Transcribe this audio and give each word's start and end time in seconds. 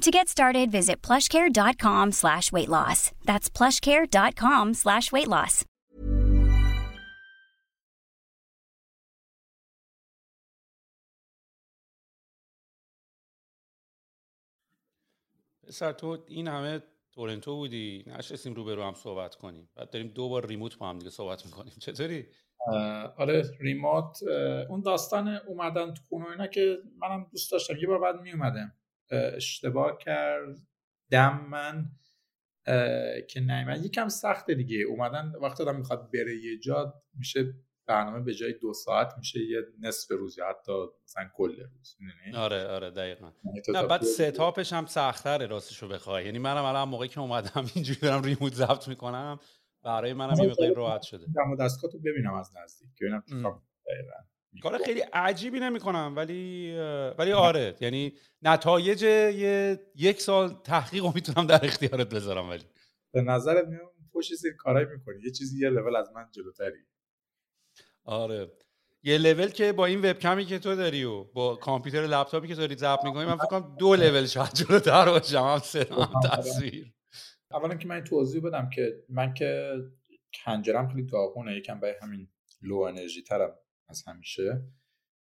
To 0.00 0.10
get 0.10 0.30
started, 0.30 0.72
visit 0.72 1.02
plushcare.com 1.02 2.12
slash 2.12 2.50
weight 2.52 2.70
loss. 2.70 3.12
That's 3.28 3.50
plushcare.com 3.50 4.74
slash 4.74 5.12
weight 5.12 5.28
loss. 5.28 5.64
پسر 15.68 15.92
تو 15.92 16.18
این 16.28 16.48
همه 16.48 16.82
تورنتو 17.12 17.56
بودی 17.56 18.04
نشستیم 18.06 18.54
رو 18.54 18.64
به 18.64 18.74
رو 18.74 18.82
هم 18.82 18.94
صحبت 18.94 19.34
کنیم 19.34 19.68
بعد 19.76 19.90
داریم 19.90 20.08
دو 20.08 20.28
بار 20.28 20.46
ریموت 20.46 20.78
با 20.78 20.88
هم 20.88 20.98
دیگه 20.98 21.10
صحبت 21.10 21.46
می‌کنیم 21.46 21.72
چطوری؟ 21.80 22.26
آره 23.16 23.42
ریموت 23.60 24.22
اون 24.68 24.80
داستان 24.80 25.28
اومدن 25.28 25.94
تو 25.94 26.02
خونه 26.08 26.30
اینا 26.30 26.46
که 26.46 26.78
منم 26.98 27.26
دوست 27.32 27.52
داشتم 27.52 27.76
یه 27.76 27.86
بار 27.86 27.98
بعد 27.98 28.20
می 28.20 28.32
اومدم 28.32 28.72
اشتباه 29.10 29.98
کردم 29.98 31.46
من 31.50 31.90
که 33.28 33.40
نیومد. 33.40 33.84
یکم 33.84 34.08
سخته 34.08 34.54
دیگه. 34.54 34.76
اومدن 34.84 35.32
وقتی 35.42 35.62
آدم 35.62 35.76
می‌خواد 35.76 36.10
بره 36.12 36.36
یه 36.36 36.58
جا 36.58 36.94
میشه 37.14 37.54
برنامه 37.86 38.20
به 38.20 38.34
جای 38.34 38.52
دو 38.52 38.72
ساعت 38.74 39.14
میشه 39.18 39.40
یه 39.40 39.58
نصف 39.80 40.10
روز 40.10 40.38
یا 40.38 40.48
حتی 40.48 40.72
مثلا 41.04 41.30
کل 41.34 41.56
روز؟ 41.60 41.96
آره 42.34 42.66
آره 42.66 42.90
دقیقا. 42.90 43.32
یعنی 43.44 43.60
نه 43.68 43.86
بعد 43.86 44.02
ستاپش 44.02 44.72
هم 44.72 44.86
سختره 44.86 45.46
راستشو 45.46 45.88
بخوای. 45.88 46.24
یعنی 46.24 46.38
منم 46.38 46.64
الان 46.64 46.88
موقعی 46.88 47.08
که 47.08 47.20
اومدم 47.20 47.66
اینجوری 47.74 48.00
دارم 48.00 48.22
ریموت 48.22 48.54
ضبط 48.54 48.88
می‌کنم 48.88 49.38
برای 49.84 50.12
منم 50.12 50.42
یه 50.44 50.48
مقدار 50.50 50.74
راحت 50.74 51.02
شده. 51.02 51.26
دم 51.26 51.56
دستگاه 51.64 51.90
تو 51.90 51.98
ببینم 51.98 52.34
از 52.34 52.50
نزدیک 52.56 52.90
ببینم 53.00 53.22
چی 53.28 53.34
ام. 53.34 53.42
کار 53.42 53.62
دقیقاً. 53.86 54.29
کار 54.62 54.78
خیلی 54.78 55.00
عجیبی 55.00 55.60
نمی‌کنم 55.60 56.12
ولی 56.16 56.74
ولی 57.18 57.32
آره. 57.32 57.76
یعنی 57.80 58.12
نتایج 58.42 59.02
یه 59.02 59.80
یک 59.94 60.20
سال 60.20 60.54
تحقیق 60.64 61.04
رو 61.04 61.12
می‌تونم 61.14 61.46
در 61.46 61.64
اختیارت 61.64 62.08
بذارم 62.08 62.48
ولی. 62.48 62.64
به 63.12 63.22
نظرت 63.22 63.66
میام 63.66 63.90
پشت 64.12 64.34
سر 64.34 64.50
کارایی 64.58 64.86
می‌کنی؟ 64.86 65.22
یه 65.24 65.30
چیزی 65.30 65.62
یه 65.62 65.70
لول 65.70 65.96
از 65.96 66.12
من 66.14 66.26
جلوتری. 66.32 66.78
آره. 68.04 68.52
یه 69.02 69.18
لول 69.18 69.46
که 69.46 69.72
با 69.72 69.86
این 69.86 69.98
وبکمی 69.98 70.44
که 70.44 70.58
تو 70.58 70.76
داری 70.76 71.04
و 71.04 71.24
با 71.24 71.56
کامپیوتر 71.56 72.06
لپتاپی 72.06 72.48
که 72.48 72.54
داری 72.54 72.76
ضبط 72.76 73.04
می‌کنی 73.04 73.24
من 73.24 73.36
فکر 73.36 73.46
کنم 73.46 73.76
دو 73.78 73.94
لول 73.94 74.26
شاید 74.26 74.52
جلوتر 74.52 75.04
باشم. 75.04 75.42
هم 75.42 75.58
صدا 75.58 76.02
هم 76.02 76.20
تصویر. 76.20 76.94
اولا 77.50 77.74
که 77.74 77.88
من 77.88 78.04
توضیح 78.04 78.42
بدم 78.42 78.70
که 78.70 79.04
من 79.08 79.34
که 79.34 79.74
حنجرم 80.44 80.88
خیلی 80.88 81.02
داغونه 81.02 81.56
یکم 81.56 81.80
به 81.80 81.96
همین 82.02 82.28
low 82.62 82.76
energy 82.76 83.22
ترم. 83.22 83.54
از 83.90 84.02
همیشه. 84.06 84.62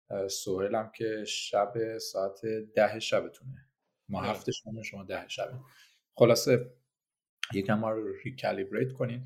اه، 0.09 0.27
سهیلم 0.27 0.91
که 0.95 1.23
شب 1.27 1.97
ساعت 1.97 2.45
ده 2.75 2.99
شبتونه. 2.99 3.69
ما 4.09 4.19
آره. 4.19 4.29
هفت 4.29 4.51
شما 4.51 4.83
شما 4.83 5.03
ده 5.03 5.27
شبه. 5.27 5.59
خلاصه 6.15 6.73
یکم 7.53 7.79
ما 7.79 7.91
رو 7.91 8.13
recalibrate 8.23 8.93
کنین. 8.93 9.25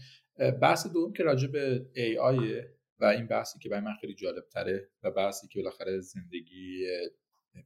بحث 0.61 0.87
دوم 0.87 1.13
که 1.13 1.23
راجع 1.23 1.47
به 1.47 1.89
AI 1.95 2.65
و 2.99 3.05
این 3.05 3.27
بحثی 3.27 3.59
که 3.59 3.69
برای 3.69 3.83
من 3.83 3.93
خیلی 4.01 4.15
جالب 4.15 4.47
تره 4.49 4.89
و 5.03 5.11
بحثی 5.11 5.47
که 5.47 5.59
بالاخره 5.59 5.99
زندگی 5.99 6.87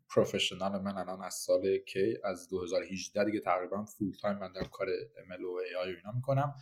پروفشنال 0.09 0.81
من 0.81 0.97
الان 0.97 1.22
از 1.22 1.33
سال 1.33 1.78
کی 1.78 2.17
از 2.23 2.50
2018 2.50 3.23
دیگه 3.23 3.39
تقریبا 3.39 3.85
فول 3.85 4.13
تایم 4.22 4.38
من 4.38 4.51
در 4.53 4.63
کار 4.63 4.88
ML 5.28 5.41
و 5.41 5.59
AI 5.72 5.75
و 5.75 5.95
اینا 5.97 6.12
می‌کنم. 6.16 6.56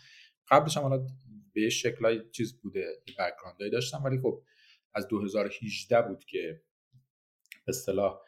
قبلش 0.48 0.78
هم 0.78 0.84
حالا 0.84 1.08
به 1.54 1.70
شکلای 1.70 2.30
چیز 2.32 2.62
بوده 2.62 2.86
بک‌گراندایی 3.08 3.72
داشتم 3.72 4.04
ولی 4.04 4.20
خب 4.20 4.44
از 4.94 5.08
2018 5.08 6.02
بود 6.02 6.26
که 6.26 6.62
به 7.66 7.70
اصطلاح 7.70 8.22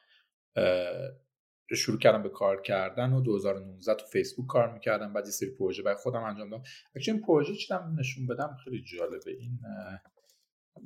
شروع 1.76 2.00
کردم 2.00 2.24
به 2.24 2.30
کار 2.30 2.62
کردن 2.62 3.14
و 3.14 3.22
2019 3.22 3.96
تو 3.96 4.06
فیسبوک 4.06 4.48
کار 4.48 4.74
می‌کردم. 4.74 5.14
بعد 5.14 5.26
یه 5.26 5.32
سری 5.32 5.50
پروژه 5.50 5.84
برای 5.84 5.98
خودم 5.98 6.24
انجام 6.24 6.50
دادم. 6.50 6.64
این 7.08 7.22
پروژه 7.22 7.56
چیدم 7.56 7.96
نشون 8.00 8.28
بدم؟ 8.28 8.58
خیلی 8.64 8.84
جالبه. 8.84 9.32
این 9.32 9.60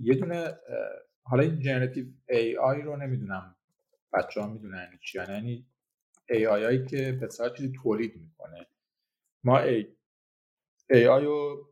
یه 0.02 0.16
دونه 0.16 0.60
حالا 1.24 1.44
این 1.44 1.60
generative 1.60 2.06
AI 2.30 2.82
رو 2.82 2.98
نمی‌دونم 2.98 3.56
بچه 4.14 4.42
ها 4.42 4.48
می‌دونن 4.48 4.78
یعنی 4.84 4.98
چی. 5.02 5.18
یعنی 5.18 5.68
AI 6.30 6.64
هایی 6.64 6.86
که 6.86 7.12
یه 7.12 7.28
چیزی 7.58 7.72
تولید 7.84 8.16
می‌کنه. 8.16 8.68
ما 9.44 9.60
A, 9.60 9.96
AI 10.90 11.26
رو 11.26 11.67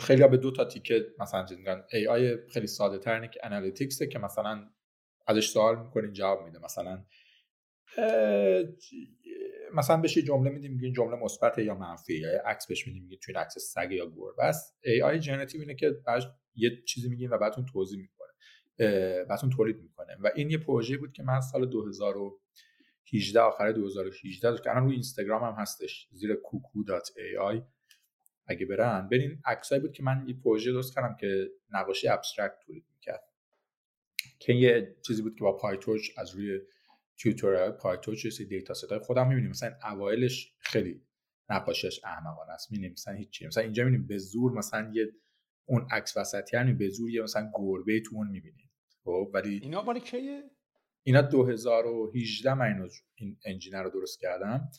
خیلی 0.00 0.22
ها 0.22 0.28
به 0.28 0.36
دو 0.36 0.50
تا 0.50 0.64
تیکه 0.64 1.06
مثلا 1.18 1.46
میگن. 1.56 1.84
AI 1.92 2.36
خیلی 2.48 2.66
ساده 2.66 2.98
تر 2.98 3.14
اینه 3.14 3.28
که 3.28 3.40
analytics 3.42 4.00
ه 4.00 4.06
که 4.06 4.18
مثلا 4.18 4.70
ازش 5.26 5.48
سوال 5.48 5.82
می‌کنین 5.82 6.12
جواب 6.12 6.44
میده. 6.44 6.58
مثلا 6.58 7.04
مثلا 9.74 9.96
بهش 9.96 10.18
جمله 10.18 10.50
میدیم 10.50 10.72
میگین 10.72 10.92
جمله 10.92 11.16
مثبت 11.16 11.58
یا 11.58 11.74
منفی. 11.74 12.14
یا 12.14 12.42
عکس 12.46 12.66
بهش 12.66 12.86
میدیم 12.86 13.02
میگین 13.02 13.18
تو 13.22 13.32
عکس 13.38 13.58
سگ 13.58 13.92
یا 13.92 14.06
گربه 14.06 14.44
است. 14.44 14.78
AI 14.84 15.02
generative 15.02 15.60
اینه 15.60 15.74
که 15.74 15.90
بعد 15.90 16.22
یه 16.54 16.82
چیزی 16.88 17.08
میگین 17.08 17.30
و 17.30 17.38
بعدتون 17.38 17.66
توضیح 17.72 18.00
می‌کنه. 18.00 18.28
اه، 18.78 19.24
براتون 19.24 19.50
تولید 19.50 19.76
می‌کنه. 19.76 20.16
و 20.20 20.30
این 20.34 20.50
یه 20.50 20.58
پروژه 20.58 20.96
بود 20.96 21.12
که 21.12 21.22
من 21.22 21.40
سال 21.40 21.66
2018 21.70 23.40
آخر 23.40 23.72
2018 23.72 24.50
داشت 24.50 24.62
که 24.62 24.70
الان 24.70 24.84
روی 24.84 24.92
اینستاگرام 24.92 25.42
هم 25.42 25.54
هستش 25.58 26.08
زیر 26.12 26.34
kuku.ai 26.34 27.62
اگه 28.52 28.66
برن. 28.66 29.08
برین 29.08 29.42
عکسایی 29.44 29.80
بود 29.80 29.92
که 29.92 30.02
من 30.02 30.24
یه 30.28 30.34
پروژه 30.34 30.72
درست 30.72 30.94
کردم 30.94 31.16
که 31.20 31.50
نقاشی 31.70 32.08
abstract 32.08 32.58
تولید 32.66 32.84
می‌کرد. 32.94 33.24
که 34.38 34.52
یه 34.52 34.96
چیزی 35.06 35.22
بود 35.22 35.34
که 35.34 35.44
با 35.44 35.56
PyTorch 35.56 36.10
از 36.16 36.34
روی 36.34 36.60
tutorial 37.16 37.70
PyTorch 37.70 38.40
یه 38.40 38.46
data 38.46 38.74
set 38.74 38.84
های 38.84 38.98
خودم 38.98 39.28
می‌بینیم. 39.28 39.50
مثلا 39.50 39.74
اوایلش 39.84 40.54
خیلی 40.58 41.02
نقاشیش 41.48 42.04
احمقانه 42.04 42.52
است. 42.52 42.72
می‌بینیم 42.72 42.92
مثلا 42.92 43.14
هیچی. 43.14 43.46
مثلا 43.46 43.62
اینجا 43.62 43.84
می‌بینیم 43.84 44.06
به 44.06 44.18
زور 44.18 44.52
مثلا 44.52 44.90
یه 44.94 45.08
اون 45.64 45.86
عکس 45.90 46.16
وسطی 46.16 46.56
یعنی 46.56 46.72
به 46.72 46.88
زور 46.88 47.10
یه 47.10 47.22
مثلا 47.22 47.50
گربه 47.54 48.00
تو 48.00 48.16
اون 48.16 48.28
می‌بینیم. 48.28 48.70
خب 49.04 49.30
ولی 49.34 49.60
اینا 49.62 49.82
مال 49.82 49.98
کیه؟ 49.98 50.42
اینا 51.02 51.22
2018 51.22 52.54
من 52.54 52.66
اینو 52.66 52.88
این 53.14 53.38
engine 53.44 53.82
رو 53.82 53.90
درست 53.90 54.20
کردم. 54.20 54.70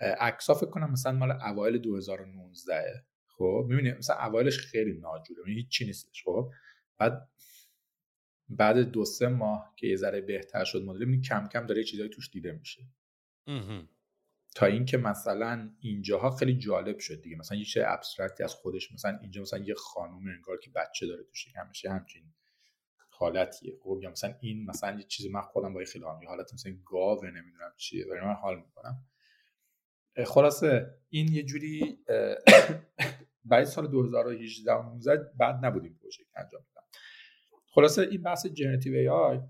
عکسا 0.00 0.54
فکر 0.54 0.70
کنم 0.70 0.90
مثلا 0.90 1.12
مال 1.12 1.30
اوایل 1.30 1.78
2019 1.78 3.04
خب 3.38 3.66
می‌بینی 3.68 3.92
مثلا 3.92 4.16
اوایلش 4.16 4.58
خیلی 4.58 4.92
ناجوره 4.92 5.42
یعنی 5.46 5.54
هیچ 5.54 5.68
چی 5.68 5.86
نیستش 5.86 6.22
خب. 6.24 6.50
بعد 6.98 7.28
بعد 8.48 8.78
دو 8.78 9.04
سه 9.04 9.28
ماه 9.28 9.74
که 9.76 9.86
یه 9.86 9.96
ذره 9.96 10.20
بهتر 10.20 10.64
شد 10.64 10.82
مدل 10.82 10.98
می‌بینی 10.98 11.22
کم 11.22 11.48
کم 11.48 11.66
داره 11.66 11.84
چیزایی 11.84 12.08
توش 12.08 12.30
دیده 12.30 12.52
میشه. 12.52 12.82
تا 14.54 14.66
اینکه 14.66 14.96
مثلا 14.98 15.70
اینجاها 15.80 16.30
خیلی 16.30 16.58
جالب 16.58 16.98
شد 16.98 17.22
دیگه. 17.22 17.36
مثلا 17.36 17.58
یه 17.58 17.64
چیز 17.64 17.82
ابسترکتی 17.86 18.42
از 18.42 18.54
خودش 18.54 18.92
مثلا 18.92 19.18
اینجا 19.22 19.42
مثلا 19.42 19.58
یه 19.58 19.74
خانم 19.74 20.28
انگار 20.28 20.58
که 20.58 20.70
بچه 20.70 21.06
داره 21.06 21.22
تو 21.22 21.34
شکمش 21.34 21.86
همچین 21.86 22.22
حالتیه. 23.08 23.78
خب 23.82 24.00
یا 24.02 24.10
مثلا 24.10 24.34
این 24.40 24.66
مثلا 24.66 24.98
یه 24.98 25.04
چیزی 25.04 25.28
من 25.28 25.40
خودم 25.40 25.74
با 25.74 25.84
خیلی 25.84 26.04
یه 26.22 26.28
حالت 26.28 26.54
مثلا 26.54 26.76
گاوه 26.84 27.30
نمی‌دونم 27.30 27.72
چیه 27.76 28.06
ولی 28.06 28.20
من 28.20 28.34
حال 28.34 28.56
می‌کنم. 28.56 29.04
خلاصه 30.26 30.94
این 31.08 31.32
یه 31.32 31.42
جوری 31.42 31.98
بعد 33.48 33.64
سال 33.64 33.86
2018 33.86 34.72
19 34.72 35.30
بعد 35.38 35.64
نبودیم 35.64 35.98
پروژه 36.02 36.24
انجام 36.36 36.62
بدم 36.62 36.82
خلاصه 37.70 38.02
این 38.02 38.22
بحث 38.22 38.46
generative 38.46 38.94
AI 38.94 39.40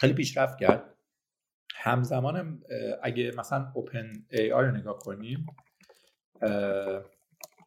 خیلی 0.00 0.12
پیشرفت 0.12 0.58
کرد. 0.58 0.96
همزمان 1.74 2.62
اگه 3.02 3.32
مثلا 3.38 3.72
OpenAI 3.74 4.64
رو 4.64 4.70
نگاه 4.70 4.98
کنیم 4.98 5.46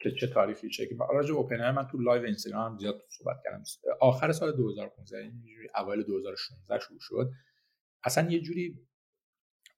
که 0.02 0.12
چه 0.20 0.28
تاریخی 0.28 0.70
چه 0.70 0.86
که 0.86 0.96
راجع 1.14 1.34
OpenAI 1.34 1.72
من 1.72 1.88
تو 1.88 1.98
live 1.98 2.24
اینستاگرام 2.24 2.78
زیاد 2.78 3.02
صحبت 3.10 3.38
کردم. 3.44 3.64
آخر 4.02 4.32
سال 4.32 4.52
2015 4.52 5.18
اینجوری 5.18 5.68
اوایل 5.76 6.04
2016 6.04 6.80
شروع 6.80 7.00
شد. 7.02 7.32
اصلا 8.04 8.32
یه 8.32 8.42
جوری 8.42 8.88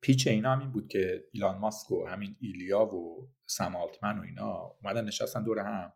پیچ 0.06 0.28
اینا 0.28 0.52
هم 0.52 0.60
این 0.60 0.72
بود 0.72 0.88
که 0.88 1.24
ایلان 1.32 1.58
ماسک 1.58 1.92
و 1.92 2.06
همین 2.08 2.36
ایلیا 2.40 2.86
و 2.86 3.30
سم 3.46 3.76
آلتمن 3.76 4.20
و 4.20 4.22
اینا 4.22 4.78
اومدن 4.82 5.06
نشستن 5.06 5.44
دور 5.44 5.60
هم 5.60 5.94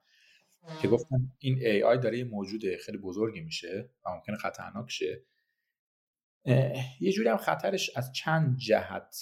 که 0.82 0.88
گفتن 0.88 1.32
این 1.40 1.58
ای 1.58 1.84
آی 1.84 1.98
داره 1.98 2.18
یه 2.18 2.24
موجود 2.24 2.76
خیلی 2.76 2.98
بزرگی 2.98 3.42
میشه 3.42 3.90
و 4.06 4.10
ممکنه 4.10 4.36
خطرناک 4.36 4.90
شه. 4.90 5.26
یه 7.00 7.12
جوری 7.12 7.30
هم 7.30 7.38
خطرش 7.38 7.98
از 7.98 8.14
چند 8.14 8.58
جهت 8.58 9.16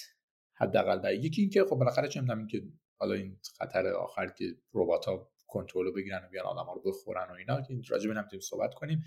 حداقل 0.53 0.99
در 0.99 1.13
یکی 1.13 1.41
اینکه 1.41 1.63
خب 1.63 1.75
بالاخره 1.75 2.07
چه 2.07 2.21
می‌دونم 2.21 2.39
اینکه 2.39 2.63
حالا 2.97 3.13
این 3.13 3.39
خطر 3.57 3.87
آخر 3.87 4.27
که 4.27 4.45
ربات 4.73 5.05
ها 5.05 5.31
کنترل 5.47 5.85
رو 5.85 5.93
بگیرن 5.93 6.25
و 6.25 6.29
بیان 6.29 6.45
آدم 6.45 6.71
رو 6.73 6.81
بخورن 6.91 7.31
و 7.31 7.33
اینا 7.33 7.61
که 7.61 7.81
راجع 7.89 8.13
به 8.13 8.39
صحبت 8.39 8.73
کنیم. 8.73 9.03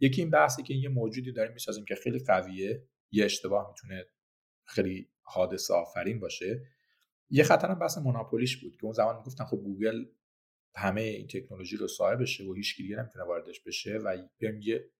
یکی 0.00 0.20
این 0.20 0.30
بحثی 0.30 0.62
که 0.62 0.74
یه 0.74 0.88
موجودی 0.88 1.32
داریم 1.32 1.52
می‌سازیم 1.52 1.84
که 1.84 1.94
خیلی 1.94 2.18
قویه 2.18 2.88
یه 3.10 3.24
اشتباه 3.24 3.68
می‌تونه 3.68 4.06
خیلی 4.64 5.11
حادثه 5.32 5.74
آفرین 5.74 6.20
باشه. 6.20 6.62
یه 7.30 7.44
خطر 7.44 7.68
هم 7.68 7.78
بحث 7.78 7.98
monopoly 7.98 8.44
ش 8.44 8.56
بود 8.56 8.76
که 8.76 8.84
اون 8.84 8.92
زمان 8.92 9.16
می‌گفتن 9.16 9.44
خب 9.44 9.56
گوگل 9.56 10.04
همه 10.76 11.00
این 11.00 11.26
تکنولوژی 11.26 11.76
رو 11.76 11.88
صاحبشه 11.88 12.44
و 12.44 12.54
هیچ 12.54 12.76
دیگه 12.76 12.96
نمی‌تونه 12.96 13.24
واردش 13.24 13.60
بشه 13.60 13.98
و 13.98 14.28
بیایم 14.38 14.60
یه 14.62 14.90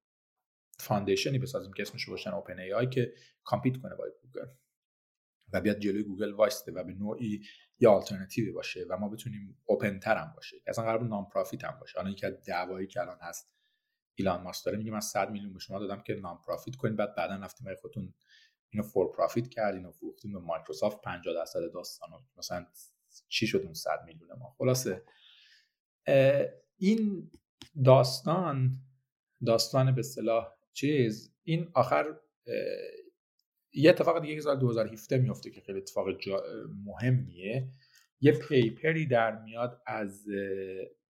foundation 0.78 1.33
ی 1.33 1.38
بسازیم 1.38 1.73
که 1.73 1.82
اسمش 1.82 2.08
باشه 2.08 2.30
OpenAI 2.30 2.86
که 2.87 3.12
compete 3.44 3.76
کنه 3.76 3.94
با 3.94 4.05
گوگل. 4.23 4.46
و 5.52 5.61
بیاد 5.61 5.79
جلوی 5.79 6.02
گوگل 6.02 6.32
وایسته 6.32 6.73
و 6.73 6.84
به 6.84 6.93
نوعی 6.93 7.43
یه 7.79 7.88
آلترناتیوی 7.88 8.52
باشه 8.52 8.87
و 8.88 8.96
ما 8.96 9.08
بتونیم 9.08 9.62
open 9.64 9.98
تر 9.99 10.17
هم 10.17 10.32
باشه. 10.37 10.56
اصلا 10.67 10.84
قرار 10.84 11.02
non-profit 11.02 11.64
هم 11.64 11.79
باشه. 11.81 11.99
الان 11.99 12.14
از 12.23 12.44
دعوایی 12.46 12.87
که 12.87 13.00
الان 13.00 13.19
هست 13.20 13.52
ایلان 14.14 14.43
ماسک 14.43 14.64
داره 14.64 14.79
میگه 14.79 14.90
من 14.90 15.00
100 15.00 15.31
میلیون 15.31 15.52
به 15.52 15.58
شما 15.58 15.79
دادم 15.79 16.02
که 16.02 16.14
non-profit 16.14 16.76
کنید 16.76 16.96
بعد 16.96 17.14
بعدا 17.14 17.34
رفتیم 17.34 17.75
خودتون 17.75 18.14
اینو 18.72 18.86
فور 18.86 19.12
پرافیت 19.12 19.48
کرد 19.48 19.74
اینو 19.74 19.90
فروختیم 19.90 20.32
به 20.32 20.38
مایکروسافت 20.38 21.00
50 21.00 21.34
درصد 21.34 21.72
داستان 21.72 22.10
مثلا 22.36 22.66
چی 23.28 23.46
شد 23.46 23.58
اون 23.58 23.74
100 23.74 23.90
میلیون 24.06 24.32
ما؟ 24.38 24.54
خلاصه. 24.58 25.02
این 26.76 27.30
داستان 27.84 28.72
داستان 29.46 29.94
به 29.94 30.00
اصطلاح 30.00 30.48
چیز 30.72 31.34
این 31.42 31.70
آخر 31.74 32.04
یه 33.72 33.90
اتفاق 33.90 34.22
دیگه 34.22 34.34
که 34.34 34.40
سال 34.40 34.58
2017 34.58 35.19
میفته 35.19 35.50
که 35.50 35.60
خیلی 35.60 35.78
اتفاق 35.78 36.06
مهمیه. 36.84 37.69
یه 38.20 38.32
پیپری 38.32 39.06
در 39.06 39.42
میاد 39.42 39.82
از 39.86 40.26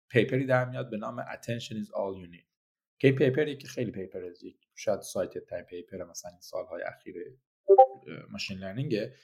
پیپری 0.09 0.47
در 0.47 0.69
میاد 0.69 0.91
به 0.91 0.97
نام 0.97 1.23
attention 1.23 1.75
is 1.75 1.89
all 1.89 2.25
you 2.25 2.35
need. 2.35 2.51
که 2.99 3.13
paper 3.13 3.49
ی 3.49 3.57
که 3.57 3.69
خیلی 3.69 3.91
paper 3.91 4.25
از 4.25 4.43
شاید 4.75 5.01
cited 5.01 5.39
ترین 5.39 5.65
paper 5.65 6.05
مثلا 6.05 6.31
این 6.31 6.41
سالهای 6.41 6.83
اخیر 6.83 7.15
machine 8.31 8.59
learning 8.59 9.08
ه 9.08 9.15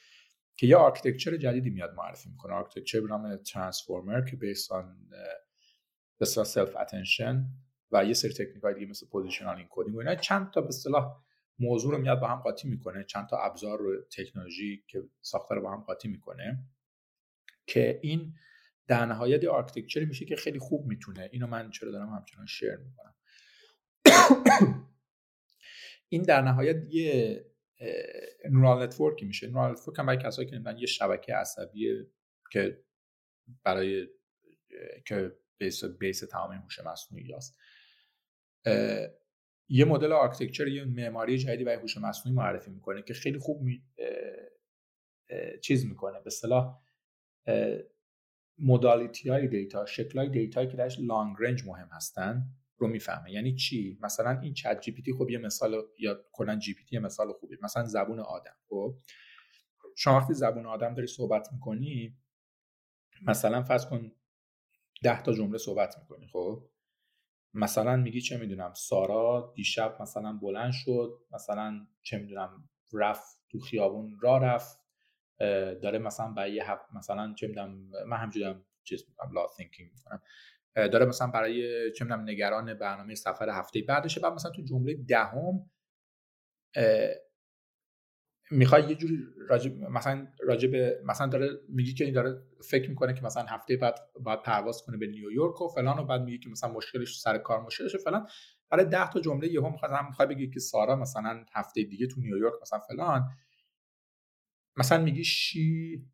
که 0.57 0.67
یه 0.67 0.77
architecture 0.77 1.37
جدیدی 1.37 1.71
میاد 1.71 1.95
معرفی 1.95 2.29
می‌کنه. 2.29 2.53
architecture 2.53 3.01
به 3.01 3.09
نام 3.09 3.37
transformer 3.37 4.21
که 4.21 4.37
based 4.37 4.88
on 4.88 5.09
به 6.19 6.27
self 6.27 6.77
attention 6.77 7.47
و 7.93 8.05
یه 8.05 8.15
سری 8.15 8.33
تکنیک 8.33 8.63
های 8.63 8.75
دیگه 8.75 8.87
مثل 8.87 9.07
positional 9.07 9.57
encoding 9.57 9.97
و 9.97 9.99
اینا. 9.99 10.15
چند 10.15 10.51
تا 10.51 10.61
به 10.61 10.69
اصطلاح 10.69 11.17
موضوع 11.59 11.93
رو 11.93 11.99
میاد 11.99 12.21
با 12.21 12.29
هم 12.29 12.41
قاطی 12.41 12.69
می‌کنه. 12.69 13.05
چند 13.05 13.29
تا 13.29 13.39
ابزار 13.39 13.79
رو 13.79 14.03
تکنولوژی 14.17 14.85
که 14.89 15.03
ساخته 15.21 15.55
رو 15.55 15.63
با 15.63 15.73
هم 15.73 15.81
قاطی 15.81 16.09
می‌کنه 16.09 16.59
که 17.67 18.01
این 18.03 18.35
در 18.87 19.07
نهایت 19.07 19.45
architecture 19.45 20.00
ی 20.00 20.05
میشه 20.05 20.25
که 20.25 20.37
خیلی 20.37 20.59
خوب 20.59 20.87
می‌تونه. 20.87 21.29
اینو 21.33 21.47
من 21.47 21.71
چرا 21.71 21.91
دارم 21.91 22.09
همچنان 22.09 22.47
share 22.47 22.77
می‌کنم. 22.77 23.15
این 26.09 26.23
در 26.23 26.43
نهایت 26.43 26.77
یه 26.91 27.45
neural 28.51 28.83
network 28.83 29.19
ی 29.19 29.25
میشه. 29.25 29.47
neural 29.49 29.73
network 29.73 29.99
هم 29.99 30.07
برای 30.07 30.19
کسایی 30.19 30.49
که 30.49 30.61
یه 30.79 30.87
شبکه 30.87 31.35
عصبی 31.35 32.07
که 32.53 32.85
برای 33.65 34.09
که 35.07 35.33
base 35.59 35.85
base 35.85 36.21
تمام 36.21 36.53
هوش 36.53 36.81
مصنوعی 36.81 37.35
است 37.35 37.59
یه 39.69 39.85
مدل 39.85 40.13
architecture 40.13 40.69
یه 40.69 40.85
معماری 40.85 41.39
جدیدی 41.39 41.65
برای 41.65 41.79
هوش 41.79 41.97
مصنوعی 41.97 42.37
معرفی 42.37 42.71
می‌کنه 42.71 43.03
که 43.03 43.15
خیلی 43.15 43.39
خوب 43.39 43.63
می... 43.63 43.83
چیز 45.63 45.87
می‌کنه. 45.87 46.21
به 46.21 46.27
اصطلاح 46.27 46.81
modality 48.59 49.29
های 49.29 49.49
data 49.49 49.87
شکل 49.87 50.19
های 50.19 50.29
data 50.29 50.67
که 50.67 50.77
درش 50.77 50.99
long 51.01 51.37
range 51.39 51.65
مهم 51.67 51.89
هستن 51.93 52.43
رو 52.79 52.89
می‌فهمه. 52.89 53.33
یعنی 53.33 53.55
چی؟ 53.55 53.99
مثلا 54.03 54.41
این 54.41 54.55
ChatGPT 54.55 55.13
خب 55.13 55.31
یه 55.31 55.39
مثال 55.39 55.83
یا 55.99 56.25
کلا 56.33 56.57
GPT 56.57 56.99
مثال 56.99 57.33
خوبی 57.33 57.57
مثلا 57.63 57.85
زبون 57.85 58.21
آدم 58.21 58.57
خب؟ 58.69 58.95
شما 59.97 60.17
وقتی 60.17 60.35
زبون 60.35 60.67
آدم 60.67 60.95
داری 60.95 61.07
صحبت 61.07 61.53
می‌کنی 61.53 62.19
مثلا 63.23 63.63
فرض 63.63 63.87
کن 63.87 64.13
ده 65.03 65.23
تا 65.23 65.33
جمله 65.33 65.59
صحبت 65.59 65.99
می‌کنی 65.99 66.27
خب؟ 66.27 66.69
مثلا 67.55 67.97
میگی 67.97 68.21
چه 68.21 68.37
می‌دونم 68.37 68.73
سارا 68.75 69.53
دیشب 69.57 69.97
مثلا 70.03 70.33
بلند 70.33 70.73
شد 70.73 71.19
مثلا 71.33 71.87
چه 72.03 72.19
می‌دونم 72.19 72.69
رفت 72.93 73.39
تو 73.51 73.59
خیابون 73.59 74.19
راه 74.21 74.39
رفت 74.39 74.79
داره 75.83 75.99
مثلا 75.99 76.33
برای 76.33 76.55
یه 76.55 76.65
مثلا 76.95 77.35
چه 77.35 77.47
می‌دونم 77.47 77.91
من 78.07 78.17
همجورم 78.17 78.65
چیز 78.85 79.05
می‌کنم 79.09 79.33
لا 79.33 79.47
می‌کنم. 79.79 80.23
داره 80.77 81.07
مثلا 81.07 81.27
برای 81.27 81.93
چه 81.93 82.05
می‌دونم 82.05 82.23
نگران 82.23 82.75
برنامه 82.75 83.15
سفر 83.15 83.51
هفته 83.51 83.83
بعدشه 83.83 84.21
بعد 84.21 84.33
مثلا 84.33 84.51
تو 84.51 84.63
جمله 84.63 84.95
دهم 84.95 85.71
می‌خوای 88.51 88.83
یه 88.83 88.95
جوری 88.95 89.19
راجب 89.49 89.77
مثلا 89.81 90.27
راجب 90.41 90.75
مثلا 91.05 91.27
داره 91.27 91.49
میگی 91.69 91.95
که 91.95 92.05
این 92.05 92.15
داره 92.15 92.43
فکر 92.63 92.91
می‌کنه 92.91 93.15
که 93.15 93.23
مثلا 93.23 93.43
هفته 93.43 93.77
بعد 93.77 93.99
باید 94.21 94.43
پرواز 94.43 94.83
کنه 94.83 94.97
به 94.97 95.07
نیویورک 95.07 95.63
و 95.63 95.69
فلان 95.69 95.99
و 95.99 96.05
بعد 96.05 96.21
میگه 96.21 96.39
که 96.39 96.51
مثلا 96.51 96.73
مشکلش 96.73 97.21
سر 97.21 97.39
کار 97.39 97.61
مشکلش 97.61 97.97
فلان. 97.97 98.29
برای 98.71 98.85
10 98.85 99.11
تا 99.11 99.21
جمله 99.21 99.49
یهو 99.49 99.71
می‌خواد 99.71 100.05
می‌خوای 100.09 100.29
بگی 100.29 100.51
که 100.51 100.61
سارا 100.61 100.97
مثلا 100.97 101.45
هفته 101.53 101.83
دیگه 101.83 102.07
تو 102.07 102.21
نیویورک 102.21 102.55
مثلا 102.63 102.79
فلان. 102.79 103.31
مثلا 104.77 105.05
میگی 105.05 105.25
she 105.25 106.05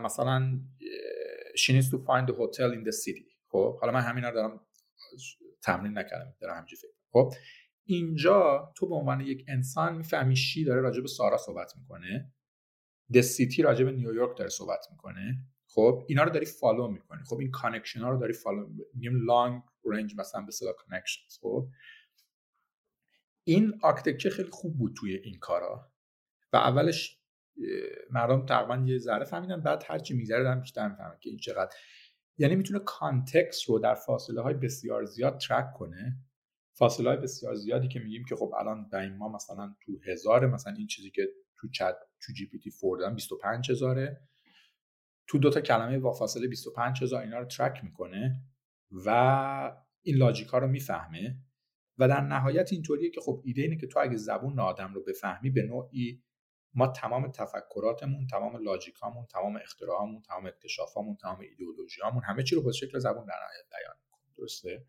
مثلا 0.00 0.60
she 1.56 1.72
needs 1.72 1.90
to 1.90 1.96
find 1.96 2.30
a 2.30 2.32
hotel 2.32 2.72
in 2.72 2.84
the 2.84 2.92
خب 3.48 3.78
حالا 3.80 3.92
من 3.92 4.00
همینا 4.00 4.28
رو 4.28 4.34
دارم 4.34 4.60
تمرین 5.62 5.98
نکردم 5.98 6.34
دارم 6.40 6.54
همینجوری 6.54 6.80
فکر 6.80 6.90
خب 7.12 7.34
اینجا 7.84 8.72
تو 8.76 8.88
به 8.88 8.94
عنوان 8.94 9.20
یک 9.20 9.44
انسان 9.48 9.96
می‌فهمی 9.96 10.36
she 10.36 10.64
داره 10.64 10.80
راجع 10.80 11.00
به 11.00 11.08
سارا 11.08 11.36
صحبت 11.36 11.72
می‌کنه؟ 11.76 12.32
city 13.22 13.62
راجع 13.62 13.84
به 13.84 13.92
نیویورک 13.92 14.38
داره 14.38 14.50
صحبت 14.50 14.86
می‌کنه. 14.90 15.46
خب 15.68 16.04
اینا 16.08 16.22
رو 16.22 16.30
داری 16.30 16.46
follow 16.46 16.88
می‌کنی. 16.88 17.24
خب 17.24 17.38
این 17.38 17.50
connection 17.50 18.00
ها 18.00 18.10
رو 18.10 18.18
داری 18.20 18.32
follow 18.32 18.68
میگیم 18.94 19.26
long 19.26 19.62
range 19.84 20.14
مثلا 20.18 20.40
به 20.40 20.48
اصطلاح 20.48 20.74
connections 20.74 21.38
خب 21.40 21.68
این 23.44 23.78
architecture 23.82 24.30
خیلی 24.30 24.50
خوب 24.50 24.78
بود 24.78 24.94
توی 24.96 25.14
این 25.14 25.38
کارا. 25.38 25.92
و 26.52 26.56
اولش 26.56 27.20
مردم 28.10 28.46
تقریبا 28.46 28.84
یه 28.86 28.98
ذره 28.98 29.24
فهمیدن 29.24 29.60
بعد 29.60 29.84
هرچی 29.86 30.14
میگذره 30.14 30.54
بیشتر 30.54 30.88
می‌فهمن 30.88 31.18
که 31.20 31.30
این 31.30 31.38
چقدر 31.38 31.76
یعنی 32.38 32.56
می‌تونه 32.56 32.78
context 32.78 33.64
رو 33.68 33.78
در 33.78 33.94
فاصله 33.94 34.40
های 34.40 34.54
بسیار 34.54 35.04
زیاد 35.04 35.38
track 35.38 35.72
کنه. 35.72 36.16
فاصله 36.72 37.08
های 37.08 37.18
بسیار 37.18 37.54
زیادی 37.54 37.88
که 37.88 38.00
میگیم 38.00 38.24
که 38.24 38.36
خب 38.36 38.52
الان 38.60 38.88
در 38.88 39.08
ما 39.08 39.28
مثلا 39.28 39.74
تو 39.80 39.92
هزار 40.06 40.46
مثلا 40.46 40.72
این 40.72 40.86
چیزی 40.86 41.10
که 41.10 41.28
تو 41.56 41.68
چت 41.68 41.96
تو 42.20 42.32
GPT 42.32 42.70
4 42.70 42.98
دادن 42.98 43.14
25 43.14 43.70
هزاره. 43.70 44.20
تو 45.26 45.38
دو 45.38 45.50
تا 45.50 45.60
کلمه 45.60 45.98
با 45.98 46.12
فاصله 46.12 46.48
25 46.48 47.02
هزار 47.02 47.22
اینا 47.22 47.38
رو 47.38 47.44
track 47.44 47.84
می‌کنه 47.84 48.42
و 48.90 49.80
این 50.02 50.16
لاجیک 50.16 50.48
ها 50.48 50.58
رو 50.58 50.66
می‌فهمه. 50.66 51.38
و 51.98 52.08
در 52.08 52.20
نهایت 52.20 52.72
اینطوریه 52.72 53.10
که 53.10 53.20
خب 53.20 53.42
ایده 53.44 53.62
اینه 53.62 53.76
که 53.76 53.86
تو 53.86 54.00
اگه 54.00 54.16
زبون 54.16 54.60
آدم 54.60 54.94
رو 54.94 55.02
بفهمی 55.04 55.50
به 55.50 55.62
نوعی 55.62 56.22
ما 56.76 56.86
تمام 56.86 57.32
تفکراتمون 57.32 58.26
تمام 58.26 58.56
لاجیکامون 58.56 59.26
تمام 59.26 59.56
اختراعامون 59.56 60.22
تمام 60.22 60.46
اکتشافامون 60.46 61.16
تمام 61.16 61.40
ایدئولوژیامون 61.40 62.22
همه 62.22 62.42
چی 62.42 62.54
رو 62.54 62.62
با 62.62 62.72
شکل 62.72 62.98
زبون 62.98 63.24
در 63.24 63.34
نهایت 63.34 63.66
بیان 63.70 63.96
می‌کنیم 64.04 64.34
درسته؟ 64.36 64.86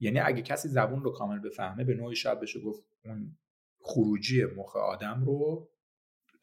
یعنی 0.00 0.20
اگه 0.20 0.42
کسی 0.42 0.68
زبون 0.68 1.02
رو 1.02 1.12
کامل 1.12 1.38
بفهمه 1.38 1.84
به 1.84 1.94
نوعی 1.94 2.16
شاید 2.16 2.40
بشه 2.40 2.60
گفت 2.60 2.84
اون 3.04 3.38
خروجی 3.80 4.44
مخ 4.44 4.76
آدم 4.76 5.24
رو 5.24 5.68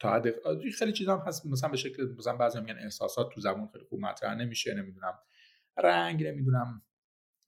تا 0.00 0.12
حد 0.14 0.34
خیلی 0.70 0.92
چیزا 0.92 1.16
هم 1.16 1.26
هست 1.26 1.46
مثلا 1.46 1.70
به 1.70 1.76
شکل 1.76 2.14
مثلا 2.18 2.36
بعضی 2.36 2.60
میگن 2.60 2.78
احساسات 2.78 3.32
تو 3.32 3.40
زبون 3.40 3.68
خیلی 3.72 3.84
خوب 3.84 4.00
مطرح 4.00 4.34
نمیشه 4.34 4.74
نمی‌دونم 4.74 5.18
رنگ 5.76 6.26
نمی‌دونم 6.26 6.82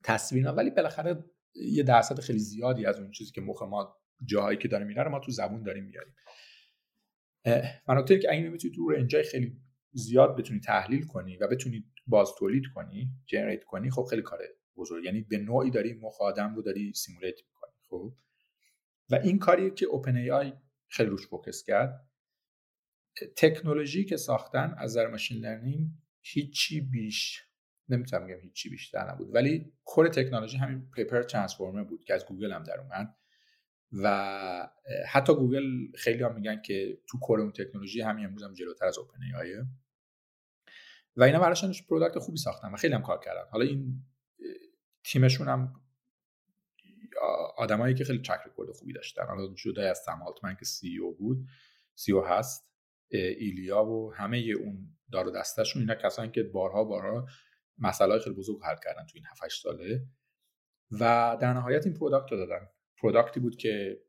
تصویر 0.05 0.53
ولی 0.53 0.71
بالاخره 0.71 1.25
یه 1.55 1.83
درصد 1.83 2.21
خیلی 2.21 2.39
زیادی 2.39 2.87
از 2.87 2.99
اون 2.99 3.11
چیزی 3.11 3.33
که 3.33 3.41
مخ 3.41 3.63
ما 3.63 3.97
جاهایی 4.25 4.59
که 4.59 4.69
داره 4.69 4.85
میره 4.85 5.09
ما 5.09 5.19
تو 5.19 5.33
زبون 5.33 5.63
داریم 5.63 5.85
میاریم 5.85 6.15
نکته 7.89 8.19
که 8.19 8.33
اگه 8.33 8.49
می‌تونی 8.49 8.75
تو 8.75 8.89
range 8.89 9.17
ای 9.17 9.23
خیلی 9.23 9.57
زیاد 9.93 10.37
بتونی 10.37 10.61
تحلیل 10.61 11.07
کنی 11.07 11.37
و 11.37 11.49
بتونی 11.49 11.85
باز 12.07 12.29
تولید 12.39 12.65
کنی 12.75 13.11
generate 13.27 13.65
کنی 13.65 13.91
خب 13.91 14.07
خیلی 14.11 14.23
کار 14.23 14.39
بزرگ 14.77 15.05
یعنی 15.05 15.21
به 15.21 15.39
نوعی 15.39 15.71
داری 15.71 15.93
مخ 15.93 16.21
آدم 16.21 16.55
رو 16.55 16.63
داری 16.63 16.93
simulate 16.93 17.37
می‌کنی 17.47 17.73
خب؟ 17.89 18.15
و 19.11 19.15
این 19.15 19.39
کاریه 19.39 19.71
که 19.71 19.87
OpenAI 19.87 20.53
خیلی 20.89 21.11
روش 21.11 21.27
focus 21.27 21.65
کرد 21.65 22.09
تکنولوژی 23.37 24.05
که 24.05 24.17
ساختن 24.17 24.75
از 24.79 24.91
نظر 24.91 25.07
machine 25.07 25.39
learning 25.39 25.89
هیچی 26.21 26.81
بیش 26.81 27.43
نمی‌تونم 27.89 28.27
بگم 28.27 28.41
هیچی 28.41 28.71
بیشتر 28.71 29.11
نبود 29.11 29.35
ولی 29.35 29.73
core 29.85 30.09
تکنولوژی 30.09 30.57
همین 30.57 30.91
paper 30.91 31.23
transformer 31.23 31.85
بود 31.85 32.05
که 32.05 32.15
از 32.15 32.27
گوگل 32.27 32.53
هم 32.53 32.63
در 32.63 32.81
اومد. 32.81 33.17
و 33.93 34.69
حتی 35.09 35.35
گوگل 35.35 35.93
خیلی 35.95 36.23
هم 36.23 36.35
میگن 36.35 36.63
که 36.63 36.99
تو 37.07 37.19
core 37.19 37.41
اون 37.41 37.53
تکنولوژی 37.53 38.01
همین 38.01 38.25
امروز 38.25 38.43
هم 38.43 38.55
جلوتر 38.55 38.87
از 38.87 38.99
OpenAI 38.99 39.55
و 41.17 41.23
اینا 41.23 41.41
براشون 41.41 41.75
product 41.89 42.19
خوبی 42.19 42.39
ساختن 42.39 42.73
و 42.73 42.77
خیلی 42.77 42.95
هم 42.95 43.03
کار 43.03 43.19
کردن. 43.19 43.51
حالا 43.51 43.65
این 43.65 44.03
تیمشون 45.05 45.49
هم 45.49 45.81
آدمایی 47.57 47.95
که 47.95 48.05
خیلی 48.05 48.23
track 48.23 48.41
record 48.47 48.71
خوبی 48.71 48.93
داشتن. 48.93 49.27
حالا 49.27 49.55
جدا 49.55 49.91
از 49.91 49.99
سم 49.99 50.23
آلتمن 50.23 50.57
که 50.57 50.65
CEO 50.65 51.17
بود 51.17 51.49
CEO 51.95 52.25
هست 52.25 52.69
ایلیا 53.11 53.85
و 53.85 54.15
همه 54.15 54.39
اون 54.39 54.97
دار 55.13 55.29
و 55.29 55.31
دستشون 55.31 55.83
اینا 55.83 55.95
کسانی 55.95 56.31
که 56.31 56.43
بارها 56.43 56.85
بارها 56.85 57.27
مسئله 57.79 58.19
خیلی 58.19 58.37
بزرگ 58.37 58.61
حل 58.65 58.77
کردن 58.85 59.07
تو 59.07 59.13
این 59.15 59.25
7 59.31 59.49
ساله. 59.63 60.07
و 60.91 61.37
در 61.41 61.53
نهایت 61.53 61.87
این 61.87 61.95
product 61.95 62.33
رو 62.33 62.39
دادن. 62.39 62.69
product 63.03 63.36
ی 63.36 63.41
بود 63.41 63.57
که 63.57 64.03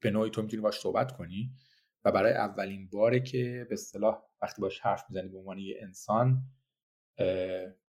به 0.00 0.10
نوعی 0.10 0.30
تو 0.30 0.42
می‌تونی 0.42 0.62
باش 0.62 0.80
صحبت 0.80 1.12
کنی 1.12 1.52
و 2.04 2.12
برای 2.12 2.32
اولین 2.32 2.88
باره 2.88 3.20
که 3.20 3.66
به 3.68 3.72
اصطلاح 3.72 4.22
وقتی 4.42 4.62
باش 4.62 4.80
حرف 4.80 5.04
می‌زنی 5.08 5.28
به 5.28 5.38
عنوان 5.38 5.58
یه 5.58 5.78
انسان 5.82 6.42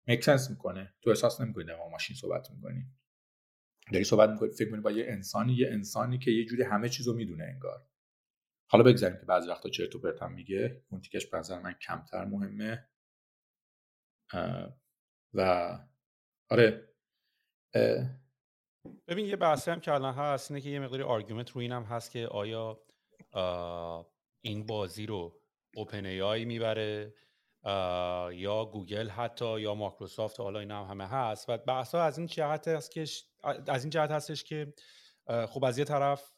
make 0.08 0.27
sense 0.27 0.50
می‌کنه. 0.50 0.94
تو 1.02 1.10
احساس 1.10 1.40
نمی‌کنی 1.40 1.64
با 1.64 1.88
ماشین 1.88 2.16
صحبت 2.16 2.50
می‌کنی. 2.50 2.84
داری 3.92 4.04
صحبت 4.04 4.30
می‌کنی 4.30 4.50
فکر 4.50 4.64
می‌کنی 4.64 4.80
با 4.80 4.90
یه 4.90 5.04
انسانی 5.08 5.52
یه 5.54 5.68
انسانی 5.70 6.18
که 6.18 6.30
یه 6.30 6.44
جوری 6.44 6.62
همه 6.62 6.88
چیزو 6.88 7.14
می‌دونه 7.14 7.44
انگار. 7.44 7.86
حالا 8.70 8.84
بگذاریم 8.84 9.16
که 9.16 9.26
بعضی 9.26 9.48
وقتا 9.48 9.68
چرت 9.68 9.94
و 9.94 9.98
پرت 9.98 10.22
هم 10.22 10.32
میگه. 10.32 10.84
اون 10.88 11.00
تیکش 11.00 11.26
به 11.26 11.38
نظر 11.38 11.58
من 11.58 11.72
کمتر 11.72 12.24
مهمه. 12.24 12.88
و 15.34 15.78
آره 16.50 16.94
ببین 19.08 19.26
یه 19.26 19.36
بحثی 19.36 19.70
هم 19.70 19.80
که 19.80 19.92
الان 19.92 20.14
هست 20.14 20.50
اینه 20.50 20.60
که 20.60 20.70
یه 20.70 20.80
مقداری 20.80 21.02
argument 21.02 21.50
روی 21.50 21.64
اینم 21.64 21.82
هست 21.82 22.10
که 22.10 22.26
آیا 22.26 22.80
این 24.40 24.66
بازی 24.66 25.06
رو 25.06 25.40
OpenAI 25.76 26.44
می‌بره 26.44 27.14
یا 28.32 28.64
گوگل 28.72 29.08
حتی 29.08 29.60
یا 29.60 29.74
مایکروسافت 29.74 30.40
حالا 30.40 30.60
اینا 30.60 30.84
هم 30.84 30.90
همه 30.90 31.06
هست. 31.06 31.48
و 31.48 31.58
بحث 31.58 31.94
از 31.94 32.18
این 32.18 32.26
جهت 32.26 32.68
هست 32.68 32.90
که 32.90 33.04
از 33.68 33.84
این 33.84 33.90
جهت 33.90 34.10
هستش 34.10 34.44
که 34.44 34.74
خب 35.48 35.64
از 35.64 35.78
یه 35.78 35.84
طرف 35.84 36.32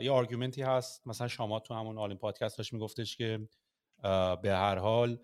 یه 0.00 0.10
argument 0.10 0.56
ی 0.56 0.62
هست. 0.62 1.06
مثلا 1.06 1.28
شما 1.28 1.60
تو 1.60 1.74
همون 1.74 1.98
All-In 1.98 2.18
پادکست 2.18 2.58
داشت 2.58 2.72
میگفتش 2.72 3.16
که 3.16 3.48
به 4.42 4.50
هر 4.50 4.78
حال 4.78 5.18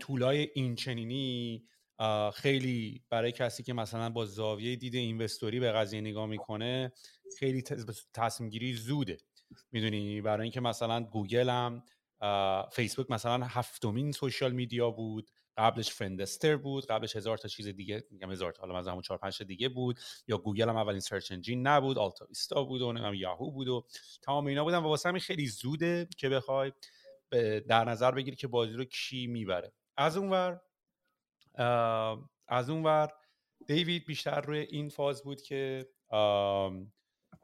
tool 0.00 0.38
ای 0.38 0.48
این 0.54 0.74
چنینی 0.74 1.64
خیلی 2.34 3.02
برای 3.10 3.32
کسی 3.32 3.62
که 3.62 3.72
مثلا 3.72 4.10
با 4.10 4.24
زاویه 4.24 4.76
دید 4.76 4.94
investor 4.94 5.53
ی 5.53 5.60
به 5.60 5.72
قضیه 5.72 6.00
نگاه 6.00 6.26
می‌کنه 6.26 6.92
خیلی 7.38 7.62
تصمیم 8.14 8.50
گیری 8.50 8.74
زوده. 8.74 9.16
می‌دونی 9.72 10.20
برای 10.20 10.42
اینکه 10.42 10.60
مثلا 10.60 11.02
گوگل 11.02 11.48
هم 11.48 11.82
فیسبوک 12.72 13.10
مثلا 13.10 13.44
هفتمین 13.44 14.12
social 14.12 14.52
media 14.52 14.90
بود 14.90 15.30
قبلش 15.56 15.90
Friendster 15.90 16.56
بود 16.56 16.86
قبلش 16.86 17.16
هزار 17.16 17.38
تا 17.38 17.48
چیز 17.48 17.68
دیگه 17.68 18.04
میگم 18.10 18.32
هزار 18.32 18.52
تا 18.52 18.62
حالا 18.62 18.78
مثلا 18.78 18.90
همون 18.90 19.02
4 19.02 19.18
5 19.18 19.42
دیگه 19.42 19.68
بود. 19.68 20.00
یا 20.28 20.38
گوگل 20.38 20.68
هم 20.68 20.76
اولین 20.76 21.00
search 21.00 21.32
engine 21.32 21.66
نبود 21.66 21.98
آلتا 21.98 22.26
ویستا 22.26 22.64
بود 22.64 22.82
و 22.82 23.14
یاهو 23.14 23.50
بود 23.50 23.68
و 23.68 23.86
تمام 24.22 24.46
اینا 24.46 24.64
بودن 24.64 24.78
و 24.78 24.82
واسه 24.88 25.08
همین 25.08 25.20
خیلی 25.20 25.46
زوده 25.46 26.08
که 26.18 26.28
بخوای 26.28 26.72
در 27.68 27.84
نظر 27.84 28.10
بگیری 28.10 28.36
که 28.36 28.48
بازی 28.48 28.72
رو 28.72 28.84
کی 28.84 29.26
می‌بره. 29.26 29.72
از 29.96 30.16
اونور 30.16 30.60
از 32.48 32.70
اونور 32.70 33.08
دیوید 33.66 34.04
بیشتر 34.06 34.40
روی 34.40 34.58
این 34.58 34.88
فاز 34.88 35.22
بود 35.22 35.42
که 35.42 35.88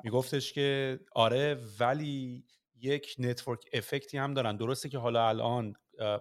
میگفتش 0.04 0.52
که 0.52 1.00
آره 1.14 1.66
ولی 1.80 2.44
یک 2.74 3.14
network 3.18 3.60
effect 3.72 4.12
ی 4.12 4.18
هم 4.18 4.34
دارن. 4.34 4.56
درسته 4.56 4.88
که 4.88 4.98
حالا 4.98 5.28
الان 5.28 5.74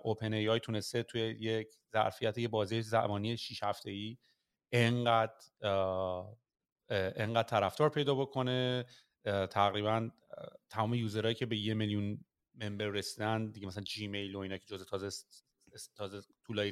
OpenAI 0.04 0.60
تونسته 0.60 1.04
توی 1.04 1.22
یک 1.22 1.68
ظرفیت 1.94 2.38
یه 2.38 2.48
بازی 2.48 2.82
زمانی 2.82 3.38
6 3.38 3.64
هفته 3.64 3.92
ای 3.92 4.18
انقدر 4.72 5.34
انقدر 6.90 7.44
طرفدار 7.44 7.90
پیدا 7.90 8.16
بکنه. 8.16 8.86
تقریبا 9.52 10.10
تمام 10.70 10.94
user 10.94 11.18
هایی 11.18 11.36
که 11.36 11.46
به 11.46 11.58
یه 11.58 11.74
میلیون 11.74 12.26
member 12.56 12.86
رسیدن 12.86 13.52
دیگه 13.52 13.68
مثلا 13.68 13.84
جیمیل 13.84 14.36
و 14.36 14.40
اینا 14.40 14.58
که 14.58 14.66
جزء 14.66 14.86
تازه 14.86 15.26
تازه 15.96 16.22
tool 16.46 16.67
ای 16.67 16.72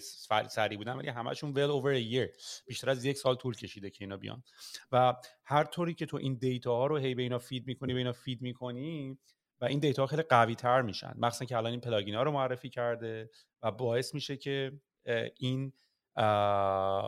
سری 0.50 0.78
بودن 0.78 0.94
ولی 0.94 1.10
همشون 1.10 1.54
well 1.54 1.82
over 1.82 2.04
a 2.04 2.14
year. 2.14 2.42
بیشتر 2.68 2.90
از 2.90 3.06
یک 3.06 3.18
سال 3.18 3.36
طول 3.36 3.56
کشیده 3.56 3.90
که 3.90 4.04
اینا 4.04 4.18
بیان. 4.18 4.44
و 4.92 5.14
هر 5.44 5.64
طوری 5.64 5.94
که 5.94 6.06
تو 6.06 6.18
این 6.18 6.36
data 6.36 6.76
ها 6.76 6.88
رو 6.88 6.98
هی 6.98 7.16
به 7.16 7.22
اینا 7.22 7.40
feed 7.40 7.68
می‌کنی 7.68 7.94
به 7.94 8.00
اینا 8.00 8.14
feed 8.14 8.42
می‌کنی 8.42 9.18
و 9.62 9.66
این 9.66 9.80
data 9.80 10.08
خیلی 10.08 10.22
قوی 10.22 10.56
تر 10.56 10.82
میشن. 10.82 11.14
مخصوصا 11.18 11.46
که 11.46 11.58
الان 11.58 11.72
این 11.72 11.82
plugin 11.82 12.16
ها 12.16 12.24
رو 12.24 12.32
معرفی 12.32 12.70
کرده 12.70 13.30
و 13.62 13.72
باعث 13.72 14.14
میشه 14.14 14.38
که 14.38 14.72
این 15.38 15.74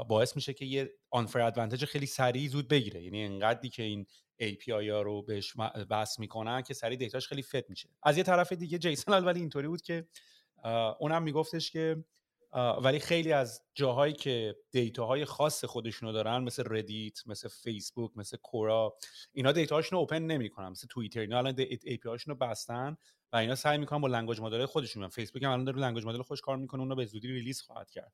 باعث 0.10 0.36
میشه 0.36 0.54
که 0.54 0.66
یه 0.66 0.94
آنفر 1.10 1.40
ادوانتج 1.40 1.86
خیلی 1.86 2.06
سریع 2.06 2.50
زود 2.50 2.68
بگیره. 2.68 3.04
یعنی 3.04 3.26
انقدری 3.26 3.70
که 3.70 3.84
این 3.84 4.06
API 4.42 4.70
ها 4.70 5.02
رو 5.02 5.22
بهش 5.22 5.54
بس 5.90 6.20
می‌کنن 6.20 6.62
که 6.62 6.74
سریع 6.74 6.98
دیتاش 6.98 7.28
خیلی 7.28 7.42
فت 7.42 7.70
میشه. 7.70 7.90
از 8.04 8.18
یه 8.18 8.24
طرف 8.24 8.52
دیگه 8.52 8.78
جیسون 8.78 9.24
ولی 9.26 9.40
اینطوری 9.40 9.68
بود 9.68 9.82
که 9.82 10.08
اونم 11.00 11.24
میگفتش 11.24 11.72
که 11.72 12.04
ولی 12.84 13.00
خیلی 13.00 13.34
از 13.34 13.62
جاهایی 13.74 14.14
که 14.14 14.56
دیتاهای 14.72 15.26
خاص 15.26 15.66
خودشونو 15.66 16.12
دارن 16.12 16.44
مثل 16.44 16.64
ردیت 16.66 17.28
مثل 17.28 17.50
فیسبوک 17.50 18.12
مثل 18.16 18.38
کورا 18.38 18.98
اینا 19.32 19.52
دیتاهاشون 19.52 19.96
رو 19.96 20.00
اوپن 20.00 20.22
نمی‌کنن 20.22 20.70
مثل 20.70 20.88
توییتر 20.88 21.20
اینا 21.20 21.38
الان 21.38 21.56
API 21.56 22.06
هاشون 22.06 22.34
رو 22.34 22.48
بستن 22.48 22.98
و 23.34 23.38
اینا 23.38 23.56
سعی 23.56 23.78
می‌کنن 23.78 24.02
با 24.02 24.08
language 24.08 24.40
model 24.40 24.66
خودشون 24.66 25.08
فیسبوک 25.08 25.44
هم 25.44 25.52
الان 25.52 25.64
داره 25.64 25.80
language 25.80 26.06
model 26.06 26.22
خودش 26.22 26.42
کار 26.42 26.58
می‌کنه 26.58 26.80
اون 26.80 26.90
رو 26.90 26.96
به 26.96 27.06
زودی 27.06 27.28
release 27.28 27.62
خواهد 27.62 27.92
کرد. 27.92 28.14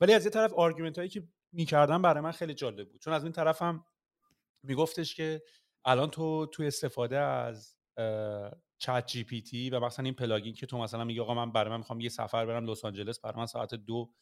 ولی 0.00 0.12
از 0.12 0.24
یه 0.24 0.30
طرف 0.30 0.52
argument 0.52 0.98
هایی 0.98 1.10
که 1.10 1.22
می‌کردن 1.52 2.02
برای 2.02 2.20
من 2.20 2.32
خیلی 2.32 2.54
جالب 2.54 2.88
بود. 2.88 3.00
چون 3.00 3.12
از 3.12 3.22
این 3.22 3.32
طرف 3.32 3.62
هم 3.62 3.84
میگفتش 4.62 5.14
که 5.14 5.42
الان 5.84 6.10
تو 6.10 6.46
توی 6.46 6.66
استفاده 6.66 7.18
از 7.18 7.76
ChatGPT 8.78 9.70
و 9.70 9.80
مثلا 9.80 10.04
این 10.04 10.14
plugin 10.14 10.54
که 10.54 10.66
تو 10.66 10.78
مثلا 10.78 11.04
میگه 11.04 11.22
آقا 11.22 11.34
من 11.34 11.52
برای 11.52 11.70
من 11.70 11.76
می‌خوام 11.76 12.00
یه 12.00 12.08
سفر 12.08 12.46
برم 12.46 12.70
لس 12.70 12.84
آنجلس 12.84 13.20
برای 13.20 13.36
من 13.36 13.46
ساعت 13.46 13.74
دو 13.74 14.12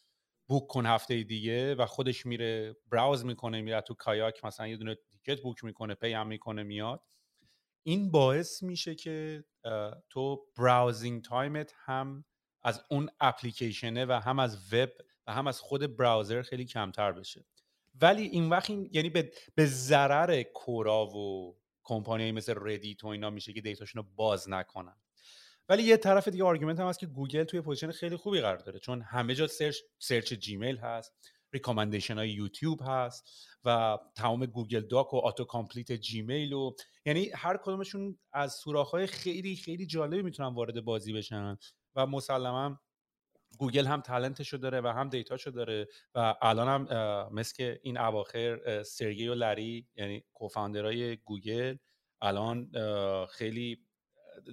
book 0.49 0.66
کن 0.66 0.87
هفته 0.87 1.23
دیگه 1.23 1.75
و 1.75 1.87
خودش 1.87 2.26
میره 2.26 2.76
browse 2.90 3.25
می‌کنه 3.25 3.62
میره 3.62 3.80
تو 3.80 3.94
Kayak 3.94 4.44
مثلا 4.44 4.66
یه 4.66 4.76
دونه 4.76 4.96
ticket 5.11 5.42
book 5.42 5.64
می‌کنه 5.64 5.94
pay 5.94 6.12
هم 6.12 6.26
می‌کنه 6.26 6.62
میاد. 6.62 7.02
این 7.87 8.11
باعث 8.11 8.62
میشه 8.62 8.94
که 8.94 9.44
تو 10.11 10.46
browsing 10.59 11.23
time 11.23 11.62
ت 11.62 11.73
هم 11.76 12.25
از 12.62 12.84
اون 12.90 13.08
اپلیکیشنه 13.20 14.04
و 14.04 14.12
هم 14.12 14.38
از 14.38 14.73
وب 14.73 14.90
و 15.26 15.32
هم 15.32 15.46
از 15.46 15.61
خود 15.61 15.96
browser 15.97 16.42
خیلی 16.42 16.64
کمتر 16.64 17.12
بشه. 17.12 17.44
ولی 18.00 18.23
این 18.23 18.49
وقت 18.50 18.70
این 18.70 18.90
یعنی 18.92 19.11
به 19.54 19.66
ضرر 19.66 20.42
Quora 20.42 21.06
و 21.06 21.56
کمپانی 21.85 22.33
مثل 22.33 22.55
Reddit 22.56 23.04
و 23.05 23.07
اینا 23.07 23.31
میشه 23.31 23.53
که 23.53 23.61
data 23.61 23.81
شون 23.81 24.02
رو 24.03 24.09
باز 24.17 24.49
نکنن. 24.49 24.97
ولی 25.69 25.83
یه 25.83 25.97
طرف 25.97 26.29
دیگه 26.29 26.45
argument 26.44 26.80
هم 26.81 26.88
هست 26.88 26.99
که 26.99 27.07
گوگل 27.07 27.45
توی 27.45 27.61
position 27.61 27.90
خیلی 27.91 28.17
خوبی 28.17 28.41
قرار 28.41 28.57
داره 28.59 28.79
چون 28.79 29.03
همه 29.03 29.35
جا 29.35 29.47
search 29.47 29.76
search 29.99 30.33
جیمیل 30.33 30.76
هست 30.76 31.12
recommendation 31.52 32.14
های 32.14 32.31
یوتیوب 32.31 32.81
هست 32.87 33.49
و 33.64 33.99
تمام 34.17 34.47
Google 34.47 34.80
Doc 34.80 35.14
و 35.14 35.17
auto 35.16 35.44
complete 35.44 35.92
جیمیل 35.93 36.53
و 36.53 36.73
یعنی 37.07 37.31
هر 37.35 37.57
کدومشون 37.57 38.19
از 38.33 38.53
سوراخ 38.53 38.91
های 38.91 39.07
خیلی 39.07 39.57
خیلی 39.57 39.87
جالبی 39.87 40.23
می‌تونن 40.23 40.55
وارد 40.55 40.81
بازی 40.81 41.12
بشن 41.12 41.57
و 41.95 42.07
مسلما 42.07 42.81
گوگل 43.58 43.87
هم 43.87 44.00
talent 44.00 44.38
شو 44.38 44.56
داره 44.56 44.80
و 44.80 44.87
هم 44.87 45.08
data 45.09 45.33
شو 45.33 45.50
داره 45.50 45.88
و 46.14 46.34
الان 46.42 46.68
هم 46.68 47.28
مثل 47.32 47.76
این 47.82 47.99
اواخر 47.99 48.82
سرگی 48.82 49.28
و 49.28 49.34
لری 49.34 49.87
یعنی 49.96 50.25
cofounder 50.35 51.02
های 51.02 51.16
گوگل 51.16 51.76
الان 52.23 52.70
خیلی 53.26 53.78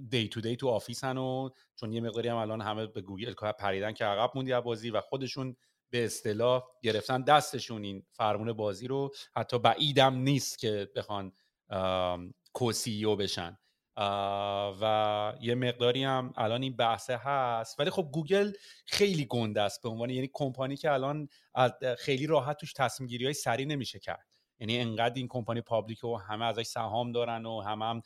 day 0.10 0.17
to 0.17 0.22
day 0.22 0.30
تو 0.29 0.41
office 0.41 0.68
ن 0.68 1.18
و 1.17 1.50
چون 1.75 1.93
یه 1.93 2.01
مقداری 2.01 2.29
هم 2.29 2.36
الان 2.36 2.62
همه 2.62 2.88
به 2.88 3.01
گوگل 3.01 3.34
پریدن 3.34 3.93
که 3.93 4.05
عقب 4.05 4.31
موندی 4.36 4.62
بازی 4.62 4.89
و 4.89 5.01
خودشون 5.01 5.55
به 5.89 6.05
اصطلاح 6.05 6.63
گرفتن 6.84 7.22
دستشون 7.22 7.84
این 7.84 8.03
فرمون 8.12 8.53
بازی 8.53 8.88
رو 8.88 9.12
حتی 9.36 9.60
بعیدم 9.60 10.15
نیست 10.15 10.60
که 10.60 10.89
بخوان 10.96 11.31
کوسیو 12.53 13.15
بشن. 13.15 13.58
و 14.81 15.34
یه 15.41 15.55
مقداری 15.55 16.03
هم 16.03 16.34
الان 16.38 16.62
این 16.62 16.75
بحثه 16.75 17.17
هست. 17.17 17.79
ولی 17.79 17.89
خب 17.89 18.10
گوگل 18.13 18.51
خیلی 18.86 19.25
گنده 19.25 19.62
است 19.62 19.84
به 19.84 19.89
عنوان 19.89 20.10
یعنی 20.10 20.29
کمپانی 20.34 20.77
که 20.77 20.91
الان 20.91 21.27
خیلی 21.98 22.27
راحت 22.27 22.58
توش 22.58 22.74
تصمیم 22.74 23.08
گیری 23.08 23.25
های 23.25 23.34
سریع 23.34 23.67
نمیشه 23.67 24.00
کرد. 24.00 24.25
یعنی 24.60 24.79
انقدر 24.79 25.13
این 25.15 25.27
کمپانی 25.27 25.62
public 25.62 26.03
و 26.03 26.17
همه 26.17 26.46
ازش 26.46 26.63
سهام 26.63 27.12
دارن 27.12 27.46
و 27.46 27.62
همه 27.62 27.86
هم 27.86 28.01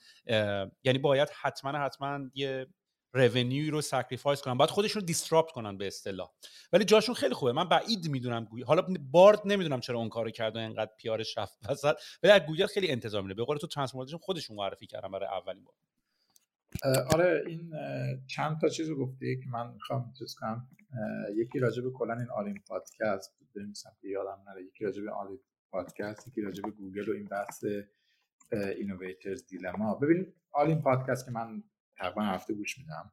یعنی 0.84 0.98
باید 1.00 1.30
حتما 1.42 1.72
حتما 1.72 2.20
یه 2.34 2.68
revenue 3.16 3.63
ی 3.63 3.70
رو 3.70 3.82
sacrifice 3.82 4.42
کنن. 4.42 4.58
باید 4.58 4.70
خودشون 4.70 5.00
رو 5.00 5.06
disrupt 5.06 5.52
کنن 5.52 5.78
به 5.78 5.88
اصطلاح. 5.88 6.32
ولی 6.74 6.86
جاشون 6.86 7.16
خیلی 7.16 7.34
خوبه. 7.34 7.52
من 7.52 7.70
بعید 7.70 8.10
می‌دونم 8.10 8.46
گوگل 8.46 8.64
حالا 8.64 8.88
بارد 9.12 9.42
نمی‌دونم 9.46 9.80
چرا 9.80 10.00
اون 10.00 10.10
کارو 10.10 10.30
کرد 10.30 10.56
و 10.56 10.60
انقدر 10.60 10.92
PR 10.98 11.18
ش 11.18 11.38
رفت 11.38 11.70
وسط. 11.70 11.96
ولی 12.24 12.32
از 12.32 12.42
گوگل 12.42 12.66
خیلی 12.66 12.92
انتظار 12.92 13.22
میره 13.22 13.34
به 13.34 13.44
قول 13.44 13.58
تو 13.58 13.68
transformer 13.68 14.04
شون 14.04 14.18
خودشون 14.18 14.58
معرفی 14.58 14.88
کردن 14.88 15.12
برای 15.12 15.28
اولین 15.28 15.64
بار. 15.64 15.76
آره 17.14 17.44
این 17.48 17.74
چند 18.28 18.62
تا 18.62 18.70
چیز 18.70 18.90
رو 18.90 19.06
گفتی 19.06 19.40
که 19.44 19.50
من 19.50 19.74
می‌خوام 19.74 20.14
چیز 20.20 20.36
کنم. 20.36 20.68
یکی 21.36 21.60
راجع 21.60 21.82
به 21.82 21.92
کلا 21.92 22.14
این 22.14 22.30
All-In 22.30 22.62
پادکست. 22.68 23.36
بنویسم 23.56 23.92
که 24.02 24.08
یادم 24.08 24.44
نره. 24.48 24.64
یکی 24.64 24.86
راجع 24.86 25.02
به 25.02 25.12
All-In 25.12 25.40
پادکست 25.72 26.28
یکی 26.28 26.42
راجع 26.42 26.64
به 26.64 26.72
گوگل 26.72 27.10
و 27.10 27.14
این 27.14 27.26
بحث 27.26 27.66
innovator's 28.52 29.48
dilemma 29.48 29.96
ببین 29.96 30.34
All-In 30.52 30.82
پادکست 30.82 31.26
که 31.26 31.32
من 31.32 31.64
تقریبا 31.98 32.22
هفته 32.22 32.54
گوش 32.54 32.78
میدم. 32.78 33.12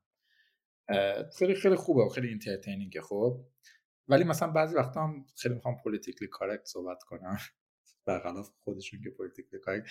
خیلی 1.39 1.55
خیلی 1.55 1.77
خوبه 1.77 2.05
و 2.05 2.09
خیلی 2.09 2.29
entertaining 2.29 2.95
ه 2.95 3.01
خب. 3.01 3.45
ولی 4.09 4.25
مثلا 4.25 4.51
بعضی 4.51 4.77
وقتا 4.77 5.03
هم 5.03 5.27
خیلی 5.37 5.55
می‌خوام 5.55 5.77
politically 5.85 6.29
correct 6.29 6.65
صحبت 6.65 7.03
کنم. 7.03 7.39
برخلاف 8.07 8.51
خودشون 8.65 9.01
که 9.05 9.11
پولیتیکلی 9.11 9.61
کارکت 9.61 9.89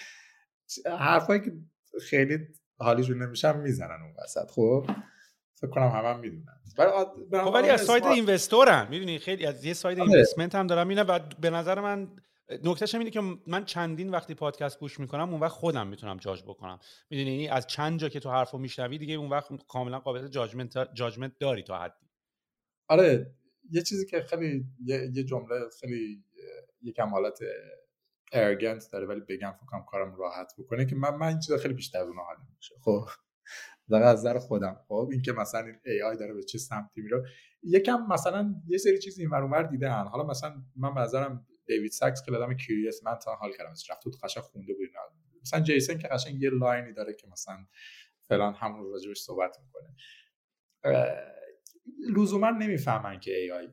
حرفایی 0.86 1.42
که 1.42 1.52
خیلی 2.10 2.48
حالیشون 2.80 3.22
نمیشم 3.22 3.60
می‌زنن 3.60 4.02
اون 4.02 4.16
وسط 4.24 4.52
خب؟ 4.52 4.90
فکر 5.56 5.70
کنم 5.72 5.88
همه 5.88 6.08
هم 6.08 6.20
می‌دونن. 6.20 6.62
خب 7.44 7.54
ولی 7.54 7.70
از 7.70 7.82
سایت 7.82 8.06
اینوستورن 8.06 8.88
می‌دونی؟ 8.90 9.20
خیلی 9.20 9.46
از 9.46 9.66
یه 9.66 9.74
سایت 9.74 10.00
اینوستمنت 10.00 10.56
هم 10.56 10.68
دارم. 10.68 10.88
می‌بینم 10.88 11.06
و 11.10 11.20
به 11.20 11.50
نظر 11.50 11.80
من 11.82 12.16
نکتهش 12.64 12.96
اینه 12.96 13.10
که 13.10 13.22
من 13.48 13.66
چندین 13.66 14.10
وقتی 14.10 14.34
پادکست 14.34 14.80
گوش 14.80 15.00
می‌کنم 15.00 15.30
اون 15.30 15.40
وقت 15.40 15.52
خودم 15.52 15.88
می‌تونم 15.88 16.18
جاج 16.18 16.44
بکنم. 16.44 16.80
می‌دونی؟ 17.10 17.32
یعنی 17.32 17.48
از 17.48 17.68
چند 17.68 18.00
جا 18.00 18.10
که 18.10 18.20
تو 18.20 18.30
حرفو 18.30 18.58
میشنوی 18.58 18.98
دیگه 18.98 19.14
اون 19.14 19.30
وقت 19.30 19.66
کاملا 19.68 20.00
قابلیت 20.00 20.32
جاجمنت 20.32 20.94
جاجمنت 20.94 21.32
داری 21.40 21.64
تا 21.64 21.78
حدی. 21.78 22.06
آره 22.88 23.36
یه 23.72 23.82
چیزی 23.82 24.06
که 24.06 24.22
خیلی 24.22 24.66
یه, 24.86 25.24
جمله 25.24 25.56
خیلی 25.80 26.24
یکم 26.82 27.10
حالت 27.10 27.40
arrogant 28.32 28.90
داره 28.92 29.08
ولی 29.08 29.20
بگم 29.20 29.52
فکرم 29.52 29.86
کارم 29.88 30.16
راحت 30.16 30.54
بکنه 30.58 30.86
که 30.86 30.96
من 30.96 31.16
من 31.16 31.28
این 31.28 31.40
چیزا 31.40 31.58
خیلی 31.58 31.74
بیشتر 31.74 32.00
از 32.00 32.08
اون 32.08 32.18
حال 32.18 32.36
میشه 32.56 32.76
خب 32.82 33.06
در 33.90 34.04
از 34.04 34.20
نظر 34.20 34.40
خودم. 34.40 34.80
خب 34.88 35.10
این 35.12 35.22
که 35.22 35.32
مثلا 35.32 35.66
این 35.66 35.76
AI 35.86 36.18
داره 36.18 36.34
به 36.34 36.44
چه 36.44 36.58
سمتی 36.58 37.02
میره. 37.02 37.24
یکم 37.64 38.08
مثلا 38.10 38.56
یه 38.68 38.78
سری 38.78 39.00
چیز 39.00 39.20
این 39.20 39.30
ور 39.30 39.64
دیدن. 39.64 40.08
حالا 40.08 40.24
مثلا 40.24 40.64
من 40.76 40.94
به 40.94 41.02
نظرم 41.02 41.48
دیوید 41.66 41.92
ساکس 41.92 42.24
خیلی 42.26 42.38
آدم 42.38 42.54
curious 42.54 42.98
ه 42.98 43.04
من 43.04 43.16
تا 43.16 43.36
حال 43.36 43.52
کردم. 43.58 43.74
رفت 43.90 44.04
تو 44.04 44.12
قشنگ 44.24 44.44
خونده 44.44 44.74
بود. 44.74 44.90
مثلا 45.42 45.60
جیسن 45.60 45.98
که 45.98 46.08
قشنگ 46.08 46.42
یه 46.42 46.50
line 46.50 46.85
ی 46.85 46.94
داره 46.94 47.14
که 47.14 47.28
مثلا 47.28 47.66
فلان 48.28 48.54
همون 48.54 48.92
راجبش 48.92 49.18
صحبت 49.18 49.58
می‌کنه. 49.60 49.96
لزوما 52.18 52.50
نمی‌فهمن 52.50 53.20
که 53.20 53.38
AI 53.38 53.68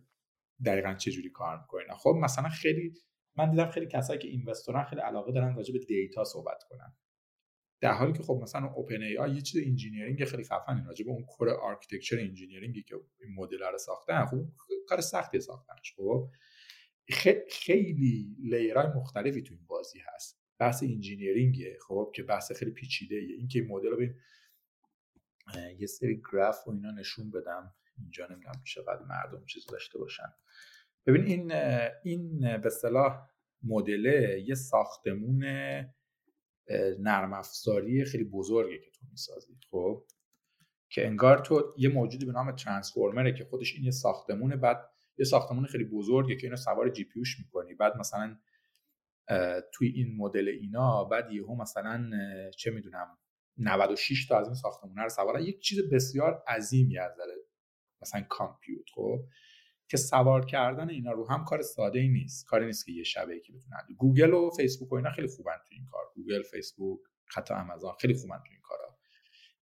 دقیقا 0.67 0.95
چه 0.95 1.11
جوری 1.11 1.31
کار 1.31 1.61
می‌کنه. 1.61 1.95
خب 1.97 2.15
مثلا 2.23 2.49
خیلی 2.49 2.95
من 3.37 3.51
دیدم 3.51 3.71
خیلی 3.71 3.87
کسایی 3.87 4.19
که 4.19 4.29
investor 4.29 4.79
ن 4.79 4.85
خیلی 4.85 5.01
علاقه 5.01 5.33
دارن 5.33 5.57
راجع 5.57 5.73
به 5.73 5.79
data 5.79 6.25
صحبت 6.25 6.63
کنن. 6.69 6.97
در 7.81 7.93
حالی 7.93 8.13
که 8.13 8.23
خب 8.23 8.41
مثلا 8.43 8.73
OpenAI 8.73 9.35
یه 9.35 9.41
چیز 9.41 9.67
engineering 9.67 10.25
خیلی 10.25 10.45
خفنی 10.45 10.83
راجع 10.87 11.05
به 11.05 11.11
اون 11.11 11.25
core 11.25 11.51
architecture 11.51 12.19
engineering 12.19 12.77
ی 12.77 12.83
که 12.83 12.97
این 13.21 13.35
مدل 13.35 13.59
رو 13.59 13.79
ساختن 13.79 14.27
خب 14.27 14.37
کار 14.87 15.01
سختی 15.01 15.41
ساختنش 15.41 15.95
خب؟ 15.97 16.31
خیلی 17.51 18.37
layer 18.39 18.73
های 18.73 18.87
مختلفی 18.87 19.43
تو 19.43 19.55
این 19.55 19.67
بازی 19.67 19.99
هست. 20.15 20.41
بحث 20.59 20.83
engineering 20.83 21.64
ه. 21.64 21.79
خب 21.89 22.13
که 22.15 22.23
بحث 22.23 22.53
خیلی 22.53 22.71
پیچیده 22.71 23.17
ایه 23.17 23.37
این 23.37 23.67
مدل 23.69 23.89
رو 23.89 24.03
یه 25.79 25.87
سری 25.87 26.23
گراف 26.33 26.69
و 26.69 26.71
اینا 26.71 26.91
نشون 26.91 27.31
بدم. 27.31 27.75
اینجا 27.99 28.27
نمی‌دونم 28.27 28.63
چقدر 28.65 29.03
مردم 29.03 29.45
چیز 29.45 29.67
داشته 29.67 29.99
باشن. 29.99 30.33
ببین 31.07 31.25
این 31.25 31.53
این 32.05 32.41
به 32.41 32.67
اصطلاح 32.67 33.29
مدله 33.63 34.45
یه 34.47 34.55
ساختمون 34.55 35.45
نرم 36.99 37.33
افزاری 37.33 38.05
خیلی 38.05 38.25
بزرگه 38.25 38.79
که 38.79 38.91
تو 38.91 39.07
می‌سازی. 39.11 39.59
خب 39.71 40.05
که 40.91 41.07
انگار 41.07 41.39
تو 41.39 41.75
یه 41.79 41.89
موجودی 41.89 42.27
به 42.27 42.33
نام 42.33 42.53
ترانسفورمره 42.53 43.33
که 43.33 43.45
خودش 43.45 43.75
این 43.75 43.85
یه 43.85 43.91
ساختمونه 43.91 44.57
بعد 44.57 44.91
یه 45.19 45.25
ساختمون 45.25 45.67
خیلی 45.67 45.85
بزرگه 45.85 46.37
که 46.37 46.47
اینو 46.47 46.57
سوار 46.57 46.89
جی 46.89 47.05
پیوش 47.05 47.39
می‌کنی. 47.39 47.75
بعد 47.75 47.97
مثلا 47.97 48.39
توی 49.73 49.89
این 49.89 50.17
مدل 50.17 50.49
اینا 50.49 51.05
بعد 51.05 51.33
یهو 51.33 51.55
مثلا 51.63 52.11
چه 52.57 52.71
می‌دونم 52.71 53.19
96 53.57 54.27
تا 54.27 54.39
از 54.39 54.47
این 54.47 54.55
ساختمون 54.55 54.97
رو 54.97 55.09
سوار 55.09 55.41
یک 55.41 55.61
چیز 55.61 55.79
بسیار 55.93 56.43
عظیمی 56.49 56.99
از 56.99 57.13
مثلا 58.03 58.25
compute 58.29 58.91
خب 58.95 59.25
که 59.91 59.97
سوار 59.97 60.45
کردن 60.45 60.91
اینا 60.91 61.13
رو 61.13 61.29
هم 61.29 61.45
کار 61.45 61.63
ساده 61.63 61.99
ای 61.99 62.09
نیست. 62.09 62.47
کاری 62.47 62.67
نیست 62.67 62.87
که 62.87 62.93
یه 62.93 63.03
شبه 63.03 63.41
که 63.41 63.53
بتونن 63.53 63.79
گوگل 63.97 64.33
و 64.33 64.51
فیسبوک 64.51 64.93
و 64.93 64.95
اینا 64.95 65.11
خیلی 65.11 65.29
خوبن 65.29 65.57
تو 65.69 65.75
این 65.75 65.87
کار. 65.91 66.05
گوگل 66.15 66.43
فیسبوک 66.43 67.01
حتی 67.37 67.55
آمازون 67.55 67.93
خیلی 68.01 68.15
خوبن 68.15 68.39
تو 68.39 68.51
این 68.51 68.61
کارا. 68.61 68.99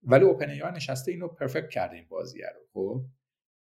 ولی 0.03 0.25
OpenAI 0.25 0.63
نشسته 0.75 1.13
اینو 1.13 1.29
perfect 1.29 1.71
کرده 1.71 1.97
این 1.97 2.07
بازیه 2.09 2.47
رو 2.55 2.61
خب. 2.73 3.05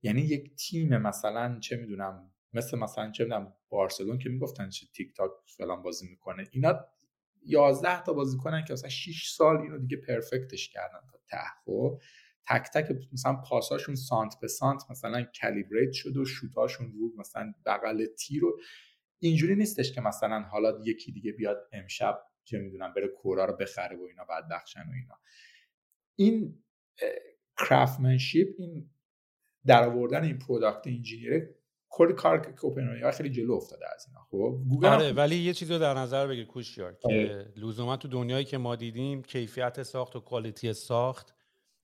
یعنی 0.03 0.21
یک 0.21 0.55
تیم 0.55 0.97
مثلا 0.97 1.59
چه 1.59 1.77
می‌دونم 1.77 2.31
مثل 2.53 2.77
مثلا 2.79 3.11
چه 3.11 3.23
می‌دونم 3.23 3.53
بارسلون 3.69 4.17
که 4.19 4.29
می‌گفتن 4.29 4.69
چه 4.69 4.87
تیکی 4.93 5.15
تاکا 5.15 5.31
فلان 5.57 5.81
بازی 5.81 6.07
می‌کنه. 6.09 6.47
اینا 6.51 6.85
11 7.45 8.03
تا 8.03 8.13
بازی 8.13 8.37
کنن 8.37 8.65
که 8.65 8.73
مثلا 8.73 8.89
6 8.89 9.29
سال 9.29 9.57
اینو 9.57 9.77
دیگه 9.77 9.97
perfect 9.97 10.53
ش 10.53 10.69
کردن 10.69 10.99
تا 11.11 11.19
ته 11.27 11.37
خب. 11.65 12.01
تک 12.47 12.69
تک 12.73 12.85
مثلا 13.13 13.33
پاساشون 13.33 13.95
سانت 13.95 14.35
به 14.41 14.47
سانت 14.47 14.83
مثلا 14.89 15.25
calibrate 15.41 15.91
شد 15.91 16.17
و 16.17 16.25
شوتاشون 16.25 16.91
رو 16.91 17.13
مثلا 17.17 17.53
بغل 17.65 18.05
تیر 18.05 18.41
رو 18.41 18.59
اینجوری 19.19 19.55
نیستش 19.55 19.91
که 19.91 20.01
مثلا 20.01 20.41
حالا 20.41 20.79
یکی 20.85 21.11
دیگه 21.11 21.31
بیاد 21.31 21.69
امشب 21.71 22.21
چه 22.43 22.59
می‌دونم 22.59 22.93
بره 22.93 23.07
کورا 23.07 23.45
رو 23.45 23.53
بخره 23.55 23.97
و 23.97 24.01
اینا 24.03 24.25
بعد 24.25 24.47
بخشن 24.51 24.81
و 24.81 24.93
اینا. 24.93 25.19
این 26.15 26.63
craftsmanship 27.57 28.55
این 28.57 28.89
در 29.69 29.83
آوردن 29.83 30.23
این 30.23 30.39
product 30.39 30.87
engineer 30.87 31.49
کلی 31.89 32.13
کار 32.13 32.39
که 32.39 33.11
خیلی 33.11 33.29
جلو 33.29 33.53
افتاده 33.53 33.85
از 33.95 34.05
اینا. 34.07 34.27
خب 34.31 34.69
گوگل 34.69 34.87
آره 34.87 35.11
ولی 35.11 35.35
یه 35.35 35.53
چیزی 35.53 35.73
رو 35.73 35.79
در 35.79 35.93
نظر 35.93 36.27
بگیر 36.27 36.45
کوشیار 36.45 36.93
که 36.93 37.07
آره. 37.07 37.53
لزوما 37.57 37.97
تو 37.97 38.07
دنیایی 38.07 38.45
که 38.45 38.57
ما 38.57 38.75
دیدیم 38.75 39.23
کیفیت 39.23 39.83
ساخت 39.83 40.15
و 40.15 40.19
quality 40.19 40.73
ساخت 40.73 41.35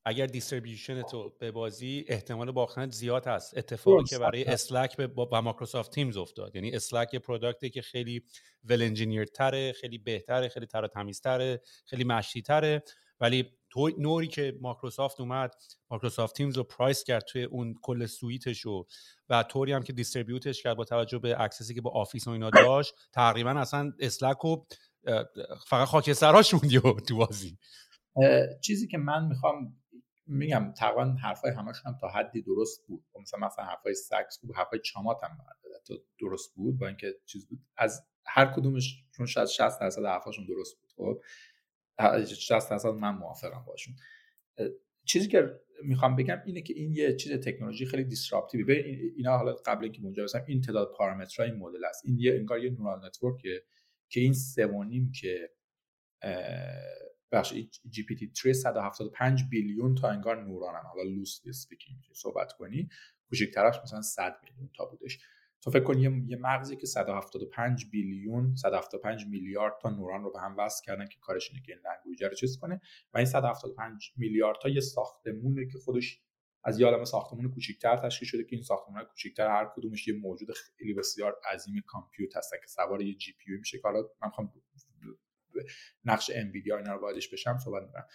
اگر 0.05 0.25
distribution 0.25 1.01
تو 1.01 1.33
به 1.39 1.51
بازی 1.51 2.05
احتمال 2.07 2.51
باختن 2.51 2.89
زیاد 2.89 3.27
هست. 3.27 3.57
اتفاقی 3.57 4.03
که 4.03 4.17
برای 4.17 4.45
Slack 4.45 5.01
با 5.01 5.41
Microsoft 5.41 5.91
Teams 5.91 6.17
افتاد. 6.17 6.55
یعنی 6.55 6.71
Slack 6.71 7.13
یه 7.13 7.19
product 7.19 7.63
ی 7.63 7.69
که 7.69 7.81
خیلی 7.81 8.23
well-engineered 8.63 9.25
تره 9.25 9.71
خیلی 9.71 9.97
بهتره 9.97 10.47
خیلی 10.47 10.65
تر 10.65 10.87
تمیزتره 10.87 11.61
خیلی 11.85 12.03
مشتی 12.03 12.41
تره 12.41 12.83
ولی 13.19 13.51
جوری 13.97 14.27
که 14.27 14.57
مایکروسافت 14.61 15.19
اومد 15.19 15.55
Microsoft 15.89 16.35
Teams 16.35 16.57
رو 16.57 16.63
price 16.63 17.03
کرد 17.03 17.23
توی 17.25 17.43
اون 17.43 17.75
کل 17.81 18.05
suite 18.05 18.45
ش 18.45 18.61
رو 18.61 18.87
و 19.29 19.43
طوری 19.43 19.73
هم 19.73 19.83
که 19.83 19.93
distribute 19.93 20.52
ش 20.52 20.63
کرد 20.63 20.77
با 20.77 20.83
توجه 20.83 21.19
به 21.19 21.41
access 21.41 21.69
ی 21.69 21.73
که 21.75 21.81
با 21.81 21.91
آفیس 21.91 22.27
و 22.27 22.31
اینا 22.31 22.49
داشت 22.49 22.93
تقریبا 23.13 23.51
اصلا 23.51 23.93
Slack 23.99 24.45
و 24.45 24.65
فقط 25.67 25.87
خاکستراش 25.87 26.53
موندی 26.53 26.79
تو 26.79 27.17
بازی. 27.17 27.57
چیزی 28.61 28.87
که 28.87 28.97
من 28.97 29.27
می‌خوام 29.27 29.81
میگم 30.27 30.73
تقریبا 30.77 31.15
حرفای 31.23 31.51
همشون 31.51 31.91
هم 31.91 31.97
تا 32.01 32.07
حدی 32.07 32.41
درست 32.41 32.87
بود. 32.87 33.03
خب 33.13 33.19
مثلا 33.19 33.39
مثلا 33.47 33.65
حرفای 33.65 33.93
سکس 33.93 34.39
بود 34.41 34.55
حرفای 34.55 34.79
چامات 34.79 35.17
هم 35.23 35.37
تا 35.87 35.93
درست 36.19 36.55
بود 36.55 36.79
با 36.79 36.87
اینکه 36.87 37.15
چیز 37.25 37.47
بود. 37.47 37.59
از 37.77 38.03
هر 38.25 38.45
کدومش 38.45 39.03
چون 39.17 39.25
شاید 39.25 39.47
60 39.47 39.79
درصد 39.79 40.05
حرفاشون 40.05 40.45
درست 40.45 40.77
بود 40.81 40.91
خب. 40.97 41.21
60 41.99 42.69
درصد 42.69 42.89
من 42.89 43.15
موافقم 43.15 43.63
باشون. 43.67 43.95
چیزی 45.05 45.27
که 45.27 45.59
می‌خوام 45.83 46.15
بگم 46.15 46.41
اینه 46.45 46.61
که 46.61 46.73
این 46.73 46.91
یه 46.91 47.15
چیز 47.15 47.31
تکنولوژی 47.31 47.85
خیلی 47.85 48.03
disruptive 48.03 48.58
ی 48.58 48.63
به 48.63 48.85
اینا 49.17 49.37
حالا 49.37 49.53
قبل 49.53 49.83
اینکه 49.83 50.01
منجر 50.01 50.23
بشم 50.23 50.43
این 50.47 50.61
تعداد 50.61 50.93
پارامترهای 50.97 51.51
این 51.51 51.59
مدل 51.59 51.85
است. 51.85 52.05
این 52.05 52.19
یه 52.19 52.35
انگار 52.35 52.63
یه 52.63 52.69
neural 52.69 53.05
network 53.05 53.56
ه 53.56 53.63
که 54.09 54.19
این 54.19 54.33
سوانیم 54.33 55.11
که 55.11 55.49
بخش 57.31 57.53
GPT 57.89 58.31
3 58.33 58.53
175 58.53 59.43
billion 59.49 59.95
تا 59.95 60.09
انگار 60.09 60.43
neuron 60.43 60.73
ن. 60.73 60.83
حالا 60.83 61.03
loosely 61.03 61.49
speaking 61.49 61.99
صحبت 62.13 62.53
کنی 62.53 62.89
کوچکترش 63.29 63.75
مثلا 63.83 64.01
100 64.01 64.39
میلیون 64.43 64.69
تا 64.77 64.85
بودش. 64.85 65.19
تو 65.65 65.71
فکر 65.71 65.83
کن 65.83 65.99
یه 65.99 66.37
مغزی 66.37 66.75
که 66.75 66.87
175 66.87 67.85
billion 67.91 68.55
175 68.55 69.25
میلیارد 69.25 69.73
تا 69.81 69.89
neuron 69.89 70.23
رو 70.23 70.31
به 70.31 70.39
هم 70.39 70.55
وصل 70.57 70.85
کردن 70.85 71.07
که 71.07 71.19
کارش 71.21 71.49
اینه 71.51 71.61
که 71.61 71.73
این 72.05 72.29
رو 72.29 72.35
چیز 72.35 72.59
کنه 72.59 72.81
و 73.13 73.17
این 73.17 73.25
175 73.25 74.13
میلیارد 74.17 74.57
تا 74.61 74.69
یه 74.69 74.81
ساختمونه 74.81 75.65
که 75.65 75.77
خودش 75.77 76.21
از 76.63 76.79
یه 76.79 76.85
عالمه 76.85 77.05
ساختمون 77.05 77.51
کوچیک‌تر 77.51 77.97
تشکیل 77.97 78.27
شده 78.27 78.43
که 78.43 78.55
این 78.55 78.63
ساختمون 78.63 79.03
کوچیک‌تر 79.03 79.47
هر 79.47 79.71
کدومش 79.75 80.07
یه 80.07 80.13
موجود 80.13 80.51
خیلی 80.51 80.93
بسیار 80.93 81.35
عظیم 81.53 81.83
کامپیوت 81.87 82.37
هستن 82.37 82.57
که 82.57 82.67
سوار 82.67 83.01
یه 83.01 83.13
جی 83.13 83.33
پی 83.33 83.57
میشه 83.57 83.77
که 83.77 83.87
حالا 83.87 83.99
من 84.21 84.27
می‌خوام 84.27 84.53
نقش 86.05 86.31
انویدیا 86.33 86.77
اینا 86.77 86.93
رو 86.93 87.01
واردش 87.01 87.29
بشم 87.29 87.57
صحبت 87.57 87.83
می‌کنم. 87.83 88.05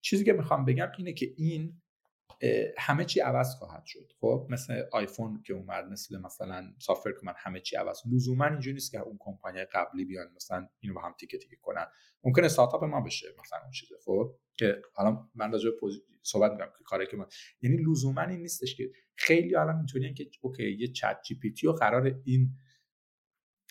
چیزی 0.00 0.24
که 0.24 0.32
می‌خوام 0.32 0.64
بگم 0.64 0.88
اینه 0.98 1.12
که 1.12 1.34
این 1.36 1.82
همه 2.78 3.04
چی 3.04 3.20
عوض 3.20 3.54
خواهد 3.54 3.84
شد. 3.86 4.12
خب 4.20 4.46
مثل 4.50 4.82
آیفون 4.92 5.42
که 5.42 5.54
اومد 5.54 5.84
مثل 5.84 6.18
مثلا 6.20 6.72
سافر 6.78 7.12
که 7.12 7.20
من 7.22 7.34
همه 7.36 7.60
چی 7.60 7.76
عوض. 7.76 8.00
لزوما 8.12 8.46
اینجوری 8.46 8.74
نیست 8.74 8.92
که 8.92 9.00
اون 9.00 9.16
کمپانی 9.20 9.64
قبلی 9.64 10.04
بیان 10.04 10.32
مثلا 10.36 10.68
اینو 10.80 10.94
با 10.94 11.00
هم 11.00 11.14
تیکه 11.20 11.38
تیکه 11.38 11.56
کنن. 11.56 11.86
ممکنه 12.24 12.46
استارتاپ 12.46 12.84
ما 12.84 13.00
بشه 13.00 13.26
مثلا 13.40 13.58
اون 13.62 13.70
چیزه 13.70 13.94
خب؟ 14.04 14.34
که 14.56 14.82
حالا 14.94 15.28
من 15.34 15.52
راجع 15.52 15.70
به 15.70 15.76
صحبت 16.22 16.52
می‌کنم 16.52 16.68
که 16.78 16.84
کاری 16.84 17.06
که 17.06 17.16
ما 17.16 17.26
یعنی 17.62 17.76
لزوما 17.76 18.22
این 18.22 18.40
نیستش 18.40 18.76
که 18.76 18.90
خیلی 19.16 19.56
الان 19.56 19.76
اینطوریه 19.76 20.14
که 20.14 20.30
OK 20.40 20.76
یه 20.78 20.88
ChatGPT 20.88 21.66
و 21.66 21.72
قرار 21.72 22.20
این 22.24 22.50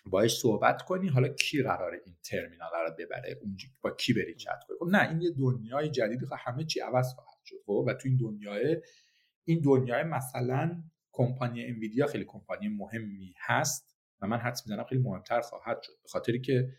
باش 0.05 0.37
صحبت 0.37 0.81
کنی 0.81 1.07
حالا 1.07 1.27
کی 1.27 1.63
قرار 1.63 1.93
این 2.05 2.15
ترمینال 2.23 2.69
رو 2.87 2.95
ببره؟ 2.99 3.39
اونجا 3.41 3.67
با 3.81 3.91
کی 3.91 4.13
بری 4.13 4.35
چت 4.35 4.59
کنی؟ 4.67 4.77
خب 4.79 4.85
نه 4.85 5.09
این 5.09 5.21
یه 5.21 5.31
دنیای 5.31 5.89
جدیدی 5.89 6.25
همه 6.39 6.63
چی 6.63 6.79
عوض 6.79 7.13
خواهد 7.13 7.26
شد 7.47 7.55
خب؟ 7.65 7.85
و 7.87 7.93
تو 7.93 8.07
این 8.07 8.17
دنیای 8.17 8.81
این 9.43 9.61
دنیای 9.61 10.03
مثلا 10.03 10.83
کمپانی 11.11 11.65
انویدیا 11.65 12.07
خیلی 12.07 12.25
کمپانی 12.27 12.67
مهمی 12.67 13.33
هست 13.37 13.97
و 14.21 14.27
من 14.27 14.37
حدس 14.37 14.67
می‌زنم 14.67 14.83
خیلی 14.83 15.01
مهمتر 15.01 15.41
خواهد 15.41 15.81
شد 15.81 15.93
به 16.03 16.09
خاطری 16.09 16.41
که 16.41 16.73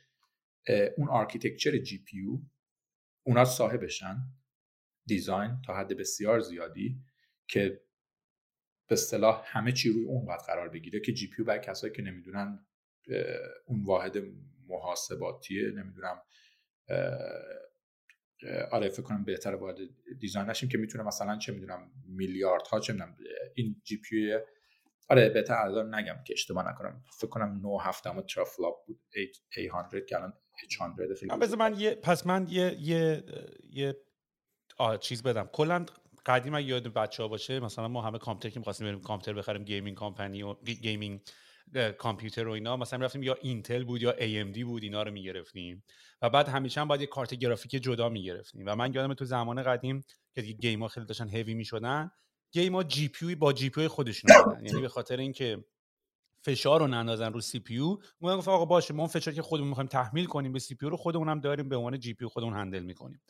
اون 0.97 1.09
آرکیتکچر 1.09 1.79
جی 1.79 1.99
پی 1.99 2.17
یو 2.17 2.41
اونا 3.23 3.45
صاحبشن 3.45 4.17
دیزاین 5.07 5.63
تا 5.67 5.77
حد 5.77 5.97
بسیار 5.97 6.41
زیادی 6.41 7.01
که 7.49 7.81
به 8.89 8.93
اصطلاح 8.93 9.43
همه 9.47 9.73
چی 9.73 9.89
روی 9.89 10.05
اون 10.05 10.25
باید 10.25 10.41
قرار 10.41 10.69
بگیره 10.69 11.01
که 11.01 11.13
جی 11.13 11.31
پی 11.31 11.43
برای 11.43 11.61
کسایی 11.61 11.93
که 11.93 12.03
نمی‌دونن 12.03 12.67
اون 13.67 13.85
واحد 13.85 14.19
محاسباتیه 14.67 15.71
نمی‌دونم 15.71 16.23
آره 18.71 18.89
فکر 18.89 19.03
کنم 19.03 19.25
بهتر 19.25 19.57
باید 19.57 19.77
دیزاین 20.19 20.47
نشیم 20.47 20.69
که 20.69 20.79
می‌تونه 20.79 21.05
مثلا 21.05 21.39
چه 21.39 21.53
می‌دونم 21.53 21.91
میلیارد 22.07 22.67
ها 22.67 22.81
چه 22.81 22.93
می‌دونم 22.93 23.17
این 23.55 23.77
جی 23.85 23.97
پی 23.97 24.39
آره 25.11 25.29
بهتر 25.29 25.55
الان 25.55 25.95
نگم 25.95 26.17
که 26.27 26.33
اشتباه 26.33 26.69
نکنم. 26.69 27.05
فکر 27.19 27.27
کنم 27.27 27.61
9 27.63 27.79
هفته 27.81 28.11
اما 28.11 28.23
ترافلاپ 28.23 28.87
بود. 28.87 29.01
H100 29.57 30.07
که 30.07 30.17
الان 30.17 30.33
H100 30.65 31.15
خیلی 31.15 31.57
من 31.59 31.81
یه 31.81 31.95
پس 31.95 32.27
من 32.27 32.47
یه 32.51 32.77
یه 32.81 33.25
یه 33.71 33.97
چیز 35.01 35.23
بدم. 35.23 35.47
کلا 35.53 35.87
قدیم 36.27 36.55
یاد 36.59 36.87
بچه 36.89 37.23
ها 37.23 37.29
باشه 37.29 37.61
مثلا 37.61 37.89
ما 37.89 38.03
همه 38.03 38.19
کامپیوتر 38.19 38.55
که 38.55 38.61
می‌خواستیم 38.61 38.87
بریم 38.87 39.01
کامپیوتر 39.01 39.39
بخریم 39.39 39.65
gaming 39.65 39.97
company 39.97 40.43
و 40.43 40.55
gaming 40.55 41.21
کامپیوتر 41.99 42.49
و 42.49 42.51
اینا. 42.51 42.77
مثلا 42.77 43.05
رفتیم 43.05 43.23
یا 43.23 43.37
اینتل 43.43 43.85
بود 43.85 44.03
یا 44.03 44.13
AMD 44.13 44.59
بود 44.59 44.83
اینا 44.83 45.03
رو 45.03 45.11
می‌گرفتیم. 45.11 45.85
و 46.23 46.31
بعد 46.31 46.49
همیشه 46.49 46.81
هم 46.81 46.89
باید 46.89 47.01
یه 47.01 47.07
کارت 47.07 47.35
گرافیک 47.35 47.71
جدا 47.71 48.09
می‌گرفتیم. 48.09 48.63
و 48.67 48.77
من 48.77 48.95
یادم 48.95 49.15
تو 49.15 49.25
زمان 49.25 49.63
قدیم 49.63 50.05
که 50.35 50.43
دیگه 50.43 50.55
game 50.55 50.83
ها 50.83 50.89
خیلی 50.89 51.07
داشتن 51.07 51.29
هوی 51.29 51.55
می‌شدن 51.55 52.11
ها 52.57 52.83
GPU 52.83 53.35
با 53.35 53.53
GPU 53.53 53.89
خودشون 53.89 54.31
بودن 54.45 54.67
یعنی 54.67 54.81
به 54.81 54.89
خاطر 54.89 55.17
اینکه 55.17 55.65
فشار 56.43 56.81
رو 56.81 56.87
نندازن 56.87 57.33
رو 57.33 57.41
CPU 57.41 57.99
گفت 58.21 58.49
آقا 58.49 58.65
باشه 58.65 58.95
ما 58.95 59.03
اون 59.03 59.09
فشار 59.09 59.35
که 59.35 59.43
خودمون 59.43 59.69
می‌خوایم 59.69 59.89
تحمیل 59.89 60.25
کنیم 60.25 60.53
به 60.53 60.59
CPU 60.59 60.87
رو 60.87 60.97
خودمون 60.97 61.29
هم 61.29 61.41
داریم 61.41 61.69
به 61.69 61.77
عنوان 61.77 61.99
GPU 61.99 62.27
خودمون 62.27 62.55
handle 62.55 62.83
می‌کنیم. 62.83 63.21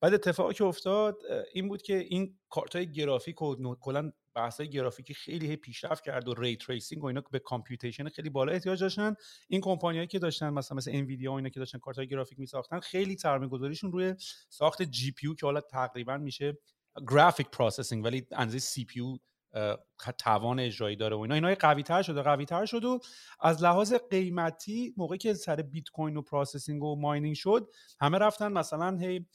بعد 0.00 0.14
اتفاقی 0.14 0.54
که 0.54 0.64
افتاد 0.64 1.22
این 1.52 1.68
بود 1.68 1.82
که 1.82 1.98
این 1.98 2.38
کارت 2.48 2.76
های 2.76 2.92
گرافیک 2.92 3.42
و 3.42 3.74
کلا 3.74 4.12
بحث 4.34 4.60
های 4.60 4.70
گرافیکی 4.70 5.14
خیلی 5.14 5.56
پیشرفت 5.56 6.04
کرد 6.04 6.28
و 6.28 6.34
ray 6.34 6.56
tracing 6.56 7.04
و 7.04 7.06
اینا 7.06 7.22
به 7.30 7.38
computation 7.38 8.08
خیلی 8.08 8.30
بالا 8.30 8.52
احتیاج 8.52 8.80
داشتن. 8.80 9.14
این 9.48 9.60
کمپانیایی 9.60 10.06
که 10.06 10.18
داشتن 10.18 10.50
مثلا 10.50 10.76
مثل 10.76 10.90
انویدیا 10.94 11.32
و 11.32 11.34
اینا 11.34 11.48
که 11.48 11.60
داشتن 11.60 11.78
کارت 11.78 11.96
های 11.96 12.08
گرافیک 12.08 12.38
میساختن 12.38 12.80
خیلی 12.80 13.16
سرمایه‌گذاریشون 13.16 13.92
روی 13.92 14.14
ساخت 14.48 14.82
GPU 14.82 15.34
که 15.34 15.46
حالا 15.46 15.60
تقریبا 15.60 16.16
میشه 16.16 16.58
graphic 17.10 17.50
processing 17.50 18.04
ولی 18.04 18.26
اندازه 18.32 18.58
CPU 18.58 19.00
توان 20.18 20.60
اجرایی 20.60 20.96
داره 20.96 21.16
و 21.16 21.20
اینا. 21.20 21.34
اینا 21.34 21.54
قوی 21.54 21.82
تر 21.82 22.02
شده 22.02 22.22
قوی 22.22 22.44
تر 22.44 22.66
شد 22.66 22.84
و 22.84 23.00
از 23.40 23.62
لحاظ 23.62 23.94
قیمتی 24.10 24.94
موقعی 24.96 25.18
که 25.18 25.34
سر 25.34 25.56
بیت 25.56 25.88
کوین 25.88 26.16
و 26.16 26.22
processing 26.22 26.82
و 26.82 26.96
mining 26.96 27.36
شد 27.36 27.70
همه 28.00 28.18
رفتن 28.18 28.52
مثلا 28.52 28.98
هی 28.98 29.26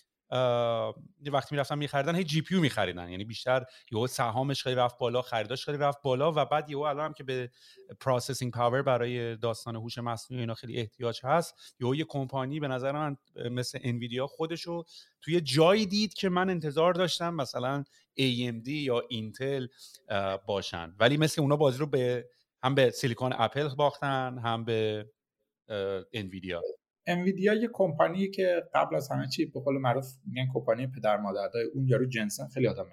وقتی 1.31 1.55
می‌رفتن 1.55 1.77
میخریدن 1.77 2.15
هی 2.15 2.23
GPU 2.23 2.59
میخریدن. 2.59 3.09
یعنی 3.09 3.23
بیشتر 3.23 3.65
یهو 3.91 4.07
سهامش 4.07 4.63
خیلی 4.63 4.75
رفت 4.75 4.97
بالا 4.97 5.21
خریداش 5.21 5.65
خیلی 5.65 5.77
رفت 5.77 6.01
بالا 6.01 6.31
و 6.35 6.45
بعد 6.45 6.69
یهو 6.69 6.81
الان 6.81 7.05
هم 7.05 7.13
که 7.13 7.23
به 7.23 7.51
processing 7.99 8.53
power 8.53 8.81
برای 8.81 9.35
داستان 9.35 9.75
هوش 9.75 9.97
مصنوعی 9.97 10.41
اینا 10.41 10.53
خیلی 10.53 10.77
احتیاج 10.77 11.19
هست 11.23 11.75
یهو 11.79 11.95
یه 11.95 12.05
کمپانی 12.09 12.59
به 12.59 12.67
نظر 12.67 12.91
من 12.91 13.17
مثل 13.51 13.79
انویدیا 13.81 14.27
خودشو 14.27 14.83
توی 15.21 15.41
جایی 15.41 15.85
دید 15.85 16.13
که 16.13 16.29
من 16.29 16.49
انتظار 16.49 16.93
داشتم 16.93 17.33
مثلا 17.33 17.83
AMD 18.19 18.67
یا 18.67 19.03
اینتل 19.09 19.67
باشن. 20.45 20.95
ولی 20.99 21.17
مثل 21.17 21.41
اونا 21.41 21.55
بازی 21.55 21.77
رو 21.77 21.85
به 21.87 22.25
هم 22.63 22.75
به 22.75 22.89
silicon 22.89 23.33
اپل 23.37 23.67
باختن 23.75 24.37
هم 24.37 24.65
به 24.65 25.05
انویدیا 26.13 26.61
انویدیا 27.05 27.53
یه 27.53 27.69
کمپانی 27.73 28.29
که 28.29 28.63
قبل 28.73 28.95
از 28.95 29.11
همه 29.11 29.27
چی 29.27 29.45
به 29.45 29.59
قول 29.59 29.77
معروف 29.77 30.05
میگن 30.25 30.47
کمپانی 30.53 30.87
پدر 30.87 31.17
مادرداره 31.17 31.63
اون 31.63 31.87
یارو 31.87 32.05
جنسن. 32.05 32.47
خیلی 32.47 32.67
آدم 32.67 32.89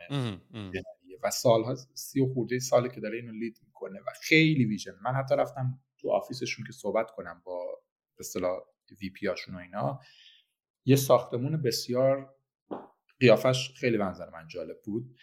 و 1.22 1.30
سالها 1.30 1.74
سی 1.94 2.20
و 2.20 2.26
خورده 2.34 2.58
ساله 2.58 2.88
که 2.88 3.00
داره 3.00 3.16
اینو 3.16 3.32
lead 3.32 3.58
می‌کنه 3.66 4.00
و 4.00 4.10
خیلی 4.22 4.64
vision. 4.64 4.92
من 5.04 5.12
حتی 5.12 5.34
رفتم 5.36 5.80
تو 5.98 6.10
office 6.10 6.44
شون 6.44 6.66
که 6.66 6.72
صحبت 6.72 7.10
کنم 7.10 7.42
با 7.44 7.82
به 8.16 8.20
اصطلاح 8.20 8.58
VP 9.02 9.28
و 9.28 9.34
اینا. 9.62 10.00
یه 10.84 10.96
ساختمون 10.96 11.62
بسیار 11.62 12.34
قیافش 13.20 13.72
خیلی 13.76 13.96
به 13.96 14.10
نظر 14.10 14.30
من 14.30 14.48
جالب 14.48 14.76
بود. 14.84 15.16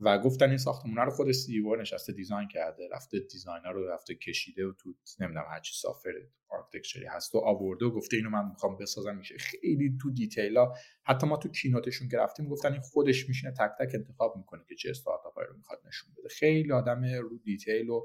و 0.00 0.18
گفتن 0.18 0.48
این 0.48 0.58
ساختمون 0.58 0.96
رو 0.96 1.10
خود 1.10 1.32
CEO 1.32 1.76
نشسته 1.76 2.12
design 2.12 2.48
کرده 2.48 2.88
رفته 2.92 3.20
designer 3.20 3.72
رو 3.72 3.88
رفته 3.88 4.14
کشیده 4.14 4.66
و 4.66 4.72
تو 4.72 4.94
نمی‌دونم 5.20 5.46
هر 5.50 5.60
چی 5.60 5.74
software 5.74 6.12
architecture 6.48 7.01
ی 7.01 7.06
هست 7.06 7.34
و 7.34 7.38
آورده 7.38 7.86
و 7.86 7.90
گفته 7.90 8.16
اینو 8.16 8.30
من 8.30 8.48
می‌خوام 8.48 8.76
بسازم 8.78 9.16
میشه. 9.16 9.36
خیلی 9.38 9.98
تو 10.02 10.10
detail 10.10 10.63
ا 10.63 10.72
حتی 11.04 11.26
ما 11.26 11.36
تو 11.36 11.48
keynote 11.48 11.86
شون 11.86 12.08
که 12.08 12.18
رفتیم 12.18 12.48
گفتن 12.48 12.72
این 12.72 12.80
خودش 12.80 13.28
میشینه 13.28 13.52
تک 13.52 13.70
تک 13.80 13.94
انتخاب 13.94 14.36
می‌کنه 14.36 14.64
که 14.68 14.74
چه 14.74 14.90
استارتاپ 14.90 15.38
رو 15.38 15.56
می‌خواد 15.56 15.78
نشون 15.86 16.10
بده. 16.18 16.28
خیلی 16.28 16.72
آدم 16.72 17.04
رو 17.04 17.38
detail 17.38 17.90
و 17.90 18.04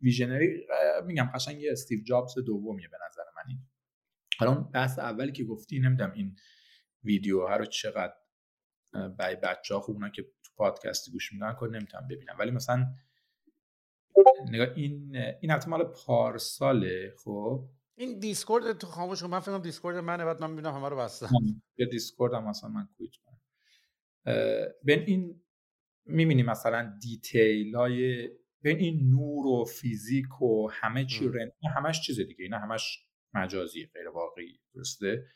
visionary 0.00 0.66
میگم 1.06 1.30
قشنگ 1.34 1.60
یه 1.60 1.72
استیو 1.72 2.02
جابز 2.02 2.34
دومیه 2.46 2.88
به 2.88 2.98
نظر 3.08 3.22
من 3.36 3.42
این. 3.48 3.58
حالا 4.38 4.54
بحث 4.54 4.98
اولی 4.98 5.32
که 5.32 5.44
گفتی 5.44 5.78
نمی‌دونم 5.78 6.12
این 6.12 6.36
ویدیو 7.04 7.46
ها 7.46 7.56
رو 7.56 7.64
چقدر 7.64 8.14
برای 9.18 9.36
بچه 9.36 9.74
ها 9.74 9.80
خوب 9.80 10.12
که 10.14 10.24
تو 10.58 10.64
پادکستی 10.64 11.10
گوش 11.12 11.32
میدن 11.32 11.52
کن 11.52 11.76
نمی‌تونم 11.76 12.08
ببینم. 12.08 12.36
ولی 12.38 12.50
مثلا 12.50 12.86
نگاه 14.50 14.68
این 14.76 15.16
این 15.16 15.50
حتی 15.50 15.70
مال 15.70 15.84
پارساله 15.84 17.14
خب؟ 17.24 17.68
این 17.96 18.18
دیسکورد 18.18 18.78
تو 18.78 18.86
خاموش 18.86 19.22
من 19.22 19.40
فکرم 19.40 19.58
دیسکورد 19.58 19.96
منه 19.96 20.24
بعد 20.24 20.40
من 20.40 20.50
می‌بینم 20.50 20.74
همه 20.74 20.88
رو 20.88 20.96
بستم. 20.96 21.28
به 21.76 21.86
دیسکورد 21.86 22.34
هم 22.34 22.48
مثلا 22.48 22.70
من 22.70 22.88
کویت 22.96 23.10
کنم. 23.24 23.40
بین 24.82 25.02
این 25.06 25.42
می‌بینی 26.04 26.42
مثلا 26.42 26.98
دیتیل 27.02 27.76
های 27.76 28.28
بین 28.62 28.78
این 28.78 29.10
نور 29.10 29.46
و 29.46 29.64
فیزیک 29.64 30.42
و 30.42 30.70
همه 30.70 31.04
چی 31.04 31.28
رن 31.28 31.50
همش 31.76 32.00
چیز 32.00 32.20
دیگه 32.20 32.44
اینا 32.44 32.58
همش 32.58 32.98
مجازی 33.34 33.86
غیر 33.86 34.08
واقعی 34.08 34.60
درسته؟ 34.74 35.26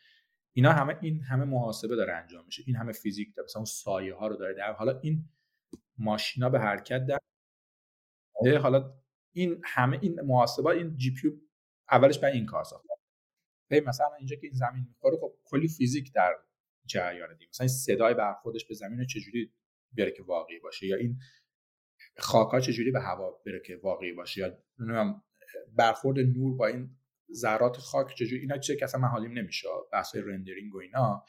اینا 0.53 0.73
همه 0.73 0.99
این 1.01 1.21
همه 1.21 1.45
محاسبه 1.45 1.97
داره 1.97 2.12
انجام 2.12 2.45
میشه 2.45 2.62
این 2.67 2.77
همه 2.77 2.93
فیزیک 2.93 3.35
داره 3.37 3.45
مثلا 3.45 3.61
اون 3.61 3.67
سایه 3.67 4.15
ها 4.15 4.27
رو 4.27 4.37
داره 4.37 4.55
در 4.55 4.73
حالا 4.73 5.01
این 5.01 5.29
ماشینا 5.99 6.51
به 6.51 6.61
حرکت 6.61 7.07
در 7.07 7.19
حالا 8.59 8.95
این 9.33 9.61
همه 9.65 9.99
این 10.03 10.21
محاسبات 10.21 10.77
این 10.77 10.97
جی 10.97 11.15
پی 11.15 11.29
اولش 11.91 12.19
برای 12.19 12.35
این 12.35 12.47
کار 12.47 12.65
ساخته. 12.65 12.88
مثلا 13.87 14.15
اینجا 14.19 14.37
که 14.37 14.47
این 14.47 14.53
زمین 14.53 14.87
می‌خوره 14.88 15.17
خب 15.21 15.35
کلی 15.45 15.69
فیزیک 15.69 16.12
در 16.12 16.35
جریان 16.87 17.35
دیگه. 17.37 17.49
مثلا 17.51 17.69
صدای 17.69 18.15
برخوردش 18.15 18.65
به 18.65 18.75
زمین 18.75 19.07
چجوری 19.07 19.53
بیاره 19.93 20.11
که 20.11 20.23
واقعی 20.23 20.59
باشه؟ 20.59 20.87
یا 20.87 20.97
این 20.97 21.19
خاکا 22.19 22.61
چجوری 22.61 22.91
به 22.91 23.01
هوا 23.01 23.31
بره 23.47 23.61
که 23.67 23.81
واقعی 23.83 24.12
باشه؟ 24.12 24.41
یا 24.41 24.59
برخورد 25.77 26.19
نور 26.19 26.57
با 26.57 26.67
این 26.67 26.97
ذرات 27.35 27.77
خاک 27.77 28.14
چجوری 28.14 28.40
اینا 28.40 28.59
چیزی 28.59 28.79
که 28.79 28.85
اصلا 28.85 29.01
من 29.01 29.33
نمیشه 29.33 29.68
بحث 29.92 30.16
rendering 30.16 30.75
و 30.75 30.79
اینا. 30.79 31.25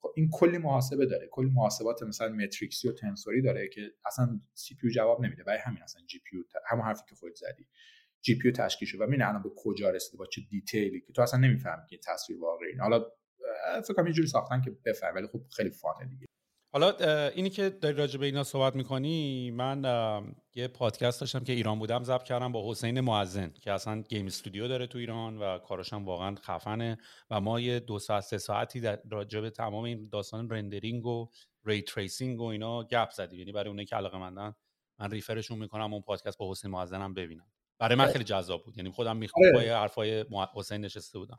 خب 0.00 0.12
این 0.16 0.28
کلی 0.32 0.58
محاسبه 0.58 1.06
داره. 1.06 1.28
کلی 1.30 1.50
محاسبات 1.50 2.02
مثلا 2.02 2.28
matrix 2.28 2.79
ی 2.79 2.88
و 2.88 2.92
تنسوری 2.92 3.42
داره 3.42 3.68
که 3.68 3.80
اصلا 4.06 4.40
CPU 4.54 4.90
جواب 4.90 5.24
نمیده. 5.24 5.44
برای 5.44 5.58
همین 5.58 5.82
اصلا 5.82 6.02
GPU 6.06 6.36
همون 6.68 6.84
حرفی 6.84 7.02
که 7.08 7.14
خودت 7.14 7.34
زدی. 7.34 7.66
GPU 8.20 8.52
تشکیل 8.52 8.88
شده. 8.88 9.04
و 9.04 9.06
ببین 9.06 9.22
الان 9.22 9.42
به 9.42 9.50
کجا 9.56 9.90
رسیده 9.90 10.18
با 10.18 10.26
چه 10.26 10.40
detail 10.50 10.93
ی 10.93 11.00
که 11.00 11.12
تو 11.12 11.22
اصلا 11.22 11.40
نمی‌فهمی 11.40 11.82
که 11.90 11.98
تصویر 11.98 12.38
واقعی 12.38 12.76
حالا 12.76 13.04
فکر 13.84 13.94
کنم 13.94 14.06
یه 14.06 14.12
جوری 14.12 14.28
ساختن 14.28 14.60
که 14.60 14.70
بفهم 14.84 15.14
ولی 15.14 15.26
خب 15.26 15.40
خیلی 15.56 15.70
fun 15.70 15.98
ه 15.98 16.08
دیگه. 16.10 16.26
حالا 16.74 16.92
اینی 17.28 17.50
که 17.50 17.70
داری 17.70 17.96
راجع 17.96 18.20
به 18.20 18.26
اینا 18.26 18.44
صحبت 18.44 18.76
می‌کنی 18.76 19.50
من 19.50 19.82
یه 20.54 20.68
پادکست 20.68 21.20
داشتم 21.20 21.44
که 21.44 21.52
ایران 21.52 21.78
بودم 21.78 22.02
ضبط 22.02 22.22
کردم 22.22 22.52
با 22.52 22.70
حسین 22.70 23.00
معزن 23.00 23.52
که 23.60 23.72
اصلا 23.72 24.02
game 24.02 24.26
studio 24.26 24.68
داره 24.68 24.86
تو 24.86 24.98
ایران 24.98 25.38
و 25.38 25.58
کارش 25.58 25.92
هم 25.92 26.04
واقعا 26.04 26.34
خفنه 26.34 26.98
و 27.30 27.40
ما 27.40 27.60
یه 27.60 27.80
دو 27.80 27.98
ساعت 27.98 28.22
سه 28.22 28.38
ساعتی 28.38 28.82
راجع 29.10 29.40
به 29.40 29.50
تمام 29.50 29.84
این 29.84 30.08
داستان 30.08 30.50
rendering 30.50 31.06
و 31.06 31.28
ray 31.64 31.82
tracing 31.82 32.40
و 32.40 32.44
اینا 32.44 32.84
گپ 32.84 33.10
زدیم. 33.10 33.38
یعنی 33.38 33.52
برای 33.52 33.68
اونایی 33.68 33.86
که 33.86 33.96
علاقه 33.96 34.18
مندن 34.18 34.54
من 34.98 35.10
refer 35.10 35.37
شون 35.37 35.58
می‌کنم 35.58 35.92
اون 35.92 36.02
پادکست 36.02 36.38
با 36.38 36.50
حسین 36.50 36.70
معزن 36.70 37.14
ببینم 37.14 37.46
برای 37.78 37.94
من 37.94 38.06
خیلی 38.06 38.24
جذاب 38.24 38.64
بود. 38.64 38.76
یعنی 38.76 38.90
خودم 38.90 39.16
می‌خوام 39.16 39.52
با 39.52 39.60
حرفای 39.60 40.24
حسین 40.54 40.80
نشسته 40.80 41.18
بودم. 41.18 41.38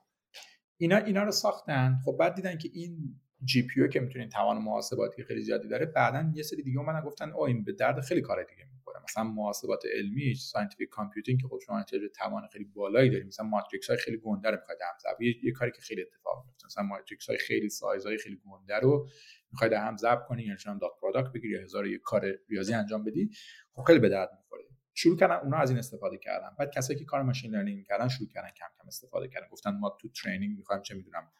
اینا 0.77 0.97
اینا 0.97 1.23
رو 1.23 1.31
ساختن. 1.31 1.99
خب 2.05 2.17
بعد 2.19 2.35
دیدن 2.35 2.57
که 2.57 2.69
این 2.73 3.21
GPU 3.43 3.89
که 3.89 3.99
می‌تونین 3.99 4.29
توان 4.29 4.57
محاسباتی 4.57 5.23
خیلی 5.23 5.41
زیادی 5.41 5.67
داره 5.67 5.85
بعدا 5.85 6.31
یه 6.35 6.43
سری 6.43 6.63
دیگه 6.63 6.79
اومدن 6.79 7.01
گفتن 7.01 7.31
او 7.31 7.43
این 7.43 7.63
به 7.63 7.71
درد 7.71 7.99
خیلی 8.01 8.21
کار 8.21 8.43
دیگه 8.43 8.67
می‌خوره. 8.73 8.99
مثلا 9.03 9.23
محاسبات 9.23 9.83
علمی 9.93 10.35
scientific 10.35 10.89
computing 10.89 11.41
که 11.41 11.47
خب 11.47 11.59
شما 11.65 11.77
احتیاج 11.77 12.01
توان 12.15 12.47
خیلی 12.53 12.65
بالایی 12.65 13.09
داریم 13.09 13.27
مثلا 13.27 13.45
matrix 13.45 13.89
های 13.89 13.97
خیلی 13.97 14.17
گنده 14.17 14.49
رو 14.49 14.57
می‌خواید 14.57 14.79
هم 14.81 14.97
ضرب 15.03 15.21
یه،, 15.43 15.51
کاری 15.51 15.71
که 15.71 15.81
خیلی 15.81 16.01
اتفاق 16.01 16.45
میفته 16.45 16.65
مثلا 16.65 16.83
matrix 16.83 17.29
های 17.29 17.37
خیلی 17.37 17.69
سایز 17.69 18.05
های 18.05 18.17
خیلی 18.17 18.41
گنده 18.45 18.79
رو 18.79 19.07
می‌خواید 19.51 19.73
هم 19.73 19.97
ضرب 19.97 20.25
کنی 20.27 20.43
یعنی 20.43 20.57
شما 20.57 20.77
dot 20.81 20.91
product 21.01 21.31
بگیری 21.31 21.53
یا 21.53 21.61
هزار 21.61 21.87
یک 21.87 22.01
کار 22.01 22.33
ریاضی 22.49 22.73
انجام 22.73 23.03
بدی 23.03 23.29
خب 23.73 23.83
خیلی 23.83 23.99
به 23.99 24.09
درد 24.09 24.29
می‌خوره. 24.37 24.63
شروع 24.93 25.17
کردن 25.17 25.35
اونا 25.35 25.57
از 25.57 25.69
این 25.69 25.79
استفاده 25.79 26.17
کردن. 26.17 26.49
بعد 26.59 26.71
کسایی 26.71 26.99
که 26.99 27.05
کار 27.05 27.21
machine 27.21 27.51
learning 27.51 27.77
می‌کردن 27.77 28.07
شروع 28.07 28.29
کردن 28.29 28.47
کم 28.47 28.65
کم 28.77 28.87
استفاده 28.87 29.27
کردن. 29.27 29.47
گفتن 29.51 29.71
ما 29.71 29.97
تو 30.01 30.09
training 30.09 30.57
می‌خوایم 30.57 30.81
چه 30.81 30.95
می‌دونم 30.95 31.31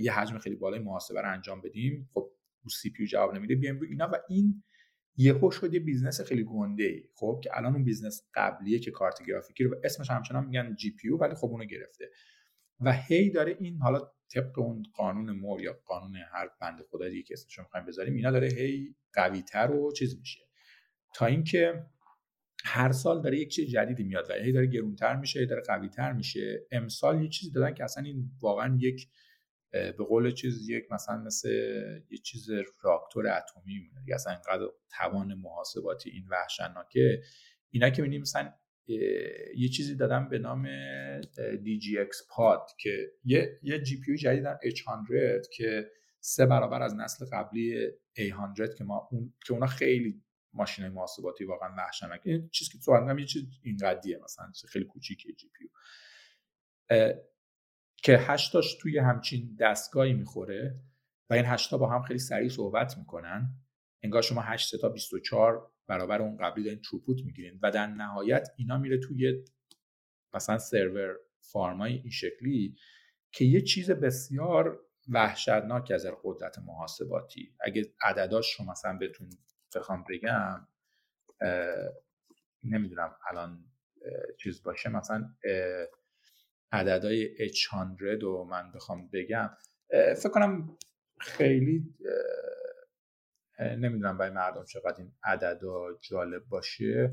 یه 0.00 0.12
حجم 0.12 0.38
خیلی 0.38 0.56
بالای 0.56 0.80
محاسبه 0.80 1.20
رو 1.20 1.32
انجام 1.32 1.60
بدیم. 1.60 2.08
خب 2.14 2.30
رو 2.62 2.70
CPU 2.70 3.06
جواب 3.06 3.34
نمیده 3.34 3.54
بیایم 3.54 3.78
رو 3.78 3.86
اینا 3.90 4.10
و 4.12 4.16
این 4.28 4.62
یهو 5.16 5.50
شد 5.50 5.74
یه 5.74 5.80
business 5.80 6.20
خیلی 6.20 6.44
گنده 6.44 6.84
ای 6.84 7.02
خب 7.14 7.40
که 7.44 7.56
الان 7.56 7.74
اون 7.74 7.84
business 7.84 8.28
قبلیه 8.34 8.78
که 8.78 8.90
کارت 8.90 9.22
گرافیکی 9.26 9.64
رو 9.64 9.80
اسمش 9.84 10.10
همچنان 10.10 10.44
میگن 10.46 10.74
GPU 10.74 11.08
ولی 11.08 11.34
خب 11.34 11.46
اونو 11.46 11.64
گرفته. 11.64 12.10
و 12.80 12.92
هی 12.92 13.30
داره 13.30 13.56
این 13.60 13.78
حالا 13.78 14.10
طبق 14.34 14.58
اون 14.58 14.82
قانون 14.94 15.30
مور 15.30 15.60
یا 15.60 15.80
قانون 15.86 16.16
هر 16.16 16.50
بنده 16.60 16.82
خدا 16.90 17.08
دیگه 17.08 17.22
که 17.22 17.34
اسمش 17.34 17.58
می‌خوایم 17.58 17.86
بذاریم 17.86 18.14
اینا 18.14 18.30
داره 18.30 18.48
هی 18.48 18.94
قوی 19.12 19.42
تر 19.42 19.70
و 19.70 19.92
چیز 19.92 20.18
میشه. 20.18 20.40
تا 21.14 21.26
اینکه 21.26 21.86
هر 22.64 22.92
سال 22.92 23.22
داره 23.22 23.38
یک 23.38 23.48
چیز 23.48 23.70
جدیدی 23.70 24.04
میاد 24.04 24.30
و 24.30 24.32
هی 24.32 24.52
داره 24.52 24.66
گرونتر 24.66 25.16
میشه 25.16 25.40
هی 25.40 25.46
داره 25.46 25.62
قویتر 25.62 26.12
میشه. 26.12 26.66
امسال 26.70 27.22
یه 27.22 27.28
چیزی 27.28 27.52
دادن 27.52 27.74
که 27.74 27.84
اصلا 27.84 28.04
این 28.04 28.30
واقعا 28.40 28.76
یک 28.80 29.08
به 29.98 30.04
قول 30.04 30.30
چیز 30.30 30.68
یک 30.68 30.84
مثلا 30.92 31.16
مثل 31.16 31.48
یه 32.10 32.18
چیز 32.18 32.50
راکتور 32.82 33.26
اتمی 33.28 33.78
میمونه 33.78 34.14
اصلا 34.14 34.32
اینقدر 34.32 34.72
توان 34.90 35.34
محاسباتی 35.34 36.10
این 36.10 36.28
وحشتناکه. 36.28 37.22
اینا 37.70 37.90
که 37.90 38.02
می‌بینیم 38.02 38.20
مثلا 38.20 38.52
یه 39.56 39.68
چیزی 39.68 39.96
دادم 39.96 40.28
به 40.28 40.38
نام 40.38 40.66
DGX 41.56 42.28
پاد 42.30 42.66
که 42.78 43.12
یه 43.24 43.60
یه 43.62 43.82
جی 43.82 44.00
پی 44.00 44.16
جدیدن 44.16 44.58
H100 44.64 45.48
که 45.56 45.90
سه 46.20 46.46
برابر 46.46 46.82
از 46.82 46.94
نسل 46.94 47.26
قبلی 47.32 47.88
A100 48.18 48.74
که 48.78 48.84
ما 48.84 49.08
اون 49.12 49.34
که 49.46 49.52
اونا 49.52 49.66
خیلی 49.66 50.22
ماشین 50.52 50.88
محاسباتی 50.88 51.44
واقعا 51.44 51.74
وحشتناک 51.78 52.20
این 52.24 52.48
چیزی 52.48 52.70
که 52.72 52.78
تو 52.78 53.18
یه 53.18 53.26
چیز 53.26 53.42
اینقدیه 53.62 54.20
مثلا 54.24 54.52
خیلی 54.68 54.84
کوچیکه 54.84 55.32
جی 55.32 55.48
پی 55.48 55.68
که 58.06 58.18
هشتاش 58.18 58.74
توی 58.74 58.98
همچین 58.98 59.56
دستگاهی 59.60 60.12
می‌خوره 60.12 60.80
و 61.30 61.34
این 61.34 61.44
هشتا 61.46 61.78
با 61.78 61.88
هم 61.88 62.02
خیلی 62.02 62.18
سریع 62.18 62.48
صحبت 62.48 62.98
می‌کنن. 62.98 63.48
انگار 64.02 64.22
شما 64.22 64.40
8 64.40 64.80
تا 64.80 64.88
24 64.88 65.70
برابر 65.86 66.22
اون 66.22 66.36
قبلی 66.36 66.64
دارین 66.64 66.80
تروپوت 66.80 67.24
می‌گیرین 67.24 67.58
و 67.62 67.70
در 67.70 67.86
نهایت 67.86 68.48
اینا 68.56 68.78
میره 68.78 68.98
توی 68.98 69.44
مثلا 70.34 70.58
سرور 70.58 71.16
فارمای 71.40 71.92
این 71.92 72.10
شکلی 72.10 72.76
که 73.32 73.44
یه 73.44 73.60
چیز 73.60 73.90
بسیار 73.90 74.80
وحشتناک 75.08 75.90
از 75.90 76.06
قدرت 76.24 76.58
محاسباتی. 76.58 77.54
اگه 77.60 77.92
عدداش 78.02 78.52
رو 78.52 78.70
مثلا 78.70 78.96
بهتون 78.96 79.28
بخوام 79.76 80.04
بگم 80.08 80.68
نمی‌دونم 82.64 83.16
الان 83.30 83.64
چیز 84.38 84.62
باشه 84.62 84.88
مثلا 84.88 85.34
عددهای 86.76 87.48
H100 87.48 88.20
رو 88.20 88.44
من 88.44 88.72
بخوام 88.72 89.08
بگم 89.12 89.50
فکر 89.90 90.28
کنم 90.28 90.76
خیلی 91.18 91.94
نمی‌دونم 93.60 94.18
برای 94.18 94.32
مردم 94.32 94.64
چقدر 94.64 94.94
این 94.98 95.12
عددا 95.22 95.98
جالب 96.00 96.44
باشه 96.48 97.12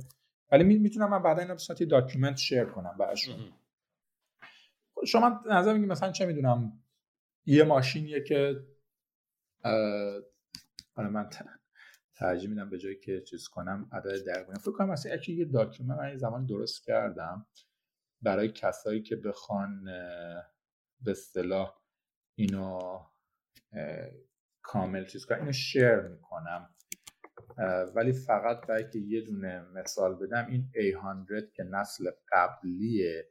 ولی 0.51 0.63
می‌تونم 0.63 1.09
من 1.09 1.23
بعدا 1.23 1.41
اینا 1.41 1.55
به 1.79 1.85
داکیومنت 1.85 2.37
شیر 2.37 2.65
کنم 2.65 2.97
براشون. 2.99 3.53
شما 5.07 5.43
نظر 5.49 5.73
میگی 5.73 5.85
مثلا 5.85 6.11
چه 6.11 6.25
می‌دونم 6.25 6.83
یه 7.45 7.63
ماشینیه 7.63 8.23
که 8.23 8.55
من 10.97 11.29
ترجیح 12.15 12.49
میدم 12.49 12.69
به 12.69 12.77
جایی 12.77 12.99
که 12.99 13.21
چیز 13.21 13.47
کنم 13.47 13.89
عدد 13.91 14.25
درگونه 14.25 14.59
فکر 14.59 14.71
کنم 14.71 14.89
مثلا 14.89 15.15
یه 15.27 15.45
داکیومنت 15.45 15.99
من 15.99 16.17
زمان 16.17 16.45
درست 16.45 16.83
کردم. 16.83 17.45
برای 18.23 18.51
کسایی 18.51 19.01
که 19.01 19.15
بخوان 19.15 19.85
به 21.01 21.11
اصطلاح 21.11 21.81
اینو 22.35 22.99
کامل 24.61 25.05
چیز 25.05 25.25
کنم 25.25 25.39
اینو 25.39 25.51
share 25.51 25.99
می‌کنم. 25.99 26.75
ولی 27.95 28.13
فقط 28.13 28.67
برای 28.67 28.89
که 28.89 28.99
یه 28.99 29.21
دونه 29.21 29.61
مثال 29.61 30.15
بدم 30.15 30.47
این 30.47 30.71
A100 30.75 31.51
که 31.53 31.63
نسل 31.63 32.11
قبلی 32.31 33.23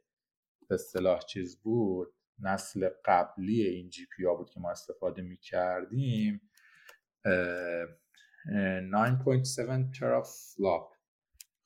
به 0.69 0.75
اصطلاح 0.75 1.19
چیز 1.19 1.61
بود 1.61 2.15
نسل 2.39 2.89
قبلی 3.05 3.61
این 3.61 3.89
GPU 3.89 4.23
بود 4.37 4.49
که 4.49 4.59
ما 4.59 4.71
استفاده 4.71 5.21
می 5.21 5.37
کردیم 5.37 6.51
9.7 7.25 9.99
teraflop 9.99 10.93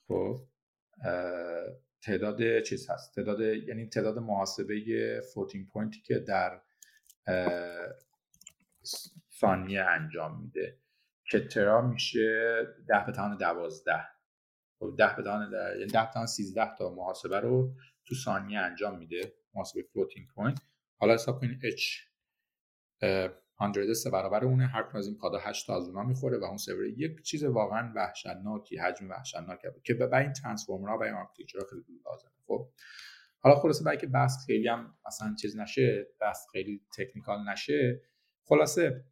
خب 0.08 0.48
تعداد 2.02 2.62
چیز 2.62 2.90
هست. 2.90 3.16
تعداد 3.16 3.40
یعنی 3.40 3.90
تعداد 3.90 4.18
محاسبه 4.18 5.22
floating 5.34 5.68
point 5.68 5.96
ی 5.96 6.02
که 6.02 6.20
در 6.20 6.62
ثانیه 9.40 9.82
انجام 9.82 10.42
میده 10.42 10.80
که 11.30 11.40
tera 11.40 11.82
میشه 11.82 12.58
ده 12.88 13.04
به 13.06 13.12
توان 13.12 13.38
دوازده. 13.38 14.08
خب 14.80 14.96
ده 14.98 15.16
به 15.16 15.24
توان 15.24 15.52
یعنی 15.80 15.92
ده 15.92 16.10
به 16.16 16.26
سیزده 16.26 16.76
تا 16.78 16.96
محاسبه 16.96 17.40
رو 17.40 17.74
تو 18.06 18.16
ثانیه 18.16 18.60
انجام 18.60 19.00
میده 19.00 19.34
محاسبه 19.54 19.82
floating 19.94 20.28
point. 20.28 20.60
حالا 21.00 21.14
حساب 21.14 21.40
کنید 21.40 21.62
H 21.78 21.84
100 23.60 23.94
سه 23.94 24.10
برابر 24.10 24.46
اونه. 24.46 24.68
هر 24.68 24.98
از 24.98 25.08
این 25.08 25.18
pod 25.18 25.34
ا 25.34 25.40
8 25.40 25.68
تا 25.68 25.78
از 25.78 25.88
اونها 25.88 26.04
می‌خوره 26.04 26.38
و 26.38 26.44
اون 26.44 26.58
سرور 26.58 26.86
یک 26.86 27.22
چیز 27.22 27.44
واقعا 27.44 27.94
وحشتناکی 27.96 28.78
حجم 28.78 29.10
وحشتناکه 29.10 29.74
که 29.84 29.94
به 29.94 30.18
این 30.18 30.34
transformer 30.34 30.93
ها 30.93 30.98
و 30.98 31.04
این 31.04 31.14
architecture 31.14 31.60
خیلی 31.70 32.02
لازمه. 32.06 32.32
خب؟ 32.48 32.70
حالا 33.40 33.56
خلاصه 33.56 33.84
برای 33.84 33.98
که 33.98 34.08
بحث 34.08 34.46
خیلی 34.46 34.68
هم 34.68 34.98
مثلا 35.08 35.36
چیز 35.42 35.58
نشه 35.58 36.08
بحث 36.22 36.46
خیلی 36.52 36.82
technical 36.98 37.50
نشه 37.50 38.02
خلاصه 38.46 39.06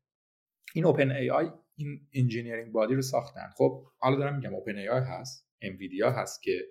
این 0.73 0.85
OpenAI 0.85 1.51
این 1.75 2.07
engineering 2.13 2.71
body 2.71 2.95
رو 2.95 3.01
ساختن. 3.01 3.49
خب 3.57 3.85
حالا 3.97 4.15
دارم 4.15 4.35
میگم 4.35 4.53
OpenAI 4.53 5.01
هست 5.01 5.49
انویدیا 5.61 6.11
هست 6.11 6.43
که 6.43 6.61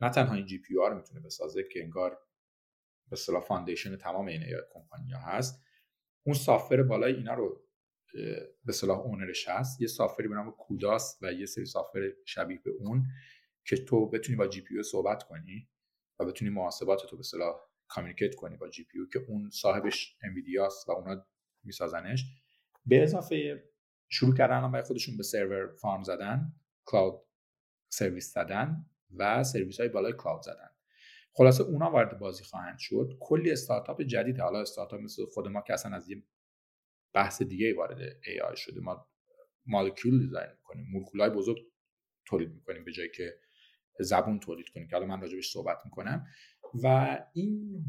نه 0.00 0.10
تنها 0.10 0.34
این 0.34 0.46
GPU 0.46 0.74
رو 0.74 0.94
می‌تونه 0.96 1.20
بسازه 1.20 1.62
که 1.72 1.82
انگار 1.82 2.10
به 3.10 3.12
اصطلاح 3.12 3.42
foundation 3.42 3.96
تمام 3.96 4.26
این 4.26 4.42
AI 4.42 4.62
کمپانیا 4.72 5.18
هست. 5.18 5.63
اون 6.26 6.34
software 6.34 6.82
بالای 6.82 7.14
اینا 7.14 7.34
رو 7.34 7.64
به 8.64 8.72
اصطلاح 8.72 8.98
owner 8.98 9.34
ش 9.34 9.48
هست 9.48 9.80
یه 9.80 9.86
software 9.86 10.23
ی 10.23 10.28
به 10.28 10.34
نام 10.34 10.50
CUDA 10.50 10.95
ست 10.95 11.18
و 11.22 11.32
یه 11.32 11.46
سری 11.46 11.64
software 11.64 12.12
شبیه 12.24 12.58
به 12.64 12.70
اون 12.70 13.06
که 13.64 13.76
تو 13.76 14.10
بتونی 14.10 14.36
با 14.36 14.46
GPU 14.46 14.82
صحبت 14.82 15.22
کنی 15.22 15.68
و 16.18 16.24
بتونی 16.24 16.50
محاسبات 16.50 17.06
تو 17.10 17.16
به 17.16 17.22
اصطلاح 17.22 17.54
communicate 17.88 18.34
کنی 18.34 18.56
با 18.56 18.68
GPU 18.68 18.98
که 19.12 19.18
اون 19.28 19.50
صاحبش 19.50 20.16
انویدیاست 20.22 20.88
و 20.88 20.92
اونا 20.92 21.26
میسازنش. 21.64 22.24
به 22.86 23.02
اضافه 23.02 23.64
شروع 24.08 24.34
کردن 24.34 24.72
برای 24.72 24.84
خودشون 24.84 25.16
به 25.16 25.22
server 25.22 25.76
farm 25.76 26.02
زدن 26.02 26.52
cloud 26.84 27.22
service 27.88 28.34
زدن 28.34 28.86
و 29.16 29.44
سرویس 29.44 29.80
های 29.80 29.88
بالای 29.88 30.12
cloud 30.12 30.42
زدن. 30.42 30.73
خلاصه 31.36 31.64
اونا 31.64 31.90
وارد 31.90 32.18
بازی 32.18 32.44
خواهند 32.44 32.78
شد. 32.78 33.16
کلی 33.20 33.50
استارتاپ 33.50 34.02
جدید 34.02 34.40
حالا 34.40 34.60
استارتاپ 34.60 35.00
مثل 35.00 35.24
خود 35.24 35.48
ما 35.48 35.60
که 35.60 35.72
اصلا 35.72 35.96
از 35.96 36.08
یه 36.08 36.22
بحث 37.14 37.42
دیگه 37.42 37.74
وارد 37.74 37.98
AI 38.26 38.56
شده. 38.56 38.80
ما 38.80 39.08
مالکول 39.66 40.18
دیزاین 40.18 40.50
می‌کنیم. 40.50 40.86
مولکول 40.92 41.20
های 41.20 41.30
بزرگ 41.30 41.58
تولید 42.24 42.54
می‌کنیم 42.54 42.84
به 42.84 42.92
جایی 42.92 43.10
که 43.10 43.38
زبون 44.00 44.40
تولید 44.40 44.68
کنیم 44.68 44.88
که 44.88 44.96
حالا 44.96 45.06
من 45.06 45.20
راجبش 45.20 45.52
صحبت 45.52 45.78
می‌کنم. 45.84 46.26
و 46.82 47.18
این 47.34 47.84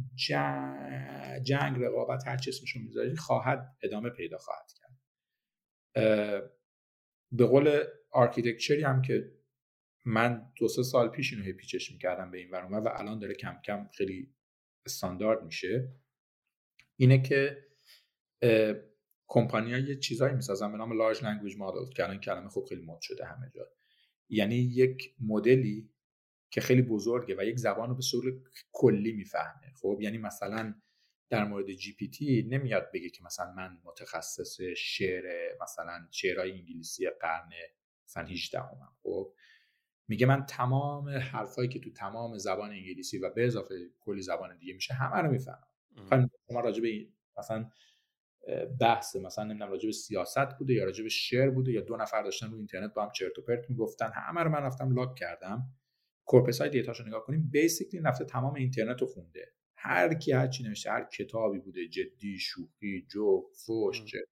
جنگ, 1.44 1.84
رقابت 1.84 2.28
هر 2.28 2.38
چی 2.38 2.50
اسمشو 2.50 2.80
می‌ذاری 2.80 3.16
خواهد 3.16 3.76
ادامه 3.84 4.10
پیدا 4.10 4.38
خواهد 4.38 4.72
کرد. 4.76 4.92
به 7.32 7.46
قول 7.46 7.84
آرکیتکچری 8.12 8.84
هم 8.84 9.02
که 9.02 9.32
من 10.06 10.52
دو 10.56 10.68
سه 10.68 10.84
سال 10.84 11.10
پیش 11.10 11.34
اینو 11.34 11.54
پیچش 11.54 11.92
می‌کردم 11.92 12.32
به 12.32 12.38
این 12.38 12.50
ورون 12.50 12.74
و 12.74 12.90
الان 12.96 13.20
داره 13.20 13.34
کم 13.34 13.62
کم 13.66 13.90
خیلی 13.94 14.34
استاندارد 14.86 15.44
میشه. 15.44 15.94
اینه 16.96 17.22
که 17.22 17.66
کمپانی 19.28 19.74
ها 19.74 19.80
یه 19.80 20.00
چیزایی 20.00 20.36
می‌سازن 20.36 20.72
به 20.72 20.78
نام 20.78 20.98
large 20.98 21.24
language 21.24 21.56
model 21.58 21.90
که 21.96 22.04
الان 22.04 22.20
کلمه 22.20 22.50
خوب 22.50 22.66
خیلی 22.66 22.82
مد 22.82 23.02
شده 23.02 23.26
همه 23.26 23.52
جا. 23.56 23.68
یعنی 24.30 24.56
یک 24.56 25.16
مدلی 25.20 25.90
که 26.52 26.62
خیلی 26.62 26.82
بزرگه 26.82 27.36
و 27.38 27.44
یک 27.44 27.58
زبان 27.58 27.90
رو 27.90 27.96
به 27.96 28.02
صورت 28.02 28.34
کلی 28.72 29.12
می‌فهمه. 29.12 29.74
خب 29.82 29.98
یعنی 30.02 30.18
مثلا 30.18 30.76
در 31.30 31.46
مورد 31.46 31.74
GPT 31.74 32.48
نمیاد 32.50 32.92
بگه 32.94 33.10
که 33.10 33.24
مثلا 33.24 33.54
من 33.54 33.82
متخصص 33.84 34.62
شعر 34.78 35.24
مثلا 35.62 36.08
شعرهای 36.12 36.52
انگلیسی 36.52 37.10
قرن 37.22 37.50
مثلا 38.08 38.26
18 38.26 38.60
همم 38.60 38.96
خب 39.04 39.34
میگه 40.08 40.26
من 40.26 40.46
تمام 40.46 41.10
حرفایی 41.10 41.70
که 41.70 41.80
تو 41.80 41.92
تمام 41.92 42.38
زبان 42.38 42.70
انگلیسی 42.70 43.18
و 43.18 43.30
به 43.30 43.46
اضافه 43.46 43.76
کلی 44.00 44.22
زبان 44.22 44.58
دیگه 44.58 44.74
میشه 44.74 44.94
همه 44.94 45.22
رو 45.22 45.32
می‌فهمم. 45.32 46.30
شما 46.50 46.60
راجع 46.60 46.82
به 46.82 47.08
مثلا 47.38 47.70
بحث 48.80 49.16
مثلا 49.16 49.44
نمی‌دونم 49.44 49.72
راجع 49.72 49.86
به 49.86 49.92
سیاست 49.92 50.58
بوده 50.60 50.74
یا 50.74 50.86
راجع 50.86 51.04
به 51.04 51.10
شعر 51.10 51.50
بوده 51.50 51.72
یا 51.72 51.82
دو 51.82 51.98
نفر 51.98 52.24
داشتن 52.24 52.52
رو 52.52 52.58
اینترنت 52.58 52.94
با 52.94 53.04
هم 53.04 53.12
چرت 53.12 53.40
و 53.40 53.42
پرت 53.42 53.70
می‌گفتن 53.70 54.12
همه 54.14 54.42
رو 54.42 54.50
من 54.50 54.62
رفتم 54.62 54.96
log 54.96 55.16
کردم. 55.16 55.64
corpus 56.28 56.62
های 56.62 56.70
data 56.70 56.89
شو 56.89 57.04
نگاه 57.04 57.24
کنیم 57.24 57.50
basically 57.52 58.02
رفته 58.02 58.26
تمام 58.26 58.54
اینترنت 58.54 59.02
رو 59.02 59.08
خونده. 59.08 59.54
هر 59.78 60.14
کی 60.14 60.32
هر 60.32 60.48
چی 60.48 60.64
نوشته 60.64 60.92
هر 60.92 61.04
کتابی 61.04 61.60
بوده 61.60 61.88
جدی 61.88 62.40
شوخی 62.40 63.08
جو 63.12 63.42
فوش 63.66 64.04
چرت 64.06 64.28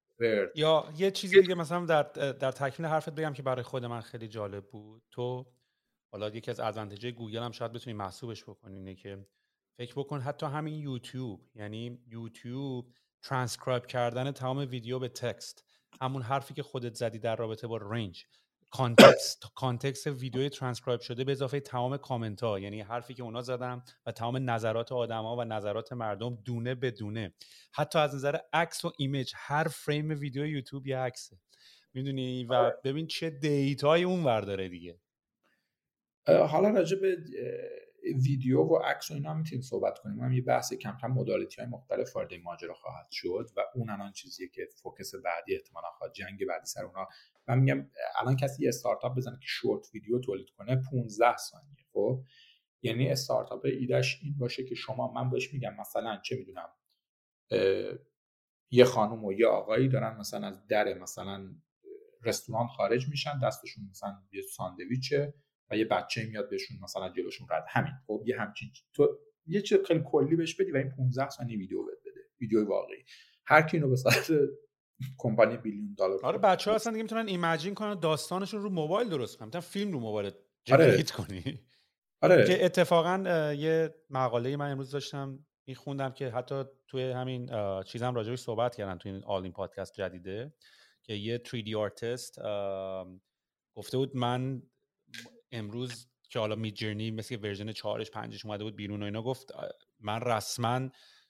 یا 0.54 0.84
یه 0.96 1.10
چیزی 1.10 1.40
دیگه 1.40 1.54
مثلا 1.54 1.86
در 1.86 2.02
در 2.32 2.52
تکمیل 2.52 2.88
حرفت 2.88 3.14
بگم 3.14 3.32
که 3.32 3.42
برای 3.42 3.62
خود 3.62 3.84
من 3.84 4.00
خیلی 4.00 4.28
جالب 4.28 4.64
بود. 4.66 5.02
تو 5.10 5.46
حالا 6.14 6.28
یکی 6.28 6.50
از 6.50 6.60
advantage 6.60 7.06
گوگل 7.06 7.42
هم 7.42 7.50
شاید 7.50 7.72
بتونی 7.72 7.96
محسوبش 7.96 8.44
بکنی 8.44 8.76
اینه 8.76 8.94
که 8.94 9.26
فکر 9.76 9.94
بکن 9.96 10.20
حتی 10.20 10.46
همین 10.46 10.74
یوتیوب 10.74 11.40
یعنی 11.54 11.98
یوتیوب 12.06 12.94
ترانسکرایب 13.22 13.86
کردن 13.86 14.32
تمام 14.32 14.58
ویدیو 14.58 14.98
به 14.98 15.08
text 15.08 15.64
همون 16.00 16.22
حرفی 16.22 16.54
که 16.54 16.62
خودت 16.62 16.94
زدی 16.94 17.18
در 17.18 17.36
رابطه 17.36 17.66
با 17.66 17.76
range 17.76 18.26
context 18.70 19.42
context 19.54 20.06
ویدیوی 20.06 20.48
ترانسکرایب 20.48 21.00
شده 21.00 21.24
به 21.24 21.32
اضافه 21.32 21.60
تمام 21.60 21.96
کامنت 21.96 22.42
ها 22.42 22.58
یعنی 22.60 22.80
حرفی 22.80 23.14
که 23.14 23.22
اونا 23.22 23.42
زدن 23.42 23.82
و 24.06 24.12
تمام 24.12 24.50
نظرات 24.50 24.92
آدما 24.92 25.36
و 25.36 25.44
نظرات 25.44 25.92
مردم 25.92 26.34
دونه 26.34 26.74
به 26.74 26.90
دونه. 26.90 27.34
حتی 27.72 27.98
از 27.98 28.14
نظر 28.14 28.38
عکس 28.52 28.84
و 28.84 28.92
image 28.98 29.32
هر 29.36 29.64
فریم 29.64 30.08
ویدیو 30.08 30.46
یوتیوب 30.46 30.86
یه 30.86 30.98
عکسه. 30.98 31.38
می‌دونی؟ 31.94 32.44
و 32.44 32.54
آره. 32.54 32.80
ببین 32.84 33.06
چه 33.06 33.30
data 33.30 33.88
ی 33.88 34.02
اون 34.02 34.24
ورداره 34.24 34.68
دیگه. 34.68 35.00
حالا 36.26 36.70
راجع 36.70 36.96
به 37.00 37.16
ویدیو 38.24 38.60
و 38.60 38.76
عکس 38.76 39.10
و 39.10 39.14
اینا 39.14 39.34
می‌تونیم 39.34 39.62
صحبت 39.62 39.98
کنیم. 39.98 40.20
هم 40.20 40.32
یه 40.32 40.42
بحث 40.42 40.72
کم 40.72 40.96
کم 41.00 41.10
مدالیتی 41.10 41.60
های 41.60 41.70
مختلف 41.70 42.16
وارد 42.16 42.34
ماجرا 42.34 42.74
خواهد 42.74 43.06
شد 43.10 43.50
و 43.56 43.60
اون 43.74 43.90
الان 43.90 44.12
چیزیه 44.12 44.48
که 44.48 44.68
فوکس 44.82 45.14
بعدی 45.14 45.54
احتمالا 45.54 45.88
خواهد 45.98 46.12
جنگ 46.12 46.46
بعدی 46.48 46.66
سر 46.66 46.84
اونا. 46.84 47.08
من 47.48 47.58
میگم 47.58 47.90
الان 48.20 48.36
کسی 48.36 48.62
یه 48.62 48.68
استارتاپ 48.68 49.16
بزنه 49.16 49.36
که 49.36 49.46
شورت 49.46 49.86
ویدیو 49.94 50.18
تولید 50.18 50.50
کنه 50.50 50.82
15 50.90 51.36
ثانیه 51.36 51.76
خب؟ 51.92 52.22
یعنی 52.82 53.10
استارتاپ 53.10 53.64
ایدش 53.64 54.20
این 54.22 54.38
باشه 54.38 54.64
که 54.64 54.74
شما 54.74 55.12
من 55.12 55.30
بهش 55.30 55.52
میگم 55.52 55.74
مثلا 55.80 56.20
چه 56.24 56.36
می‌دونم 56.36 56.68
یه 58.70 58.84
خانم 58.84 59.24
و 59.24 59.32
یه 59.32 59.46
آقایی 59.46 59.88
دارن 59.88 60.16
مثلا 60.16 60.46
از 60.46 60.66
در 60.66 60.94
مثلا 60.94 61.54
رستوران 62.22 62.66
خارج 62.66 63.08
میشن 63.08 63.40
دستشون 63.40 63.84
مثلا 63.90 64.22
یه 64.32 64.42
ساندویچه 64.42 65.34
و 65.70 65.76
یه 65.76 65.84
بچه 65.84 66.26
میاد 66.26 66.50
بهشون 66.50 66.76
مثلا 66.82 67.08
جلوشون 67.08 67.46
رد. 67.50 67.64
همین. 67.68 67.92
خب 68.06 68.22
یه 68.26 68.40
همچین 68.40 68.70
تو 68.92 69.18
یه 69.46 69.62
چیز 69.62 69.78
خیلی 69.86 70.02
کلی 70.06 70.36
بهش 70.36 70.54
بدی 70.54 70.70
و 70.72 70.76
این 70.76 70.90
15 70.90 71.28
ثانیه 71.28 71.58
ویدیو 71.58 71.82
بده 71.82 71.96
بده. 72.06 72.20
ویدیو 72.40 72.68
واقعی. 72.68 73.04
هر 73.46 73.62
کی 73.62 73.76
اینو 73.76 73.88
به 73.88 73.96
صورت 73.96 74.30
کمپانی 75.18 75.56
بیلیون 75.56 75.94
دلار 75.98 76.20
آره 76.22 76.38
بچه 76.38 76.70
ها 76.70 76.76
اصلا 76.76 76.92
دیگه 76.92 77.02
می‌تونن 77.02 77.28
ایمیجین 77.28 77.74
کنن 77.74 78.00
داستانشون 78.00 78.62
رو 78.62 78.70
موبایل 78.70 79.08
درست 79.08 79.36
کنن. 79.36 79.46
می‌تونن 79.46 79.62
فیلم 79.62 79.92
رو 79.92 80.00
موبایل 80.00 80.32
جنریت 80.64 81.20
آره. 81.20 81.26
کنی. 81.26 81.60
آره. 82.22 82.46
که 82.46 82.64
اتفاقا 82.64 83.52
یه 83.58 83.94
مقاله 84.10 84.56
من 84.56 84.70
امروز 84.70 84.90
داشتم 84.90 85.46
میخوندم 85.66 86.12
که 86.12 86.28
حتی 86.30 86.64
توی 86.88 87.10
همین 87.10 87.50
چیزم 87.82 88.14
راجبش 88.14 88.38
صحبت 88.38 88.74
کردن 88.74 88.98
توی 88.98 89.12
این 89.12 89.24
All-In 89.24 89.52
پادکست 89.52 89.94
جدیده 89.94 90.54
که 91.02 91.14
یه 91.14 91.38
3D 91.38 91.74
آرتیست 91.74 92.38
گفته 93.74 93.96
بود 93.96 94.16
من 94.16 94.62
امروز 95.54 96.06
که 96.30 96.38
حالا 96.38 96.54
Midjourney 96.54 97.10
مثل 97.10 97.36
version 97.36 97.72
4 97.72 98.04
5 98.04 98.40
اومده 98.44 98.64
بود 98.64 98.76
بیرون 98.76 99.02
و 99.02 99.04
اینا 99.04 99.22
گفت 99.22 99.52
من 100.00 100.20
رسما 100.20 100.88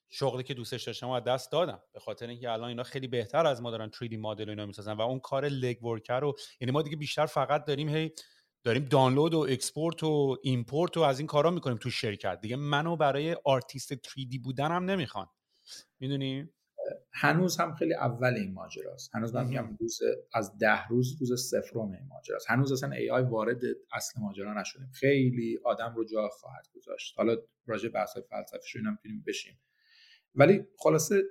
شغلی 0.09 0.43
که 0.43 0.55
دوستش 0.55 0.83
داشتم 0.83 1.11
از 1.11 1.25
دست 1.25 1.53
دادم. 1.53 1.83
به 1.93 2.01
خاطر 2.01 2.27
اینکه 2.29 2.51
الان 2.51 2.69
اینا 2.69 2.83
خیلی 2.83 3.09
بهتر 3.09 3.47
از 3.47 3.63
ما 3.63 3.71
دارن 3.71 3.91
3D 3.91 4.13
مدل 4.13 4.47
و 4.47 4.51
اینا 4.51 4.67
می‌سازن 4.67 4.93
و 4.93 5.01
اون 5.01 5.21
کار 5.21 5.49
leg 5.49 5.85
work 5.85 6.21
رو 6.21 6.35
یعنی 6.61 6.73
ما 6.73 6.83
دیگه 6.83 6.97
بیشتر 6.97 7.27
فقط 7.27 7.65
داریم 7.65 7.89
هی 7.89 8.13
داریم 8.65 8.85
دانلود 8.85 9.35
و 9.35 9.39
export 9.51 10.03
و 10.03 10.37
import 10.43 10.97
و 10.97 11.01
از 11.01 11.19
این 11.19 11.27
کارا 11.27 11.51
می‌کنیم 11.51 11.77
تو 11.77 11.91
شرکت. 11.91 12.41
دیگه 12.41 12.57
منو 12.57 12.97
برای 12.97 13.37
آرتیست 13.45 13.95
3D 13.95 14.39
بودنم 14.43 14.91
نمی‌خوان. 14.91 15.27
می‌دونی؟ 16.01 16.49
هنوز 17.13 17.57
هم 17.57 17.75
خیلی 17.75 17.95
اول 17.95 18.35
این 18.35 18.53
ماجراست. 18.53 19.11
هنوز 19.15 19.35
من 19.35 19.47
میگم 19.47 19.77
روز 19.81 19.99
از 20.35 20.59
ده 20.59 20.87
روز 20.87 21.17
روز 21.21 21.51
صفرم 21.51 21.93
این 21.93 22.07
ماجراست. 22.09 22.51
هنوز 22.51 22.73
اصلا 22.73 22.91
AI 22.91 23.23
وارد 23.23 23.61
اصل 23.93 24.21
ماجرا 24.21 24.61
نشدیم. 24.61 24.91
خیلی 24.93 25.59
آدم 25.65 25.95
رو 25.97 26.05
جا 26.05 26.29
خواهد 26.29 26.69
گذاشت. 26.75 27.15
حالا 27.17 27.37
راجع 27.67 27.89
بحث 27.89 28.17
فلسفی 28.31 28.79
اینا 28.79 28.91
می‌تونیم 28.91 29.25
بشیم. 29.27 29.61
ولی 30.35 30.67
خلاصه 30.79 31.23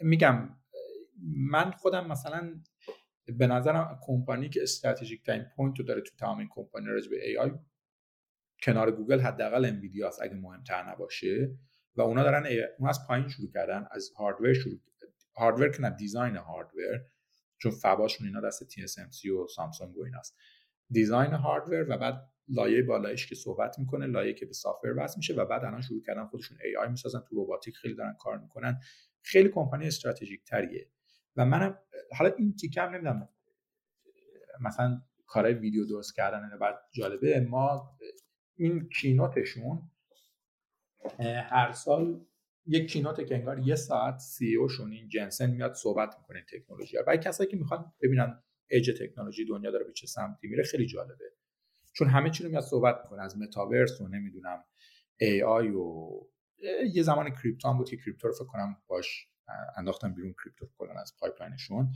میگم 0.00 0.56
من 1.50 1.70
خودم 1.70 2.06
مثلا 2.06 2.62
به 3.26 3.46
نظرم 3.46 3.98
کمپانی 4.02 4.48
که 4.48 4.62
استراتژیک 4.62 5.22
ترین 5.22 5.44
point 5.56 5.78
رو 5.78 5.84
داره 5.84 6.00
تو 6.00 6.16
تمام 6.18 6.38
این 6.38 6.48
کمپانی 6.50 6.86
راجع 6.86 7.10
به 7.10 7.28
AI 7.28 7.50
کنار 8.62 8.90
گوگل 8.90 9.20
حداقل 9.20 9.64
انویدیا 9.64 10.10
اگه 10.22 10.34
مهمتر 10.34 10.90
نباشه. 10.90 11.58
و 11.96 12.02
اونا 12.02 12.22
دارن 12.22 12.46
اون 12.78 12.88
از 12.88 13.06
پایین 13.08 13.28
شروع 13.28 13.50
کردن 13.50 13.86
از 13.90 14.10
hardware 14.16 14.52
شروع 14.52 14.80
hardware 15.36 15.68
که 15.68 15.80
نه 15.82 15.90
design 15.90 16.36
hardware 16.36 17.00
چون 17.58 17.72
fab 17.72 17.95
اشون 17.95 18.26
اینا 18.26 18.40
دست 18.40 18.64
TSMC 18.70 19.30
و 19.30 19.46
سامسونگ 19.46 19.96
و 19.96 20.04
ایناست. 20.04 20.36
design 20.90 21.32
hardware 21.32 21.86
و 21.88 21.98
بعد 21.98 22.30
لایه 22.48 22.82
بالایش 22.82 23.26
که 23.26 23.34
صحبت 23.34 23.78
می‌کنه 23.78 24.06
لایه 24.06 24.32
که 24.32 24.46
به 24.46 24.52
software 24.52 24.94
وصل 24.96 25.14
میشه 25.16 25.34
و 25.34 25.44
بعد 25.44 25.64
الان 25.64 25.80
شروع 25.80 26.02
کردن 26.02 26.26
خودشون 26.26 26.58
AI 26.64 26.88
می‌سازن 26.88 27.20
تو 27.28 27.36
robotic 27.36 27.74
خیلی 27.74 27.94
دارن 27.94 28.16
کار 28.20 28.38
می‌کنن. 28.38 28.80
خیلی 29.22 29.48
کمپانی 29.48 29.86
استراتژیک 29.86 30.44
تریه. 30.44 30.90
و 31.36 31.44
منم 31.44 31.78
حالا 32.18 32.30
این 32.38 32.56
تیکم 32.56 32.82
نمی‌دونم 32.82 33.28
مثلا 34.60 35.02
کارهای 35.26 35.54
ویدیو 35.54 35.86
درست 35.86 36.14
کردن 36.14 36.58
بعد 36.60 36.74
جالبه 36.92 37.40
ما 37.40 37.98
این 38.56 38.88
کینوتشون 38.88 39.90
هر 41.20 41.72
سال 41.72 42.26
یک 42.66 42.92
کینوت 42.92 43.26
که 43.26 43.34
انگار 43.34 43.58
یه 43.58 43.74
ساعت 43.74 44.18
سی 44.18 44.56
او 44.56 44.68
شون 44.68 44.92
این 44.92 45.08
جنسن 45.08 45.50
میاد 45.50 45.74
صحبت 45.74 46.14
می‌کنه 46.18 46.44
تکنولوژی 46.52 46.96
برای 47.06 47.18
کسایی 47.18 47.50
که 47.50 47.56
می‌خوان 47.56 47.92
ببینن 48.02 48.42
ایج 48.70 48.90
تکنولوژی 49.02 49.44
دنیا 49.44 49.70
داره 49.70 49.84
به 49.84 49.92
چه 49.92 50.06
سمتی 50.06 50.48
میره 50.48 50.64
خیلی 50.64 50.86
جالبه. 50.86 51.24
چون 51.92 52.08
همه 52.08 52.30
چی 52.30 52.44
رو 52.44 52.50
میاد 52.50 52.62
صحبت 52.62 53.00
می‌کنه. 53.02 53.22
از 53.22 53.38
متاورس 53.38 54.00
و 54.00 54.08
نمی‌دونم 54.08 54.64
ای 55.20 55.42
آی 55.42 55.68
و 55.68 56.10
یه 56.92 57.02
زمان 57.02 57.30
کریپتو 57.30 57.68
هم 57.68 57.78
بود 57.78 57.90
که 57.90 57.96
کریپتو 57.96 58.28
رو 58.28 58.34
فکر 58.34 58.44
کنم 58.44 58.76
باش 58.86 59.28
انداختن 59.76 60.14
بیرون 60.14 60.34
crypto 60.44 60.66
کلا 60.78 60.92
از 61.00 61.14
pipeline 61.20 61.64
شون. 61.64 61.92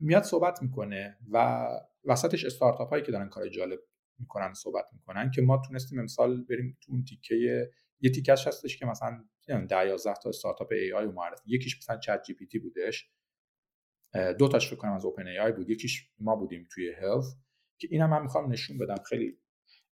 میاد 0.00 0.22
صحبت 0.22 0.62
می‌کنه 0.62 1.18
و 1.30 1.66
وسطش 2.04 2.44
استارتاپ 2.44 2.90
هایی 2.90 3.02
که 3.02 3.12
دارن 3.12 3.28
کار 3.28 3.48
جالب 3.48 3.78
می‌کنن 4.20 4.54
صحبت 4.54 4.84
می‌کنن 4.92 5.30
که 5.30 5.42
ما 5.42 5.62
تونستیم 5.68 5.98
امسال 5.98 6.44
بریم 6.44 6.78
تو 6.80 6.92
اون 6.92 7.04
تیکه 7.04 7.70
یه 8.00 8.10
تیکش 8.10 8.46
هستش 8.46 8.76
که 8.76 8.86
مثلا 8.86 9.24
10 9.68 9.86
11 9.86 10.14
تا 10.22 10.28
استارتاپ 10.28 10.72
AI 10.72 11.06
معرفی 11.06 11.42
یکیش 11.46 11.78
مثلا 11.78 11.98
ChatGPT 11.98 12.58
بودش 12.58 13.10
دو 14.38 14.48
تاش 14.48 14.68
فکر 14.68 14.76
کنم 14.76 14.92
از 14.92 15.04
OpenAI 15.04 15.52
بود. 15.52 15.70
یکیش 15.70 16.10
ما 16.18 16.36
بودیم 16.36 16.68
توی 16.70 16.92
health 16.92 17.34
که 17.78 17.88
اینم 17.90 18.10
من 18.10 18.22
می‌خوام 18.22 18.52
نشون 18.52 18.78
بدم. 18.78 19.02
خیلی 19.06 19.38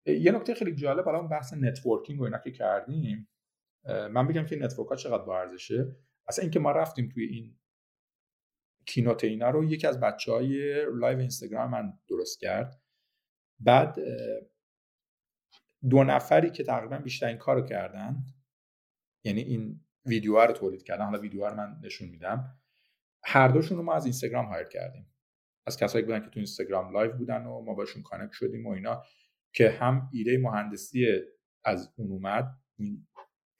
یه 0.07 0.33
نکته 0.33 0.55
خیلی 0.55 0.74
جالب 0.74 1.05
حالا 1.05 1.22
بحث 1.22 1.53
networking 1.53 2.20
و 2.20 2.24
اینا 2.24 2.39
که 2.39 2.51
کردیم 2.53 3.29
من 3.85 4.26
بگم 4.26 4.47
که 4.47 4.57
network 4.57 4.88
ها 4.89 4.97
چقدر 4.97 5.22
با 5.22 5.41
ارزشه؟ 5.41 5.97
اصلا 6.29 6.43
اینکه 6.43 6.61
ما 6.61 6.72
رفتیم 6.72 7.09
توی 7.09 7.24
این 7.24 7.59
keynote 8.86 9.24
اینا 9.24 9.51
رو 9.51 9.64
یکی 9.64 9.87
از 9.87 10.01
بچه 10.01 10.33
های 10.33 10.85
live 10.94 11.18
اینستاگرام 11.18 11.70
من 11.70 11.93
درست 12.09 12.41
کرد. 12.41 12.83
بعد 13.61 13.98
دو 15.90 16.04
نفری 16.04 16.50
که 16.50 16.64
تقریبا 16.64 16.98
بیشترین 16.98 17.36
کارو 17.36 17.62
کردن 17.62 18.24
یعنی 19.24 19.40
این 19.40 19.80
ویدیو 20.06 20.38
رو 20.38 20.52
تولید 20.52 20.82
کردن 20.82 21.04
حالا 21.04 21.18
ویدیو 21.18 21.46
رو 21.46 21.54
من 21.54 21.80
نشون 21.82 22.09
میدم 22.09 22.59
هر 23.24 23.48
دوشون 23.48 23.78
رو 23.78 23.82
ما 23.82 23.94
از 23.94 24.04
اینستاگرام 24.04 24.46
hire 24.46 24.68
کردیم. 24.68 25.14
از 25.66 25.76
کسایی 25.76 26.04
بودن 26.04 26.20
که 26.20 26.26
تو 26.26 26.38
اینستاگرام 26.38 26.92
live 26.92 27.16
بودن 27.16 27.46
و 27.46 27.61
ما 27.61 27.74
باشون 27.74 28.02
connect 28.03 28.32
شدیم 28.32 28.66
و 28.66 28.70
اینا 28.70 29.04
که 29.52 29.70
هم 29.70 30.11
ایده 30.12 30.38
مهندسی 30.38 31.06
از 31.64 31.92
اون 31.96 32.11
اومد. 32.11 32.59
این 32.76 33.06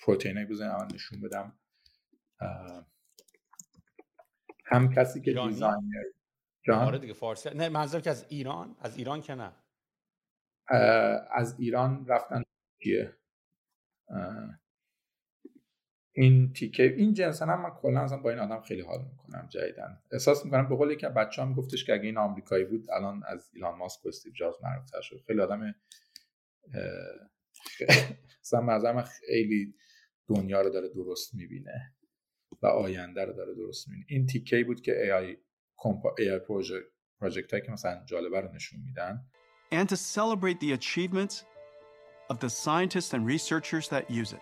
پروتئینای 0.01 0.45
بزنین 0.45 0.71
اول 0.71 0.95
نشون 0.95 1.21
بدم. 1.21 1.59
هم 4.65 4.95
کسی 4.95 5.21
که 5.21 5.33
designer. 5.33 6.05
جان؟ 6.63 6.85
آره 6.85 6.99
دیگه 6.99 7.13
فارسی. 7.13 7.51
نه 7.55 7.69
منظور 7.69 8.01
که 8.01 8.11
از 8.11 8.27
ایران؟ 8.29 8.77
از 8.81 8.99
ایران 8.99 9.21
که 9.21 9.35
نه. 9.35 9.53
از 11.31 11.57
ایران 11.59 12.07
رفتن 12.07 12.43
کیه 12.83 13.15
این 16.13 16.53
تیکه 16.53 16.83
این 16.83 17.15
جنس 17.15 17.43
هم 17.43 17.63
من 17.63 17.71
کلا 17.71 18.07
با 18.17 18.31
این 18.31 18.39
آدم 18.39 18.61
خیلی 18.61 18.81
حال 18.81 19.05
می‌کنم 19.05 19.49
جدیدن 19.49 20.03
احساس 20.13 20.45
می‌کنم 20.45 20.69
به 20.69 20.77
قول 20.77 20.91
یکی 20.91 21.07
بچه 21.07 21.43
هم 21.43 21.55
گفتش 21.55 21.85
که 21.85 21.93
اگه 21.93 22.05
این 22.05 22.19
آمریکایی 22.19 22.65
بود 22.65 22.91
الان 22.91 23.23
از 23.27 23.51
ایلان 23.55 23.79
ماسک 23.79 24.07
و 24.07 24.09
استیو 24.09 24.33
جابز 24.33 24.57
معروفتر 24.63 25.01
شد. 25.01 25.23
خیلی 25.27 25.41
آدم 25.41 25.75
اصلا 28.41 29.03
خیلی 29.03 29.75
دنیا 30.29 30.61
رو 30.61 30.71
داره 30.71 30.89
درست 30.89 31.35
می‌بینه 31.35 31.95
و 32.63 32.67
آینده 32.67 33.25
رو 33.25 33.33
داره 33.33 33.55
درست 33.55 33.89
می‌بینه. 33.89 34.07
این 34.09 34.27
تیکه 34.27 34.65
بود 34.65 34.81
که 34.81 34.93
AI 34.93 35.37
AI 36.21 36.47
پروژکت 37.19 37.53
هایی 37.53 37.67
که 37.67 37.73
مثلا 37.73 38.05
جالبه 38.05 38.41
رو 38.41 38.53
نشون 38.55 38.81
میدن. 38.81 39.27
and 39.72 39.90
to 39.90 39.98
celebrate 39.98 40.60
the 40.60 40.74
achievements 40.74 41.46
of 42.30 42.40
the 42.40 42.50
scientists 42.50 43.14
and 43.14 43.26
researchers 43.26 43.88
that 43.90 44.10
use 44.10 44.34
it. 44.34 44.42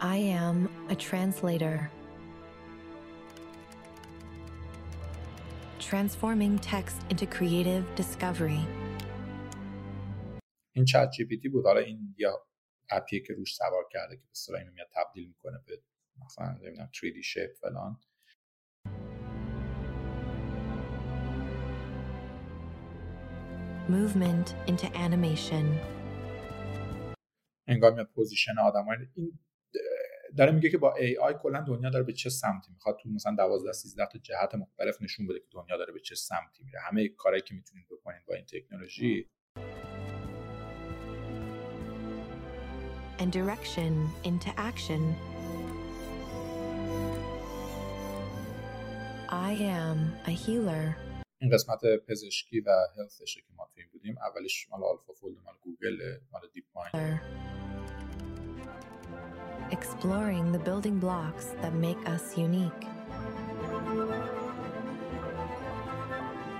I 0.00 0.16
am 0.16 0.68
a 0.88 0.96
translator. 0.96 1.90
Transforming 5.78 6.58
text 6.58 6.96
into 7.10 7.26
creative 7.26 7.84
discovery. 7.94 8.66
این 10.74 10.84
چت 10.84 11.10
جی 11.16 11.24
پی 11.24 11.36
تی 11.36 11.48
بود 11.48 11.66
حالا 11.66 11.80
این 11.80 12.14
یا 12.18 12.46
اپیه 12.89 13.19
که 13.19 13.33
روش 13.33 13.55
سوار 13.55 13.83
کرده 13.91 14.15
که 14.17 14.23
به 14.51 14.59
اینو 14.59 14.71
میاد 14.71 14.87
تبدیل 14.93 15.27
می‌کنه 15.27 15.59
به 15.65 15.81
مثلا 16.25 16.51
نمی‌دونم 16.51 16.89
3D 16.93 17.21
شیپ 17.23 17.53
فلان. 17.53 17.99
Movement 23.89 24.69
into 24.69 24.87
animation. 25.05 25.65
انگار 27.67 27.93
میاد 27.93 28.07
position 28.15 28.59
آدم 28.59 28.85
این 29.15 29.39
داره 30.37 30.51
میگه 30.51 30.69
که 30.69 30.77
با 30.77 30.95
AI 30.95 31.33
کلا 31.41 31.61
دنیا 31.61 31.89
داره 31.89 32.03
به 32.03 32.13
چه 32.13 32.29
سمتی 32.29 32.71
می‌خواد. 32.71 32.97
تو 33.03 33.09
مثلا 33.09 33.35
12 33.35 33.71
13 33.71 34.05
تا 34.05 34.19
جهت 34.19 34.55
مختلف 34.55 35.01
نشون 35.01 35.27
بده 35.27 35.39
که 35.39 35.47
دنیا 35.51 35.77
داره 35.77 35.93
به 35.93 35.99
چه 35.99 36.15
سمتی 36.15 36.63
میره. 36.63 36.79
همه 36.79 37.07
کارهایی 37.07 37.41
که 37.41 37.55
می‌تونید 37.55 37.87
بکنید 37.89 38.25
با 38.27 38.33
این 38.33 38.45
تکنولوژی. 38.45 39.29
and 43.18 43.32
direction 43.32 44.10
into 44.24 44.50
action. 44.56 45.14
I 49.28 49.52
am 49.52 50.12
a 50.26 50.30
healer. 50.30 50.96
این 51.38 51.50
قسمت 51.50 51.80
پزشکی 52.08 52.60
و 52.60 52.70
هلثشه 52.98 53.40
که 53.40 53.46
ما 53.56 53.68
توی 53.74 53.84
بودیم 53.92 54.16
اولش 54.18 54.68
مال 54.70 54.84
آلفا 54.84 55.12
فولد 55.12 55.36
مال 55.44 55.54
گوگل 55.62 55.96
مال 56.32 56.42
دیپ 56.54 56.64
مایند 56.74 57.20
Exploring 59.70 60.52
the 60.52 60.58
building 60.58 60.98
blocks 60.98 61.46
that 61.62 61.72
make 61.72 62.00
us 62.14 62.36
unique. 62.36 62.82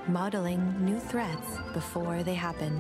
Modeling 0.09 0.63
new 0.89 0.99
threats 1.11 1.49
before 1.75 2.23
they 2.23 2.35
happen. 2.35 2.75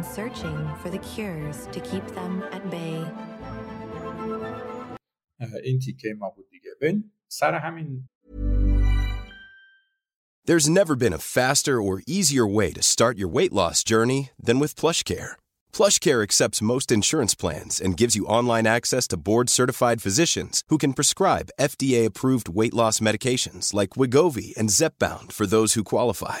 and 0.00 0.04
searching 0.04 0.58
for 0.82 0.90
the 0.90 0.98
cures 0.98 1.68
to 1.72 1.80
keep 1.80 2.06
them 2.14 2.44
at 2.52 2.70
bay. 2.70 3.04
این 5.64 5.78
تیکه 5.78 6.14
ما 6.18 6.30
بود 6.30 6.50
دیگه. 6.50 6.70
ببین 6.80 7.10
سر 7.28 7.54
همین 7.54 8.08
There's 10.46 10.68
never 10.68 10.94
been 10.94 11.12
a 11.12 11.26
faster 11.38 11.82
or 11.82 12.04
easier 12.06 12.46
way 12.46 12.72
to 12.72 12.80
start 12.80 13.18
your 13.18 13.26
weight 13.36 13.52
loss 13.52 13.82
journey 13.82 14.30
than 14.46 14.60
with 14.60 14.76
PlushCare. 14.80 15.32
PlushCare 15.72 16.22
accepts 16.22 16.68
most 16.72 16.92
insurance 16.92 17.34
plans 17.34 17.80
and 17.80 17.96
gives 18.00 18.14
you 18.14 18.30
online 18.38 18.64
access 18.64 19.08
to 19.08 19.16
board-certified 19.16 20.00
physicians 20.00 20.62
who 20.68 20.78
can 20.78 20.92
prescribe 20.92 21.50
FDA-approved 21.60 22.48
weight 22.48 22.74
loss 22.74 23.00
medications 23.00 23.74
like 23.74 23.98
Wigovi 24.00 24.56
and 24.56 24.70
Zepbound 24.70 25.32
for 25.32 25.46
those 25.46 25.74
who 25.74 25.82
qualify. 25.82 26.40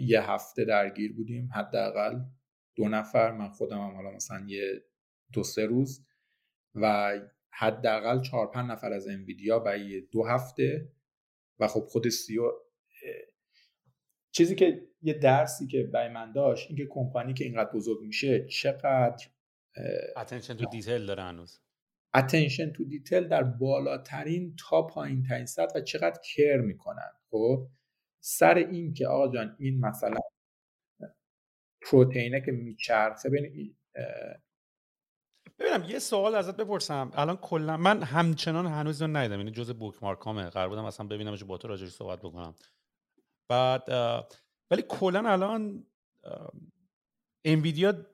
یه 0.00 0.30
هفته 0.30 0.64
درگیر 0.64 1.12
بودیم 1.12 1.50
حداقل 1.54 2.20
دو 2.76 2.88
نفر 2.88 3.32
من 3.32 3.48
خودم 3.48 3.78
هم 3.78 3.94
حالا 3.94 4.10
مثلا 4.10 4.44
یه 4.46 4.82
دو 5.32 5.42
سه 5.42 5.66
روز 5.66 6.06
و 6.74 7.12
حداقل 7.50 8.22
چهار 8.22 8.50
پنج 8.50 8.70
نفر 8.70 8.92
از 8.92 9.08
NVIDIA 9.08 9.58
برای 9.58 10.00
دو 10.00 10.24
هفته 10.24 10.92
و 11.58 11.68
خب 11.68 11.80
خود 11.80 12.08
CEO 12.08 12.52
چیزی 14.30 14.54
که 14.54 14.88
یه 15.02 15.14
درسی 15.14 15.66
که 15.66 15.82
برای 15.82 16.08
من 16.08 16.32
داشت 16.32 16.68
اینکه 16.68 16.86
کمپانی 16.90 17.34
که 17.34 17.44
اینقدر 17.44 17.70
بزرگ 17.70 18.00
میشه 18.00 18.46
چقدر 18.46 19.26
attention 20.16 20.54
to 20.54 20.66
detail 20.66 21.06
داره 21.06 21.22
هنوز. 21.22 21.60
attention 22.14 22.72
to 22.72 22.84
detail 22.84 23.28
در 23.28 23.42
بالاترین 23.42 24.56
تا 24.68 24.82
پایین 24.82 25.22
ترین 25.22 25.46
سطح 25.46 25.78
و 25.78 25.82
چقدر 25.82 26.20
care 26.34 26.56
می‌کنن 26.56 27.10
خب؟ 27.30 27.68
سر 28.28 28.54
این 28.54 28.94
که 28.94 29.06
آقا 29.06 29.32
جان 29.32 29.56
این 29.58 29.80
مثلا 29.80 30.18
پروتئینه 31.82 32.40
که 32.40 32.52
میچرخه 32.52 33.28
بین 33.28 33.76
ببینم 35.58 35.84
یه 35.88 35.98
سوال 35.98 36.34
ازت 36.34 36.56
بپرسم. 36.56 37.10
الان 37.14 37.36
کلا 37.36 37.76
من 37.76 38.02
همچنان 38.02 38.66
هنوز 38.66 39.02
رو 39.02 39.08
ندیدم 39.08 39.38
یعنی 39.38 39.50
جزء 39.50 39.72
bookmark 39.72 40.02
امه 40.02 40.50
قرار 40.50 40.68
بودم 40.68 40.84
اصلا 40.84 41.06
ببینم 41.06 41.36
با 41.46 41.58
تو 41.58 41.68
راجعش 41.68 41.88
صحبت 41.88 42.18
بکنم. 42.18 42.54
بعد 43.48 43.88
ولی 44.70 44.82
کلا 44.88 45.30
الان 45.30 45.86
NVIDIA 47.44 48.06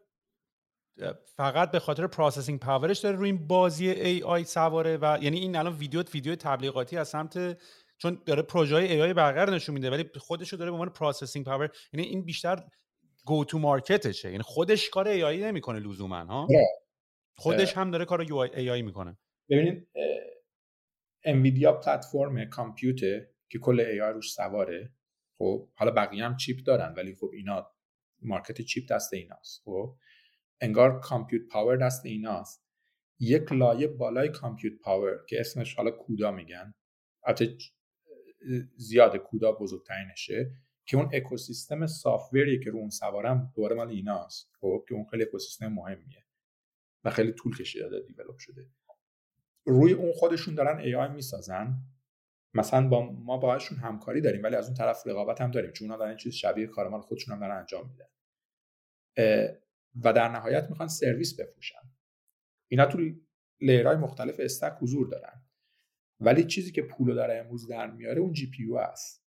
فقط 1.25 1.71
به 1.71 1.79
خاطر 1.79 2.07
processing 2.07 2.61
power 2.61 2.88
ش 2.88 2.99
داره 2.99 3.17
روی 3.17 3.31
این 3.31 3.47
بازی 3.47 3.89
AI 3.89 4.45
سواره 4.45 4.99
و 5.03 5.19
یعنی 5.23 5.39
این 5.39 5.57
الان 5.57 5.73
ویدیو 5.77 6.03
ویدیو 6.03 6.37
تبلیغاتی 6.37 6.97
از 6.97 7.09
سمت 7.09 7.63
چون 8.03 8.23
داره 8.27 8.43
پروژه 8.43 8.75
های 8.75 8.93
AI 8.93 9.03
بقیه 9.03 9.15
رو 9.15 9.51
نشون 9.51 9.75
میده 9.75 9.91
ولی 9.91 10.05
خودش 10.19 10.49
رو 10.49 10.59
داره 10.59 10.71
به 10.71 10.75
عنوان 10.75 10.89
processing 10.89 11.47
power 11.47 11.71
یعنی 11.93 12.07
این 12.07 12.25
بیشتر 12.25 12.65
go 13.25 13.45
to 13.45 13.59
market 13.59 14.07
شه 14.07 14.31
یعنی 14.31 14.43
خودش 14.43 14.91
کار 14.91 15.09
AI 15.09 15.41
نمی‌کنه 15.41 15.79
لزوما 15.79 16.25
ها؟ 16.25 16.49
خودش 17.35 17.77
هم 17.77 17.91
داره 17.91 18.05
کار 18.05 18.21
AI 18.21 18.83
می‌کنه. 18.83 19.19
ببینید 19.51 19.89
NVIDIA 21.25 21.73
پلتفرم 21.73 22.45
کامپیوتر 22.45 23.21
که 23.49 23.59
کل 23.59 23.81
AI 23.81 24.13
روش 24.13 24.33
سواره 24.33 24.93
خب 25.39 25.69
حالا 25.75 25.91
بقیه 25.91 26.25
هم 26.25 26.37
chip 26.37 26.67
دارن 26.67 26.95
ولی 26.97 27.15
خب 27.15 27.31
اینا 27.33 27.71
market 28.23 28.61
chip 28.61 28.93
دست 28.93 29.15
ایناست 29.15 29.63
خب. 29.65 29.97
انگار 30.61 31.01
compute 31.01 31.49
power 31.49 31.77
دست 31.77 32.07
ایناست. 32.07 32.65
یک 33.21 33.53
لایه 33.53 33.87
بالای 33.87 34.29
compute 34.29 34.81
power 34.81 35.25
که 35.29 35.41
اسمش 35.41 35.75
حالا 35.75 35.91
CUDA 35.91 36.31
میگن. 36.31 36.75
البته 37.25 37.57
زیاد 38.77 39.17
CUDA 39.17 39.53
بزرگترینشه 39.53 40.51
که 40.87 40.97
اون 40.97 41.11
اکوسیستم 41.13 41.87
software 41.87 42.52
ی 42.52 42.61
که 42.61 42.71
رو 42.71 42.79
اون 42.79 42.91
سوارم 42.91 43.53
دوباره 43.55 43.77
مال 43.77 43.89
ایناست 43.89 44.53
خب 44.61 44.85
که 44.89 44.95
اون 44.95 45.05
خیلی 45.05 45.23
اکوسیستم 45.23 45.69
مهمیه 45.69 46.25
و 47.05 47.11
خیلی 47.11 47.33
طول 47.33 47.57
کشیده 47.57 48.01
develop 48.07 48.39
شده. 48.39 48.67
روی 49.65 49.93
اون 49.93 50.13
خودشون 50.13 50.55
دارن 50.55 50.79
AI 50.79 51.09
می‌سازن. 51.09 51.83
مثلا 52.55 52.89
با 52.89 53.13
ما 53.13 53.37
باهاشون 53.37 53.79
همکاری 53.79 54.21
داریم 54.21 54.43
ولی 54.43 54.57
از 54.57 54.67
اون 54.67 54.75
طرف 54.75 55.07
رقابت 55.07 55.41
هم 55.41 55.51
داریم 55.51 55.73
چون 55.73 55.91
اونا 55.91 56.05
دارن 56.05 56.17
چیز 56.17 56.35
شبیه 56.35 56.67
کار 56.67 56.89
ما 56.89 57.01
خودشون 57.01 57.35
هم 57.35 57.41
دارن 57.41 57.57
انجام 57.59 57.91
میدن. 57.91 58.09
و 60.05 60.13
در 60.13 60.29
نهایت 60.29 60.71
می‌خوان 60.71 60.89
سرویس 60.89 61.41
بفروشن. 61.41 61.83
اینا 62.69 62.87
تو 62.87 62.99
layer 63.61 63.86
های 63.86 63.97
مختلف 63.97 64.37
stack 64.39 64.73
حضور 64.81 65.09
دارن. 65.09 65.42
ولی 66.25 66.45
چیزی 66.45 66.73
که 66.73 66.83
پولو 66.83 67.15
داره 67.15 67.39
امروز 67.39 67.69
در 67.69 67.91
میاره 67.91 68.21
اون 68.21 68.33
GPU 68.33 68.77
است 68.77 69.25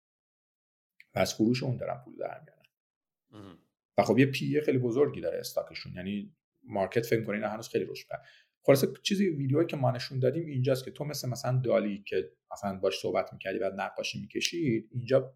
و 1.15 1.19
از 1.19 1.33
فروش 1.33 1.63
اون 1.63 1.77
دارن 1.77 2.01
پول 2.05 2.15
در 2.15 2.41
میارن. 2.41 3.57
و 3.97 4.03
خب 4.03 4.19
یه 4.19 4.25
پی 4.25 4.61
خیلی 4.61 4.77
بزرگی 4.77 5.21
داره 5.21 5.39
stock 5.39 5.66
شون. 5.66 5.93
یعنی 5.93 6.35
market 6.63 7.05
فکر 7.05 7.23
کنین 7.23 7.43
هنوز 7.43 7.69
خیلی 7.69 7.85
روش 7.85 8.05
کرد 8.05 8.25
خلاصه 8.65 8.87
چیزی 9.03 9.29
ویدیویی 9.29 9.67
که 9.67 9.77
ما 9.77 9.91
نشون 9.91 10.19
دادیم 10.19 10.45
اینجاست 10.45 10.85
که 10.85 10.91
تو 10.91 11.05
مثل 11.05 11.29
مثلا 11.29 11.61
DALL-E 11.63 12.03
که 12.07 12.31
مثلا 12.51 12.79
باش 12.79 12.99
صحبت 12.99 13.33
می‌کردی 13.33 13.59
بعد 13.59 13.73
نقاشی 13.73 14.21
می‌کشید 14.21 14.89
اینجا 14.91 15.35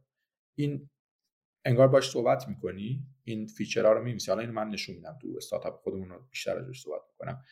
این 0.56 0.90
انگار 1.66 1.88
باش 1.88 2.10
صحبت 2.10 2.48
می‌کنی 2.48 3.08
این 3.24 3.48
feature 3.48 3.88
ها 3.88 3.94
رو 3.94 4.04
می‌نویسی 4.04 4.32
حالا 4.32 4.42
اینو 4.42 4.54
من 4.54 4.68
نشون 4.68 4.96
میدم 4.96 5.18
تو 5.22 5.34
استارتاپ 5.38 5.82
خودمون 5.82 6.10
رو 6.10 6.28
بیشتر 6.30 6.58
ازش 6.58 6.82
صحبت 6.82 7.02
می‌کنم. 7.12 7.44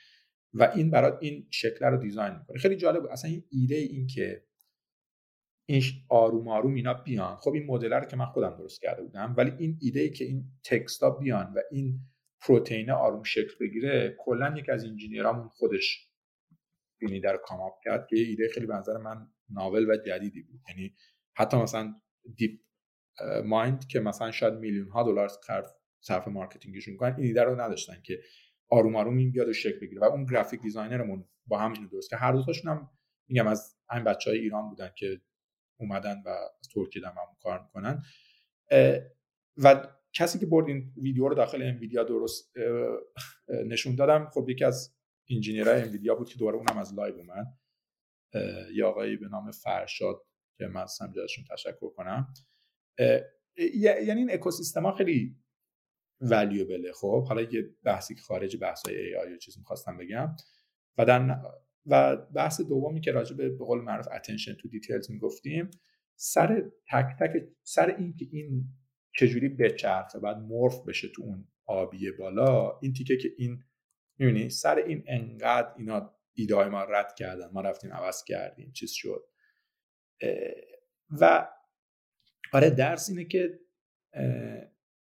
و 0.54 0.72
این 0.76 0.92
برات 0.92 1.18
این 1.22 1.48
شکل 1.52 1.86
رو 1.86 1.98
design 1.98 2.34
می‌کنه. 2.34 2.58
خیلی 2.58 2.76
جالب 2.76 3.06
اصلا 3.06 3.32
این 3.32 3.44
ایده 3.52 3.76
این 3.76 4.08
که 4.08 4.44
این 5.70 5.84
آروم 6.10 6.48
آروم 6.48 6.74
اینا 6.74 6.94
بیان. 6.94 7.36
خب 7.36 7.54
این 7.54 7.66
مدل 7.66 7.94
رو 7.94 8.06
که 8.06 8.16
من 8.16 8.26
خودم 8.26 8.58
درست 8.58 8.82
کرده 8.82 9.04
بودم 9.04 9.34
ولی 9.38 9.52
این 9.58 9.78
ایده 9.82 10.00
ای 10.00 10.10
که 10.10 10.26
این 10.26 10.44
text 10.66 11.01
ا 11.01 11.10
بیان 11.10 11.54
و 11.54 11.60
این 11.72 12.00
پروتئین 12.42 12.92
آروم 12.92 13.24
شکل 13.24 13.54
بگیره 13.60 14.16
کلا 14.20 14.58
یک 14.58 14.70
از 14.70 14.86
engineer 14.86 15.31
امون 15.31 15.48
خودش 15.48 16.08
این 17.02 17.14
ایده 17.14 17.32
رو 17.32 17.38
come 17.38 17.62
up 17.62 17.74
کرد 17.84 18.08
که 18.08 18.16
ایده 18.16 18.50
خیلی 18.54 18.66
به 18.66 18.74
نظر 18.74 18.98
من 18.98 19.28
novel 19.50 19.90
و 19.90 19.98
جدیدی 19.98 20.42
بود. 20.42 20.62
یعنی 20.70 20.96
حتی 21.36 21.58
مثلا 21.58 21.96
DeepMind 22.36 23.88
که 23.88 24.00
مثلا 24.00 24.32
شاید 24.32 24.54
میلیون 24.54 24.90
ها 24.90 25.04
دلار 25.04 25.30
صرف 26.00 26.28
marketing 26.28 26.72
شون 26.72 26.92
می‌کنن 26.92 27.16
این 27.16 27.26
ایده 27.26 27.44
رو 27.44 27.62
نداشتن 27.62 28.02
که 28.04 28.20
آروم 28.70 28.96
آروم 28.96 29.18
این 29.18 29.32
بیاد 29.32 29.48
و 29.48 29.54
شکل 29.54 29.80
بگیره. 29.80 30.02
و 30.02 30.04
اون 30.04 30.26
graphic 30.26 30.62
designer 30.62 31.08
مون 31.08 31.26
با 31.48 31.58
هم 31.60 31.74
اینو 31.74 31.88
درست 31.88 32.10
که 32.10 32.16
هر 32.16 32.32
دوتاشون 32.32 32.72
هم 32.72 32.90
میگم 33.30 33.48
از 33.48 33.76
همین 33.90 34.04
بچه 34.04 34.30
های 34.30 34.40
ایران 34.40 34.70
بودن 34.70 34.92
که 34.98 35.22
اومدن 35.80 36.22
و 36.26 36.30
از 36.30 36.70
ترکیه 36.74 37.08
هم 37.08 37.16
کار 37.40 37.64
می‌کنن. 37.64 38.04
و 39.58 39.88
کسی 40.14 40.40
که 40.40 40.46
برد 40.46 40.68
این 40.68 40.94
ویدیو 40.98 41.28
رو 41.28 41.36
داخل 41.36 41.62
NVIDIA 41.62 42.04
درست 42.04 42.54
نشون 43.48 43.96
دادم 43.96 44.30
خب 44.34 44.50
یکی 44.50 44.64
از 44.66 44.96
engineer 45.30 45.82
های 45.82 45.90
NVIDIA 45.90 46.16
بود 46.16 46.30
که 46.30 46.40
دوباره 46.40 46.58
اونم 46.58 46.78
از 46.78 46.94
live 46.94 47.16
اومد. 47.16 47.48
یه 48.74 48.86
آقایی 48.86 49.18
به 49.18 49.28
نام 49.28 49.52
فرشاد 49.52 50.26
که 50.58 50.68
من 50.68 50.82
از 50.82 51.00
تشکر 51.52 51.90
کنم. 51.90 52.34
یعنی 53.84 54.20
این 54.20 54.34
اکوسیستم 54.34 54.84
ها 54.86 54.92
خیلی 54.92 55.36
valuable 56.22 56.84
ه 56.84 56.92
خب 56.92 57.28
حالا 57.28 57.42
یه 57.42 57.70
بحثی 57.84 58.16
که 58.16 58.22
خارج 58.22 58.58
بحث 58.58 58.88
های 58.88 58.98
AI 58.98 59.38
چیز 59.38 59.58
می‌خواستم 59.58 59.98
بگم. 59.98 60.36
و 60.98 61.06
در 61.06 61.42
و 61.86 62.16
بحث 62.16 62.62
دومی 62.62 63.02
که 63.02 63.12
راجع 63.12 63.36
به 63.36 63.58
قول 63.58 63.82
معروف 63.82 64.08
attention 64.12 64.54
to 64.54 64.68
details 64.68 65.12
می‌گفتیم 65.12 65.70
سر 66.16 66.72
تک 66.92 67.06
تک 67.20 67.32
سر 67.64 67.96
این 67.98 68.16
که 68.16 68.26
این 68.32 68.66
چجوری 69.20 69.50
بچرخه 69.50 70.20
بعد 70.20 70.38
morph 70.38 70.86
بشه 70.88 71.08
تو 71.08 71.24
اون 71.24 71.48
آبی 71.66 72.12
بالا 72.12 72.80
این 72.80 72.94
تیکه 72.94 73.18
که 73.18 73.30
این 73.38 73.64
می‌بینی 74.18 74.50
سر 74.50 74.76
این 74.76 75.04
انقدر 75.08 75.74
اینا 75.78 76.14
ایده 76.34 76.56
های 76.56 76.70
ما 76.70 76.84
رد 76.84 77.16
کردن 77.16 77.50
ما 77.54 77.62
رفتیم 77.62 77.94
عوض 77.94 78.24
کردیم 78.24 78.72
چیز 78.72 78.92
شد. 78.92 79.24
و 81.22 81.48
آره 82.54 82.70
درس 82.70 83.10
اینه 83.10 83.26
که 83.26 83.60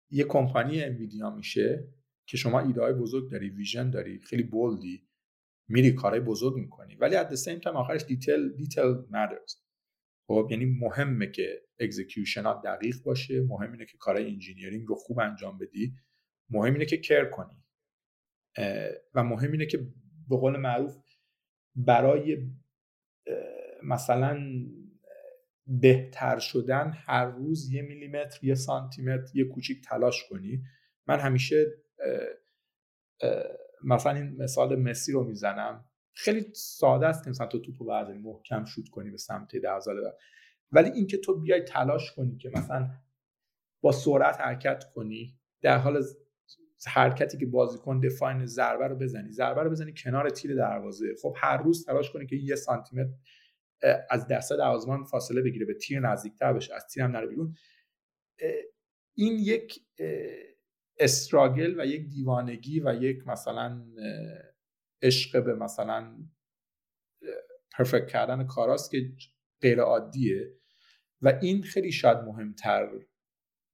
یه 0.09 0.23
کمپانی 0.23 0.83
NVIDIA 0.83 1.29
میشه 1.29 1.87
که 2.25 2.37
شما 2.37 2.59
ایده 2.59 2.81
های 2.81 2.93
بزرگ 2.93 3.31
داری 3.31 3.49
vision 3.49 3.89
داری 3.89 4.19
خیلی 4.19 4.43
bold 4.43 4.94
ی 4.94 5.07
میری 5.67 5.91
کارهای 5.91 6.19
بزرگ 6.21 6.55
می‌کنی. 6.55 6.95
ولی 6.95 7.15
the 7.15 7.37
same 7.37 7.61
time 7.63 7.67
آخرش 7.67 8.03
detail 8.03 8.49
detail 8.49 8.95
matters. 9.11 9.67
خب 10.27 10.47
یعنی 10.51 10.65
مهمه 10.65 11.27
که 11.27 11.61
execution 11.79 12.43
ها 12.43 12.61
دقیق 12.65 13.03
باشه 13.03 13.41
مهم 13.41 13.71
اینه 13.71 13.85
که 13.85 13.97
کارهای 13.97 14.27
engineering 14.27 14.87
رو 14.87 14.95
خوب 14.95 15.19
انجام 15.19 15.57
بدی 15.57 15.95
مهم 16.49 16.73
اینه 16.73 16.85
که 16.85 16.97
care 16.97 17.25
کنی. 17.25 17.63
و 19.13 19.23
مهم 19.23 19.51
اینه 19.51 19.65
که 19.65 19.77
به 20.29 20.37
قول 20.37 20.57
معروف 20.57 20.97
برای 21.75 22.51
مثلا 23.83 24.39
بهتر 25.67 26.39
شدن 26.39 26.93
هر 27.05 27.25
روز 27.25 27.71
یه 27.71 27.81
میلیمتر 27.81 28.45
یه 28.45 28.55
سانتیمتر 28.55 29.37
یه 29.37 29.45
کوچیک 29.45 29.85
تلاش 29.85 30.23
کنی. 30.29 30.63
من 31.07 31.19
همیشه 31.19 31.65
مثلا 33.83 34.11
این 34.11 34.35
مثال 34.43 34.81
مسی 34.81 35.11
رو 35.11 35.23
می‌زنم. 35.23 35.85
خیلی 36.13 36.45
ساده 36.53 37.07
است 37.07 37.23
که 37.23 37.29
مثلا 37.29 37.47
تو 37.47 37.59
توپو 37.59 37.85
برداری 37.85 38.17
محکم 38.17 38.65
شوت 38.65 38.89
کنی 38.89 39.11
به 39.11 39.17
سمت 39.17 39.57
دروازه 39.57 39.91
ولی 40.71 40.89
اینکه 40.89 41.17
تو 41.17 41.39
بیای 41.39 41.61
تلاش 41.61 42.11
کنی 42.11 42.37
که 42.37 42.51
مثلا 42.55 42.89
با 43.81 43.91
سرعت 43.91 44.41
حرکت 44.41 44.83
کنی 44.95 45.39
در 45.61 45.77
حال 45.77 46.03
حرکتی 46.87 47.37
که 47.37 47.45
بازیکن 47.45 47.99
دفاین 47.99 48.45
ضربه 48.45 48.87
رو 48.87 48.95
بزنی 48.95 49.31
ضربه 49.31 49.63
رو 49.63 49.69
بزنی 49.69 49.93
کنار 49.97 50.29
تیر 50.29 50.55
دروازه. 50.55 51.15
خب 51.21 51.35
هر 51.37 51.57
روز 51.57 51.85
تلاش 51.85 52.11
کنی 52.11 52.25
که 52.25 52.35
یه 52.35 52.55
سانتیمتر 52.55 53.13
از 54.09 54.27
دسته 54.27 54.57
دروازه‌بان 54.57 55.03
فاصله 55.03 55.41
بگیره 55.41 55.65
به 55.65 55.73
تیر 55.73 55.99
نزدیکتر 55.99 56.53
بشه 56.53 56.75
از 56.75 56.85
تیر 56.93 57.03
هم 57.03 57.11
نره 57.11 57.27
بیرون. 57.27 57.55
این 59.17 59.33
یک 59.39 59.79
استراگل 60.99 61.79
و 61.79 61.85
یک 61.85 62.09
دیوانگی 62.09 62.79
و 62.79 63.03
یک 63.03 63.27
مثلا 63.27 63.85
عشق 65.01 65.43
به 65.43 65.55
مثلا 65.55 66.17
perfect 67.77 68.07
کردن 68.07 68.47
کاراست 68.47 68.91
که 68.91 69.11
غیر 69.61 69.81
عادیه 69.81 70.57
و 71.21 71.39
این 71.41 71.63
خیلی 71.63 71.91
شاید 71.91 72.17
مهمتر 72.17 72.89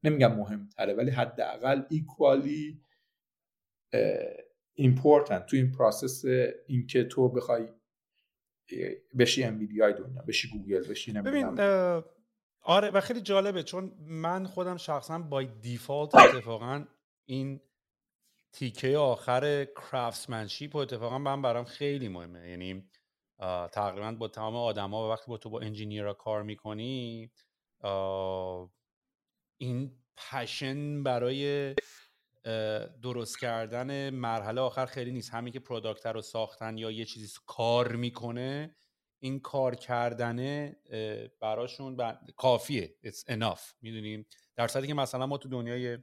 نمیگم 0.04 0.36
مهمتره 0.36 0.94
ولی 0.94 1.12
حداقل 1.12 1.84
equally 1.90 2.82
important 4.74 5.46
تو 5.46 5.56
این 5.56 5.72
process 5.72 6.26
اینکه 6.68 7.04
تو 7.04 7.30
بخوای 7.30 7.68
بشی 9.20 9.44
انویدیا 9.44 9.92
بشی 10.28 10.50
گوگل 10.50 10.88
بشی 10.88 11.14
ببین 11.14 11.60
آره 12.66 12.90
و 12.90 13.02
خیلی 13.02 13.22
جالبه 13.22 13.64
چون 13.64 13.92
من 14.00 14.46
خودم 14.46 14.78
شخصا 14.78 15.20
by 15.20 15.44
default 15.44 16.16
اتفاقا 16.36 16.86
این 17.26 17.62
تیکه 18.54 18.98
آخر 18.98 19.66
craftsmanship 19.66 20.76
و 20.76 20.78
اتفاقا 20.78 21.18
من 21.18 21.42
برام 21.42 21.66
خیلی 21.66 22.08
مهمه. 22.08 22.50
یعنی 22.50 22.90
تقریبا 23.72 24.12
با 24.12 24.28
تمام 24.28 24.56
آدما 24.56 25.08
و 25.08 25.12
وقتی 25.12 25.26
با 25.28 25.38
تو 25.38 25.50
با 25.50 25.60
engineer 25.60 26.14
کار 26.14 26.44
می‌کنی 26.44 27.32
این 29.58 29.92
passion 30.18 31.04
برای 31.04 31.76
درست 33.02 33.40
کردن 33.40 34.10
مرحله 34.10 34.62
آخر 34.62 34.86
خیلی 34.86 35.12
نیست. 35.12 35.34
همین 35.34 35.54
که 35.54 35.60
product 35.60 36.06
رو 36.06 36.22
ساختن 36.22 36.78
یا 36.78 36.92
یه 36.92 37.06
چیزی 37.06 37.28
کار 37.46 37.96
می‌کنه 37.96 38.76
این 39.20 39.40
کار 39.40 39.76
کردنه 39.76 40.78
براشون 41.42 41.98
کافیه. 42.38 42.96
It's 43.06 43.32
enough. 43.32 43.62
می‌دونیم؟ 43.82 44.26
در 44.56 44.68
صورتی 44.68 44.88
که 44.88 44.94
مثلا 44.94 45.28
ما 45.28 45.38
تو 45.38 45.50
دنیای 45.50 45.98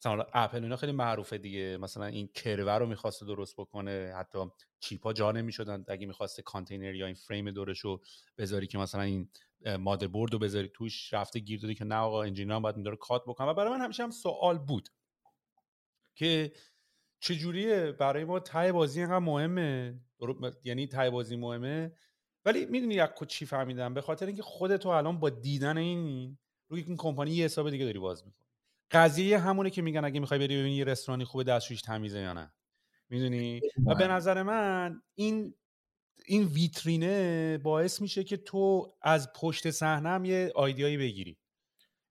مثلا 0.00 0.26
اپل 0.32 0.62
اینا 0.62 0.76
خیلی 0.76 0.92
معروفه 0.92 1.38
دیگه. 1.38 1.76
مثلا 1.76 2.06
این 2.06 2.28
کرور 2.34 2.78
رو 2.78 2.86
می‌خواسته 2.86 3.26
درست 3.26 3.56
بکنه. 3.56 4.12
حتی 4.16 4.38
چیپا 4.80 5.12
جا 5.12 5.32
نمی‌شدن. 5.32 5.84
اگه 5.88 6.06
می‌خواسته 6.06 6.42
کانتینر 6.42 6.94
یا 6.94 7.06
این 7.06 7.14
فریم 7.14 7.50
دورش 7.50 7.78
رو 7.78 8.00
بذاری 8.38 8.66
که 8.66 8.78
مثلا 8.78 9.02
این 9.02 9.28
مادر 9.78 10.08
رو 10.12 10.38
بذاری 10.38 10.68
توش 10.68 11.14
رفته 11.14 11.40
گیر 11.40 11.60
داده 11.60 11.74
که 11.74 11.84
نه 11.84 11.94
آقا 11.94 12.22
انجینیر 12.22 12.58
باید 12.58 12.84
داره 12.84 12.96
کات 12.96 13.22
بکنه. 13.26 13.46
و 13.46 13.54
برای 13.54 13.72
من 13.72 13.80
همیشه 13.80 14.02
هم 14.02 14.10
سوال 14.10 14.58
بود. 14.58 14.88
که 16.14 16.52
چجوریه؟ 17.20 17.92
برای 17.92 18.24
ما 18.24 18.40
تای 18.40 18.72
بازی 18.72 19.00
اینقدر 19.00 19.18
مهمه. 19.18 20.00
یعنی 20.64 20.86
تای 20.86 21.10
بازی 21.10 21.36
مهمه. 21.36 21.92
ولی 22.44 22.66
می‌دونی 22.66 22.94
یک 22.94 23.10
چی 23.28 23.46
فهمیدم؟ 23.46 23.94
به 23.94 24.00
خاطر 24.00 24.26
اینکه 24.26 24.42
خودتو 24.42 24.88
الان 24.88 25.20
با 25.20 25.30
دیدن 25.30 25.78
این 25.78 26.38
روی 26.68 26.82
این 26.82 26.96
کمپانی 26.96 27.30
یه 27.30 27.44
حساب 27.44 27.70
دیگه 27.70 27.84
داری 27.84 27.98
باز 27.98 28.26
می‌کنی. 28.26 28.46
قضیه 28.90 29.38
همونه 29.38 29.70
که 29.70 29.82
میگن 29.82 30.04
اگه 30.04 30.20
می‌خوای 30.20 30.40
بری 30.40 30.58
ببینی 30.58 30.76
یه 30.76 30.84
رستورانی 30.84 31.24
خوبه 31.24 31.44
دستشویش 31.44 31.82
تمیزه 31.82 32.20
یا 32.20 32.32
نه. 32.32 32.52
می‌دونی؟ 33.08 33.60
و 33.86 33.94
به 33.94 34.08
نظر 34.08 34.42
من 34.42 35.02
این 35.14 35.54
این 36.26 36.44
ویترینه 36.44 37.58
باعث 37.58 38.00
میشه 38.00 38.24
که 38.24 38.36
تو 38.36 38.94
از 39.02 39.32
پشت 39.32 39.70
صحنه 39.70 40.08
هم 40.08 40.24
یه 40.24 40.52
آیدیایی 40.54 40.96
بگیری. 40.96 41.38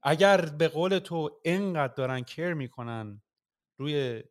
اگر 0.03 0.41
به 0.45 0.67
قول 0.67 0.99
تو 0.99 1.39
انقدر 1.45 1.93
دارن 1.93 2.21
کر 2.21 2.53
می‌کنن 2.53 3.21
روی 3.79 4.23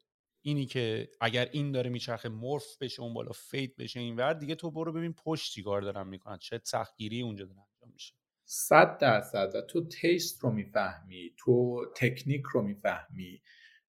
اینی 0.45 0.67
که 0.67 1.09
اگر 1.21 1.49
این 1.53 1.73
داره 1.73 1.91
میچرخه 1.91 2.29
مورف 2.29 2.79
بشه 2.81 3.03
اون 3.03 3.15
بالا 3.15 3.33
فیت 3.33 3.77
بشه 3.77 4.01
این 4.01 4.17
ور 4.17 4.33
دیگه 4.33 4.55
تو 4.55 4.71
برو 4.71 4.93
ببین 4.93 5.13
پشت 5.13 5.53
چیکار 5.53 5.83
دارن 5.83 6.09
می‌کنن 6.09 6.39
چه 6.39 6.61
سختگیری 6.65 7.23
اونجا 7.23 7.45
داره 7.45 7.59
انجام 7.61 7.93
میشه. 7.93 8.15
صد 8.45 8.99
درصد 8.99 9.55
و 9.55 9.63
تو 9.63 9.89
taste 9.89 10.45
رو 10.45 10.51
می‌فهمی 10.51 11.35
تو 11.39 11.85
تکنیک 11.97 12.43
رو 12.53 12.63
می‌فهمی 12.63 13.43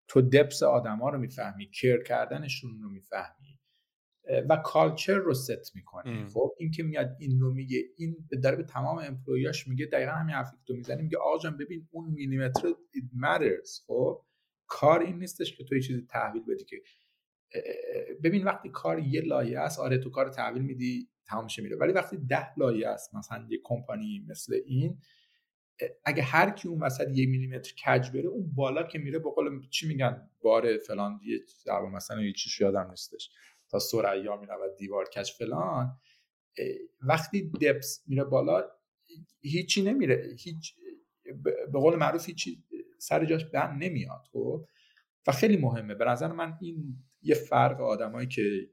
تو 0.08 0.22
depth 0.22 0.64
آدما 0.64 1.10
رو 1.10 1.20
می‌فهمی 1.20 1.72
care 1.72 2.04
کردنشون 2.04 2.82
رو 2.82 2.90
می‌فهمی 2.90 3.60
و 4.50 4.58
culture 4.58 5.16
رو 5.16 5.34
ست 5.34 5.76
می‌کنی. 5.76 6.26
خب 6.34 6.56
این 6.60 6.72
که 6.72 6.84
میاد 6.84 7.16
این 7.20 7.40
رو 7.40 7.54
میگه 7.54 7.84
این 7.98 8.28
داره 8.44 8.56
به 8.56 8.64
تمام 8.64 8.98
employee 8.98 9.54
اش 9.54 9.68
میگه 9.68 9.86
دقیقا 9.86 10.12
همین 10.12 10.36
حرفی 10.36 10.58
که 10.58 10.64
تو 10.68 10.74
می‌زنی 10.74 11.02
میگه 11.02 11.18
آقا 11.18 11.50
ببین 11.50 11.88
اون 11.92 12.10
میلیمتر 12.10 12.70
it 12.70 13.24
matters 13.24 13.86
خب؟ 13.88 14.26
کار 14.70 15.00
این 15.02 15.20
نیستش 15.20 15.58
که 15.58 15.64
تو 15.64 15.76
یه 15.76 15.82
چیزی 15.82 16.02
تحویل 16.10 16.44
بدی 16.44 16.64
که 16.64 16.82
ببین 18.24 18.44
وقتی 18.44 18.70
کار 18.70 19.00
یه 19.00 19.22
لایه 19.22 19.60
است 19.60 19.80
آره 19.80 19.98
تو 19.98 20.10
کار 20.10 20.30
تحویل 20.30 20.62
میدی 20.64 21.10
تمام 21.26 21.48
میره. 21.58 21.76
ولی 21.76 21.94
وقتی 21.94 22.18
ده 22.18 22.58
لایه 22.58 22.88
است 22.88 23.16
مثلا 23.16 23.48
یه 23.50 23.60
کمپانی 23.64 24.26
مثل 24.28 24.60
این 24.66 25.02
اگه 26.06 26.24
هر 26.24 26.50
کی 26.50 26.68
اون 26.68 26.84
وسط 26.84 27.08
یه 27.14 27.26
میلیمتر 27.26 27.74
کج 27.74 28.10
بره 28.12 28.28
اون 28.28 28.56
بالا 28.56 28.84
که 28.84 29.00
میره 29.00 29.20
به 29.20 29.30
قول 29.30 29.70
چی 29.70 29.88
میگن؟ 29.88 30.30
بار 30.42 30.78
فلان 30.78 31.20
یه 31.24 31.40
مثلا 31.94 32.22
یه 32.22 32.34
چیش 32.34 32.62
یادم 32.62 32.90
نیستش. 32.90 33.30
تا 33.70 33.80
سریا 33.80 34.42
و 34.42 34.76
دیوار 34.78 35.06
کج 35.06 35.32
فلان. 35.32 36.00
وقتی 37.02 37.50
دپس 37.50 38.04
میره 38.08 38.24
بالا 38.24 38.64
هیچی 39.42 39.82
نمیره. 39.82 40.36
هیچ 40.40 40.76
به 41.44 41.80
قول 41.80 41.96
معروف 41.96 42.26
هیچی 42.26 42.64
سر 43.00 43.26
جاش 43.26 43.46
بند 43.46 43.84
نمیاد 43.84 44.26
خب؟ 44.32 44.66
و 45.28 45.32
خیلی 45.32 45.58
مهمه. 45.58 45.96
به 45.96 46.06
نظر 46.06 46.32
من 46.32 46.58
این 46.62 47.04
یه 47.22 47.36
فرق 47.36 47.82
آدمایی 47.82 48.28
که 48.28 48.70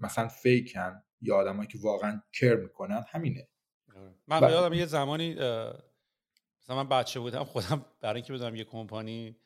مثلا 0.00 0.28
فیکن 0.28 1.02
یا 1.20 1.36
آدمایی 1.36 1.68
که 1.68 1.78
واقعا 1.82 2.22
کر 2.32 2.56
می‌کنن 2.56 3.04
همینه. 3.08 3.48
آره. 3.96 4.14
من 4.26 4.40
ب... 4.40 4.42
یادم 4.50 4.74
یه 4.74 4.86
زمانی 4.86 5.34
مثلا 5.34 6.76
من 6.76 6.88
بچه 6.88 7.20
بودم 7.20 7.44
خودم 7.44 7.84
برای 8.00 8.14
اینکه 8.14 8.32
بدونم 8.32 8.56
یه 8.56 8.64
کمپانی 8.64 9.36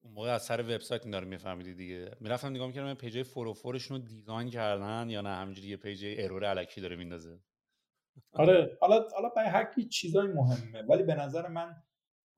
اون 0.00 0.14
موقع 0.14 0.30
از 0.30 0.42
سر 0.42 0.60
وبسایت 0.60 1.02
این 1.02 1.10
داره 1.10 1.26
میفهمیدی 1.26 1.74
دیگه. 1.74 2.16
می‌رفتم 2.20 2.48
نگاه 2.48 2.66
می‌کردم 2.66 2.94
پیجای 2.94 3.22
فوروفورشون 3.22 3.96
رو 3.96 4.06
design 4.06 4.50
کردن 4.50 5.10
یا 5.10 5.20
نه؟ 5.20 5.28
همینجوری 5.28 5.68
یه 5.68 5.76
page 5.76 6.04
error 6.18 6.44
الکی 6.44 6.80
داره 6.80 6.96
میندازه. 6.96 7.38
آره. 8.32 8.78
حالا 8.80 9.08
حالا 9.14 9.28
برای 9.28 9.48
هر 9.48 9.64
کی 9.64 9.88
چیزای 9.88 10.26
مهمه. 10.26 10.82
ولی 10.82 11.02
به 11.02 11.14
نظر 11.14 11.48
من 11.48 11.82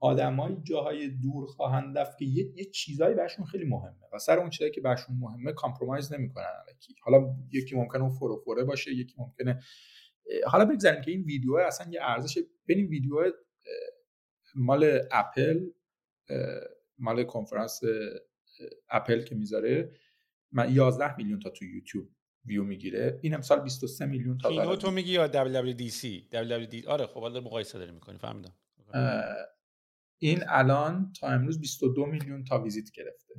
آدمای 0.05 0.57
جاهای 0.63 1.09
دور 1.09 1.47
خواهند 1.47 1.99
رفت 1.99 2.19
که 2.19 2.25
یه, 2.25 2.53
یه 2.57 2.65
چیزایی 2.65 3.15
بهشون 3.15 3.45
خیلی 3.45 3.65
مهمه 3.65 4.07
و 4.13 4.19
سر 4.19 4.39
اون 4.39 4.51
چیزایی 4.51 4.73
که 4.73 4.81
بهشون 4.81 5.17
مهمه 5.17 5.53
compromise 5.53 6.13
نمی‌کنن 6.13 6.45
الکی. 6.69 6.95
حالا 7.03 7.37
یکی 7.53 7.77
ممکنه 7.77 8.03
اون 8.03 8.11
four 8.11 8.32
o 8.32 8.38
four 8.38 8.59
ه 8.59 8.65
باشه 8.65 8.91
یکی 8.91 9.15
ممکنه 9.19 9.61
حالا 10.47 10.65
بگذاریم 10.65 11.01
که 11.01 11.11
این 11.11 11.23
ویدیو 11.23 11.55
اصلا 11.55 11.87
یه 11.91 12.01
ارزش 12.03 12.39
ببین 12.69 12.87
ویدیو 12.87 13.33
مال 14.55 15.01
اپل 15.13 15.61
مال 16.99 17.25
کنفرانس 17.25 17.81
اپل 18.91 19.23
که 19.23 19.35
می‌ذاره. 19.35 19.91
من 20.53 20.75
11 20.75 21.17
میلیون 21.17 21.41
تا 21.41 21.51
تو 21.51 21.65
یوتیوب 21.65 22.09
ویو 22.47 22.65
می‌گیره. 22.65 23.19
این 23.23 23.35
امسال 23.35 23.61
23 23.61 24.07
میلیون 24.07 24.39
تا 24.39 24.49
اینو 24.49 24.77
تو 24.77 24.91
میگی 24.91 25.13
یا 25.13 25.29
WWDC 25.29 26.07
WWD 26.33 26.87
آره 26.87 27.07
خب 27.07 27.21
حالا 27.21 27.41
مقایسه 27.41 27.79
داری 27.79 27.93
می‌کنی 27.93 28.19
فهمیدم. 28.19 28.55
این 30.19 30.41
الان 30.49 31.13
تا 31.21 31.29
امروز 31.29 31.61
22 31.61 32.07
میلیون 32.07 32.45
تا 32.45 32.63
ویزیت 32.63 32.91
گرفته. 32.91 33.35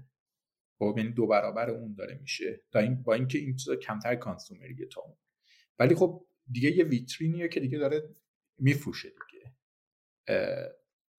خب 0.79 0.95
یعنی 0.97 1.11
دو 1.11 1.27
برابر 1.27 1.69
اون 1.69 1.93
داره 1.93 2.17
میشه. 2.21 2.61
تا 2.71 2.79
این 2.79 3.03
با 3.03 3.13
اینکه 3.13 3.37
این 3.37 3.55
چیزا 3.55 3.75
کمتر 3.75 4.15
کانسومریه 4.15 4.85
تا 4.85 5.01
اون. 5.01 5.17
ولی 5.79 5.95
خب 5.95 6.27
دیگه 6.51 6.71
یه 6.71 6.83
ویترینیه 6.83 7.47
که 7.47 7.59
دیگه 7.59 7.77
داره 7.77 8.15
میفروشه 8.57 9.09
دیگه. 9.09 9.55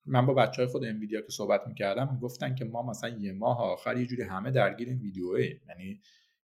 من 0.07 0.26
با 0.26 0.34
بچه 0.34 0.62
های 0.62 0.66
خود 0.66 0.84
انویدیا 0.84 1.20
که 1.20 1.30
صحبت 1.30 1.66
می‌کردم 1.66 2.12
می‌گفتن 2.14 2.54
که 2.54 2.64
ما 2.64 2.82
مثلا 2.82 3.11
یه 3.18 3.32
ماه 3.32 3.61
آخر 3.61 3.96
یه 3.96 4.07
جوری 4.07 4.22
همه 4.22 4.50
درگیر 4.50 4.88
این 4.88 4.98
ویدیوه 4.98 5.40
یعنی 5.68 6.00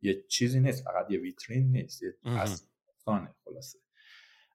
یه 0.02 0.22
چیزی 0.22 0.60
نیست 0.60 0.84
فقط 0.84 1.10
یه 1.10 1.18
ویترین 1.18 1.70
نیست 1.70 2.02
یه 2.02 2.14
خلاصه. 3.44 3.78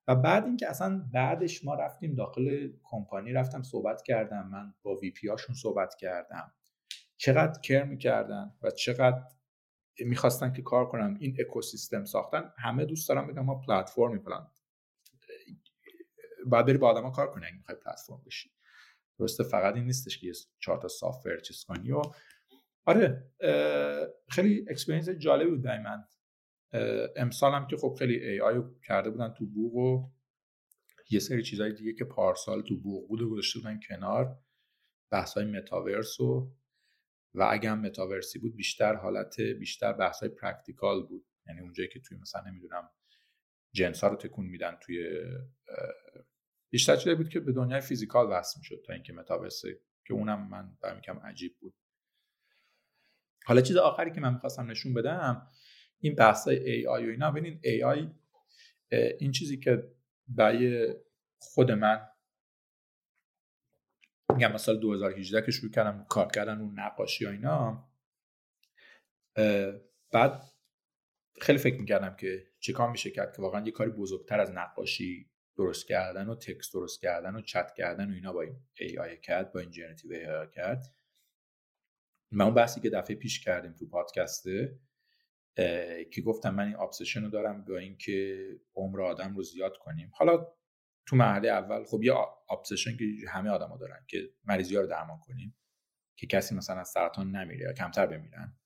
و 0.08 0.16
بعد 0.16 0.46
اینکه 0.46 0.70
اصلا 0.70 1.10
بعدش 1.14 1.66
ما 1.66 1.76
رفتیم 1.76 2.16
داخل 2.16 2.72
کمپانی 2.84 3.34
رفتم 3.34 3.62
صحبت 3.62 4.02
کردم 4.02 4.48
من 4.48 4.74
با 4.82 4.96
وی 4.96 5.12
پی 5.12 5.28
هاشون 5.28 5.56
صحبت 5.56 5.96
کردم. 5.96 6.54
چقدر 7.18 7.62
کر 7.62 7.84
می‌کردن 7.84 8.56
و 8.62 8.72
چقدر 8.72 9.24
می‌خواستن 10.00 10.54
که 10.54 10.62
کار 10.62 10.90
کنم 10.90 11.18
این 11.20 11.38
اکوسیستم 11.40 12.06
ساختن 12.06 12.54
همه 12.58 12.86
دوست 12.86 13.10
دارم 13.10 13.28
بگم 13.28 13.46
ما 13.46 13.62
پلتفرمی 13.68 14.20
پلان 14.20 14.52
باید 16.46 16.66
بری 16.66 16.78
با 16.78 16.90
آدما 16.90 17.12
کار 17.12 17.32
کنی 17.32 17.46
اگه 17.46 17.56
می‌خوای 17.56 17.78
پلتفرم 17.78 18.22
بشی. 18.26 18.52
درسته 19.20 19.44
فقط 19.44 19.76
این 19.76 19.86
نیستش 19.86 20.18
که 20.18 20.28
یه 20.28 20.34
چهار 20.60 20.78
تا 20.78 20.88
software 20.88 21.40
چیز 21.40 21.64
کنی 21.64 21.92
و 21.92 22.02
آره 22.86 23.32
خیلی 24.30 24.66
experience 24.70 25.10
جالبی 25.10 25.50
بود 25.50 25.62
برای 25.62 25.84
امسال 27.16 27.54
هم 27.54 27.68
که 27.68 27.78
خب 27.78 27.96
خیلی 28.00 28.16
AI 28.16 28.64
کرده 28.88 29.10
بودن 29.10 29.34
تو 29.34 29.46
بوق 29.46 29.74
و 29.74 30.12
یه 31.10 31.20
سری 31.20 31.44
چیزهای 31.44 31.74
دیگه 31.74 31.94
که 31.94 32.06
پارسال 32.06 32.62
تو 32.62 32.78
بوق 32.78 33.08
بود 33.08 33.22
و 33.22 33.30
گذاشته 33.30 33.60
بودن 33.60 33.80
کنار 33.90 34.38
بحث 35.12 35.34
های 35.34 35.46
متاورس 35.46 36.20
و 36.20 36.52
و 37.34 37.48
اگه 37.52 37.72
هم 37.72 37.82
متاورسی 37.82 38.40
بود 38.40 38.56
بیشتر 38.56 38.96
حالت 38.96 39.42
بیشتر 39.42 39.94
بحث 39.94 40.20
های 40.20 40.30
practical 40.30 41.04
بود. 41.08 41.26
یعنی 41.48 41.62
اونجایی 41.62 41.90
که 41.90 42.00
توی 42.00 42.18
مثلا 42.18 42.42
نمی‌دونم 42.50 42.90
جنس 43.74 44.04
ها 44.04 44.10
رو 44.10 44.16
تکون 44.16 44.46
میدن 44.46 44.78
توی 44.82 45.24
بیشتر 46.70 46.96
چیزی 46.96 47.16
بود 47.16 47.30
که 47.30 47.40
به 47.40 47.52
دنیای 47.52 47.82
physical 47.82 48.28
وصل 48.32 48.60
می‌شد 48.60 48.82
تا 48.86 48.94
اینکه 48.94 49.14
متاورسی 49.14 49.76
که 50.08 50.14
اونم 50.14 50.50
من 50.50 50.78
برمی 50.82 51.02
کم 51.02 51.20
عجیب 51.20 51.58
بود. 51.60 51.74
حالا 53.46 53.62
چیز 53.62 53.78
آخری 53.78 54.12
که 54.12 54.22
من 54.22 54.34
می‌خواستم 54.34 54.72
نشون 54.72 54.94
بدم 54.94 55.52
این 56.02 56.16
بحث 56.16 56.48
AI 56.48 57.06
و 57.08 57.10
اینا. 57.10 57.32
ببینین 57.32 57.60
AI 57.64 58.10
این 59.20 59.32
چیزی 59.32 59.58
که 59.58 59.92
برای 60.28 60.96
خود 61.40 61.72
من 61.72 62.08
میگم 64.36 64.52
مثلا 64.52 64.76
2018 64.76 65.46
که 65.46 65.52
شروع 65.52 65.72
کردم 65.72 66.06
کار 66.10 66.28
کردن 66.28 66.62
اون 66.62 66.80
نقاشی 66.80 67.26
و 67.26 67.30
اینا 67.30 67.90
بعد 70.12 70.42
خیلی 71.42 71.58
فکر 71.58 71.80
می‌کردم 71.80 72.16
که 72.16 72.48
چیکار 72.60 72.92
میشه 72.92 73.12
کرد 73.12 73.36
که 73.36 73.42
واقعا 73.42 73.66
یه 73.66 73.72
کاری 73.72 73.92
بزرگتر 73.92 74.40
از 74.40 74.52
نقاشی 74.52 75.32
درست 75.58 75.88
کردن 75.88 76.30
و 76.30 76.36
text 76.36 76.74
درست 76.74 77.02
کردن 77.02 77.36
و 77.36 77.42
چت 77.42 77.74
کردن 77.78 78.12
و 78.12 78.14
اینا 78.14 78.34
با 78.34 78.42
این 78.42 78.56
AI 78.80 79.18
کرد 79.18 79.54
با 79.54 79.60
این 79.60 79.72
generative 79.72 80.12
AI 80.12 80.48
کرد. 80.50 80.96
من 82.32 82.46
اون 82.46 82.54
بحثی 82.54 82.82
که 82.82 82.90
دفعه 82.90 83.16
پیش 83.16 83.40
کردیم 83.40 83.74
تو 83.74 83.88
پادکسته 83.88 84.80
که 86.12 86.22
گفتم 86.26 86.56
من 86.56 86.66
این 86.66 86.76
ابسشن 86.76 87.24
رو 87.24 87.30
دارم 87.30 87.66
با 87.66 87.78
اینکه 87.78 88.48
عمر 88.76 89.02
آدم 89.02 89.36
رو 89.36 89.44
زیاد 89.44 89.78
کنیم. 89.78 90.12
حالا 90.14 90.48
تو 91.06 91.16
مرحله 91.16 91.50
اول 91.50 91.84
خب 91.84 92.04
یه 92.04 92.14
ابسشن 92.50 92.98
که 92.98 93.06
همه 93.30 93.50
آدما 93.50 93.78
دارن 93.78 94.06
که 94.08 94.30
مریضی 94.44 94.76
ها 94.76 94.82
رو 94.82 94.88
درمان 94.88 95.20
کنیم 95.20 95.58
که 96.16 96.28
کسی 96.28 96.56
مثلا 96.56 96.80
از 96.80 96.90
سرطان 96.90 97.36
نمیره 97.36 97.66
یا 97.66 97.74
کمتر 97.74 98.06
بمیرن. 98.06 98.58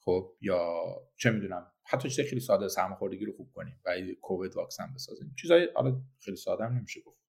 خب 0.00 0.36
یا 0.40 0.84
چه 1.16 1.30
می‌دونم 1.30 1.72
حتی 1.86 2.08
چیز 2.08 2.28
خیلی 2.28 2.40
ساده 2.40 2.68
سرماخوردگی 2.68 3.24
رو 3.24 3.32
خوب 3.32 3.52
کنیم 3.52 3.80
و 3.84 3.96
کووید 4.22 4.56
واکسن 4.56 4.92
بسازیم. 4.94 5.34
چیزای 5.40 5.68
حالا 5.74 6.02
خیلی 6.20 6.36
ساده 6.36 6.64
هم 6.64 6.72
نمیشه 6.72 7.00
گفت. 7.00 7.24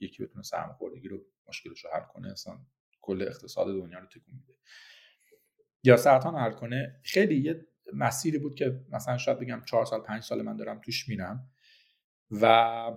یکی 0.00 0.24
بتونه 0.24 0.42
سرماخوردگی 0.42 1.08
رو 1.08 1.18
مشکلش 1.48 1.84
رو 1.84 1.90
حل 1.90 2.04
کنه 2.12 2.30
اصلا 2.30 2.58
کل 3.00 3.22
اقتصاد 3.22 3.66
دنیا 3.66 3.98
رو 3.98 4.06
تکون 4.06 4.34
میده. 4.34 4.58
یا 5.84 5.96
سرطان 5.96 6.34
حل 6.34 6.52
کنه 6.52 7.00
خیلی 7.04 7.40
یه 7.40 7.66
مسیری 7.94 8.38
بود 8.38 8.54
که 8.54 8.80
مثلا 8.92 9.18
شاید 9.18 9.38
بگم 9.38 9.62
چهار 9.66 9.84
سال 9.84 10.02
پنج 10.02 10.22
سال 10.22 10.42
من 10.42 10.56
دارم 10.56 10.80
توش 10.84 11.08
میرم. 11.08 11.50
و 12.30 12.90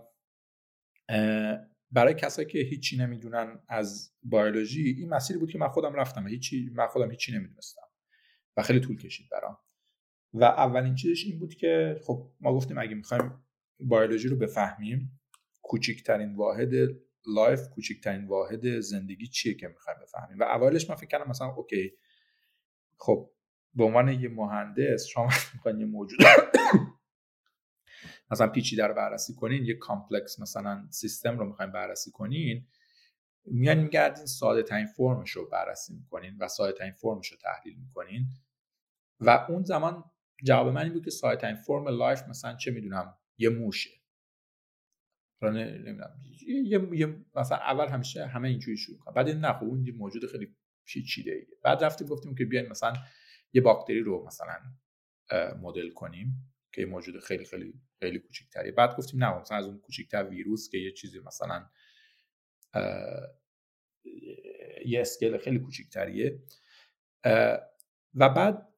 برای 1.92 2.14
کسایی 2.14 2.48
که 2.48 2.60
هیچی 2.60 2.98
نمی‌دونن 2.98 3.60
از 3.68 4.14
بیولوژی 4.24 4.84
این 4.84 5.10
مسیری 5.10 5.40
بود 5.40 5.52
که 5.52 5.58
من 5.58 5.68
خودم 5.68 5.94
رفتم 5.94 6.28
هیچی 6.28 6.70
من 6.74 6.88
خودم 6.88 7.12
هیچی 7.12 7.32
نمی‌دونستم 7.32 7.82
و 8.58 8.64
خیلی 8.64 8.80
طول 8.80 8.98
کشید 8.98 9.30
برام. 9.32 9.58
و 10.34 10.44
اولین 10.44 10.96
چیزش 10.96 11.26
این 11.26 11.40
بود 11.40 11.56
که 11.56 12.02
خب 12.04 12.32
ما 12.40 12.54
گفتیم 12.54 12.78
اگه 12.78 12.96
می‌خوایم 12.96 13.44
بیولوژی 13.80 14.28
رو 14.28 14.36
بفهمیم 14.36 15.20
کوچکترین 15.62 16.36
واحد 16.36 16.72
life 17.28 17.70
کوچکترین 17.70 18.28
واحد 18.28 18.80
زندگی 18.80 19.28
چیه 19.28 19.54
که 19.54 19.68
می‌خوایم 19.68 20.00
بفهمیم؟ 20.02 20.40
و 20.40 20.44
اولش 20.44 20.90
من 20.90 20.96
فکر 20.96 21.08
کردم 21.08 21.30
مثلا 21.30 21.48
okay 21.48 21.92
خب 22.98 23.32
به 23.74 23.84
عنوان 23.84 24.10
یه 24.10 24.30
مهندس 24.30 25.06
شما 25.06 25.30
می‌خواین 25.54 25.80
یه 25.80 25.86
موجود 25.86 26.20
مثلا 28.32 28.48
پیچیده 28.48 28.88
رو 28.88 28.94
بررسی 28.94 29.36
کنین 29.36 29.66
یه 29.66 29.74
complex 29.74 30.40
مثلا 30.40 30.88
سیستم 30.90 31.40
رو 31.40 31.46
می‌خواین 31.46 31.72
بررسی 31.72 32.12
کنین 32.12 32.68
میان 33.46 33.78
میگردین 33.78 34.26
ساده 34.26 34.64
ترین 34.64 34.86
فرمش 34.86 35.32
رو 35.32 35.50
بررسی 35.50 35.94
می‌کنین 35.94 36.38
و 36.40 36.48
ساده 36.48 36.78
ترین 36.78 36.92
فرمش 36.92 37.28
رو 37.28 37.38
تحلیل 37.38 37.78
می‌کنین 37.80 38.28
و 39.20 39.46
اون 39.50 39.64
زمان 39.64 40.04
جواب 40.44 40.68
من 40.68 40.84
این 40.84 40.94
بود 40.94 41.06
که 41.06 41.12
ساده 41.12 41.42
ترین 41.42 41.56
فرم 41.56 41.88
life 41.88 42.24
مثلا 42.28 42.56
چه 42.56 42.72
می‌دونم 42.72 43.18
یه 43.38 43.50
موشه. 43.50 43.90
نمی‌دونم. 45.42 46.22
یه 46.94 47.26
مثلا 47.36 47.58
اول 47.58 47.88
همیشه 47.88 48.26
همه 48.26 48.48
اینجوری 48.48 48.78
شروع 48.78 48.98
کنن 48.98 49.14
بعد 49.14 49.30
نه 49.30 49.54
خب 49.54 49.64
اون 49.64 49.86
یه 49.86 49.94
موجود 49.94 50.32
خیلی 50.32 50.56
پیچیده 50.86 51.32
ایه 51.32 51.48
بعد 51.64 51.84
رفتیم 51.84 52.08
گفتیم 52.08 52.36
که 52.36 52.46
بیاین 52.46 52.70
مثلا 52.70 52.94
یه 53.54 53.62
باکتری 53.62 54.00
رو 54.00 54.26
مثلا 54.28 54.60
مدل 55.62 55.90
کنیم 55.90 56.54
که 56.72 56.82
یه 56.82 56.88
موجود 56.88 57.20
خیلی 57.20 57.46
خیلی 57.46 57.74
خیلی 58.00 58.20
کوچیک‌تری. 58.20 58.72
بعد 58.72 58.96
گفتیم 58.98 59.24
نه 59.24 59.40
مثلا 59.40 59.58
از 59.58 59.66
اون 59.66 59.80
کوچیک‌تر 59.80 60.24
ویروس 60.24 60.70
که 60.70 60.78
یه 60.78 60.92
چیزی 60.92 61.20
مثلا 61.20 61.70
یه 64.86 65.02
اسکیل 65.02 65.38
خیلی 65.38 65.60
کوچیک‌تریه. 65.60 66.44
و 68.16 68.30
بعد 68.30 68.70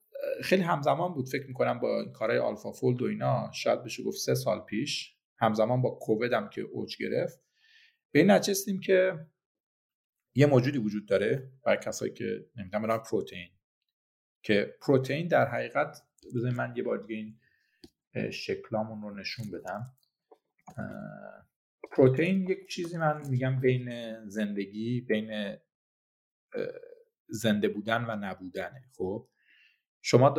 خیلی 0.43 0.61
همزمان 0.61 1.13
بود 1.13 1.30
فکر 1.30 1.47
می‌کنم 1.47 1.80
با 1.80 2.05
کارهای 2.05 2.39
آلفا 2.39 2.72
فولد 2.72 3.01
و 3.01 3.05
اینا 3.05 3.51
شاید 3.51 3.84
بشه 3.84 4.03
گفت 4.03 4.17
سه 4.17 4.36
سال 4.36 4.59
پیش 4.59 5.15
همزمان 5.38 5.82
با 5.82 5.89
کووید 5.89 6.34
هم 6.34 6.49
که 6.49 6.61
اوج 6.61 6.97
گرفت. 6.97 7.39
به 8.11 8.19
این 8.19 8.32
نچستیم 8.32 8.80
که 8.80 9.26
یه 10.36 10.45
موجودی 10.45 10.78
وجود 10.78 11.05
داره 11.07 11.51
برای 11.63 11.78
کسایی 11.78 12.13
که 12.13 12.45
نمی‌دونم 12.55 12.97
پروتئین. 12.97 13.49
که 14.42 14.76
پروتئین 14.82 15.28
در 15.28 15.48
حقیقت 15.48 16.02
بذارید 16.36 16.58
من 16.58 16.74
یه 16.76 16.84
بار 16.84 16.98
دیگه 16.98 17.16
این 17.16 17.39
شکلامون 18.32 19.02
رو 19.02 19.16
نشون 19.16 19.52
بدم. 19.52 19.94
پروتئین 21.92 22.50
یک 22.50 22.70
چیزی 22.70 22.98
من 22.98 23.28
میگم 23.30 23.60
بین 23.60 24.16
زندگی 24.28 25.02
بین 25.02 25.58
زنده 27.28 27.68
بودن 27.70 28.06
و 28.06 28.16
نبودنه. 28.16 28.89
خب؟ 28.98 29.30
شما 30.02 30.36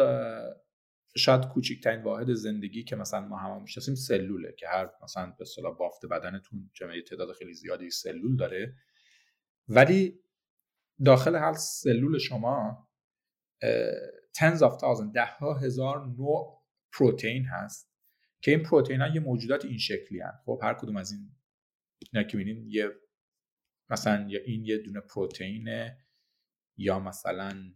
شاید 1.17 1.45
کوچکترین 1.45 2.03
واحد 2.03 2.33
زندگی 2.33 2.85
که 2.85 2.97
مثلا 2.97 3.21
ما 3.21 3.37
هم 3.37 3.63
می‌شناسیم 3.63 3.95
سلوله 3.95 4.55
که 4.59 4.69
هر 4.69 4.91
مثلا 5.03 5.27
به 5.27 5.43
اصطلاح 5.43 5.77
بافت 5.77 6.07
بدنتون 6.07 6.71
جمعه 6.75 7.03
تعداد 7.03 7.33
خیلی 7.33 7.55
زیادی 7.55 7.91
سلول 7.91 8.37
داره. 8.37 8.75
ولی 9.69 10.21
داخل 11.05 11.37
هر 11.37 11.53
سلول 11.53 12.19
شما 12.19 12.89
تنز 14.35 14.63
آف 14.63 14.77
تازن 14.77 15.11
ده 15.11 15.27
ها 15.27 15.55
هزار 15.55 16.07
نوع 16.07 16.63
پروتئین 16.93 17.45
هست 17.45 17.93
که 18.41 18.51
این 18.51 18.63
پروتئین 18.63 19.01
ها 19.01 19.09
یه 19.09 19.21
موجودات 19.21 19.65
این 19.65 19.79
شکلی 19.79 20.21
هست 20.21 20.43
خب 20.45 20.61
هر 20.63 20.75
کدوم 20.75 20.97
از 20.97 21.13
این 21.13 21.31
اینا 22.13 22.29
که 22.29 22.37
می‌بینین 22.37 22.67
یه 22.71 22.91
مثلا 23.91 24.27
یا 24.29 24.41
این 24.45 24.65
یه 24.65 24.79
دونه 24.79 25.01
پروتئینه 25.01 25.99
یا 26.77 26.99
مثلا 26.99 27.73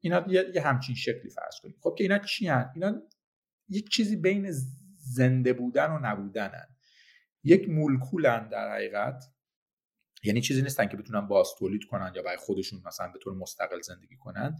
اینا 0.00 0.24
یه, 0.28 0.62
همچین 0.62 0.94
شکلی 0.94 1.30
فرض 1.30 1.60
کنید 1.62 1.76
خب 1.80 1.94
که 1.98 2.04
اینا 2.04 2.18
چی 2.18 2.48
هن؟ 2.48 2.70
اینا 2.74 3.02
یک 3.68 3.88
چیزی 3.88 4.16
بین 4.16 4.50
زنده 4.98 5.52
بودن 5.52 5.90
و 5.90 5.98
نبودن 6.02 6.48
هن. 6.48 6.76
یک 7.44 7.68
مولکولن 7.68 8.48
در 8.48 8.72
حقیقت 8.72 9.24
یعنی 10.22 10.40
چیزی 10.40 10.62
نیستن 10.62 10.86
که 10.88 10.96
بتونن 10.96 11.26
باز 11.26 11.48
تولید 11.58 11.84
کنن 11.84 12.12
یا 12.14 12.22
برای 12.22 12.36
خودشون 12.36 12.82
مثلا 12.86 13.08
به 13.08 13.18
طور 13.18 13.34
مستقل 13.34 13.80
زندگی 13.80 14.16
کنن 14.16 14.58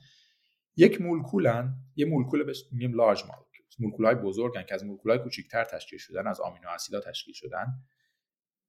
یک 0.78 1.00
مولکولن 1.00 1.74
یه 1.96 2.06
مولکول 2.06 2.44
بهش 2.44 2.64
میگیم 2.72 2.92
large 2.92 3.22
مولکول 3.22 3.48
مولکول 3.78 4.06
های 4.06 4.14
بزرگن 4.14 4.62
که 4.62 4.74
از 4.74 4.84
مولکول 4.84 5.10
های 5.10 5.20
کوچیک‌تر 5.20 5.64
تشکیل 5.64 5.98
شدن 5.98 6.26
از 6.26 6.40
آمینو 6.40 6.68
اسیدها 6.68 7.00
تشکیل 7.00 7.34
شدن. 7.34 7.66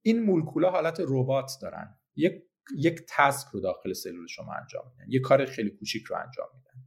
این 0.01 0.23
مولکول 0.23 0.65
حالت 0.65 0.97
ربات 1.07 1.51
دارن. 1.61 1.99
یک 2.15 2.33
یک 2.77 3.01
task 3.07 3.47
رو 3.47 3.59
داخل 3.59 3.93
سلول 3.93 4.27
شما 4.27 4.53
انجام 4.53 4.91
میدن. 4.91 5.11
یک 5.11 5.21
کار 5.21 5.45
خیلی 5.45 5.69
کوچیک 5.69 6.03
رو 6.03 6.15
انجام 6.15 6.47
میدن. 6.53 6.85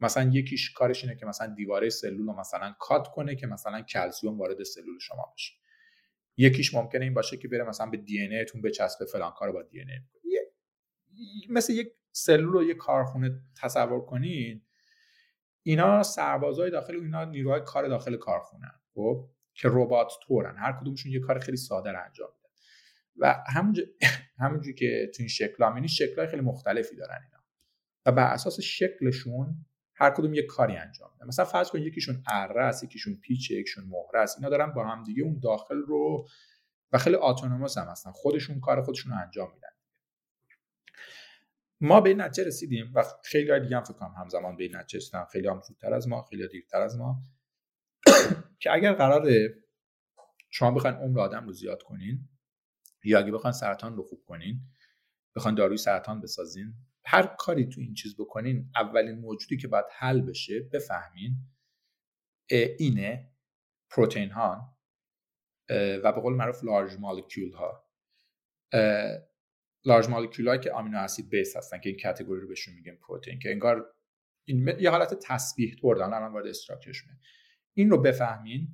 مثلا 0.00 0.30
یکیش 0.32 0.70
کارش 0.70 1.04
اینه 1.04 1.16
که 1.16 1.26
مثلا 1.26 1.54
دیواره 1.54 1.90
سلول 1.90 2.26
رو 2.26 2.40
مثلا 2.40 2.74
cut 2.78 3.08
کنه 3.08 3.36
که 3.36 3.46
مثلا 3.46 3.82
کلسیوم 3.82 4.38
وارد 4.38 4.62
سلول 4.62 4.98
شما 4.98 5.32
بشه. 5.34 5.52
یکیش 6.36 6.74
ممکنه 6.74 7.04
این 7.04 7.14
باشه 7.14 7.36
که 7.36 7.48
بره 7.48 7.64
مثلا 7.64 7.90
به 7.90 7.96
دی 7.96 8.26
ان 8.26 8.44
تون 8.44 8.62
بچسبه 8.62 9.04
فلان 9.04 9.32
کار 9.32 9.52
با 9.52 9.62
دی 9.62 9.80
ان 9.80 9.88
مثل 11.48 11.72
یک 11.72 11.88
سلول 12.12 12.52
رو 12.52 12.62
یک 12.62 12.76
کارخونه 12.76 13.40
تصور 13.62 14.00
کنین 14.00 14.62
اینا 15.62 16.02
سربازای 16.02 16.70
داخل 16.70 16.94
اینا 16.94 17.24
نیروهای 17.24 17.60
کار 17.64 17.88
داخل 17.88 18.16
کارخونه 18.16 18.72
خب؟ 18.94 19.28
که 19.54 19.68
ربات 19.72 20.12
تورن. 20.22 20.56
هر 20.58 20.72
کدومشون 20.80 21.12
یه 21.12 21.20
کار 21.20 21.38
خیلی 21.38 21.56
ساده 21.56 21.88
انجام 21.88 22.28
میدن. 22.36 22.54
و 23.16 23.44
همونجور 24.38 24.74
که 24.74 25.10
تو 25.14 25.22
این 25.22 25.28
شکل 25.28 25.64
هم 25.64 25.74
یعنی 25.74 25.88
شکلهای 25.88 26.28
خیلی 26.28 26.42
مختلفی 26.42 26.96
دارن 26.96 27.18
اینا. 27.24 27.44
و 28.06 28.12
بر 28.12 28.32
اساس 28.32 28.60
شکلشون 28.60 29.66
هر 29.94 30.10
کدوم 30.10 30.34
یه 30.34 30.46
کاری 30.46 30.76
انجام 30.76 31.10
میدن. 31.12 31.26
مثلا 31.26 31.44
فرض 31.44 31.70
کن 31.70 31.78
یکیشون 31.78 32.22
اره 32.26 32.62
است 32.62 32.84
یکیشون 32.84 33.14
پیچه 33.14 33.54
یکیشون 33.54 33.84
مهره 33.84 34.20
است. 34.20 34.38
اینا 34.38 34.48
دارن 34.48 34.72
با 34.72 34.86
هم 34.86 35.02
دیگه 35.02 35.22
اون 35.22 35.40
داخل 35.42 35.76
رو 35.76 36.28
و 36.92 36.98
خیلی 36.98 37.16
اتونوموس 37.16 37.78
هم 37.78 37.86
هستن. 37.86 38.10
خودشون 38.10 38.60
کار 38.60 38.82
خودشون 38.82 39.12
رو 39.12 39.18
انجام 39.18 39.52
میدن. 39.54 39.68
ما 41.82 42.00
به 42.00 42.08
این 42.08 42.20
نتیجه 42.20 42.48
رسیدیم 42.48 42.92
و 42.94 43.04
خیلی 43.24 43.50
های 43.50 43.60
دیگه 43.60 43.76
هم 43.76 43.82
فکر 43.82 43.92
کنم 43.94 44.14
همزمان 44.18 44.56
به 44.56 44.64
این 44.64 44.76
نتیجه 44.76 44.98
رسیدن. 44.98 45.24
خیلی 45.24 45.48
هم 45.48 45.60
زودتر 45.60 45.94
از 45.94 46.08
ما 46.08 46.22
خیلی 46.22 46.48
دیرتر 46.48 46.80
از 46.80 46.98
ما. 46.98 47.22
که 48.60 48.72
اگر 48.72 48.92
قراره 48.92 49.54
شما 50.50 50.70
بخواین 50.70 50.96
عمر 50.96 51.20
آدم 51.20 51.46
رو 51.46 51.52
زیاد 51.52 51.82
کنین 51.82 52.28
یا 53.04 53.18
اگه 53.18 53.32
بخواین 53.32 53.52
سرطان 53.52 53.96
رو 53.96 54.02
خوب 54.02 54.24
کنین 54.26 54.60
بخواین 55.36 55.54
داروی 55.54 55.76
سرطان 55.76 56.20
بسازین 56.20 56.74
هر 57.04 57.26
کاری 57.38 57.66
تو 57.66 57.80
این 57.80 57.94
چیز 57.94 58.16
بکنین 58.16 58.70
اولین 58.76 59.18
موجودی 59.18 59.56
که 59.56 59.68
باید 59.68 59.84
حل 59.98 60.20
بشه 60.20 60.60
بفهمین 60.72 61.36
اینه 62.78 63.32
پروتئین 63.90 64.30
ها 64.30 64.78
و 65.70 66.12
به 66.12 66.20
قول 66.20 66.34
معروف 66.34 66.64
large 66.64 66.98
مولکول 66.98 67.52
ها. 67.52 67.88
large 69.84 70.08
مولکول 70.08 70.56
که 70.56 70.72
آمینو 70.72 70.98
اسید 70.98 71.28
based 71.28 71.56
هستن 71.56 71.80
که 71.80 71.88
این 71.88 71.98
category 72.02 72.40
رو 72.40 72.48
بهشون 72.48 72.74
میگیم 72.74 72.96
پروتئین 72.96 73.38
که 73.38 73.50
انگار 73.50 73.94
این 74.44 74.68
یه 74.80 74.90
حالت 74.90 75.14
تسبیح 75.14 75.74
طور 75.74 75.96
دارن 75.96 76.12
الان 76.12 76.32
وارد 76.32 76.46
structure 76.46 76.89
شونه. 76.89 77.18
این 77.74 77.90
رو 77.90 78.02
بفهمین. 78.02 78.68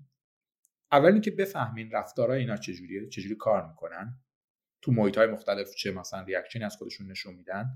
اول 0.93 1.13
اینکه 1.13 1.31
بفهمین 1.31 1.91
رفتارهای 1.91 2.41
اینا 2.41 2.57
چجوریه 2.57 3.09
چجوری 3.09 3.35
کار 3.35 3.69
می‌کنن. 3.69 4.21
تو 4.83 4.93
محیط 4.93 5.19
های 5.19 5.27
مختلف 5.27 5.75
چه 5.75 5.93
مثلا 5.93 6.23
reaction 6.23 6.60
ی 6.60 6.65
از 6.65 6.77
خودشون 6.77 7.11
نشون 7.11 7.35
میدن. 7.35 7.71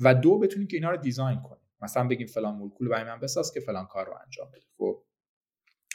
و 0.00 0.14
دو 0.14 0.38
بتونین 0.38 0.68
که 0.68 0.76
اینا 0.76 0.90
رو 0.90 0.96
design 0.96 1.40
کنین. 1.40 1.64
مثلا 1.82 2.08
بگیم 2.08 2.26
فلان 2.26 2.54
مولکول 2.54 2.88
برای 2.88 3.04
من 3.04 3.20
بساز 3.20 3.52
که 3.54 3.60
فلان 3.60 3.86
کار 3.86 4.06
رو 4.06 4.14
انجام 4.24 4.50
بده. 4.50 4.66
خب 4.76 5.04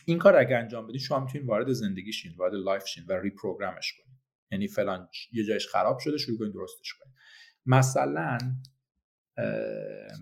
این 0.06 0.18
کار 0.18 0.36
اگه 0.36 0.58
انجام 0.58 0.88
بدین 0.88 1.00
شما 1.00 1.20
می‌تونین 1.20 1.48
وارد 1.48 1.72
زندگی 1.72 2.14
شین 2.14 2.32
وارد 2.38 2.54
life 2.54 2.86
شین 2.86 3.06
و 3.08 3.14
reprogram 3.14 3.79
ش 3.79 3.94
کنین. 3.94 4.21
یعنی 4.52 4.68
فلان 4.68 5.10
یه 5.32 5.44
جایش 5.44 5.68
خراب 5.68 6.00
شده 6.00 6.18
شروع 6.18 6.38
کنین 6.38 6.52
درستش 6.52 6.94
کنین 6.94 7.16
مثلا 7.66 8.38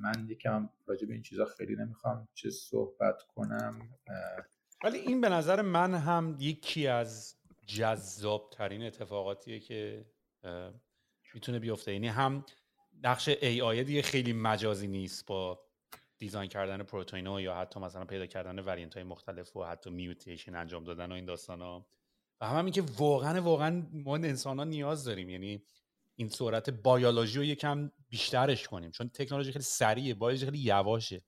من 0.02 0.28
یکم 0.30 0.70
راجع 0.86 1.08
به 1.08 1.14
این 1.14 1.22
چیزا 1.22 1.46
خیلی 1.46 1.76
نمی‌خوام 1.76 2.28
چه 2.34 2.50
صحبت 2.50 3.22
کنم. 3.36 3.90
ولی 4.84 4.98
این 4.98 5.22
به 5.22 5.30
نظر 5.30 5.62
من 5.62 5.94
هم 5.94 6.36
یکی 6.40 6.88
از 6.88 7.36
جذاب 7.66 8.50
ترین 8.54 8.84
اتفاقاتیه 8.84 9.60
که 9.60 10.06
می‌تونه 11.34 11.60
بیفته. 11.60 11.94
یعنی 11.94 12.08
هم 12.08 12.46
نقش 13.04 13.30
AI 13.30 13.84
دیگه 13.84 14.02
خیلی 14.02 14.34
مجازی 14.34 14.88
نیست 14.88 15.26
با 15.26 15.70
دیزاین 16.18 16.50
کردن 16.50 16.84
پروتئین 16.84 17.26
یا 17.26 17.56
حتی 17.56 17.80
مثلا 17.80 18.06
پیدا 18.06 18.26
کردن 18.26 18.60
ورینت 18.60 18.94
های 18.94 19.04
مختلف 19.04 19.58
و 19.58 19.64
حتی 19.64 19.90
میوتیشن 19.90 20.56
انجام 20.56 20.84
دادن 20.84 21.12
و 21.12 21.16
این 21.16 21.26
داستان 21.26 21.62
ها 21.62 21.88
و 22.42 22.48
هم 22.48 22.58
همین 22.58 22.74
که 22.74 22.84
واقعا 22.98 23.42
واقعا 23.42 23.88
ما 23.94 24.16
انسان 24.16 24.58
ها 24.58 24.64
نیاز 24.64 25.04
داریم. 25.04 25.30
یعنی 25.30 25.64
این 26.16 26.30
سرعت 26.30 26.70
بیولوژی 26.70 27.38
رو 27.38 27.44
یکم 27.44 27.92
بیشترش 28.10 28.68
کنیم. 28.68 28.92
چون 28.92 29.10
تکنولوژی 29.10 29.52
خیلی 29.52 29.64
سریعه 29.64 30.14
بیولوژی 30.14 30.46
خیلی 30.46 30.60
یواشه. 30.60 31.24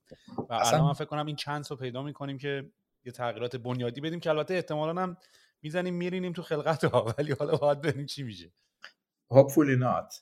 و 0.50 0.54
الان 0.54 0.82
من 0.82 0.94
فکر 0.94 1.06
کنم 1.06 1.26
این 1.26 1.36
چند 1.36 1.68
رو 1.70 1.76
پیدا 1.76 2.04
می‌کنیم 2.04 2.38
که 2.38 2.72
یه 3.04 3.12
تغییرات 3.12 3.56
بنیادی 3.56 4.02
بدیم 4.02 4.20
که 4.20 4.30
البته 4.30 4.54
احتمالا 4.54 5.02
هم 5.02 5.18
می‌زنیم 5.62 5.94
میرینیم 5.94 6.34
تو 6.34 6.42
خلقت 6.42 6.84
ها. 6.84 7.06
ولی 7.18 7.32
حالا 7.32 7.56
باید 7.56 7.82
ببینیم 7.82 8.06
چی 8.06 8.24
میشه. 8.24 8.52
Hopefully 9.34 9.80
not. 9.80 10.16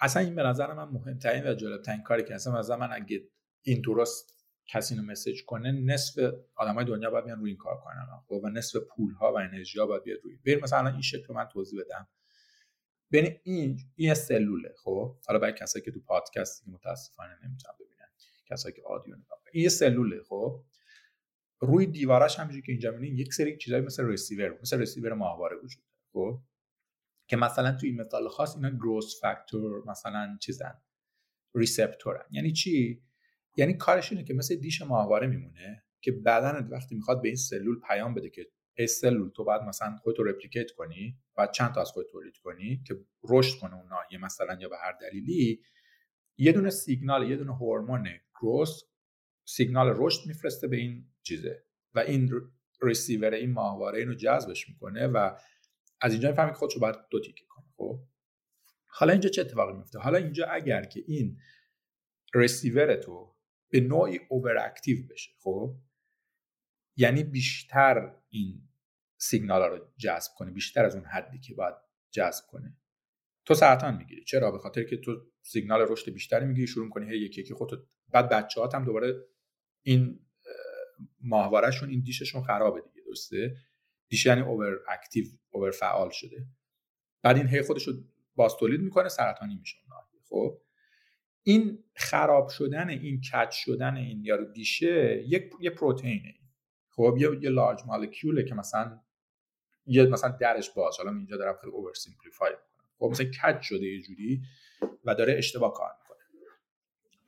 اصلا 0.00 0.22
این 0.22 0.34
به 0.34 0.42
نظر 0.42 0.72
من 0.72 0.88
مهمترین 0.88 1.46
و 1.46 1.54
جالبترین 1.54 2.02
کاری 2.02 2.24
که 2.24 2.34
اصلا 2.34 2.58
از 2.58 2.70
من 2.70 2.92
اگه 2.92 3.28
این 3.62 3.80
درست 3.80 4.37
کسی 4.68 4.96
رو 4.96 5.02
مسیج 5.02 5.44
کنه 5.44 5.72
نصف 5.72 6.34
آدمای 6.54 6.84
دنیا 6.84 7.10
باید 7.10 7.24
بیان 7.24 7.38
روی 7.38 7.50
این 7.50 7.58
کار 7.58 7.80
کنن 7.80 8.06
خب، 8.26 8.40
و 8.44 8.48
نصف 8.48 8.76
پول 8.76 9.12
ها 9.12 9.32
و 9.32 9.36
انرژی 9.36 9.78
ها 9.78 9.86
باید 9.86 10.02
بیاد 10.02 10.18
روی. 10.24 10.36
بریم 10.46 10.60
مثلا 10.62 10.88
این 10.88 11.02
شکل 11.02 11.24
رو 11.24 11.34
من 11.34 11.44
توضیح 11.44 11.80
بدم. 11.80 12.08
ببین 13.12 13.40
این 13.42 13.78
این 13.96 14.14
سلوله 14.14 14.74
خب؟ 14.84 15.16
حالا 15.26 15.38
برای 15.38 15.52
کسایی 15.52 15.84
که 15.84 15.90
تو 15.90 16.00
پادکست 16.00 16.64
که 16.64 16.70
متاسفانه 16.70 17.32
نمی‌تونن 17.44 17.74
ببینن. 17.80 18.08
کسایی 18.46 18.74
که 18.74 18.82
آدیو 18.82 19.16
نگاه 19.16 19.38
این 19.52 19.62
یه 19.62 19.68
سلوله 19.68 20.22
خب؟ 20.28 20.64
روی 21.60 21.86
دیوارش 21.86 22.38
همینجوری 22.38 22.62
که 22.62 22.72
اینجا 22.72 22.90
می‌بینید 22.90 23.18
یک 23.18 23.34
سری 23.34 23.56
چیزایی 23.56 23.82
مثل 23.82 24.04
رسیور 24.04 24.58
مثل 24.62 24.80
رسیور 24.80 25.12
ماهواره 25.12 25.56
وجود 25.56 25.82
داره 26.14 26.32
خب؟ 26.32 26.42
که 27.26 27.36
مثلا 27.36 27.72
تو 27.72 27.86
این 27.86 28.00
مثال 28.00 28.28
خاص 28.28 28.56
اینا 28.56 28.70
growth 28.70 29.20
factor 29.20 29.84
مثلا 29.86 30.38
چیزن. 30.40 30.82
receptor 31.54 32.10
ن. 32.10 32.24
یعنی 32.30 32.52
چی؟ 32.52 33.02
یعنی 33.58 33.74
کارش 33.74 34.12
اینه 34.12 34.24
که 34.24 34.34
مثل 34.34 34.54
دیش 34.54 34.82
ماهواره 34.82 35.26
میمونه 35.26 35.84
که 36.00 36.12
بدن 36.12 36.68
وقتی 36.70 36.94
می‌خواد 36.94 37.22
به 37.22 37.28
این 37.28 37.36
سلول 37.36 37.80
پیام 37.88 38.14
بده 38.14 38.30
که 38.30 38.46
ای 38.78 38.86
سلول 38.86 39.30
تو 39.30 39.44
بعد 39.44 39.62
مثلا 39.62 39.96
خودتو 39.96 40.22
replicate 40.22 40.70
کنی 40.70 41.18
بعد 41.36 41.52
چند 41.52 41.72
تا 41.72 41.80
از 41.80 41.90
خودت 41.90 42.06
تولید 42.12 42.36
کنی 42.36 42.82
که 42.86 42.94
رشد 43.28 43.58
کنه 43.60 43.74
اون 43.74 43.84
یه 44.10 44.18
مثلا 44.18 44.58
یا 44.60 44.68
به 44.68 44.76
هر 44.76 44.92
دلیلی. 45.00 45.62
یه 46.36 46.52
دونه 46.52 46.70
سیگنال 46.70 47.30
یه 47.30 47.36
دونه 47.36 47.54
هورمون 47.54 48.08
growth 48.40 48.82
signal 49.44 49.94
رشد 49.96 50.26
میفرسته 50.26 50.68
به 50.68 50.76
این 50.76 51.04
چیزه 51.22 51.64
و 51.94 51.98
این 51.98 52.30
ریسیور 52.82 53.34
این 53.34 53.52
ماهواره 53.52 53.98
اینو 53.98 54.14
جذبش 54.14 54.68
می‌کنه 54.68 55.06
و 55.06 55.36
از 56.00 56.12
اینجا 56.12 56.30
می‌فهمی 56.30 56.50
که 56.50 56.56
خودشو 56.56 56.80
باید 56.80 56.96
دو 57.10 57.20
تیکه 57.20 57.44
کنه 57.48 57.66
خب؟ 57.76 58.00
حالا 58.86 59.12
اینجا 59.12 59.28
چه 59.28 59.40
اتفاقی 59.40 59.72
میفته 59.72 59.98
حالا 59.98 60.18
اینجا 60.18 60.46
اگر 60.46 60.84
که 60.84 61.04
این 61.06 61.38
رسیور 62.34 62.96
تو 62.96 63.37
به 63.70 63.80
نوعی 63.80 64.20
over 64.28 64.58
active 64.58 65.06
بشه 65.10 65.30
خب؟ 65.38 65.76
یعنی 66.96 67.24
بیشتر 67.24 68.16
این 68.28 68.68
سیگنال 69.16 69.62
رو 69.62 69.92
جذب 69.96 70.32
کنه 70.36 70.50
بیشتر 70.50 70.84
از 70.84 70.94
اون 70.94 71.04
حدی 71.04 71.38
که 71.38 71.54
باید 71.54 71.74
جذب 72.10 72.44
کنه 72.46 72.76
تو 73.44 73.54
سرطان 73.54 73.96
می‌گیری. 73.96 74.24
چرا؟ 74.24 74.50
به 74.50 74.58
خاطر 74.58 74.84
که 74.84 74.96
تو 74.96 75.26
سیگنال 75.42 75.80
رشد 75.88 76.10
بیشتری 76.12 76.46
می‌گیری 76.46 76.66
شروع 76.66 76.90
کنی 76.90 77.10
هی 77.10 77.18
یکی 77.18 77.40
یکی 77.40 77.54
خودت 77.54 77.82
بعد 78.08 78.28
بچه‌هات 78.28 78.74
هم 78.74 78.84
دوباره 78.84 79.26
این 79.82 80.26
ماهوارهشون 81.20 81.88
این 81.88 82.00
دیششون 82.00 82.42
خرابه 82.42 82.80
دیگه 82.80 83.02
درسته؟ 83.06 83.56
دیش 84.08 84.26
یعنی 84.26 84.40
over 84.40 84.78
active 84.88 85.24
over 85.50 85.70
فعال 85.70 86.10
شده. 86.10 86.46
بعد 87.22 87.36
این 87.36 87.48
هی 87.48 87.62
خودش 87.62 87.88
رو 87.88 87.94
باز 88.34 88.56
تولید 88.56 88.80
می‌کنه 88.80 89.08
سرطانی 89.08 89.56
میشه 89.56 89.76
خب؟ 90.28 90.62
این 91.48 91.84
خراب 91.94 92.48
شدن 92.48 92.90
این 92.90 93.20
کج 93.20 93.50
شدن 93.50 93.96
این 93.96 94.24
یارو 94.24 94.44
دیشه 94.44 95.24
یک 95.26 95.52
یه 95.60 95.70
پروتئینه. 95.70 96.34
خب 96.90 97.16
یه 97.18 97.38
یه 97.42 97.50
large 97.50 97.80
molecule 97.86 98.38
ه 98.38 98.44
که 98.44 98.54
مثلا 98.54 99.00
یه 99.86 100.06
مثلا 100.06 100.30
درش 100.30 100.70
باز. 100.70 100.96
حالا 100.98 101.10
اینجا 101.10 101.36
دارم 101.36 101.56
خیلی 101.60 101.72
over 101.72 101.94
simplify 101.94 102.50
می‌کنم. 102.50 102.88
خب 102.98 103.06
مثلا 103.10 103.26
کج 103.26 103.62
شده 103.62 103.86
یه 103.86 104.02
جوری 104.02 104.42
و 105.04 105.14
داره 105.14 105.34
اشتباه 105.38 105.72
کار 105.72 105.90
می‌کنه. 106.02 106.18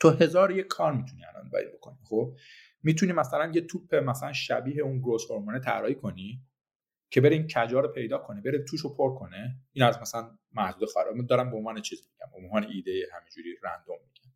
تو 0.01 0.11
هزار 0.11 0.51
یه 0.51 0.63
کار 0.63 0.93
می‌تونی 0.93 1.25
الان 1.25 1.51
باید 1.51 1.73
بکنی. 1.73 1.99
خب 2.05 2.37
می‌تونی 2.83 3.13
مثلا 3.13 3.53
یه 3.55 3.61
توپ 3.61 3.95
مثلا 3.95 4.33
شبیه 4.33 4.83
اون 4.83 4.99
گروس 4.99 5.31
هورمون 5.31 5.61
طراحی 5.61 5.95
کنی. 5.95 6.43
که 7.11 7.21
بره 7.21 7.37
این 7.37 7.49
کجا 7.57 7.81
رو 7.81 7.89
پیدا 7.89 8.19
کنه 8.19 8.41
بره 8.41 8.65
توش 8.69 8.81
رو 8.81 8.95
پر 8.95 9.19
کنه. 9.19 9.57
این 9.73 9.85
از 9.85 9.99
مثلا 10.01 10.39
محدود 10.53 10.89
خراب. 10.89 11.27
دارم 11.27 11.51
به 11.51 11.57
عنوان 11.57 11.81
چیز 11.81 11.99
میگم. 12.13 12.33
به 12.33 12.47
عنوان 12.47 12.67
ایده 12.73 13.07
همینجوری 13.13 13.55
رندوم 13.63 13.99
میگم. 14.03 14.33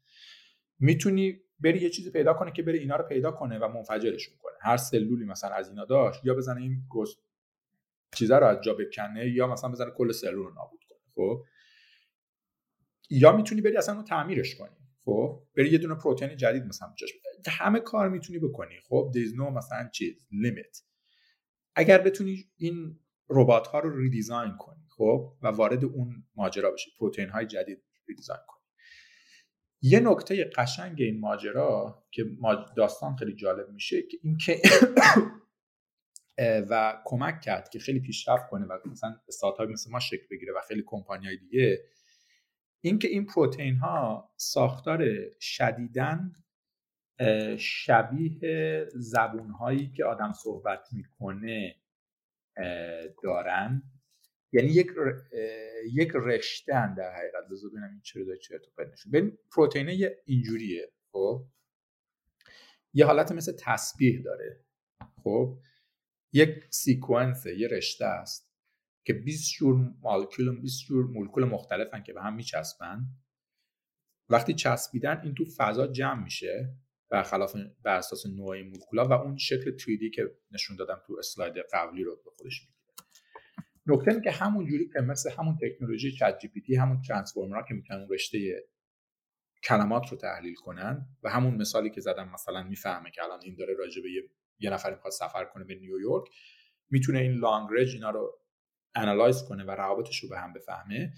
می‌تونی 0.78 1.40
بری 1.60 1.78
یه 1.78 1.90
چیزی 1.90 2.10
پیدا 2.10 2.34
کنه 2.34 2.52
که 2.52 2.62
بره 2.62 2.78
اینا 2.78 2.96
رو 2.96 3.04
پیدا 3.04 3.30
کنه 3.30 3.58
و 3.58 3.68
منفجرشون 3.68 4.34
کنه 4.42 4.52
هر 4.60 4.76
سلولی 4.76 5.24
مثلا 5.24 5.50
از 5.50 5.68
اینا 5.68 5.84
داشت 5.84 6.20
یا 6.24 6.34
بزنه 6.34 6.60
این 6.60 6.82
گوز 6.88 7.16
چیزا 8.14 8.38
رو 8.38 8.46
از 8.46 8.60
جا 8.60 8.74
بکنه 8.74 9.28
یا 9.28 9.46
مثلا 9.46 9.70
بزنه 9.70 9.90
کل 9.90 10.12
سلول 10.12 10.34
رو 10.34 10.54
نابود 10.54 10.80
کنه. 10.88 10.98
خب؟ 11.14 11.44
یا 13.10 13.36
می‌تونی 13.36 13.60
بری 13.60 13.76
اصلا 13.76 13.94
رو 13.94 14.02
تعمیرش 14.02 14.54
کنی. 14.54 14.76
خب؟ 15.04 15.42
بری 15.56 15.70
یه 15.70 15.78
دونه 15.78 15.94
پروتئین 15.94 16.36
جدید 16.36 16.64
مثلا 16.64 16.88
جاش. 16.96 17.10
همه 17.48 17.80
کار 17.80 18.08
می‌تونی 18.08 18.38
بکنی. 18.38 18.80
خب؟ 18.88 19.10
there's 19.12 19.34
no 19.36 19.50
مثلا 19.50 19.88
چیز 19.88 20.14
limit 20.32 20.82
اگر 21.76 21.98
بتونی 21.98 22.44
این 22.56 23.00
ربات 23.28 23.66
ها 23.66 23.78
رو 23.78 23.98
redesign 23.98 24.56
کنی 24.58 24.84
خب؟ 24.96 25.36
و 25.42 25.48
وارد 25.48 25.84
اون 25.84 26.24
ماجرا 26.34 26.70
بشی 26.70 26.90
پروتئین 26.98 27.28
های 27.28 27.46
جدید 27.46 27.82
redesign 28.08 28.40
کنی. 28.48 28.60
یه 29.82 30.00
نکته 30.00 30.50
قشنگ 30.56 31.02
این 31.02 31.20
ماجرا 31.20 32.04
که 32.10 32.24
داستان 32.76 33.16
خیلی 33.16 33.34
جالب 33.34 33.70
میشه 33.70 34.02
که 34.02 34.18
اینکه 34.22 34.60
و 36.70 37.02
کمک 37.04 37.40
کرد 37.40 37.68
که 37.68 37.78
خیلی 37.78 38.00
پیشرفت 38.00 38.48
کنه 38.50 38.66
و 38.66 38.78
مثلا 38.86 39.16
استارتاپ 39.28 39.68
مثل 39.68 39.90
ما 39.90 40.00
شکل 40.00 40.26
بگیره 40.30 40.52
و 40.52 40.60
خیلی 40.68 40.82
کمپانی 40.86 41.26
های 41.26 41.36
دیگه 41.36 41.84
اینکه 42.80 43.08
این 43.08 43.26
پروتئین 43.26 43.76
ها 43.76 44.30
ساختار 44.36 45.04
شدیدن 45.40 46.32
شبیه 47.58 48.88
زبون 48.94 49.50
هایی 49.50 49.90
که 49.90 50.04
آدم 50.04 50.32
صحبت 50.32 50.88
می‌کنه 50.92 51.76
دارن. 53.22 53.82
یعنی 54.52 54.68
یک 54.68 54.86
یک 55.92 56.10
رشته 56.14 56.94
در 56.94 57.12
حقیقت. 57.12 57.48
بذار 57.50 57.70
ببینم 57.70 57.90
این 57.90 58.00
چرا 58.00 58.24
و 58.24 58.34
پرت 58.76 58.92
نشون. 58.92 59.12
ببین 59.12 59.38
پروتئین 59.52 60.10
اینجوریه 60.26 60.92
خب؟ 61.12 61.46
یه 62.94 63.06
حالت 63.06 63.32
مثل 63.32 63.52
تسبیح 63.58 64.22
داره 64.22 64.64
خب؟ 65.24 65.58
یک 66.32 66.64
سیکونس 66.70 67.46
یه 67.46 67.68
رشته 67.68 68.04
است 68.04 68.54
که 69.06 69.12
20 69.12 69.52
جور 69.52 69.94
مولکول 70.02 70.60
20 70.60 70.84
جور 70.84 71.06
مولکول 71.06 71.44
مختلفن 71.44 72.02
که 72.02 72.12
به 72.12 72.22
هم 72.22 72.36
میچسبن. 72.36 73.06
وقتی 74.28 74.54
چسبیدن 74.54 75.20
این 75.24 75.34
تو 75.34 75.44
فضا 75.56 75.86
جمع 75.86 76.22
میشه. 76.22 76.76
برخلاف 77.14 77.56
بر 77.82 77.96
اساس 77.96 78.26
نوع 78.26 78.62
مولکولا 78.62 79.08
و 79.08 79.12
اون 79.12 79.36
شکل 79.36 79.78
3D 79.78 80.10
که 80.14 80.30
نشون 80.50 80.76
دادم 80.76 81.02
تو 81.06 81.16
اسلاید 81.18 81.54
قبلی 81.72 82.04
رو 82.04 82.16
به 82.24 82.30
خودش 82.36 82.60
می‌گیره. 82.60 82.94
نکته 83.86 84.10
اینه 84.10 84.22
که 84.24 84.30
همون 84.30 84.66
جوری 84.66 84.88
که 84.92 85.00
مثل 85.00 85.30
همون 85.30 85.58
تکنولوژی 85.62 86.12
چت 86.12 86.38
جی 86.38 86.48
پی 86.48 86.60
تی 86.60 86.76
همون 86.76 87.02
ترانسفورمرها 87.02 87.62
که 87.68 87.74
می‌تونن 87.74 88.06
رشته 88.10 88.64
کلمات 89.64 90.08
رو 90.10 90.16
تحلیل 90.16 90.54
کنن 90.54 91.06
و 91.22 91.30
همون 91.30 91.54
مثالی 91.54 91.90
که 91.90 92.00
زدم 92.00 92.28
مثلا 92.28 92.62
می‌فهمه 92.62 93.10
که 93.10 93.22
الان 93.22 93.40
این 93.42 93.54
داره 93.54 93.74
راجع 93.74 94.02
به 94.02 94.10
یه, 94.12 94.22
یه 94.58 94.70
نفر 94.70 94.94
می‌خواد 94.94 95.12
سفر 95.12 95.44
کنه 95.44 95.64
به 95.64 95.74
نیویورک 95.74 96.24
می‌تونه 96.90 97.18
این 97.18 97.32
لانگ 97.32 97.68
رنج 97.72 97.94
اینا 97.94 98.10
رو 98.10 98.38
انالایز 98.94 99.42
کنه 99.48 99.64
و 99.64 99.70
روابطش 99.70 100.18
رو 100.18 100.28
به 100.28 100.38
هم 100.38 100.52
بفهمه. 100.52 101.12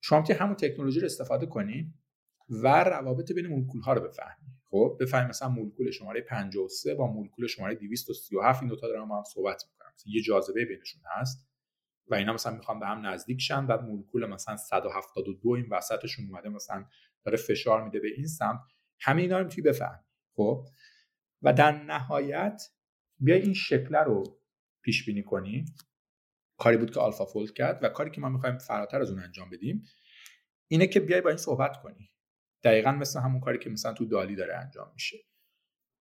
شما 0.00 0.24
همون 0.40 0.54
تکنولوژی 0.54 1.00
رو 1.00 1.06
استفاده 1.06 1.46
کنی 1.46 1.94
و 2.48 2.84
روابط 2.84 3.32
بین 3.32 3.46
مولکول 3.46 3.80
ها 3.80 3.92
رو 3.92 4.08
بفهمی. 4.08 4.55
خب 4.70 4.96
بفهمی 5.00 5.28
مثلا 5.28 5.48
مولکول 5.48 5.90
شماره 5.90 6.20
53 6.20 6.94
با 6.94 7.06
مولکول 7.06 7.46
شماره 7.46 7.74
237 7.74 8.62
این 8.62 8.68
دو 8.68 8.76
تا 8.76 8.88
دارن 8.88 9.08
با 9.08 9.16
هم 9.16 9.24
صحبت 9.24 9.64
می‌کنن 9.72 9.92
یه 10.06 10.22
جاذبه 10.22 10.64
بینشون 10.64 11.02
هست 11.20 11.48
و 12.08 12.14
اینا 12.14 12.32
مثلا 12.32 12.56
می‌خوان 12.56 12.80
به 12.80 12.86
هم 12.86 13.06
نزدیک 13.06 13.40
شن 13.40 13.66
بعد 13.66 13.82
مولکول 13.82 14.26
مثلا 14.26 14.56
172 14.56 15.50
این 15.50 15.66
وسطشون 15.70 16.26
اومده 16.30 16.48
مثلا 16.48 16.84
داره 17.24 17.36
فشار 17.36 17.84
میده 17.84 18.00
به 18.00 18.08
این 18.16 18.26
سمت. 18.26 18.60
همه 19.00 19.22
اینا 19.22 19.38
رو 19.38 19.44
می‌تونی 19.44 19.68
بفهمی. 19.68 20.04
خب؟ 20.36 20.66
و 21.42 21.52
در 21.52 21.72
نهایت 21.72 22.62
بیا 23.18 23.36
این 23.36 23.54
شکل 23.54 23.94
رو 23.94 24.40
پیش 24.82 25.04
بینی 25.04 25.22
کنی. 25.22 25.64
کاری 26.58 26.76
بود 26.76 26.90
که 26.90 27.00
AlphaFold 27.00 27.52
کرد 27.52 27.84
و 27.84 27.88
کاری 27.88 28.10
که 28.10 28.20
ما 28.20 28.28
می‌خوایم 28.28 28.58
فراتر 28.58 29.00
از 29.00 29.10
اون 29.10 29.22
انجام 29.22 29.50
بدیم 29.50 29.82
اینه 30.68 30.86
که 30.86 31.00
بیای 31.00 31.20
با 31.20 31.28
این 31.28 31.38
صحبت 31.38 31.82
کنی. 31.82 32.10
دقیقا 32.62 32.92
مثل 32.92 33.20
همون 33.20 33.40
کاری 33.40 33.58
که 33.58 33.70
مثلا 33.70 33.92
تو 33.92 34.04
DALL-E 34.04 34.34
داره 34.34 34.56
انجام 34.56 34.90
میشه. 34.94 35.18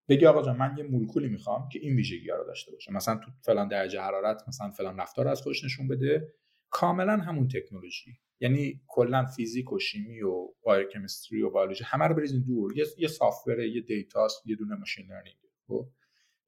بگی 0.07 0.25
آقا 0.25 0.41
جان 0.41 0.57
من 0.57 0.75
یه 0.77 0.83
مولکولی 0.83 1.27
می‌خوام 1.27 1.69
که 1.69 1.79
این 1.79 1.95
ویژگی 1.95 2.27
رو 2.27 2.43
داشته 2.43 2.71
باشه. 2.71 2.93
مثلا 2.93 3.15
تو 3.15 3.31
فلان 3.41 3.67
درجه 3.67 4.01
حرارت 4.01 4.43
مثلا 4.47 4.69
فلان 4.69 4.99
رفتار 4.99 5.27
از 5.27 5.41
خودش 5.41 5.63
نشون 5.63 5.87
بده. 5.87 6.33
کاملا 6.69 7.17
همون 7.17 7.47
تکنولوژی. 7.47 8.19
یعنی 8.39 8.81
کلا 8.87 9.25
فیزیک 9.25 9.71
و 9.71 9.79
شیمی 9.79 10.21
و 10.21 10.47
biochemistry 10.61 11.41
و 11.41 11.49
بیولوژی 11.49 11.83
همه 11.83 12.05
رو 12.05 12.15
بریزین 12.15 12.43
دور. 12.43 12.77
یه 12.77 12.85
یه 12.97 13.07
software 13.07 13.59
یه 13.59 13.81
dataset 13.81 14.47
یه 14.47 14.55
دونه 14.55 14.75
machine 14.75 15.07
learning. 15.07 15.37
خب؟ 15.67 15.89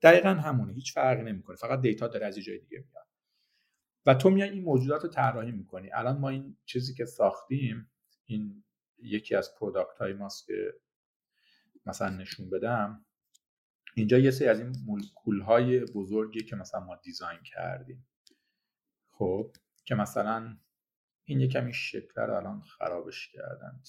دقیقا 0.02 0.30
همونه. 0.30 0.74
هیچ 0.74 0.94
فرقی 0.94 1.24
نمی‌کنه. 1.24 1.56
فقط 1.56 1.82
data 1.82 2.08
داره 2.08 2.26
از 2.26 2.38
یه 2.38 2.44
جای 2.44 2.60
دیگه 2.60 2.78
میاد. 2.78 3.08
و 4.06 4.14
تو 4.14 4.30
میای 4.30 4.50
این 4.50 4.64
موجودات 4.64 5.04
رو 5.04 5.10
طراحی 5.10 5.52
می‌کنی. 5.52 5.90
الان 5.94 6.18
ما 6.18 6.30
این 6.30 6.58
چیزی 6.66 6.94
که 6.94 7.06
ساختیم 7.06 7.92
این 8.26 8.64
یکی 9.00 9.36
از 9.36 9.56
product 9.56 9.98
های 9.98 10.14
ماست 10.14 10.46
که 10.46 10.74
مثلا 11.86 12.10
نشون 12.10 12.50
بدم. 12.50 13.06
اینجا 13.96 14.18
یه 14.18 14.32
سری 14.32 14.48
از 14.48 14.60
این 14.60 14.76
مولکول 14.86 15.42
های 15.42 15.80
بزرگی 15.80 16.44
که 16.44 16.56
مثلا 16.56 16.80
ما 16.80 16.96
design 16.96 17.40
کردیم. 17.44 18.08
خب 19.10 19.56
که 19.86 19.96
مثلا 19.96 20.58
این 21.24 21.40
یکم 21.40 21.64
این 21.64 21.74
شکل 21.74 22.22
رو 22.22 22.34
الان 22.36 22.62
خرابش 22.62 23.32
کردن. 23.32 23.82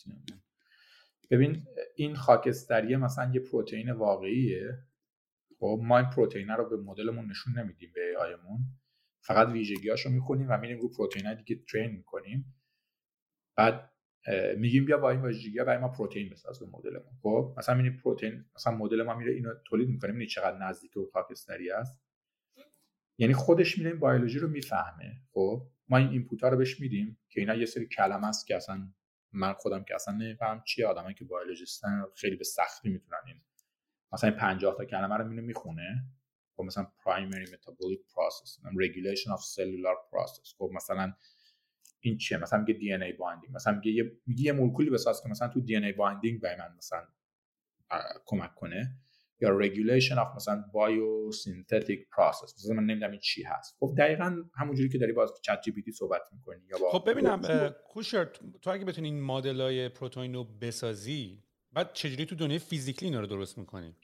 ببین 1.30 1.66
این 1.96 2.16
خاکستریه 2.16 2.96
مثلا 2.96 3.30
یه 3.34 3.40
پروتئین 3.40 3.90
واقعیه. 3.90 4.78
خب 5.58 5.80
ما 5.82 5.98
این 5.98 6.10
پروتئین 6.10 6.48
رو 6.48 6.68
به 6.68 6.76
مدلمون 6.76 7.30
نشون 7.30 7.58
نمیدیم 7.58 7.92
به 7.94 8.16
آیمون 8.18 8.58
فقط 9.20 9.48
ویژگیاشو 9.48 10.10
می‌خونیم 10.10 10.46
و 10.50 10.58
میریم 10.58 10.80
رو 10.80 10.88
پروتئین 10.88 11.34
دیگه 11.34 11.62
ترین 11.72 11.90
می‌کنیم. 11.90 12.54
بعد 13.56 13.92
میگیم 14.56 14.84
بیا 14.84 14.98
با 14.98 15.10
این 15.10 15.22
ویژگی 15.22 15.58
برای 15.58 15.78
ما 15.78 15.88
پروتئین 15.88 16.30
بساز 16.30 16.60
به 16.60 16.66
مدلمون 16.66 17.12
خب 17.22 17.54
مثلا 17.58 17.74
می‌بینی 17.74 17.96
پروتئین 17.96 18.44
مثلا 18.56 18.76
مدل 18.76 19.02
ما 19.02 19.14
میره 19.14 19.32
اینو 19.32 19.54
تولید 19.64 19.88
می‌کنه 19.88 20.10
می‌بینی 20.10 20.30
چقدر 20.30 20.58
نزدیک 20.58 20.94
به 20.94 21.00
خاکستری 21.12 21.70
است 21.70 22.02
یعنی 23.18 23.34
خودش 23.34 23.78
میره 23.78 23.90
این 23.90 24.00
بیولوژی 24.00 24.38
رو 24.38 24.48
می‌فهمه. 24.48 25.22
خب 25.32 25.68
ما 25.88 25.96
این 25.96 26.08
اینپوت 26.08 26.42
ها 26.42 26.48
رو 26.48 26.56
بهش 26.56 26.80
میدیم 26.80 27.18
که 27.28 27.40
اینا 27.40 27.54
یه 27.54 27.66
سری 27.66 27.86
کلمه 27.86 28.26
است 28.26 28.46
که 28.46 28.56
اصلا 28.56 28.92
من 29.32 29.52
خودم 29.52 29.84
که 29.84 29.94
اصلا 29.94 30.14
نمیفهم 30.14 30.62
چیه. 30.66 30.86
آدمایی 30.86 31.14
که 31.14 31.24
biologist 31.24 31.96
ن 31.96 32.04
خیلی 32.16 32.36
به 32.36 32.44
سختی 32.44 32.88
می‌تونن 32.88 33.18
این 33.26 33.40
مثلا 34.12 34.30
50 34.30 34.74
تا 34.76 34.84
کلمه 34.84 35.16
رو 35.16 35.24
مینو 35.24 35.42
می‌خونه. 35.42 36.04
خب 36.56 36.62
مثلا 36.62 36.86
primary 37.04 37.46
metabolic 37.50 38.00
process 38.14 38.60
regulation 38.64 39.30
of 39.36 39.40
cellular 39.40 39.96
process. 40.10 40.54
خب 40.58 40.70
مثلا 40.74 41.12
این 42.00 42.18
چیه؟ 42.18 42.38
مثلا 42.38 42.60
میگه 42.60 42.74
DNA 42.74 43.02
binding 43.02 43.54
مثلا 43.54 43.74
میگه 43.74 43.92
یه 43.92 44.12
میگه 44.26 44.44
یه 44.44 44.52
مولکولی 44.52 44.90
بساز 44.90 45.22
که 45.22 45.28
مثلا 45.28 45.48
تو 45.48 45.60
DNA 45.60 45.84
binding 45.84 46.40
به 46.40 46.56
من 46.58 46.76
مثلا 46.76 47.06
کمک 48.26 48.54
کنه. 48.54 48.94
یا 49.40 49.60
regulation 49.60 50.16
of 50.16 50.36
مثلا 50.36 50.64
biosynthetic 50.72 51.98
process. 52.16 52.54
مثلا 52.54 52.74
من 52.74 52.84
نمی‌دونم 52.84 53.10
این 53.10 53.20
چی 53.20 53.42
هست. 53.42 53.76
خب 53.80 53.94
دقیقا 53.98 54.36
همونجوری 54.54 54.88
که 54.88 54.98
داری 54.98 55.12
باز 55.12 55.32
ChatGPT 55.42 55.92
صحبت 55.92 56.22
می‌کنی 56.32 56.60
یا 56.70 56.78
با 56.78 56.90
خب 56.90 57.10
ببینم 57.10 57.74
کوشیار 57.88 58.24
تو 58.62 58.70
اگه 58.70 58.84
بتونی 58.84 59.08
این 59.08 59.22
مدل 59.22 59.60
های 59.60 59.88
پروتئین 59.88 60.34
رو 60.34 60.44
بسازی 60.44 61.42
بعد 61.72 61.92
چجوری 61.92 62.26
تو 62.26 62.36
دنیای 62.36 62.58
physical 62.58 63.03
ی 63.03 63.08
اینا 63.08 63.20
رو 63.20 63.26
درست 63.26 63.58
می‌کنی؟ 63.58 63.96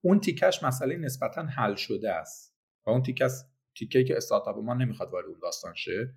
اون 0.00 0.20
تیکش 0.20 0.62
مسئله 0.62 0.96
نسبتا 0.96 1.42
حل 1.42 1.74
شده 1.74 2.12
است. 2.12 2.56
و 2.86 2.90
اون 2.90 3.02
تیکش 3.02 3.30
تیکه 3.76 4.04
که 4.04 4.16
استارتاپ 4.16 4.58
ما 4.58 4.74
نمی‌خواد 4.74 5.12
وارد 5.12 5.26
اون 5.26 5.38
داستان 5.42 5.74
شه 5.74 6.14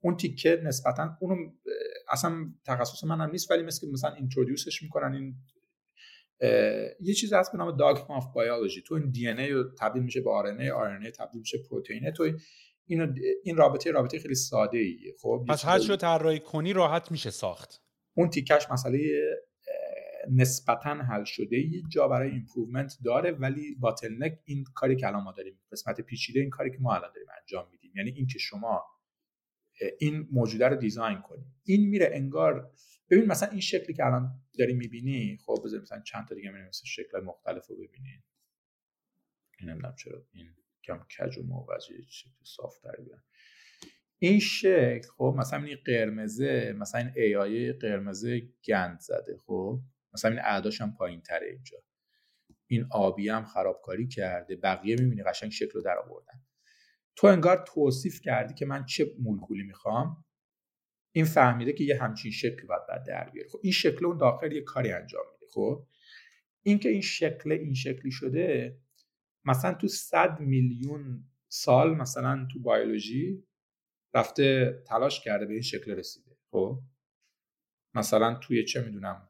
اون 0.00 0.16
تیکه 0.16 0.60
نسبتا 0.64 1.16
اونو 1.20 1.36
اصلا 2.10 2.52
تخصص 2.64 3.04
منم 3.04 3.30
نیست 3.30 3.50
ولی 3.50 3.62
مثل 3.62 3.90
مثلا 3.90 4.14
introduce 4.14 4.70
ش 4.70 4.82
می‌کنن 4.82 5.12
این 5.12 5.34
یه 7.00 7.14
چیز 7.14 7.32
هست 7.32 7.52
به 7.52 7.58
نام 7.58 7.76
dogma 7.76 8.16
of 8.16 8.36
biology 8.36 8.82
تو 8.82 8.94
این 8.94 9.10
DNA 9.10 9.64
تبدیل 9.78 10.02
میشه 10.02 10.20
به 10.20 10.30
آر 10.30 10.46
ان 10.46 10.60
ای 10.60 10.70
آر 10.70 10.86
ان 10.86 11.02
ای 11.02 11.10
تبدیل 11.10 11.40
میشه 11.40 11.58
پروتئین 11.70 12.10
تو 12.10 12.30
اینو 12.86 13.14
این 13.44 13.56
رابطه 13.56 13.90
رابطه 13.90 14.18
خیلی 14.18 14.34
ساده 14.34 14.78
ایه 14.78 15.14
خب 15.22 15.44
پس 15.48 15.64
هر 15.64 15.78
چی 15.78 15.96
طراحی 15.96 16.40
کنی 16.40 16.72
راحت 16.72 17.10
میشه 17.10 17.30
ساخت. 17.30 17.82
اون 18.14 18.30
تیکش 18.30 18.70
مسئله 18.70 18.98
نسبتا 20.30 20.94
حل 20.94 21.24
شده 21.24 21.58
یه 21.58 21.82
جا 21.88 22.08
برای 22.08 22.30
improvement 22.30 22.94
داره 23.04 23.30
ولی 23.30 23.74
bottleneck 23.74 24.38
این 24.44 24.64
کاری 24.74 24.96
که 24.96 25.06
الان 25.06 25.22
ما 25.22 25.32
داریم 25.32 25.60
قسمت 25.72 26.00
پیچیده 26.00 26.40
این 26.40 26.50
کاری 26.50 26.70
که 26.70 26.78
ما 26.80 26.94
الان 26.94 27.10
داریم 27.14 27.28
انجام 27.40 27.68
میدیم. 27.70 27.92
یعنی 27.96 28.10
اینکه 28.10 28.38
شما 28.38 28.84
این 29.98 30.28
موجوده 30.32 30.68
رو 30.68 30.76
design 30.76 31.20
کنید 31.20 31.46
این 31.64 31.88
میره 31.88 32.10
انگار 32.12 32.72
ببین 33.10 33.26
مثلا 33.26 33.48
این 33.48 33.60
شکلی 33.60 33.94
که 33.94 34.06
الان 34.06 34.40
داری 34.58 34.74
می‌بینی 34.74 35.38
خب 35.46 35.62
بذار 35.64 35.80
مثلا 35.80 36.00
چند 36.00 36.28
تا 36.28 36.34
دیگه 36.34 36.50
میریم 36.50 36.68
مثلا 36.68 36.84
شکل 36.84 37.20
مختلف 37.20 37.66
رو 37.66 37.76
ببینید 37.76 38.24
این 39.60 39.70
نمی‌دونم 39.70 39.94
چرا 39.94 40.26
این 40.32 40.54
کم 40.84 40.98
کج 40.98 41.38
و 41.38 41.42
موجه 41.42 41.94
شکل 42.08 42.44
صاف 42.44 42.74
بیان 42.82 43.22
این 44.18 44.40
شکل 44.40 45.08
خب 45.16 45.34
مثلا 45.38 45.64
این 45.64 45.78
قرمزه 45.86 46.74
مثلا 46.78 47.00
این 47.00 47.12
ای 47.16 47.36
آی 47.36 47.72
قرمزه 47.72 48.48
گند 48.64 49.00
زده 49.00 49.36
خب 49.46 49.80
مثلا 50.14 50.30
این 50.30 50.40
اعداش 50.40 50.80
هم 50.80 50.94
پایین 50.94 51.20
تره 51.20 51.46
اینجا. 51.46 51.78
این 52.66 52.86
آبی 52.90 53.28
هم 53.28 53.44
خرابکاری 53.44 54.08
کرده 54.08 54.56
بقیه 54.56 54.96
می‌بینی 54.96 55.22
قشنگ 55.22 55.50
شکل 55.50 55.70
رو 55.70 55.82
در 55.82 55.98
آوردن. 55.98 56.42
تو 57.18 57.26
انگار 57.26 57.64
توصیف 57.66 58.20
کردی 58.20 58.54
که 58.54 58.66
من 58.66 58.84
چه 58.84 59.14
مولکولی 59.18 59.62
می‌خوام؟ 59.62 60.24
این 61.12 61.24
فهمیده 61.24 61.72
که 61.72 61.84
یه 61.84 62.02
همچین 62.02 62.30
شکل 62.30 62.66
باید 62.66 62.86
بعد 62.88 63.06
در 63.06 63.30
بیاره 63.30 63.48
خب 63.48 63.60
این 63.62 63.72
شکل 63.72 64.06
اون 64.06 64.16
داخل 64.16 64.52
یه 64.52 64.60
کاری 64.60 64.92
انجام 64.92 65.24
میده 65.32 65.46
خب؟ 65.52 65.86
اینکه 66.62 66.88
این 66.88 67.00
شکل 67.00 67.52
این 67.52 67.74
شکلی 67.74 68.10
شده 68.10 68.78
مثلا 69.44 69.74
تو 69.74 69.88
صد 69.88 70.40
میلیون 70.40 71.24
سال 71.48 71.96
مثلا 71.96 72.46
تو 72.52 72.58
بیولوژی 72.58 73.44
رفته 74.14 74.78
تلاش 74.86 75.20
کرده 75.20 75.46
به 75.46 75.52
این 75.52 75.62
شکل 75.62 75.90
رسیده 75.90 76.36
خب؟ 76.50 76.80
مثلا 77.94 78.34
توی 78.34 78.64
چه 78.64 78.82
می‌دونم 78.82 79.28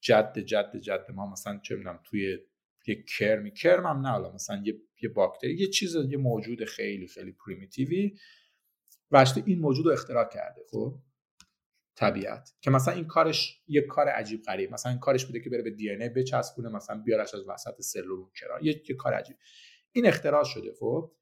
جد 0.00 0.38
جد 0.38 0.76
جد 0.76 1.10
ما 1.10 1.32
مثلا 1.32 1.58
چه 1.58 1.76
می‌دونم 1.76 2.00
توی 2.04 2.38
یه 2.86 3.04
کرمی 3.18 3.52
کرم 3.52 3.86
هم 3.86 4.00
نه 4.00 4.08
حالا 4.08 4.32
مثلا 4.32 4.62
یه 4.64 4.74
یه 5.02 5.08
باکتری 5.08 5.54
یه 5.54 5.66
چیز 5.66 5.94
یه 5.94 6.16
موجود 6.16 6.64
خیلی 6.64 7.06
خیلی 7.06 7.32
پریمیتیوی 7.32 8.18
وشته 9.10 9.42
این 9.46 9.58
موجود 9.60 9.86
رو 9.86 9.92
اختراع 9.92 10.28
کرده 10.28 10.62
خب؟ 10.70 10.94
طبیعت. 11.94 12.52
که 12.60 12.70
مثلا 12.70 12.94
این 12.94 13.06
کارش 13.06 13.62
یه 13.66 13.80
کار 13.80 14.08
عجیب 14.08 14.42
غریب 14.42 14.72
مثلا 14.72 14.92
این 14.92 15.00
کارش 15.00 15.26
بوده 15.26 15.40
که 15.40 15.50
بره 15.50 15.62
به 15.62 15.70
DNA 15.70 16.08
بچسبونه 16.08 16.68
مثلا 16.68 17.02
بیارش 17.02 17.34
از 17.34 17.48
وسط 17.48 17.80
سلول 17.80 18.26
کرا 18.40 18.60
یه،, 18.62 18.82
یه 18.88 18.96
کار 18.96 19.14
عجیب. 19.14 19.36
این 19.92 20.06
اختراع 20.06 20.44
شده 20.44 20.72
خب؟ 20.80 21.12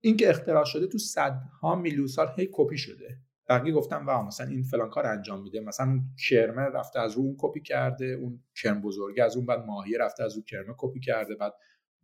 این 0.00 0.16
که 0.16 0.30
اختراع 0.30 0.64
شده 0.64 0.86
تو 0.86 0.98
صدها 0.98 1.74
میلیون 1.74 2.06
سال 2.06 2.32
هی 2.36 2.48
کپی 2.52 2.78
شده. 2.78 3.18
بقیه 3.48 3.72
گفتم 3.72 4.06
wow 4.06 4.26
مثلا 4.26 4.46
این 4.46 4.62
فلان 4.62 4.90
کار 4.90 5.06
انجام 5.06 5.42
میده. 5.42 5.60
مثلا 5.60 5.86
اون 5.86 6.04
کرمه 6.28 6.62
رفته 6.62 7.00
از 7.00 7.16
رو 7.16 7.22
اون 7.22 7.36
کپی 7.38 7.60
کرده 7.60 8.06
اون 8.06 8.44
کرم 8.62 8.80
بزرگی 8.80 9.20
از 9.20 9.36
اون 9.36 9.46
بعد 9.46 9.58
ماهی 9.58 9.98
رفته 9.98 10.24
از 10.24 10.34
اون 10.34 10.44
کرمه 10.44 10.74
کپی 10.78 11.00
کرده 11.00 11.34
بعد 11.34 11.54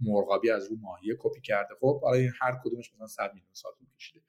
مرغابی 0.01 0.51
از 0.51 0.71
رو 0.71 0.77
ماهی 0.81 1.17
کپی 1.19 1.41
کرده. 1.41 1.75
خب 1.81 2.03
حالا 2.03 2.17
این 2.17 2.33
هر 2.41 2.61
کدومش 2.65 2.95
مثلا 2.95 3.07
100 3.07 3.35
میلیون 3.35 3.55
سال 3.55 3.73
کشیده. 3.97 4.21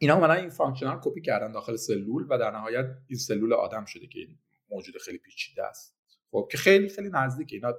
اینا 0.00 0.14
اومدن 0.14 0.36
این 0.36 0.50
function 0.50 0.86
ا 0.86 0.91
رو 0.91 1.00
کپی 1.02 1.20
کردن 1.20 1.52
داخل 1.52 1.76
سلول 1.76 2.26
و 2.30 2.38
در 2.38 2.50
نهایت 2.50 2.86
این 3.06 3.18
سلول 3.18 3.52
آدم 3.52 3.84
شده 3.84 4.06
که 4.06 4.18
این 4.18 4.38
موجود 4.70 4.96
خیلی 4.96 5.18
پیچیده 5.18 5.64
است. 5.64 5.96
خب 6.30 6.48
که 6.50 6.58
خیلی 6.58 6.88
خیلی 6.88 7.10
نزدیک 7.12 7.52
اینا 7.52 7.74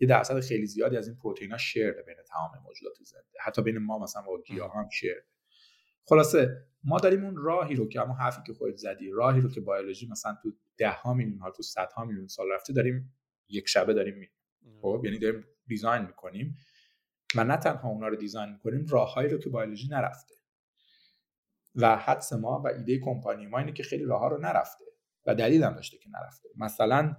یه 0.00 0.08
درصد 0.08 0.40
خیلی 0.40 0.66
زیادی 0.66 0.96
از 0.96 1.08
این 1.08 1.16
پروتئینا 1.16 1.56
share 1.56 1.92
بین 1.92 2.16
تمام 2.28 2.50
موجودات 2.64 2.94
زنده. 3.04 3.38
حتی 3.40 3.62
بین 3.62 3.78
ما 3.78 3.98
مثلا 3.98 4.22
با 4.22 4.42
گیاه 4.42 4.72
هم 4.74 4.88
share 4.88 5.24
خلاصه 6.04 6.66
ما 6.84 6.98
داریم 6.98 7.24
اون 7.24 7.36
راهی 7.36 7.74
رو 7.74 7.88
که 7.88 8.00
همون 8.00 8.16
حرفی 8.16 8.40
که 8.46 8.54
خودت 8.54 8.76
زدی 8.76 9.10
راهی 9.10 9.40
رو 9.40 9.50
که 9.50 9.60
بیولوژی 9.60 10.08
مثلا 10.10 10.36
تو 10.42 10.52
ده 10.76 10.90
ها 10.90 11.14
میلیون 11.14 11.38
ها 11.38 11.50
تو 11.50 11.62
صد 11.62 11.92
ها 11.92 12.04
میلیون 12.04 12.26
سال 12.26 12.46
رفته 12.52 12.72
داریم 12.72 13.14
یک 13.48 13.68
شبه 13.68 13.94
داریم 13.94 14.14
میریم 14.14 14.34
خب 14.82 15.02
یعنی 15.04 15.18
داریم 15.18 15.44
design 15.66 16.02
می‌کنیم 16.02 16.56
و 17.36 17.44
نه 17.44 17.56
تنها 17.56 17.88
اونا 17.88 18.08
رو 18.08 18.16
دیزاین 18.16 18.52
می‌کنیم 18.52 18.86
راههایی 18.86 19.28
رو 19.28 19.38
که 19.38 19.50
بیولوژی 19.50 19.88
نرفته. 19.88 20.34
و 21.74 21.96
حدس 21.96 22.32
ما 22.32 22.62
و 22.64 22.68
ایده 22.68 22.98
کمپانی 22.98 23.46
ما 23.46 23.58
اینه 23.58 23.72
که 23.72 23.82
خیلی 23.82 24.04
راه 24.04 24.20
ها 24.20 24.28
رو 24.28 24.38
نرفته 24.38 24.84
و 25.26 25.34
دلیل 25.34 25.64
هم 25.64 25.72
داشته 25.72 25.98
که 25.98 26.10
نرفته. 26.10 26.48
مثلا 26.56 27.16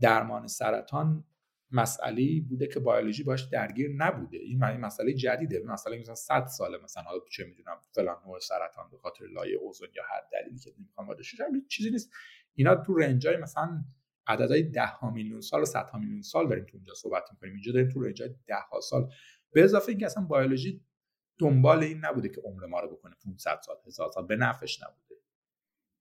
درمان 0.00 0.46
سرطان 0.46 1.24
مسئله 1.70 2.40
بوده 2.40 2.66
که 2.66 2.80
بیولوژی 2.80 3.22
باش 3.22 3.42
درگیر 3.42 3.90
نبوده. 3.96 4.38
این 4.38 4.58
معنی 4.58 4.78
مسئله 4.78 5.12
جدیده. 5.12 5.62
مثلا 5.64 5.96
مثلا 5.96 6.14
100 6.14 6.46
ساله 6.46 6.78
مثلا. 6.84 7.02
حالا 7.02 7.20
چه 7.30 7.44
می‌دونم 7.44 7.80
فلان 7.92 8.16
نوع 8.26 8.38
سرطان 8.38 8.90
به 8.90 8.98
خاطر 8.98 9.26
لایه 9.26 9.56
اوزون 9.56 9.88
یا 9.96 10.02
هر 10.10 10.20
دلیلی 10.32 10.58
که 10.58 10.70
نمی‌خوام 10.78 11.06
وارد 11.08 11.20
چیزی 11.68 11.90
نیست. 11.90 12.10
اینا 12.54 12.74
تو 12.74 12.94
رنجای 12.94 13.36
مثلا 13.36 13.84
عددهای 14.26 14.62
10 14.62 14.86
ها 14.86 15.10
میلیون 15.10 15.40
سال 15.40 15.62
و 15.62 15.64
100 15.64 15.90
ها 15.90 15.98
میلیون 15.98 16.22
سال 16.22 16.48
داریم 16.48 16.64
تو 16.64 16.76
اونجا 16.76 16.94
صحبت 16.94 17.22
می‌کنیم. 17.32 17.52
اینجا 17.52 17.72
داریم 17.72 17.88
تو 17.88 18.02
رنجای 18.02 18.30
10 18.46 18.54
ها 18.54 18.80
سال. 18.80 19.10
به 19.52 19.64
اضافه 19.64 19.88
اینکه 19.88 20.06
اصلا 20.06 20.24
بیولوژی 20.24 20.84
دنبال 21.38 21.82
این 21.82 22.04
نبوده 22.04 22.28
که 22.28 22.40
عمر 22.40 22.66
ما 22.66 22.80
رو 22.80 22.96
بکنه 22.96 23.14
500 23.24 23.60
سال 23.66 23.76
1000 23.86 24.10
سال. 24.14 24.26
به 24.26 24.36
نفعش 24.36 24.82
نبوده. 24.82 25.05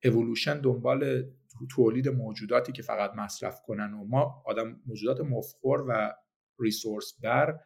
اِوولوشن 0.05 0.61
دنبال 0.61 1.23
تولید 1.71 2.09
موجوداتی 2.09 2.71
که 2.71 2.81
فقط 2.81 3.13
مصرف 3.15 3.61
کنن 3.61 3.93
و 3.93 4.05
ما 4.05 4.43
آدم 4.45 4.81
موجودات 4.85 5.21
مفخور 5.21 5.85
و 5.87 6.13
ریسورس 6.59 7.19
بر 7.23 7.59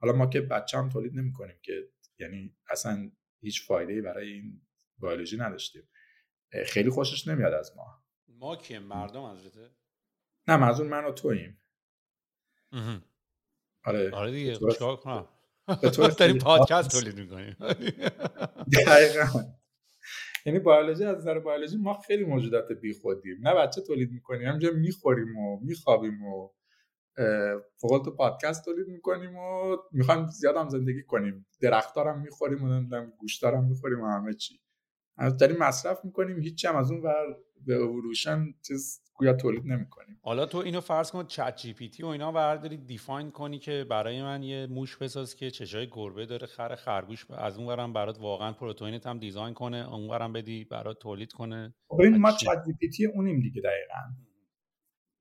حالا 0.00 0.12
ما 0.12 0.26
که 0.26 0.40
بچه 0.40 0.78
هم 0.78 0.88
تولید 0.88 1.14
نمی 1.14 1.32
کنیم 1.32 1.56
که 1.62 1.88
یعنی 2.18 2.56
اصلا 2.70 3.10
هیچ 3.40 3.66
فایده 3.66 4.02
برای 4.02 4.32
این 4.32 4.62
بیولوژی 5.00 5.36
نداشتیم. 5.36 5.82
خیلی 6.66 6.90
خوشش 6.90 7.28
نمیاد 7.28 7.52
از 7.52 7.76
ما. 7.76 8.04
ما 8.28 8.56
که 8.56 8.78
مردم 8.78 9.24
حضرته 9.24 9.70
نه 10.48 10.56
منظور 10.56 10.86
من 10.86 11.04
و 11.04 11.12
توییم. 11.12 11.62
آره. 13.84 14.10
آره 14.10 14.30
دیگه 14.30 14.56
چیکار 14.56 14.96
کنم؟ 14.96 15.28
داریم 16.18 16.38
پادکست 16.38 16.90
تولید 16.90 17.18
می‌کنیم. 17.18 17.56
دقیقا. 18.86 19.61
یعنی 20.46 20.58
بیولوژی 20.58 21.04
از 21.04 21.16
نظر 21.16 21.38
بیولوژی 21.38 21.76
ما 21.76 22.00
خیلی 22.00 22.24
موجودات 22.24 22.72
بی 22.72 22.92
خودیم 22.92 23.48
نه 23.48 23.54
بچه 23.54 23.80
تولید 23.80 24.12
می‌کنیم 24.12 24.48
همینجا 24.48 24.70
می‌خوریم 24.70 25.36
و 25.36 25.60
میخوابیم 25.60 26.24
و 26.24 26.48
فقط 27.76 28.04
تو 28.04 28.10
پادکست 28.10 28.64
تولید 28.64 28.88
می‌کنیم 28.88 29.36
و 29.36 29.76
می‌خوایم 29.92 30.26
زیاد 30.26 30.56
هم 30.56 30.68
زندگی 30.68 31.02
کنیم. 31.02 31.46
درختارم 31.60 32.20
می‌خوریم 32.20 32.64
و 32.64 32.68
نمی‌دونم 32.68 33.12
گوشتارم 33.18 33.64
می‌خوریم 33.64 34.00
و 34.00 34.06
همه 34.06 34.34
چی. 34.34 34.60
داریم 35.40 35.56
مصرف 35.56 36.04
می‌کنیم 36.04 36.38
هیچ 36.38 36.64
هم 36.64 36.76
از 36.76 36.90
اون 36.90 37.00
ور 37.00 37.36
به 37.66 37.74
اولوشن 37.74 38.54
چیز 38.62 39.01
گویا 39.14 39.32
تولید 39.32 39.66
نمی‌کنیم. 39.66 40.18
حالا 40.22 40.46
تو 40.46 40.58
اینو 40.58 40.80
فرض 40.80 41.10
کن 41.10 41.26
ChatGPT 41.26 42.02
و 42.02 42.06
اینا 42.06 42.32
برداری 42.32 42.76
define 42.76 43.30
کنی 43.30 43.58
که 43.58 43.86
برای 43.90 44.22
من 44.22 44.42
یه 44.42 44.66
موش 44.66 44.96
بساز 44.96 45.36
که 45.36 45.50
چشای 45.50 45.88
گربه 45.92 46.26
داره 46.26 46.46
خر 46.46 46.74
خرگوش 46.74 47.30
از 47.30 47.58
اون 47.58 47.66
ورم 47.66 47.92
برات 47.92 48.18
واقعا 48.20 48.52
پروتئینت 48.52 49.06
هم 49.06 49.18
design 49.18 49.54
کنه 49.54 49.92
اون 49.94 50.10
ورم 50.10 50.32
بدی 50.32 50.64
برات 50.64 50.98
تولید 50.98 51.32
کنه. 51.32 51.74
ببین 51.98 52.16
ما 52.16 52.32
ChatGPT 52.32 53.06
اونیم 53.06 53.40
دیگه 53.40 53.62
دقیقا. 53.62 54.14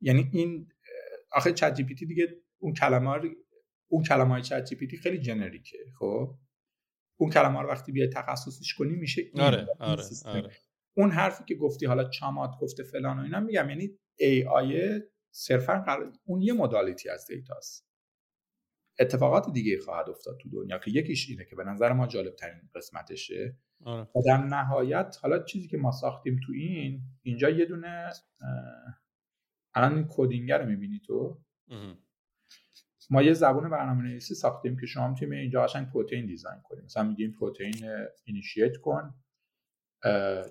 یعنی 0.02 0.30
این 0.34 0.68
آخه 1.32 1.54
ChatGPT 1.54 2.06
دیگه 2.06 2.28
اون 2.60 2.74
کلمه 2.74 3.20
اون 3.88 4.04
کلمه 4.04 4.30
های 4.30 4.42
ChatGPT 4.42 4.98
خیلی 4.98 5.20
generic 5.20 5.70
ه 5.70 5.78
خب؟ 6.00 6.36
اون 7.20 7.30
کلمه 7.30 7.62
رو 7.62 7.70
وقتی 7.70 7.92
بیای 7.92 8.08
تخصصیش 8.08 8.74
کنی 8.74 8.96
میشه 8.96 9.22
این 9.22 9.42
آره 9.42 9.68
آره, 9.80 10.04
آره. 10.26 10.52
اون 10.98 11.12
حرفی 11.12 11.44
که 11.44 11.56
گفتی 11.56 11.86
حالا 11.86 12.10
چامات 12.10 12.52
گفته 12.62 12.84
فلان 12.84 13.20
و 13.20 13.22
اینا 13.22 13.40
میگم 13.40 13.70
یعنی 13.70 14.00
AI 14.20 15.02
صرفا 15.32 15.86
اون 16.26 16.42
یه 16.42 16.54
modality 16.54 17.10
از 17.10 17.28
data 17.28 17.68
ست 17.68 17.88
اتفاقات 19.00 19.54
دیگه 19.54 19.80
خواهد 19.80 20.10
افتاد 20.10 20.38
تو 20.38 20.50
دنیا 20.50 20.78
که 20.78 20.92
یکیش 20.92 21.30
اینه 21.30 21.46
که 21.46 21.56
به 21.56 21.64
نظر 21.64 21.94
ما 21.94 22.08
جالب 22.08 22.36
ترین 22.36 22.70
قسمتشه. 22.76 23.58
آره. 23.86 24.02
و 24.02 24.22
در 24.26 24.38
نهایت 24.38 25.18
حالا 25.22 25.44
چیزی 25.44 25.68
که 25.68 25.78
ما 25.78 25.92
ساختیم 25.92 26.40
تو 26.46 26.54
این 26.54 27.02
اینجا 27.22 27.50
یه 27.50 27.66
دونه 27.66 28.10
الان 29.74 29.96
این 29.96 30.08
coding 30.10 30.62
رو 30.62 30.70
می‌بینی 30.70 31.00
تو؟ 31.06 31.42
ما 33.10 33.22
یه 33.22 33.34
زبون 33.34 33.70
برنامه 33.70 34.04
نویسی 34.04 34.36
ساختیم 34.36 34.78
که 34.80 34.86
شما 34.86 35.08
می‌تونید 35.08 35.34
اینجا 35.34 35.64
قشنگ 35.64 35.90
پروتئین 35.90 36.26
design 36.26 36.62
کنیم 36.64 36.84
مثلا 36.84 37.04
میگیم 37.04 37.32
پروتئین 37.40 37.74
initiate 38.24 38.78
کن. 38.78 39.14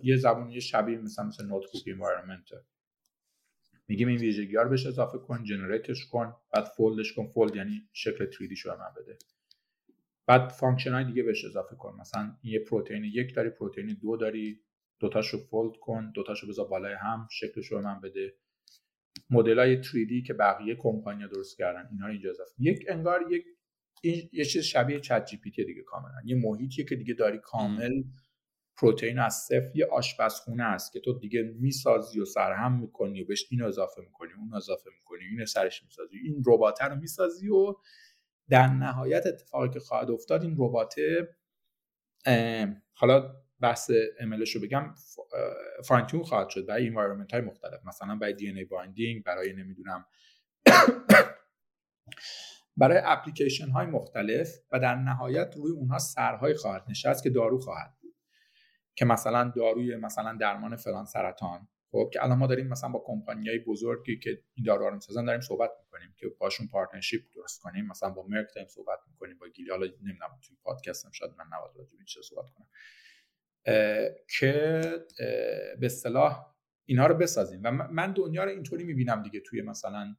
یه 0.03 0.17
زبون 0.17 0.51
یه 0.51 0.61
شبیه 0.61 0.99
مثلا 0.99 1.25
مثل 1.25 1.47
notebook 1.47 1.83
environment 1.87 2.51
میگیم 3.91 4.09
این 4.09 4.19
ویژگی 4.19 4.57
ها 4.57 4.63
رو 4.63 4.71
بهش 4.71 4.87
اضافه 4.87 5.19
کن 5.19 5.45
generate 5.45 5.94
ش 5.94 6.07
کن 6.07 6.37
بعد 6.53 6.65
fold 6.65 6.97
ش 6.97 7.13
کن. 7.13 7.27
fold 7.27 7.57
یعنی 7.57 7.89
شکل 7.93 8.31
3D 8.39 8.57
شو 8.57 8.71
من 8.71 8.95
بده. 8.97 9.19
بعد 10.27 10.49
function 10.49 10.93
های 10.93 11.05
دیگه 11.05 11.23
بهش 11.23 11.45
اضافه 11.45 11.77
کن. 11.77 11.97
مثلا 12.01 12.37
یه 12.43 12.59
پروتئین 12.59 13.05
یک 13.05 13.35
داری 13.35 13.51
پروتئین 13.51 13.97
دو 14.03 14.17
داری 14.17 14.61
دوتاشو 15.01 15.39
fold 15.39 15.77
کن 15.77 16.13
دوتاشو 16.15 16.49
بذار 16.49 16.69
بالای 16.69 16.95
هم 16.95 17.29
شکلش 17.31 17.67
رو 17.67 17.81
من 17.81 18.01
بده. 18.01 18.35
مدل 19.31 19.59
های 19.59 19.83
3D 19.83 20.27
که 20.27 20.35
بقیه 20.35 20.75
کمپانیا 20.75 21.27
درست 21.27 21.59
کردن 21.59 21.89
اینا 21.91 22.07
رو 22.07 22.13
اینجا 22.13 22.31
اضافه 22.31 22.53
یک 22.59 22.85
انگار 22.89 23.33
یک 23.33 23.45
یه 24.33 24.45
چیز 24.45 24.63
شبیه 24.65 25.01
ChatGPT 25.01 25.65
دیگه 25.65 25.83
کاملا. 25.83 26.23
یه 26.25 26.37
محیطیه 26.37 26.85
که 26.85 26.97
دیگه 26.97 27.15
داری 27.15 27.39
کامل 27.39 28.03
پروتئین 28.81 29.19
از 29.19 29.35
صفر 29.35 29.71
یه 29.75 29.87
آشپزخونه 29.87 30.65
است 30.65 30.93
که 30.93 31.01
تو 31.01 31.19
دیگه 31.19 31.43
می‌سازی 31.43 32.21
و 32.21 32.25
سرهم 32.25 32.81
می‌کنی 32.81 33.23
و 33.23 33.27
بهش 33.27 33.47
این 33.51 33.63
اضافه 33.63 34.03
می‌کنی 34.03 34.33
اون 34.33 34.55
اضافه 34.55 34.91
می‌کنی 34.99 35.25
این 35.25 35.45
سرش 35.45 35.85
می‌سازی. 35.85 36.19
این 36.19 36.43
ربات 36.47 36.83
رو 36.83 36.97
می‌سازی 36.97 37.49
و 37.49 37.75
در 38.49 38.67
نهایت 38.67 39.27
اتفاقی 39.27 39.69
که 39.69 39.81
خواهد 39.81 40.11
افتاد 40.11 40.43
این 40.43 40.57
ربات 40.59 40.95
حالا 42.95 43.37
بحث 43.61 43.91
ML 44.21 44.39
ش 44.39 44.57
رو 44.57 44.61
بگم 44.61 44.95
fine 45.85 46.23
خواهد 46.23 46.49
شد 46.49 46.67
برای 46.67 46.87
environment 46.87 47.33
های 47.33 47.43
مختلف. 47.43 47.81
مثلا 47.87 48.17
برای 48.17 48.35
DNA 48.35 48.49
binding 48.49 49.25
برای 49.25 49.53
نمی‌دونم 49.53 50.05
برای 52.77 53.01
اپلیکیشن 53.05 53.69
های 53.69 53.87
مختلف 53.87 54.49
و 54.73 54.81
در 54.81 54.95
نهایت 54.95 55.55
روی 55.57 55.73
اونها 55.73 55.99
سرهای 55.99 56.55
خواهد 56.55 56.85
نشست 56.89 57.23
که 57.23 57.31
دارو 57.31 57.59
خواهد 57.59 58.00
که 59.01 59.07
مثلا 59.07 59.53
داروی 59.57 59.97
مثلا 59.97 60.37
درمان 60.41 60.77
فلان 60.77 61.05
سرطان. 61.05 61.69
خب 61.93 62.11
که 62.13 62.25
الان 62.25 62.39
ما 62.39 62.47
داریم 62.47 62.69
مثلا 62.69 62.91
با 62.91 63.03
کمپانیای 63.07 63.59
بزرگی 63.59 64.19
که 64.19 64.43
این 64.55 64.67
دارو 64.67 64.89
رو 64.89 64.95
می‌سازن 64.95 65.25
داریم 65.25 65.41
صحبت 65.41 65.71
می‌کنیم 65.85 66.15
که 66.17 66.29
باشون 66.29 66.67
partnership 66.67 67.23
درست 67.35 67.61
کنیم. 67.61 67.87
مثلا 67.87 68.11
با 68.11 68.27
Merck 68.27 68.47
داریم 68.55 68.69
صحبت 68.69 68.99
می‌کنیم 69.11 69.39
با 69.39 69.49
Gilead 69.49 69.71
حالا 69.71 69.87
نمی‌دونم 69.87 70.39
توی 70.43 70.57
پادکست 70.63 71.13
شاید 71.13 71.31
من 71.39 71.45
نباید 71.53 71.77
راجع 71.77 71.91
به 71.91 72.23
صحبت 72.23 72.51
کنم. 72.51 72.67
که 74.39 74.81
به 75.81 75.87
اصطلاح 75.87 76.47
اینا 76.85 77.07
رو 77.07 77.15
بسازیم. 77.15 77.61
و 77.65 77.71
من 77.71 78.13
دنیا 78.13 78.45
رو 78.45 78.51
اینطوری 78.51 78.85
می‌بینم 78.85 79.23
دیگه 79.23 79.41
توی 79.41 79.63
مثلا 79.63 80.17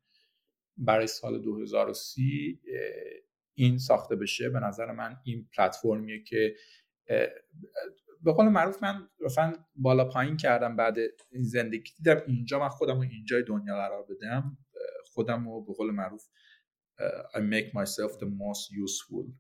برای 0.78 1.08
سال 1.08 1.42
2030 1.42 2.62
این 3.54 3.78
ساخته 3.78 4.16
بشه. 4.16 4.50
به 4.50 4.60
نظر 4.60 4.92
من 4.92 5.18
این 5.24 5.50
پلتفرمیه 5.58 6.24
که 6.24 6.56
به 8.24 8.34
قول 8.34 8.46
معروف 8.46 8.84
من 8.84 9.10
مثلا 9.26 9.54
بالا 9.76 10.06
پایین 10.06 10.38
کردم 10.38 10.76
بعد 10.76 10.98
این 11.32 11.44
زندگی 11.44 11.92
دیدم 11.98 12.22
اینجا 12.28 12.60
من 12.60 12.70
خودم 12.70 12.96
رو 12.96 13.02
اینجای 13.02 13.44
دنیا 13.44 13.76
قرار 13.76 14.06
بدم 14.10 14.58
خودم 15.06 15.50
رو 15.50 15.66
به 15.66 15.74
قول 15.74 15.92
معروف 15.92 16.24
I 17.36 17.40
make 17.40 17.72
myself 17.80 18.12
the 18.20 18.26
most 18.26 18.72
useful 18.86 19.32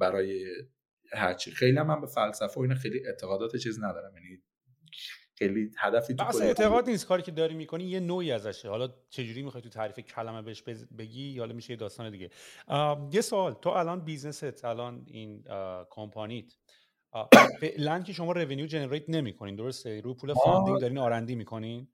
برای 0.00 0.46
هرچی 1.12 1.50
خیلی 1.50 1.82
من 1.82 2.00
به 2.00 2.06
فلسفه 2.06 2.60
و 2.60 2.62
اینا 2.62 2.74
خیلی 2.74 3.06
اعتقادات 3.06 3.56
چیز 3.56 3.78
ندارم 3.82 4.16
یعنی 4.16 4.42
خیلی 5.38 5.70
هدفی 5.78 6.14
تو 6.14 6.24
اصلا 6.24 6.46
اعتقاد 6.46 6.88
نیست 6.88 7.06
کاری 7.06 7.22
که 7.22 7.32
داری 7.32 7.54
می‌کنی 7.54 7.84
یه 7.84 8.00
نوعی 8.00 8.32
ازشه 8.32 8.68
حالا 8.68 8.88
چجوری 9.10 9.42
می‌خوای 9.42 9.62
تو 9.62 9.68
تعریف 9.68 9.98
کلمه 9.98 10.42
بهش 10.42 10.62
بگی؟ 10.98 11.38
حالا 11.38 11.54
میشه 11.54 11.70
یه 11.70 11.76
داستان 11.76 12.10
دیگه. 12.10 12.30
یه 13.12 13.20
سوال. 13.20 13.54
تو 13.54 13.70
الان 13.70 14.04
business 14.04 14.57
ت 14.57 14.64
الان 14.64 15.04
این 15.06 15.44
کمپانیت. 15.90 16.52
فعلا 17.60 18.02
که 18.02 18.12
شما 18.12 18.32
revenue 18.32 18.66
generate 18.66 19.04
نمی‌کنین 19.08 19.56
درسته؟ 19.56 20.00
روی 20.00 20.14
پول 20.14 20.34
funding 20.34 20.80
دارین 20.80 20.98
R&D 20.98 21.34
می‌کنین؟ 21.34 21.88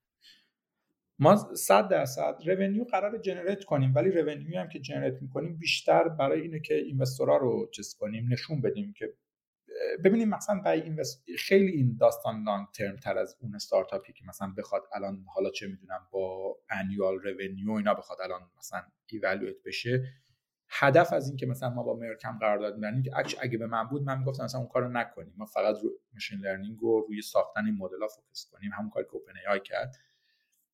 ما 1.19 1.55
100 1.55 1.89
درصد 1.89 2.39
revenue 2.47 2.85
قرار 2.85 3.19
generate 3.19 3.65
کنیم 3.65 3.95
ولی 3.95 4.11
revenue 4.11 4.61
هم 4.61 4.69
که 4.69 4.79
generate 4.79 5.23
می‌کنیم 5.23 5.57
بیشتر 5.57 6.09
برای 6.09 6.41
اینه 6.41 6.61
که 6.61 6.75
investor 6.75 7.30
ا 7.30 7.37
رو 7.37 7.69
چیز 7.73 7.95
کنیم 7.95 8.33
نشون 8.33 8.61
بدیم 8.61 8.93
که 8.93 9.15
ببینیم 10.05 10.29
مثلا 10.29 10.61
برای 10.61 10.81
invest 10.81 11.25
خیلی 11.39 11.73
این 11.73 11.97
داستان 12.01 12.43
long-term 12.43 12.97
تر 12.97 13.19
از 13.19 13.37
اون 13.41 13.55
استارتاپی 13.55 14.13
که 14.13 14.25
مثلا 14.29 14.53
بخواد 14.59 14.83
الان 14.95 15.25
حالا 15.35 15.51
چه 15.51 15.67
می‌دونم 15.67 16.09
با 16.11 16.57
annual 16.71 17.19
revenue 17.19 17.71
اینا 17.71 17.95
بخواد 17.95 18.21
الان 18.21 18.41
مثلا 18.59 18.83
evaluate 19.07 19.63
بشه 19.65 20.05
هدف 20.75 21.13
از 21.13 21.29
این 21.29 21.37
که 21.37 21.47
مثلا 21.47 21.71
ما 21.71 21.83
با 21.83 21.97
مرکم 21.97 22.39
قرارداد 22.39 22.75
می‌بندیم 22.75 23.03
که 23.03 23.37
اگه 23.41 23.59
به 23.59 23.67
من 23.67 23.85
بود 23.85 24.03
من 24.03 24.19
می‌گفتم 24.19 24.45
مثلا 24.45 24.61
اون 24.61 24.69
کارو 24.69 24.89
نکنیم. 24.89 25.35
ما 25.37 25.45
فقط 25.45 25.77
رو 25.83 25.91
machine 26.13 26.39
learning 26.39 26.83
و 26.83 27.01
روی 27.09 27.23
ساختن 27.23 27.67
این 27.67 27.77
مدل‌ها 27.79 28.09
focus 28.09 28.51
کنیم. 28.53 28.71
همون 28.73 28.91
کاری 28.91 29.07
که 29.07 29.15
OpenAI 29.15 29.61
کرد. 29.61 29.97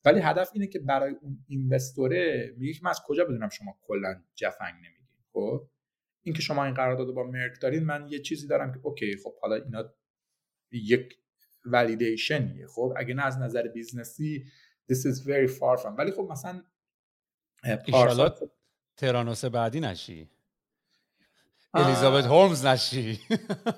ولی 0.04 0.20
هدف 0.20 0.50
اینه 0.52 0.66
که 0.66 0.78
برای 0.78 1.14
اون 1.22 1.44
investor 1.46 2.42
ه 2.42 2.54
میگه 2.56 2.72
که 2.72 2.80
من 2.82 2.90
از 2.90 3.02
کجا 3.06 3.24
بدونم 3.24 3.48
شما 3.48 3.78
کلا 3.80 4.22
جفنگ 4.34 4.74
نمیگین 4.74 5.18
خب؟ 5.32 5.68
اینکه 6.22 6.42
شما 6.42 6.64
این 6.64 6.74
قرارداد 6.74 7.14
با 7.14 7.22
Merck 7.22 7.60
دارین 7.60 7.84
من 7.84 8.06
یه 8.08 8.18
چیزی 8.18 8.46
دارم 8.46 8.72
که 8.72 8.80
okay 8.82 9.16
خب 9.16 9.38
حالا 9.38 9.54
اینا 9.56 9.94
یک 10.72 11.18
validation 11.64 12.49
یه 12.49 12.66
خب؟ 12.66 12.94
اگه 12.96 13.14
نه 13.14 13.26
از 13.26 13.38
نظر 13.38 13.68
business 13.68 14.36
ی 14.36 14.44
this 14.92 14.96
is 14.96 15.26
very 15.26 15.48
far 15.48 15.82
from. 15.82 15.98
ولی 15.98 16.10
خب 16.10 16.28
مثلا 16.30 16.62
Theranos 18.98 19.44
بعدی 19.44 19.80
نشی. 19.80 20.28
الیزابت 21.74 22.24
هولمز 22.24 22.66
نشی. 22.66 23.20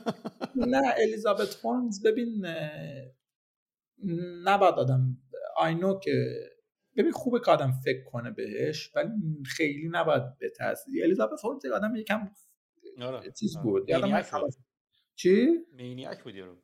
نه 0.72 0.94
الیزابت 0.96 1.64
هولمز 1.64 2.02
ببین 2.02 2.46
نباید 4.44 4.74
آدم 4.74 5.16
اینو 5.56 5.98
که 5.98 6.34
ببین 6.96 7.12
خوبه 7.12 7.40
که 7.40 7.50
آدم 7.50 7.72
فکر 7.84 8.04
کنه 8.04 8.30
بهش 8.30 8.96
ولی 8.96 9.10
خیلی 9.46 9.88
نباید 9.88 10.38
به 10.38 10.50
تاثیر 10.50 11.04
الیزابت 11.04 11.44
هولمز 11.44 11.66
آدم 11.66 11.96
یکم 11.96 12.30
آره. 13.00 13.30
چیز 13.30 13.56
بود 13.56 13.90
چی؟ 15.14 15.48
maniac 15.72 16.22
بود 16.22 16.34
یارو. 16.34 16.56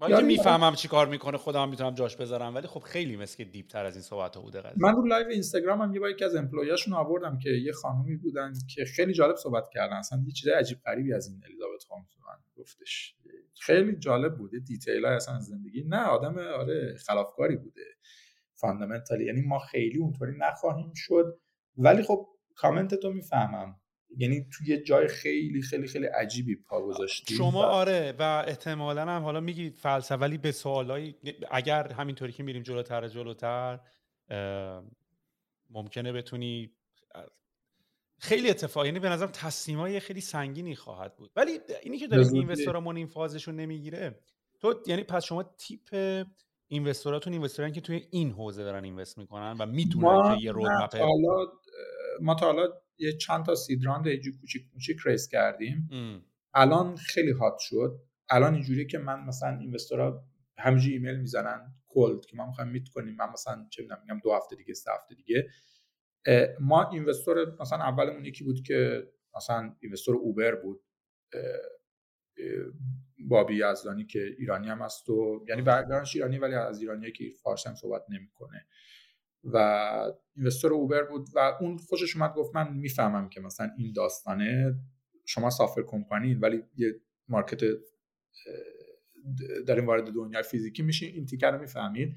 من 0.00 0.16
که 0.16 0.22
می‌فهمم 0.22 0.74
چی 0.74 0.88
کار 0.88 1.08
می‌کنه 1.08 1.38
خودم 1.38 1.68
می‌تونم 1.68 1.94
جاش 1.94 2.16
بذارم. 2.16 2.54
ولی 2.54 2.66
خب 2.66 2.80
خیلی 2.80 3.16
مثل 3.16 3.44
deep 3.44 3.66
تر 3.66 3.84
از 3.84 3.94
این 3.94 4.02
صحبت 4.02 4.36
ها 4.36 4.42
بوده 4.42 4.62
من 4.76 4.96
رو 4.96 5.06
live 5.06 5.26
اینستاگرام 5.26 5.80
هم 5.80 5.94
یه 5.94 6.00
بار 6.00 6.10
یکی 6.10 6.24
از 6.24 6.34
employee 6.34 6.74
اشون 6.74 6.94
آوردم 6.94 7.38
که 7.38 7.50
یه 7.50 7.72
خانومی 7.72 8.16
بودن 8.16 8.52
که 8.74 8.84
خیلی 8.84 9.12
جالب 9.12 9.36
صحبت 9.36 9.64
کردن. 9.72 9.96
اصلا 9.96 10.22
یه 10.26 10.32
چیز 10.32 10.48
عجیب 10.48 10.78
غریبی 10.86 11.12
از 11.12 11.28
این 11.28 11.40
الیزابت 11.44 11.84
هولمز 11.90 12.16
من 12.26 12.62
گفتش. 12.62 13.14
خیلی 13.60 13.96
جالب 13.96 14.36
بوده. 14.38 14.58
detail 14.58 15.04
های 15.04 15.14
اصلا 15.14 15.40
زندگی. 15.40 15.84
نه 15.88 16.02
آدم 16.02 16.38
آره 16.38 16.96
خلافکاری 17.06 17.56
بوده. 17.56 17.84
فاندامنتالی. 18.54 19.24
یعنی 19.24 19.40
ما 19.40 19.58
خیلی 19.58 19.98
اونطوری 19.98 20.32
نخواهیم 20.38 20.92
شد. 20.94 21.40
ولی 21.76 22.02
خب 22.02 22.28
کامنت 22.56 22.94
تو 22.94 23.12
می‌فهمم. 23.12 23.79
یعنی 24.16 24.46
توی 24.52 24.82
جای 24.82 25.08
خیلی 25.08 25.62
خیلی 25.62 25.88
خیلی 25.88 26.06
عجیبی 26.06 26.56
پا 26.56 26.82
گذاشتی. 26.82 27.34
شما 27.34 27.64
آره 27.64 28.14
و 28.18 28.44
احتمالا 28.46 29.02
هم 29.02 29.22
حالا 29.22 29.40
میگی 29.40 29.70
فلسفه 29.70 30.16
ولی 30.16 30.38
به 30.38 30.52
سوالای 30.52 31.14
اگر 31.50 31.92
همینطوری 31.92 32.32
که 32.32 32.42
میریم 32.42 32.62
جلوتر 32.62 33.08
جلوتر 33.08 33.80
ممکنه 35.70 36.12
بتونی 36.12 36.72
خیلی 38.18 38.50
اتفاق 38.50 38.86
یعنی 38.86 38.98
به 38.98 39.08
نظرم 39.08 39.30
تصمیمای 39.32 40.00
خیلی 40.00 40.20
سنگینی 40.20 40.76
خواهد 40.76 41.16
بود. 41.16 41.30
ولی 41.36 41.58
اینی 41.82 41.98
که 41.98 42.06
داره 42.06 42.26
اینوستورامون 42.32 42.96
این 42.96 43.06
فازشون 43.06 43.56
نمی‌گیره 43.56 44.20
تو 44.60 44.74
یعنی 44.86 45.02
پس 45.02 45.24
شما 45.24 45.42
تیپ 45.42 46.24
investor 46.68 47.14
اتون 47.14 47.32
investor 47.32 47.68
ن 47.68 47.72
که 47.72 47.80
توی 47.80 48.06
این 48.10 48.30
حوزه 48.30 48.64
دارن 48.64 48.84
invest 48.84 49.18
می‌کنن 49.18 49.56
و 49.58 49.66
می‌تونن 49.66 50.36
که 50.36 50.44
یه 50.44 50.52
roadmap 50.52 50.96
ما 52.20 52.34
تا 52.34 52.46
حالا 52.46 52.68
یه 53.00 53.12
چند 53.12 53.44
تا 53.44 53.54
seed 53.54 53.78
round 53.78 54.08
ایجی 54.08 54.32
کوچیک 54.32 54.68
کوچیک 54.72 54.98
raise 55.04 55.28
کردیم. 55.28 55.90
الان 56.54 56.96
خیلی 56.96 57.30
hot 57.30 57.58
شد. 57.58 58.00
الان 58.28 58.54
اینجوریه 58.54 58.84
که 58.84 58.98
من 58.98 59.24
مثلا 59.24 59.58
investor 59.58 60.17
ا 60.17 60.24
همینجوری 60.58 60.94
ایمیل 60.94 61.16
می‌زنن 61.16 61.74
cold 61.86 62.26
که 62.26 62.36
ما 62.36 62.46
می‌خوایم 62.46 62.70
meet 62.70 62.88
کنیم. 62.88 63.14
من 63.14 63.30
مثلا 63.32 63.66
چه 63.70 63.82
می‌دونم 63.82 64.00
میگم 64.02 64.20
دو 64.24 64.32
هفته 64.32 64.56
دیگه 64.56 64.74
سه 64.74 64.90
هفته 64.92 65.14
دیگه. 65.14 65.48
ما 66.60 66.90
investor 66.90 67.56
مثلا 67.60 67.78
اولمون 67.78 68.24
یکی 68.24 68.44
بود 68.44 68.62
که 68.62 69.08
مثلا 69.36 69.76
investor 69.80 70.16
Uber 70.16 70.54
بود. 70.54 70.82
بابی 73.28 73.54
یزدانی 73.54 74.06
که 74.06 74.34
ایرانی 74.38 74.68
هم 74.68 74.82
هست 74.82 75.08
و 75.08 75.44
یعنی 75.48 75.62
برگردانش 75.62 76.16
ایرانی 76.16 76.38
ولی 76.38 76.54
از 76.54 76.80
ایرانی 76.80 77.12
که 77.12 77.30
فارسی 77.42 77.68
هم 77.68 77.74
صحبت 77.74 78.02
نمی‌کنه. 78.08 78.66
و 79.44 79.56
اینوستور 80.36 80.72
اوبر 80.72 81.02
بود 81.02 81.28
و 81.34 81.56
اون 81.60 81.76
خوشش 81.76 82.16
اومد 82.16 82.34
گفت 82.34 82.56
من 82.56 82.72
می‌فهمم 82.74 83.28
که 83.28 83.40
مثلا 83.40 83.70
این 83.78 83.92
داستانه 83.92 84.74
شما 85.26 85.50
سافر 85.50 85.82
کمپانی 85.82 86.34
ولی 86.34 86.62
یه 86.76 87.00
مارکت 87.28 87.60
داریم 89.66 89.86
وارد 89.86 90.12
دنیای 90.12 90.42
فیزیکی 90.42 90.82
میشین 90.82 91.14
این 91.14 91.26
تیکر 91.26 91.50
رو 91.50 91.60
می‌فهمید 91.60 92.16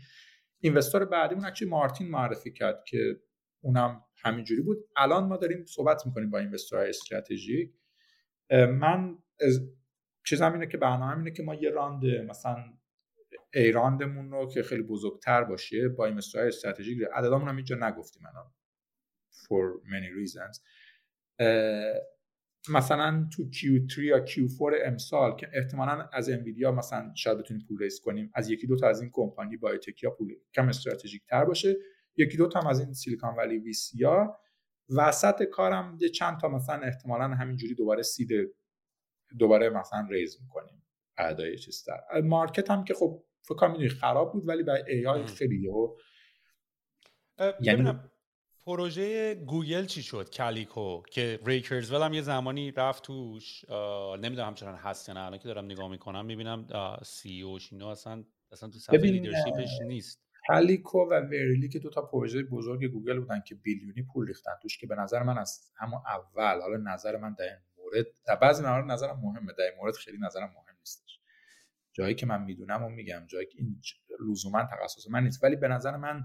اینوستور 0.60 1.06
بعدیمون 1.06 1.46
اکچولی 1.46 1.72
مارتین 1.72 2.10
معرفی 2.10 2.52
کرد 2.52 2.84
که 2.88 3.20
اونم 3.62 4.02
همینجوری 4.18 4.62
بود. 4.62 4.78
الان 4.98 5.28
ما 5.28 5.38
داریم 5.38 5.66
صحبت 5.66 6.06
می‌کنیم 6.06 6.30
با 6.30 6.40
اینوستورهای 6.40 6.90
استراتژیک. 6.90 7.74
من 8.52 9.18
چیزم 10.26 10.54
اینه 10.54 10.68
که 10.68 10.78
برنامه 10.78 11.18
اینه 11.18 11.32
که 11.32 11.44
ما 11.44 11.56
یه 11.56 11.70
round 11.70 12.06
مثلا 12.06 12.64
A 13.54 13.62
round 13.62 14.06
مون 14.06 14.32
رو 14.32 14.50
که 14.50 14.64
خیلی 14.64 14.84
بزرگتر 14.84 15.44
باشه 15.44 15.90
با 15.90 16.06
investor 16.06 16.39
های 16.39 16.48
استراتژیک 16.48 17.00
عددامون 17.14 17.50
هم 17.50 17.56
اینجا 17.56 17.76
نگفتیم 17.76 18.24
الان. 18.26 18.54
For 19.34 19.82
many 19.86 20.10
reasons. 20.20 20.62
مثلا 22.70 23.30
تو 23.36 23.44
Q3 23.52 23.98
یا 23.98 24.26
Q4 24.26 24.86
امسال 24.86 25.36
که 25.36 25.50
احتمالا 25.54 26.10
از 26.14 26.30
Nvidia 26.30 26.72
مثلا 26.72 27.14
شاید 27.16 27.38
بتونیم 27.38 27.66
پول 27.68 27.78
raise 27.80 28.00
کنیم 28.00 28.32
از 28.36 28.50
یکی 28.50 28.68
دو 28.68 28.76
تا 28.76 28.88
از 28.88 29.02
این 29.02 29.10
کمپانی 29.14 29.58
biotech 29.58 30.04
یا 30.04 30.10
پول 30.10 30.36
کم 30.54 30.68
استراتژیک 30.68 31.26
تر 31.26 31.46
باشه. 31.46 31.76
یکی 32.16 32.38
دو 32.38 32.48
تا 32.48 32.60
هم 32.60 32.68
از 32.68 32.80
این 32.80 32.94
Silicon 32.94 33.36
Valley 33.36 33.58
VC 33.58 34.12
ا. 34.12 34.40
وسط 34.98 35.44
کارم 35.44 35.98
یه 36.02 36.10
چند 36.10 36.40
تا 36.40 36.50
مثلا 36.50 36.82
احتمالا 36.82 37.28
همینجوری 37.28 37.76
دوباره 37.76 38.02
seed 38.02 38.56
دوباره 39.40 39.70
مثلا 39.70 40.08
raise 40.10 40.42
می‌کنیم. 40.42 40.84
عددای 41.18 41.58
چیزتر 41.58 42.22
market 42.24 42.72
هم 42.72 42.84
که 42.84 42.94
خب 42.94 43.24
فکر 43.44 43.56
کنم 43.56 43.88
خراب 43.88 44.34
بود 44.34 44.48
ولی 44.48 44.64
برای 44.64 44.84
AI 44.88 45.26
خیلی 45.26 45.68
و 45.68 45.96
یعنی 47.62 47.94
پروژه 48.66 49.36
گوگل 49.36 49.86
چی 49.86 50.04
شد؟ 50.04 50.36
Calico 50.38 51.02
که 51.12 51.40
ریکرز 51.46 51.92
هم 51.92 52.14
یه 52.14 52.22
زمانی 52.22 52.72
رفت 52.72 53.04
توش. 53.04 53.66
نمی‌دونم 54.20 54.48
همچنان 54.48 54.76
هست 54.76 55.10
یا 55.10 55.16
نه 55.16 55.22
الان 55.22 55.40
که 55.40 55.48
دارم 55.48 55.66
نگاه 55.66 55.88
می‌کنم 55.88 56.26
می‌بینم 56.26 56.68
CEO 57.04 57.42
ش 57.42 57.74
اینا 57.74 57.92
اصلا 57.92 58.24
اصلا 58.52 58.70
تو 58.70 58.80
صفحه 58.80 58.98
leadership 58.98 59.58
ش 59.58 59.70
نیست. 59.88 60.24
Calico 60.48 61.00
و 61.00 61.14
Verily 61.14 61.70
که 61.70 61.80
دو 61.80 61.90
تا 61.90 62.02
پروژه 62.02 62.44
بزرگ 62.44 62.86
گوگل 62.86 63.20
بودن 63.20 63.42
که 63.48 63.56
billion 63.56 63.98
ی 63.98 64.04
پول 64.14 64.28
ریختن 64.28 64.52
توش 64.62 64.78
که 64.78 64.88
به 64.88 64.96
نظر 64.96 65.24
من 65.24 65.38
از 65.38 65.72
همون 65.76 66.02
اول 66.08 66.62
حالا 66.62 66.78
نظر 66.94 67.18
من 67.18 67.34
در 67.34 67.46
این 67.46 67.58
مورد 67.78 68.06
در 68.26 68.36
بعضی 68.36 68.64
نظرم 68.64 69.20
مهمه 69.24 69.54
در 69.58 69.64
این 69.64 69.74
مورد 69.78 69.96
خیلی 69.96 70.18
نظرم 70.22 70.50
مهم 70.50 70.76
نیستش. 70.80 71.20
جایی 71.94 72.16
که 72.16 72.26
من 72.26 72.44
می‌دونم 72.44 72.84
و 72.84 72.90
میگم 72.90 73.26
جایی 73.28 73.46
که 73.48 73.58
این 73.60 73.82
لزوما 74.30 74.64
تخصص 74.64 75.10
من 75.10 75.24
نیست. 75.24 75.44
ولی 75.44 75.56
به 75.56 75.68
نظر 75.68 75.98
من 75.98 76.24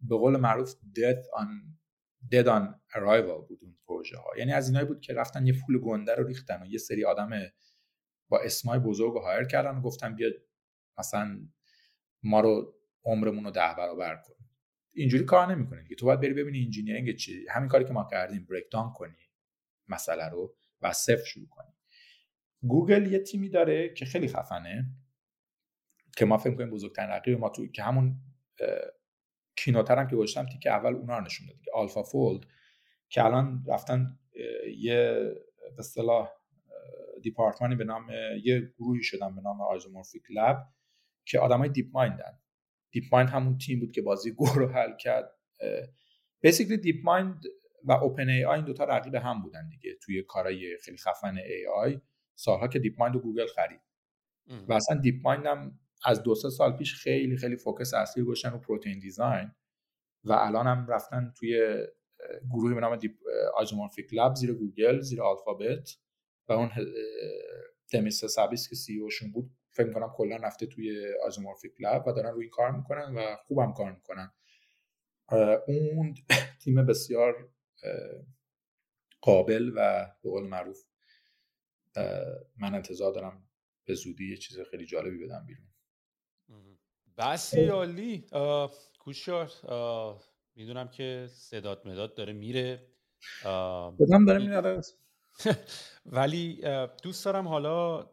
به 0.00 0.16
قول 0.16 0.36
معروف 0.36 0.72
death 0.72 1.40
on 1.40 1.48
dead 2.32 2.46
on 2.46 2.74
arrival 2.96 3.48
بود 3.48 3.58
اون 3.62 3.76
پروژه 3.86 4.16
ها 4.16 4.30
یعنی 4.38 4.52
از 4.52 4.68
اینایی 4.68 4.86
بود 4.86 5.00
که 5.00 5.14
رفتن 5.14 5.46
یه 5.46 5.54
پول 5.66 5.78
گنده 5.78 6.14
رو 6.14 6.26
ریختن 6.26 6.62
و 6.62 6.66
یه 6.66 6.78
سری 6.78 7.04
آدم 7.04 7.30
با 8.28 8.40
اسمای 8.40 8.78
بزرگ 8.78 9.12
رو 9.12 9.20
hire 9.20 9.44
کردن 9.44 9.76
و 9.76 9.80
گفتن 9.80 10.14
بیا 10.14 10.30
مثلا 10.98 11.48
ما 12.22 12.40
رو 12.40 12.74
عمرمون 13.04 13.44
رو 13.44 13.50
ده 13.50 13.74
برابر 13.78 14.16
کن. 14.16 14.34
اینجوری 14.94 15.24
کار 15.24 15.54
نمی‌کنه 15.54 15.82
دیگه. 15.82 15.96
تو 15.96 16.06
باید 16.06 16.20
بری 16.20 16.34
ببینی 16.34 16.64
engineering 16.64 17.16
چی. 17.16 17.46
همین 17.50 17.68
کاری 17.68 17.84
که 17.84 17.92
ما 17.92 18.08
کردیم 18.10 18.46
break 18.50 18.64
down 18.72 18.92
کنی 18.92 19.16
مسئله 19.88 20.28
رو 20.28 20.56
و 20.82 20.92
صفر 20.92 21.24
شروع 21.24 21.48
کنی. 21.48 21.72
گوگل 22.68 23.12
یه 23.12 23.18
تیمی 23.18 23.48
داره 23.48 23.88
که 23.88 24.04
خیلی 24.04 24.28
خفنه 24.28 24.86
که 26.16 26.24
ما 26.24 26.38
فکر 26.38 26.54
کنیم 26.54 26.70
بزرگترین 26.70 27.10
رقیب 27.10 27.38
ما 27.38 27.48
تو 27.48 27.66
که 27.66 27.82
همون 27.82 28.16
keynote 29.56 29.98
هم 29.98 30.08
که 30.08 30.16
گذاشتم 30.16 30.46
تیک 30.46 30.66
اول 30.66 30.94
اونا 30.94 31.18
رو 31.18 31.24
نشون 31.24 31.46
داد 31.46 31.56
AlphaFold 31.74 32.46
که 33.08 33.24
الان 33.24 33.64
رفتن 33.68 34.18
یه 34.78 35.32
به 35.76 35.78
اصطلاح 35.78 36.30
دیپارتمانی 37.22 37.76
به 37.76 37.84
نام 37.84 38.10
یه 38.44 38.72
گروهی 38.78 39.02
شدن 39.02 39.34
به 39.34 39.40
نام 39.40 39.60
Isomorphic 39.60 40.22
Labs 40.30 40.68
که 41.24 41.38
آدمای 41.38 41.68
DeepMind 41.68 41.86
ن 41.92 42.38
DeepMind 42.90 43.30
همون 43.30 43.58
تیم 43.58 43.80
بود 43.80 43.92
که 43.92 44.02
بازی 44.02 44.30
گو 44.30 44.46
رو 44.46 44.68
حل 44.68 44.96
کرد 44.96 45.34
basically 46.40 46.76
DeepMind 46.76 47.44
و 47.84 47.92
OpenAI 47.92 48.56
این 48.56 48.64
دوتا 48.64 48.84
رقیب 48.84 49.14
هم 49.14 49.42
بودن 49.42 49.68
دیگه 49.68 49.94
توی 50.02 50.22
کارهای 50.22 50.78
خیلی 50.84 50.96
خفن 50.96 51.38
AI 51.38 52.00
سالها 52.34 52.68
که 52.68 52.78
DeepMind 52.78 53.16
و 53.16 53.20
گوگل 53.20 53.46
خرید. 53.46 53.80
و 54.68 54.72
اصلا 54.72 55.00
DeepMind 55.00 55.46
هم 55.46 55.78
از 56.04 56.22
دو 56.22 56.34
سه 56.34 56.50
سال 56.50 56.76
پیش 56.76 56.94
خیلی 56.94 57.36
خیلی 57.36 57.56
focus 57.56 57.94
اصلی 57.94 58.24
گذاشتن 58.24 58.50
رو 58.50 58.58
protein 58.58 58.98
design 58.98 59.52
و 60.24 60.32
الان 60.32 60.66
هم 60.66 60.86
رفتن 60.88 61.32
توی 61.36 61.86
گروهی 62.50 62.74
به 62.74 62.80
نام 62.80 62.96
دیپ 62.96 63.12
Isomorphic 63.54 64.06
Labs 64.12 64.34
زیر 64.34 64.52
گوگل 64.52 65.00
زیر 65.00 65.22
Alphabet 65.22 65.96
و 66.48 66.52
اون 66.52 66.70
دمیس 67.92 68.24
هاسابیس 68.24 68.68
که 68.68 68.76
CEO 68.76 68.98
شون 68.98 69.32
بود 69.32 69.50
فکر 69.70 69.86
می‌کنم 69.86 70.12
کلا 70.16 70.36
رفته 70.36 70.66
توی 70.66 71.14
Isomorphic 71.26 71.72
Labs 71.80 72.06
و 72.06 72.12
دارن 72.12 72.30
روی 72.30 72.42
این 72.44 72.50
کار 72.50 72.70
می‌کنن 72.70 73.14
و 73.14 73.36
خوبم 73.46 73.72
کار 73.72 73.92
می‌کنن. 73.92 74.32
اون 75.66 76.14
تیم 76.64 76.86
بسیار 76.86 77.48
قابل 79.20 79.72
و 79.76 80.06
به 80.22 80.30
قول 80.30 80.48
معروف 80.48 80.84
من 82.56 82.74
انتظار 82.74 83.12
دارم 83.12 83.48
به 83.84 83.94
زودی 83.94 84.30
یه 84.30 84.36
چیز 84.36 84.60
خیلی 84.70 84.86
جالبی 84.86 85.24
بدم 85.24 85.46
بیرون. 85.46 85.66
بسی 87.16 87.64
عالی 87.64 88.26
کوشار 88.98 89.50
می‌دونم 90.54 90.88
که 90.88 91.28
صدات 91.32 91.86
مداد 91.86 92.14
داره 92.14 92.32
میره. 92.32 92.86
بدم 94.00 94.24
داره 94.26 94.38
میره 94.38 94.80
ولی 96.06 96.62
دوست 97.02 97.24
دارم 97.24 97.48
حالا 97.48 98.10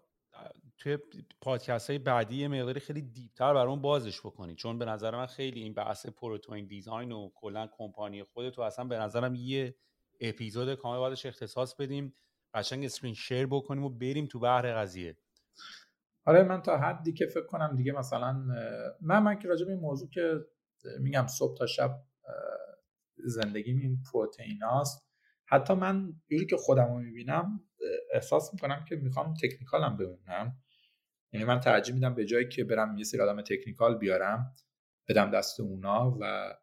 توی 0.77 0.97
پادکست 1.41 1.89
های 1.89 1.99
بعدی 1.99 2.35
یه 2.35 2.47
مقداری 2.47 2.79
خیلی 2.79 3.01
دیپتر 3.01 3.53
برام 3.53 3.81
بازش 3.81 4.19
بکنی. 4.19 4.55
چون 4.55 4.79
به 4.79 4.85
نظر 4.85 5.15
من 5.15 5.25
خیلی 5.25 5.61
این 5.61 5.73
بحث 5.73 6.05
پروتوین 6.05 6.67
دیزاین 6.67 7.11
و 7.11 7.29
کلا 7.35 7.69
کمپانی 7.77 8.23
خودت 8.23 8.59
و 8.59 8.61
اصلا 8.61 8.85
به 8.85 8.97
نظرم 8.97 9.35
یه 9.35 9.75
اپیزود 10.21 10.75
کامل 10.75 10.99
بعدش 10.99 11.25
اختصاص 11.25 11.75
بدیم. 11.75 12.13
قشنگ 12.53 12.85
screen 12.85 13.13
share 13.13 13.47
بکنیم 13.47 13.83
و 13.83 13.89
بریم 13.89 14.25
تو 14.25 14.39
بحر 14.39 14.73
قضیه. 14.73 15.17
آره 16.25 16.43
من 16.43 16.61
تا 16.61 16.77
حدی 16.77 17.13
که 17.13 17.25
فکر 17.25 17.45
کنم 17.45 17.75
دیگه 17.75 17.91
مثلا 17.91 18.33
من 19.01 19.23
من 19.23 19.39
که 19.39 19.47
راجع 19.47 19.65
به 19.65 19.71
این 19.71 19.81
موضوع 19.81 20.09
که 20.09 20.45
میگم 20.99 21.27
صبح 21.27 21.57
تا 21.57 21.65
شب 21.65 22.03
زندگی 23.17 23.71
این 23.71 24.03
پروتئین 24.13 24.61
هاست 24.61 25.09
حتی 25.45 25.73
من 25.73 26.13
جوری 26.29 26.45
که 26.45 26.57
خودم 26.57 26.87
رو 26.87 26.99
می‌بینم 26.99 27.63
احساس 28.13 28.53
می‌کنم 28.53 28.85
که 28.89 28.95
می‌خوام 28.95 29.33
technical 29.33 29.91
م 29.91 29.97
بمونم. 29.97 30.57
یعنی 31.33 31.45
من 31.45 31.59
ترجیح 31.59 31.95
میدم 31.95 32.15
به 32.15 32.25
جایی 32.25 32.47
که 32.47 32.63
برم 32.63 32.97
یه 32.97 33.03
سری 33.03 33.21
آدم 33.21 33.41
technical 33.41 33.97
بیارم 33.97 34.55
بدم 35.07 35.31
دست 35.31 35.59
اونا 35.59 36.17
و 36.21 36.53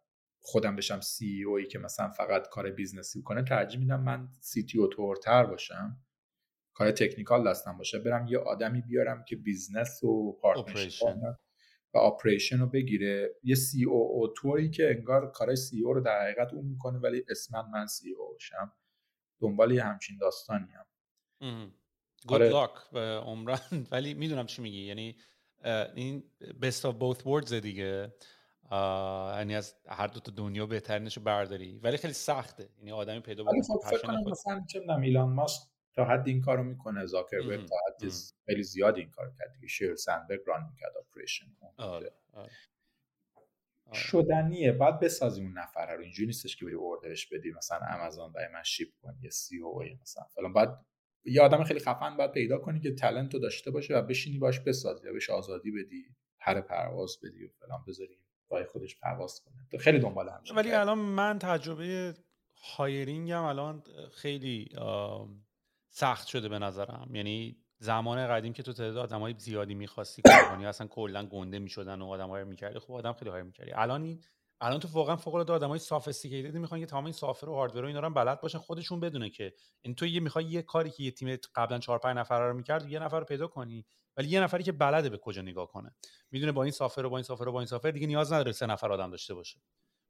خودم 0.48 0.76
بشم 0.76 1.00
CEO 1.00 1.44
ی 1.44 1.66
که 1.66 1.78
مثلا 1.78 2.10
فقط 2.10 2.48
کار 2.48 2.70
business 2.70 3.16
ی 3.16 3.22
کنه 3.22 3.42
ترجیح 3.42 3.80
میدم 3.80 4.00
من 4.00 4.28
CTO 4.40 4.78
طورتر 4.78 5.46
باشم. 5.46 5.96
کار 6.74 6.90
technical 6.90 7.50
دستم 7.50 7.78
باشه 7.78 7.98
برم 7.98 8.26
یه 8.26 8.38
آدمی 8.38 8.80
بیارم 8.80 9.24
که 9.28 9.36
business 9.36 10.04
و 10.04 10.38
partnership 10.42 11.08
و 11.94 11.98
operation 11.98 12.58
رو 12.58 12.66
بگیره. 12.66 13.34
یه 13.42 13.54
COO 13.54 13.84
طوری 13.84 14.70
که 14.70 14.90
انگار 14.90 15.30
کارای 15.30 15.56
CEO 15.56 15.92
رو 15.92 16.00
در 16.00 16.22
حقیقت 16.22 16.52
اون 16.54 16.66
می‌کنه 16.66 16.98
ولی 16.98 17.24
اسمن 17.28 17.70
من 17.72 17.86
CEO 17.86 18.36
شم 18.38 18.72
دنبال 19.40 19.72
یه 19.72 19.84
همچین 19.84 20.18
داستانی 20.18 20.68
هم. 20.72 20.86
good 22.28 22.42
luck 22.42 22.94
عمران. 23.26 23.58
ولی 23.92 24.14
می‌دونم 24.14 24.46
چی 24.46 24.62
میگی. 24.62 24.82
یعنی 24.82 25.16
این 25.94 26.24
best 26.40 26.82
of 26.82 26.94
both 27.00 27.22
worlds 27.22 27.52
دیگه. 27.52 28.14
یعنی 28.70 29.54
از 29.54 29.74
هر 29.88 30.06
دو 30.06 30.20
تا 30.20 30.32
دنیا 30.32 30.66
بهترینشو 30.66 31.20
برداری. 31.20 31.78
ولی 31.78 31.96
خیلی 31.96 32.12
سخته. 32.14 32.68
یعنی 32.78 32.92
آدمی 32.92 33.20
پیدا 33.20 33.44
ولی 33.44 33.62
خب 33.62 33.80
فکر 33.90 34.06
کنم 34.06 34.30
مثلا 34.30 34.64
چه 34.68 34.80
می‌دونم 34.80 35.00
ایلان 35.00 35.32
ماسک 35.32 35.62
تا 35.94 36.04
حد 36.04 36.28
این 36.28 36.40
کارو 36.40 36.62
می‌کنه 36.62 37.06
زاکربرگ 37.06 37.66
تا 37.66 37.76
حد 37.86 38.12
خیلی 38.46 38.62
زیاد 38.62 38.96
این 38.96 39.10
کار 39.10 39.32
کرد 39.38 39.52
دیگه. 39.52 39.66
شیر 39.68 39.94
سندبرگ 39.96 40.40
ران 40.46 40.66
می‌کرد 40.70 40.92
اپریشن. 40.96 41.46
آره، 41.76 42.12
آره. 42.32 42.50
شدنیه. 43.92 44.72
باید 44.72 45.00
بسازی 45.00 45.42
اون 45.42 45.58
نفره 45.58 45.94
رو. 45.96 46.02
اینجوری 46.02 46.26
نیستش 46.26 46.56
که 46.56 46.64
بری 46.64 46.74
اوردرش 46.74 47.26
بدی 47.26 47.50
مثلا 47.50 47.80
آمازون 47.94 48.32
برای 48.32 48.48
من 48.52 48.62
شیپ 48.62 48.88
کنی 49.02 49.18
یه 49.22 49.30
سی 49.30 49.58
او 49.58 49.82
مثلا. 50.02 50.24
فلان. 50.24 50.52
باید 50.52 50.68
یه 51.24 51.42
آدم 51.42 51.64
خیلی 51.64 51.80
خفن 51.80 52.16
باید 52.16 52.32
پیدا 52.32 52.58
کنی 52.58 52.80
که 52.80 52.94
تلنت 52.94 53.34
رو 53.34 53.40
داشته 53.40 53.70
باشه 53.70 53.94
و 53.94 54.02
بشینی 54.02 54.38
باش 54.38 54.60
بسازی 54.60 55.08
و 55.08 55.12
بهش 55.12 55.30
آزادی 55.30 55.70
بدی 55.70 56.04
هر 56.38 56.60
پرواز 56.60 57.16
بدی 57.24 57.44
و 57.44 57.48
فلان. 57.48 57.84
بذاری 57.88 58.18
برای 58.50 58.64
خودش 58.64 59.00
پرواز 59.00 59.40
کنه. 59.40 59.54
تو 59.70 59.78
خیلی 59.78 59.98
دنبال 59.98 60.28
هم 60.28 60.42
ولی 60.56 60.72
الان 60.72 60.98
من 60.98 61.38
تجربه 61.38 62.14
هایرینگ 62.76 63.30
هم 63.32 63.44
الان 63.44 63.82
خیلی 64.12 64.68
سخت 65.90 66.26
شده 66.26 66.48
به 66.48 66.58
نظرم. 66.58 67.10
یعنی 67.14 67.56
زمان 67.78 68.26
قدیم 68.26 68.52
که 68.52 68.62
تو 68.62 68.72
تعداد 68.72 68.96
آدمای 68.96 69.34
زیادی 69.38 69.74
می‌خواستی 69.74 70.22
کنی 70.50 70.66
اصلا 70.66 70.86
کلا 70.86 71.26
گنده 71.26 71.58
می‌شدن 71.58 72.02
و 72.02 72.06
آدم 72.06 72.28
های 72.28 72.44
می‌کردی. 72.44 72.78
خب 72.78 72.92
آدم 72.92 73.12
خیلی 73.12 73.30
های 73.30 73.42
می‌کردی. 73.42 73.72
الان 73.72 74.02
این 74.02 74.22
الان 74.60 74.80
تو 74.80 74.88
واقعا 74.88 75.16
فوق 75.16 75.34
العاده 75.34 75.52
آدمای 75.52 75.78
سافستیکیتد 75.78 76.56
می‌خوان 76.56 76.80
که 76.80 76.86
تمام 76.86 77.04
این 77.04 77.12
سافر 77.12 77.48
و 77.48 77.54
هاردور 77.54 77.84
و 77.84 77.86
اینا 77.86 78.00
رو 78.00 78.10
بلد 78.10 78.40
باشن 78.40 78.58
خودشون 78.58 79.00
بدونه 79.00 79.30
که 79.30 79.54
این 79.82 79.94
تو 79.94 80.06
یه 80.06 80.20
می‌خوای 80.20 80.44
یه 80.44 80.62
کاری 80.62 80.90
که 80.90 81.02
یه 81.02 81.10
تیم 81.10 81.36
قبلا 81.54 81.78
4 81.78 81.98
5 81.98 82.16
نفر 82.16 82.48
رو 82.48 82.54
می‌کرد 82.54 82.88
یه 82.88 82.98
نفر 82.98 83.18
رو 83.18 83.24
پیدا 83.24 83.46
کنی 83.46 83.86
ولی 84.16 84.28
یه 84.28 84.40
نفری 84.40 84.64
که 84.64 84.72
بلده 84.72 85.08
به 85.08 85.18
کجا 85.18 85.42
نگاه 85.42 85.66
کنه. 85.66 85.94
می‌دونه 86.30 86.52
با 86.52 86.62
این 86.62 86.72
software 86.72 87.04
و 87.04 87.10
با 87.10 87.16
این 87.16 87.24
software 87.24 87.48
و 87.48 87.52
با 87.52 87.60
این 87.60 87.66
software 87.66 87.90
دیگه 87.90 88.06
نیاز 88.06 88.32
نداره 88.32 88.52
سه 88.52 88.66
نفر 88.66 88.92
آدم 88.92 89.10
داشته 89.10 89.34
باشه. 89.34 89.60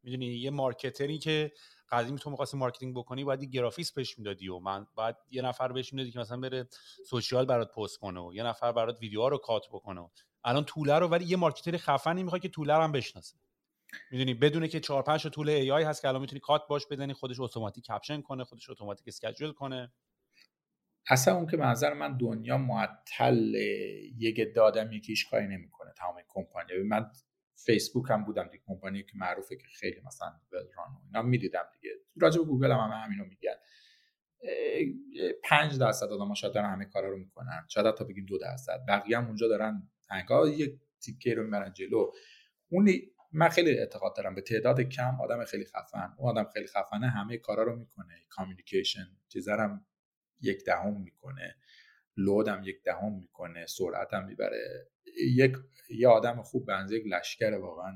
می‌دونی 0.02 0.26
یه 0.26 0.50
marketer 0.50 1.11
ی 1.11 1.18
که 1.18 1.52
قدیم 1.90 2.16
تو 2.16 2.30
می‌خواستی 2.30 2.56
marketing 2.56 2.96
بکنی 2.96 3.24
باید 3.24 3.42
یه 3.42 3.48
گرافیست 3.48 3.92
بهش 3.92 4.18
می‌دادی 4.18 4.48
و 4.48 4.58
من 4.58 4.86
بعد 4.96 5.18
یه 5.30 5.42
نفر 5.42 5.72
بهش 5.72 5.92
می‌دادی 5.92 6.10
که 6.10 6.18
مثلا 6.18 6.40
بره 6.40 6.68
social 7.06 7.46
برات 7.46 7.74
پست 7.74 7.98
کنه 7.98 8.20
و 8.20 8.34
یه 8.34 8.42
نفر 8.42 8.72
برات 8.72 8.98
ویدیوها 9.00 9.28
رو 9.28 9.38
cut 9.38 9.68
بکنه 9.68 10.10
الان 10.44 10.64
tool 10.64 10.91
ها 10.91 10.98
رو 10.98 11.08
ولی 11.08 11.24
یه 11.24 11.36
marketer 11.36 11.76
خفنی 11.76 12.22
می‌خواد 12.22 12.40
که 12.40 12.48
tool 12.48 12.69
ها 12.69 12.74
رو 12.74 12.82
هم 12.82 12.92
بشناسه. 12.92 13.36
می‌دونی 14.10 14.34
بدونه 14.34 14.68
که 14.68 14.80
4 14.80 15.02
5 15.02 15.22
تا 15.22 15.28
tool 15.28 15.48
AI 15.48 15.82
هست 15.82 16.02
که 16.02 16.08
الان 16.08 16.20
می‌تونی 16.20 16.40
cut 16.40 16.62
باش 16.68 16.86
بزنی 16.86 17.12
خودش 17.12 17.40
اتوماتیک 17.40 17.84
caption 17.84 18.22
کنه 18.22 18.44
خودش 18.44 18.70
اتوماتیک 18.70 19.08
schedule 19.08 19.52
کنه. 19.52 19.92
اصلا 21.10 21.36
اون 21.36 21.46
که 21.46 21.56
منظر 21.56 21.94
من 21.94 22.16
دنیا 22.16 22.58
معطل 22.58 23.54
یک 24.18 24.54
دادم 24.54 24.92
یکیش 24.92 25.24
کاری 25.24 25.46
نمی‌کنه 25.46 25.92
تمام 25.98 26.14
کمپانی. 26.28 26.82
من 26.82 27.10
فیسبوک 27.64 28.10
هم 28.10 28.24
بودم 28.24 28.48
دیگه 28.48 28.64
کمپانی 28.66 29.02
که 29.02 29.12
معروفه 29.14 29.56
که 29.56 29.66
خیلی 29.74 30.00
مثلا 30.06 30.28
ولران 30.52 30.88
و 30.94 30.98
اینا 31.06 31.22
می‌دیدم 31.22 31.64
دیگه. 31.72 31.94
راجع 32.20 32.38
به 32.38 32.44
گوگل 32.44 32.70
هم, 32.72 32.78
همه 32.78 32.94
همینو 32.94 33.24
میگن. 33.24 33.54
5 35.44 35.78
درصد 35.78 36.06
آدم 36.06 36.34
شاید 36.34 36.54
دارن 36.54 36.70
همه 36.70 36.84
کارا 36.84 37.10
رو 37.10 37.16
می‌کنن. 37.18 37.66
شاید 37.68 37.94
تا 37.94 38.04
بگیم 38.04 38.26
دو 38.26 38.38
درصد. 38.38 38.84
بقیه 38.88 39.18
هم 39.18 39.26
اونجا 39.26 39.48
دارن. 39.48 39.90
انگار 40.10 40.48
یک 40.48 40.80
تیکه 41.00 41.34
رو 41.34 41.44
می‌برن 41.44 41.72
جلو. 41.72 42.10
اون 42.68 42.90
من 43.32 43.48
خیلی 43.48 43.78
اعتقاد 43.78 44.16
دارم 44.16 44.34
به 44.34 44.40
تعداد 44.40 44.80
کم 44.80 45.20
آدم 45.20 45.44
خیلی 45.44 45.64
خفن. 45.64 46.14
اون 46.18 46.38
آدم 46.38 46.50
خیلی 46.50 46.66
خفنه 46.66 47.08
همه 47.08 47.38
کارا 47.38 47.62
رو 47.62 47.76
می‌کنه. 47.76 48.14
کامیونیکیشن 48.28 49.06
چیزارم 49.28 49.86
یک 50.40 50.64
دهم 50.64 51.00
می‌کنه. 51.02 51.56
load 52.16 52.53
م 52.53 52.62
یک 52.64 52.82
دهم 52.84 53.12
می‌کنه. 53.12 53.66
سرعتم 53.66 54.24
می‌بره. 54.24 54.88
یک 55.36 55.56
یه 55.90 56.08
آدم 56.08 56.42
خوب 56.42 56.66
به 56.66 56.76
اندازه 56.76 56.96
یک 56.96 57.04
لشکر 57.06 57.52
واقعا 57.52 57.92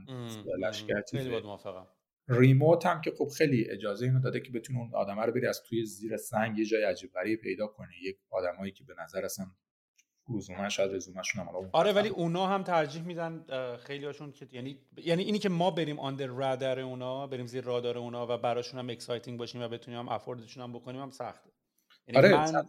لشکر 0.58 1.02
remote 2.28 2.86
هم 2.86 3.00
که 3.00 3.10
خب 3.18 3.28
خیلی 3.28 3.70
اجازه 3.70 4.06
اینو 4.06 4.20
داده 4.20 4.40
که 4.40 4.52
بتونه 4.52 4.78
اون 4.78 4.94
آدم 4.94 5.20
رو 5.20 5.32
بری 5.32 5.46
از 5.46 5.62
توی 5.62 5.84
زیر 5.84 6.16
سنگ 6.16 6.58
یه 6.58 6.64
جای 6.64 6.84
عجیب 6.84 7.12
غریب 7.12 7.40
پیدا 7.40 7.66
کنه 7.66 7.92
یک 8.02 8.18
آدمایی 8.30 8.72
که 8.72 8.84
به 8.84 8.94
نظر 8.98 9.24
اصلا 9.24 9.46
رزومه 10.36 10.68
شاید 10.68 10.94
رزومهشون 10.94 11.42
هم 11.42 11.70
آره 11.72 11.92
ولی 11.92 12.08
اونا 12.08 12.46
هم 12.46 12.62
ترجیح 12.62 13.02
میدن 13.02 13.44
خیلی 13.76 14.04
هاشون 14.04 14.32
که 14.32 14.48
یعنی 14.52 14.78
یعنی 14.96 15.22
اینی 15.22 15.38
که 15.38 15.48
ما 15.48 15.70
بریم 15.70 15.98
under 16.00 16.26
radar 16.26 16.80
اونا 16.80 17.26
بریم 17.26 17.46
زیر 17.46 17.64
رادار 17.64 17.98
اونا 17.98 18.26
و 18.34 18.38
براشون 18.38 18.78
هم 18.80 18.90
exciting 18.90 19.38
باشیم 19.38 19.62
و 19.62 19.68
بتونیم 19.68 20.00
هم 20.00 20.08
afford 20.08 20.41
شون 20.41 20.62
هم 20.62 20.72
بکنیم 20.72 21.00
هم 21.02 21.10
سخته. 21.10 21.50
یعنی 22.06 22.18
آره 22.18 22.52
من 22.52 22.64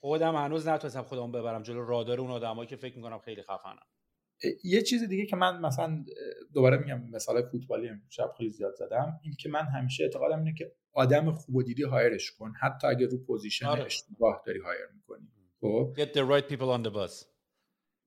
خودم 0.00 0.36
هنوز 0.36 0.68
نتونستم 0.68 1.02
خودم 1.02 1.32
ببرم 1.32 1.62
جلو 1.62 1.86
رادار 1.86 2.20
اون 2.20 2.30
آدمایی 2.30 2.68
که 2.68 2.76
فکر 2.76 2.96
می‌کنم 2.96 3.18
خیلی 3.18 3.42
خفنم 3.42 3.86
یه 4.64 4.82
چیز 4.82 5.08
دیگه 5.08 5.26
که 5.26 5.36
من 5.36 5.60
مثلا 5.60 6.04
دوباره 6.54 6.76
میگم 6.76 7.02
مثال 7.10 7.42
فوتبالی 7.42 7.90
امشب 8.10 8.32
خیلی 8.38 8.50
زیاد 8.50 8.74
زدم 8.74 9.20
این 9.22 9.34
که 9.40 9.48
من 9.48 9.62
همیشه 9.62 10.04
اعتقادم 10.04 10.38
اینه 10.38 10.54
که 10.58 10.72
آدم 10.92 11.32
خوب 11.32 11.56
و 11.56 11.62
دیدی 11.62 11.82
hire 11.82 12.15
ش 12.15 12.32
کن 12.32 12.52
حتی 12.60 12.86
اگه 12.86 13.06
رو 13.06 13.18
position 13.18 13.66
آره. 13.66 13.84
اشتباه 13.84 14.42
داری 14.46 14.60
hire 14.60 14.86
می‌کنی. 14.94 15.28
خب. 15.64 15.94
Get 15.96 16.08
the 16.14 16.24
right 16.32 16.48
people 16.52 16.70
on 16.76 16.88
the 16.88 16.94
bus. 16.94 17.24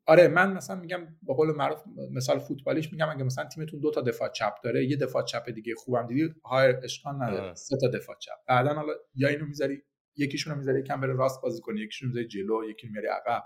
آره 0.10 0.28
من 0.28 0.54
مثلا 0.54 0.76
میگم 0.76 1.08
به 1.22 1.34
قول 1.34 1.56
معروف 1.56 1.80
مثال 2.12 2.40
فوتبالیش 2.40 2.94
میگم 2.94 3.10
اگه 3.10 3.24
مثلا 3.24 3.46
تیمتون 3.46 3.80
دو 3.80 3.92
تا 3.92 4.02
دفاع 4.02 4.30
چپ 4.30 4.54
داره 4.64 4.86
یه 4.86 4.98
دفاع 4.98 5.24
چپ 5.24 5.50
دیگه 5.50 5.76
خوبم 5.78 6.08
دیدی 6.08 6.34
hire 6.46 6.76
اشکال 6.84 7.16
نداره. 7.16 7.54
سه 7.54 7.78
تا 7.82 7.88
دفاع 7.88 8.16
چپ. 8.20 8.32
بعدا 8.48 8.74
حالا 8.74 8.94
یا 9.16 9.30
اینو 9.30 9.46
می‌ذاری 9.46 9.82
یکیشون 10.16 10.54
رو 10.54 10.60
می‌ذاری 10.60 10.80
یکم 10.80 11.02
بره 11.02 11.14
راست 11.14 11.42
بازی 11.42 11.62
کنی 11.62 11.82
یکیشون 11.82 12.08
می‌ذاری 12.08 12.28
جلو 12.28 12.70
یکی 12.70 12.88
میاری 12.88 13.08
عقب. 13.08 13.44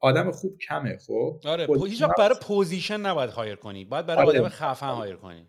آدم 0.00 0.30
خوب 0.30 0.58
کمه 0.58 0.98
خب. 1.06 1.40
آره 1.44 1.66
هیچ 1.86 2.02
برای 2.18 2.38
پوزیشن 2.42 3.00
نباید 3.00 3.30
هایر 3.30 3.56
کنی 3.56 3.84
باید 3.84 4.06
برای 4.06 4.26
آره. 4.26 4.40
آدم 4.40 4.48
خفن 4.48 4.86
هایر 4.86 5.16
کنی. 5.16 5.48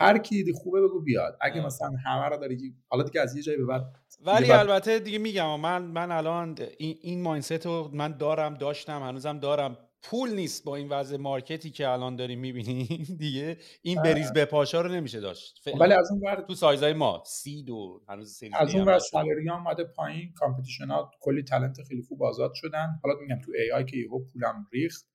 هر 0.00 0.18
کی 0.18 0.34
دیدی 0.34 0.52
خوبه 0.52 0.80
بگو 0.82 1.00
بیاد. 1.00 1.38
اگه 1.40 1.66
مثلا 1.66 1.90
همه 2.06 2.28
رو 2.28 2.36
داری 2.36 2.74
حالا 2.88 3.02
دیگه 3.02 3.20
از 3.20 3.36
یه 3.36 3.42
جایی 3.42 3.58
به 3.58 3.64
بعد 3.66 3.82
ولی 4.26 4.52
البته 4.52 4.98
دیگه 4.98 5.18
میگم 5.18 5.60
من 5.60 5.82
من 5.82 6.12
الان 6.12 6.56
این 6.78 6.96
این 7.02 7.22
مایندست 7.22 7.66
رو 7.66 7.90
من 7.92 8.16
دارم 8.16 8.54
داشتم 8.54 9.02
هنوزم 9.02 9.38
دارم. 9.38 9.78
پول 10.02 10.30
نیست 10.30 10.64
با 10.64 10.76
این 10.76 10.88
وضع 10.88 11.16
مارکتی 11.16 11.70
که 11.70 11.88
الان 11.88 12.16
داریم 12.16 12.40
می‌بینیم 12.40 13.06
دیگه. 13.18 13.56
این 13.82 14.02
بریز 14.02 14.32
به 14.32 14.44
پاشا 14.44 14.80
رو 14.80 14.88
نمیشه 14.92 15.20
داشت. 15.20 15.68
ولی 15.80 15.92
از 15.92 16.10
اون 16.10 16.20
ور 16.24 16.44
تو 16.48 16.54
سایزای 16.54 16.92
ما 16.92 17.22
سی 17.26 17.62
دو 17.62 18.00
هنوز 18.08 18.36
سری 18.38 18.50
از 18.54 18.74
اون 18.74 18.84
ور 18.84 18.98
salary 18.98 19.50
اومده 19.50 19.84
پایین. 19.84 20.32
competition 20.36 20.86
ها 20.86 21.10
کلی 21.20 21.42
talent 21.42 21.76
خیلی 21.88 22.02
خوب 22.08 22.22
آزاد 22.22 22.52
شدن. 22.54 23.00
حالا 23.02 23.16
میگم 23.20 23.40
تو 23.44 23.52
AI 23.58 23.84
که 23.84 23.96
یهو 23.96 24.18
پولم 24.32 24.66
ریخت 24.72 25.06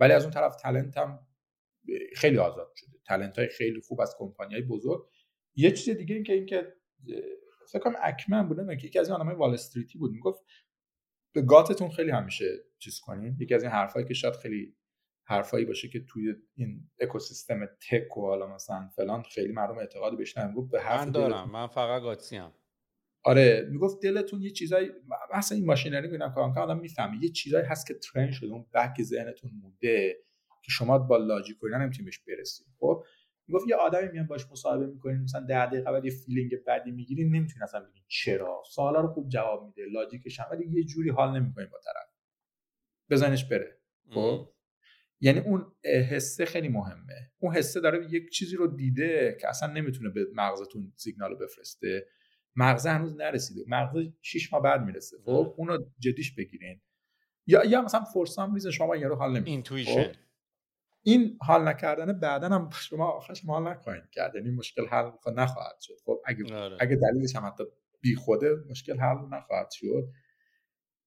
ولی 0.00 0.12
از 0.12 0.22
اون 0.22 0.32
طرف 0.32 0.56
talent 0.56 0.96
هم 0.96 1.18
خیلی 2.16 2.38
آزاد 2.38 2.72
شده. 2.76 2.93
talent 3.06 3.38
های 3.38 3.48
خیلی 3.48 3.80
خوب 3.80 4.00
از 4.00 4.14
کمپانی 4.18 4.54
های 4.54 4.62
بزرگ. 4.62 5.02
یه 5.56 5.70
چیز 5.70 5.96
دیگه 5.96 6.14
این 6.14 6.24
که 6.24 6.32
اینکه 6.32 6.74
فکر 7.68 7.78
کنم 7.78 7.94
اکمن 8.02 8.48
بوده 8.48 8.76
که 8.76 8.86
یکی 8.86 8.98
از 8.98 9.08
این 9.08 9.16
آدمای 9.16 9.34
وال 9.36 9.54
استریتی 9.54 9.98
بود. 9.98 10.12
می‌گفت 10.12 10.44
به 11.34 11.42
gut 11.42 11.66
تون 11.66 11.90
خیلی 11.90 12.10
همیشه 12.10 12.44
چیز 12.78 13.00
کنین. 13.00 13.36
یکی 13.40 13.54
از 13.54 13.62
این 13.62 13.72
حرفایی 13.72 14.06
که 14.06 14.14
شاید 14.14 14.34
خیلی 14.34 14.76
حرفایی 15.26 15.64
باشه 15.64 15.88
که 15.88 16.04
توی 16.08 16.34
این 16.54 16.90
اکوسیستم 17.00 17.66
tech 17.66 18.16
و 18.16 18.20
حالا 18.20 18.54
مثلا 18.54 18.88
فلان 18.88 19.22
خیلی 19.22 19.52
مردم 19.52 19.78
اعتقاد 19.78 20.18
بهش 20.18 20.34
گفت 20.56 20.70
به 20.70 20.80
حرف 20.80 21.06
من 21.06 21.12
دارم. 21.12 21.50
من 21.50 21.66
فقط 21.66 22.02
gut 22.02 22.22
سی 22.22 22.36
هم 22.36 22.52
آره. 23.24 23.68
می‌گفت 23.70 24.02
دلتون 24.02 24.42
یه 24.42 24.50
چیزایی 24.50 24.90
مثلا 25.34 25.56
این 25.56 25.66
machinery 25.66 26.08
ببینم 26.08 26.32
کار 26.34 26.52
کنم 26.52 26.62
آدم 26.62 26.78
می‌فهمه. 26.78 27.24
یه 27.24 27.28
چیزایی 27.28 27.64
هست 27.64 27.86
که 27.86 27.94
trend 27.94 28.32
شده. 28.32 28.52
اون 28.52 28.66
back 28.74 29.02
ذهنتون 29.02 29.50
مونده 29.62 30.24
که 30.64 30.70
شما 30.70 30.98
با 30.98 31.16
logic 31.16 31.62
و 31.62 31.66
اینا 31.66 31.78
نمی‌تونید 31.78 32.04
بهش 32.04 32.18
برسید 32.18 32.66
خب؟ 32.78 33.04
می‌گفت 33.48 33.68
یه 33.68 33.76
آدمی 33.76 34.08
میان 34.08 34.26
باش 34.26 34.46
مصاحبه 34.50 34.86
می‌کنین 34.86 35.20
مثلا 35.20 35.46
10 35.46 35.66
دقیقه 35.66 35.92
بعد 35.92 36.04
یه 36.04 36.10
feeling 36.10 36.50
بدی 36.66 36.90
می‌گیرین 36.90 37.26
نمی‌تونین 37.26 37.62
اصلا 37.62 37.80
بگین 37.80 38.02
چرا. 38.08 38.62
سوالا 38.74 39.00
رو 39.00 39.08
خوب 39.08 39.28
جواب 39.28 39.66
میده 39.66 39.90
logic 39.92 40.26
ش 40.26 40.40
هم 40.40 40.46
ولی 40.50 40.66
یه 40.70 40.84
جوری 40.84 41.10
حال 41.10 41.40
نمی‌کنین 41.40 41.68
با 41.72 41.78
طرف. 41.84 42.10
بزنش 43.10 43.44
بره. 43.44 43.78
خب؟ 44.10 44.48
یعنی 45.20 45.38
اون 45.38 45.72
حسه 46.10 46.44
خیلی 46.44 46.68
مهمه. 46.68 47.32
اون 47.38 47.54
حسه 47.54 47.80
داره 47.80 48.06
یک 48.10 48.30
چیزی 48.30 48.56
رو 48.56 48.66
دیده 48.66 49.36
که 49.40 49.48
اصلا 49.48 49.72
نمی‌تونه 49.72 50.10
به 50.10 50.26
مغزتون 50.34 50.92
سیگنال 50.96 51.30
رو 51.30 51.36
بفرسته. 51.36 52.06
مغزه 52.56 52.90
هنوز 52.90 53.16
نرسیده. 53.16 53.64
مغزه 53.68 54.12
6 54.22 54.52
ماه 54.52 54.62
بعد 54.62 54.82
می‌رسه. 54.82 55.16
خب؟ 55.24 55.54
اونو 55.56 55.78
جدیش 55.98 56.34
بگیرین. 56.34 56.80
یا 57.46 57.64
یا 57.64 57.82
مثلا 57.82 58.04
فورسام 58.04 58.54
ریزن 58.54 58.70
شما 58.70 58.96
یارو 58.96 59.14
حال 59.14 59.30
نمی‌کنه. 59.30 60.12
این 61.06 61.38
حال 61.40 61.68
نکردن 61.68 62.20
بعدا 62.20 62.48
هم 62.48 62.70
شما 62.70 63.06
آخرش 63.06 63.44
حال 63.44 63.68
نخواهید 63.68 64.10
کرد 64.10 64.34
یعنی 64.34 64.50
مشکل 64.50 64.86
حل 64.86 65.10
نخواهد 65.34 65.76
شد. 65.80 65.94
خب 66.04 66.20
اگه 66.26 66.54
آره. 66.54 66.76
اگه 66.80 66.96
دلیلش 66.96 67.36
هم 67.36 67.46
حتی 67.46 67.64
بی 68.00 68.16
خوده 68.16 68.56
مشکل 68.70 69.00
حل 69.00 69.16
نخواهد 69.30 69.70
شد. 69.70 70.08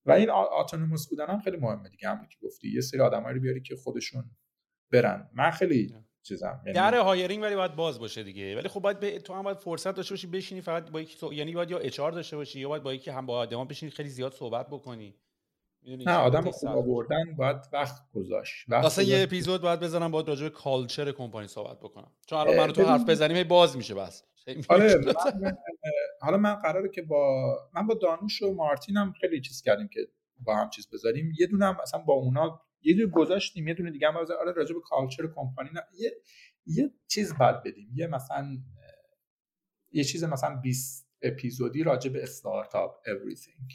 و 0.05 0.11
این 0.11 0.29
آتونوموس 0.29 1.09
بودن 1.09 1.27
هم 1.27 1.39
خیلی 1.39 1.57
مهمه 1.57 1.89
دیگه. 1.89 2.09
همون 2.09 2.27
که 2.27 2.37
گفتی 2.41 2.69
یه 2.73 2.81
سری 2.81 2.99
آدمایی 2.99 3.35
رو 3.35 3.41
بیاری 3.41 3.61
که 3.61 3.75
خودشون 3.75 4.31
برن. 4.91 5.29
من 5.33 5.51
خیلی 5.51 5.95
چیزم 6.23 6.61
یعنی 6.65 6.75
در 6.75 6.95
hiring 6.95 7.43
ولی 7.43 7.55
باید 7.55 7.75
باز 7.75 7.99
باشه 7.99 8.23
دیگه. 8.23 8.55
ولی 8.55 8.67
خب 8.67 8.79
باید 8.79 8.99
ب... 8.99 9.17
تو 9.17 9.33
هم 9.33 9.41
باید 9.41 9.57
فرصت 9.57 9.95
داشته 9.95 10.13
باشی 10.13 10.27
بشینی 10.27 10.61
فقط 10.61 10.91
با 10.91 11.01
یکی 11.01 11.35
یعنی 11.35 11.53
باید 11.53 11.71
یا 11.71 11.77
HR 11.77 11.97
داشته 11.97 12.35
باشی 12.35 12.59
یا 12.59 12.69
باید 12.69 12.83
با 12.83 12.93
یکی 12.93 13.11
هم 13.11 13.25
با 13.25 13.37
آدما 13.37 13.65
بشینی 13.65 13.91
خیلی 13.91 14.09
زیاد 14.09 14.33
صحبت 14.33 14.67
بکنی. 14.67 15.15
نه 15.85 16.11
آدم 16.11 16.51
خوب 16.51 16.69
آوردن 16.69 17.35
باید 17.37 17.57
وقت 17.73 18.11
گذاشت. 18.13 18.65
واسه 18.69 19.05
یه 19.05 19.23
اپیزود 19.23 19.61
باید 19.61 19.79
بزنم 19.79 20.11
باید 20.11 20.27
راجع 20.27 20.43
به 20.43 20.49
culture 20.49 21.11
کمپانی 21.11 21.47
صحبت 21.47 21.79
بکنم. 21.79 22.11
چون 22.25 22.39
الان 22.39 22.57
من 22.57 22.73
تو 22.73 22.85
حرف 22.85 23.09
بزنیم 23.09 23.47
باز 23.47 23.77
میشه 23.77 23.95
بس. 23.95 24.23
آره 24.69 25.01
حالا 26.21 26.37
من 26.37 26.55
قراره 26.55 26.89
که 26.89 27.01
با 27.01 27.55
من 27.73 27.87
با 27.87 27.93
دانوش 27.93 28.41
و 28.41 28.53
مارتین 28.53 28.97
هم 28.97 29.13
خیلی 29.21 29.41
چیز 29.41 29.61
کردیم 29.61 29.87
که 29.87 29.99
با 30.39 30.55
هم 30.55 30.69
چیز 30.69 30.89
بذاریم. 30.89 31.33
یه 31.39 31.47
دونه 31.47 31.65
هم 31.65 31.77
اصلا 31.81 31.99
با 31.99 32.13
اونا 32.13 32.61
یه 32.81 32.93
دونه 32.93 33.07
گذاشتیم 33.07 33.67
یه 33.67 33.73
دونه 33.73 33.91
دیگه 33.91 34.07
هم 34.07 34.17
آره 34.17 34.51
راجع 34.51 34.73
به 34.73 34.81
culture 34.83 35.27
کمپانی 35.35 35.69
یه 35.99 36.11
یه 36.65 36.93
چیز 37.07 37.33
بعد 37.33 37.63
بدیم. 37.63 37.91
یه 37.95 38.07
مثلا 38.07 38.57
یه 39.91 40.03
چیز 40.03 40.23
مثلا 40.23 40.55
20 40.55 41.09
اپیزودی 41.21 41.83
راجع 41.83 42.09
به 42.11 42.23
استارتاپ 42.23 42.91
everything. 43.05 43.73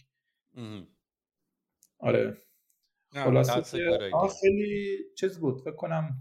آره. 2.03 2.37
خلاصه 3.13 3.63
خیلی 4.41 4.99
چیز 5.19 5.39
بود. 5.39 5.61
فکر 5.61 5.77
کنم 5.77 6.17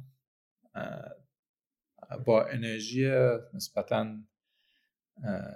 با 2.26 2.46
انرژی 2.46 3.12
نسبتا 3.54 4.08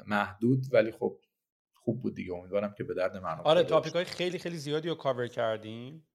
محدود 0.06 0.66
ولی 0.74 0.92
خب 0.92 1.20
خوب 1.74 2.02
بود 2.02 2.16
دیگه. 2.16 2.34
امیدوارم 2.34 2.74
که 2.78 2.84
به 2.84 2.94
درد 2.94 3.18
من 3.18 3.40
آره 3.40 3.64
تاپیک 3.64 3.94
های 3.94 4.06
خیلی 4.06 4.40
خیلی 4.40 4.58
زیادی 4.58 4.90
رو 4.90 4.96
کاور 4.96 5.28
کردیم 5.28 6.08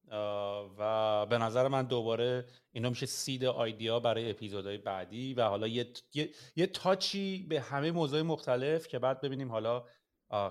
و 0.77 1.25
به 1.25 1.37
نظر 1.37 1.67
من 1.67 1.87
دوباره 1.87 2.45
اینا 2.71 2.89
میشه 2.89 3.05
seed 3.05 3.45
idea 3.45 3.99
برای 3.99 4.31
اپیزودهای 4.31 4.77
بعدی 4.77 5.33
و 5.33 5.41
حالا 5.43 5.67
یه, 5.67 5.87
یه،, 6.13 6.29
یه 6.55 6.67
touch 6.67 7.32
ی 7.32 7.45
به 7.49 7.61
همه 7.61 7.91
موضوع 7.91 8.21
مختلف 8.21 8.87
که 8.87 8.99
بعد 8.99 9.21
ببینیم 9.21 9.51
حالا 9.51 9.83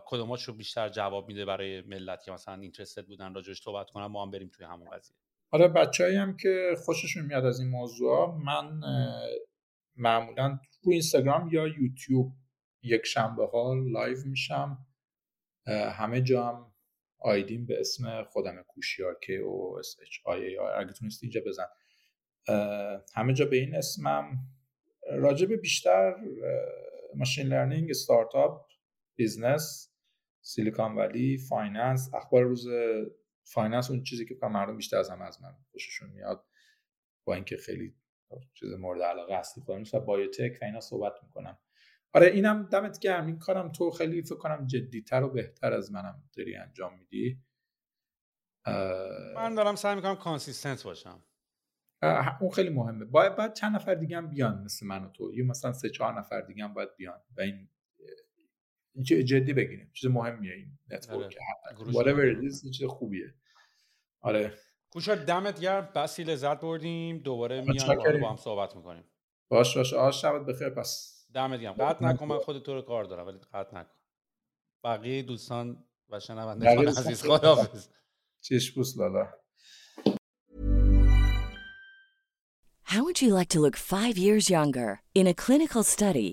کدوماش 0.06 0.42
رو 0.42 0.54
بیشتر 0.54 0.88
جواب 0.88 1.28
میده 1.28 1.44
برای 1.44 1.82
ملت 1.82 2.24
که 2.24 2.32
مثلا 2.32 2.60
interested 2.60 3.06
بودن 3.06 3.34
راجعش 3.34 3.62
صحبت 3.62 3.90
کنم 3.90 4.06
ما 4.06 4.24
هم 4.24 4.30
بریم 4.30 4.48
توی 4.48 4.66
همون 4.66 4.90
قضیه. 4.90 5.16
حالا 5.52 5.68
بچههایی 5.68 6.16
هم 6.16 6.36
که 6.36 6.74
خوششون 6.84 7.26
میاد 7.26 7.44
از 7.44 7.60
این 7.60 7.68
موضوع 7.68 8.38
من 8.44 8.80
معمولا 9.96 10.58
تو 10.82 10.90
اینستاگرام 10.90 11.48
یا 11.52 11.66
یوتیوب 11.66 12.32
یک 12.82 13.06
شنبه 13.06 13.46
ها 13.46 13.74
live 13.74 14.18
میشم. 14.24 14.86
همه 15.92 16.22
جا 16.22 16.46
هم 16.46 16.72
ID 17.18 17.50
م 17.50 17.66
به 17.66 17.80
اسم 17.80 18.22
خودم 18.22 18.62
کوشیار 18.62 19.18
K 19.22 19.32
O 19.32 19.55
O 19.55 19.78
S 19.78 20.16
H 20.24 20.41
I 20.41 20.58
اگه 20.58 20.92
تونستی 20.92 21.26
اینجا 21.26 21.40
بزن. 21.46 21.66
همه 23.14 23.32
جا 23.32 23.44
به 23.44 23.56
این 23.56 23.74
اسمم. 23.74 24.38
راجب 25.10 25.52
بیشتر 25.52 26.14
machine 27.14 27.46
learning 27.46 27.90
استارتاپ 27.90 28.69
business 29.16 29.94
سیلیکان 30.42 30.96
ولی 30.96 31.38
finance 31.38 32.14
اخبار 32.14 32.42
روز 32.42 32.66
finance 33.44 33.90
اون 33.90 34.02
چیزی 34.02 34.26
که 34.26 34.38
مردم 34.42 34.76
بیشتر 34.76 34.96
از 34.96 35.10
همه 35.10 35.24
از 35.24 35.42
من 35.42 35.56
خوششون 35.70 36.10
میاد. 36.10 36.46
با 37.26 37.34
اینکه 37.34 37.56
خیلی 37.56 37.94
چیز 38.54 38.72
مورد 38.72 39.02
علاقه 39.02 39.38
هستی 39.38 39.60
خودم 39.60 39.80
مثلا 39.80 40.00
biotech 40.00 40.58
و 40.62 40.64
اینا 40.64 40.80
صحبت 40.80 41.12
می‌کنم. 41.22 41.58
آره 42.12 42.26
اینم 42.26 42.68
دمت 42.72 42.98
گرم. 42.98 43.26
این 43.26 43.38
کارم 43.38 43.72
تو 43.72 43.90
خیلی 43.90 44.22
فکر 44.22 44.36
کنم 44.36 44.66
جدیتر 44.66 45.22
و 45.22 45.28
بهتر 45.28 45.72
از 45.72 45.92
منم 45.92 46.22
داری 46.36 46.56
انجام 46.56 46.98
میدی. 46.98 47.42
من 49.36 49.54
دارم 49.56 49.74
سعی 49.74 49.94
می‌کنم 49.96 50.16
consistent 50.16 50.82
باشم. 50.82 51.24
اون 52.40 52.50
خیلی 52.50 52.68
مهمه. 52.68 53.04
باید 53.04 53.36
بعد 53.36 53.54
چند 53.54 53.74
نفر 53.74 53.94
دیگه 53.94 54.16
هم 54.16 54.28
بیان 54.28 54.62
مثل 54.62 54.86
من 54.86 55.04
و 55.04 55.08
تو. 55.08 55.34
یا 55.34 55.44
مثلا 55.44 55.72
سه 55.72 55.90
چهار 55.90 56.18
نفر 56.18 56.40
دیگه 56.40 56.64
هم 56.64 56.74
باید 56.74 56.96
بیان. 56.96 57.22
و 57.36 57.40
این 57.40 57.68
جدی 59.02 59.52
بگیریم. 59.52 59.90
چیز 59.92 60.10
مهمیه 60.10 60.52
این 60.52 60.78
network 60.90 61.36
آره. 61.78 61.92
whatever 61.92 62.40
چیز 62.70 62.84
خوبیه. 62.84 63.34
آره. 64.20 64.58
کوشا 64.90 65.14
دمت 65.14 65.60
گرم. 65.60 65.88
بسی 65.94 66.24
لذت 66.24 66.60
بردیم. 66.60 67.18
دوباره 67.18 67.60
میان 67.60 68.20
با 68.20 68.30
هم 68.30 68.36
صحبت 68.36 68.76
می‌کنیم. 68.76 69.04
باش 69.48 69.76
باش. 69.76 69.94
آش 69.94 70.22
شبت 70.22 70.46
بخیر. 70.46 70.70
پس 70.70 71.20
دمت 71.34 71.60
گرم. 71.60 71.72
قطع 71.72 72.04
نکن 72.04 72.26
من 72.26 72.38
خود 72.38 72.62
تو 72.62 72.74
رو 72.74 72.82
کار 72.82 73.04
دارم 73.04 73.26
ولی 73.26 73.38
قطع 73.52 73.76
نکن. 73.76 73.90
بقیه 74.84 75.22
دوستان 75.22 75.84
و 76.08 76.20
شنوندگان 76.20 76.88
عزیز 76.88 77.22
خداحافظ. 77.22 77.88
چش 78.40 78.70
بوس 78.70 78.98
لالا. 78.98 79.28
How 82.92 83.04
would 83.04 83.22
you 83.22 83.32
like 83.38 83.50
to 83.50 83.60
look 83.60 83.76
5 83.76 84.18
years 84.18 84.50
younger? 84.50 84.90
In 85.14 85.26
a 85.28 85.34
clinical 85.44 85.84
study, 85.84 86.32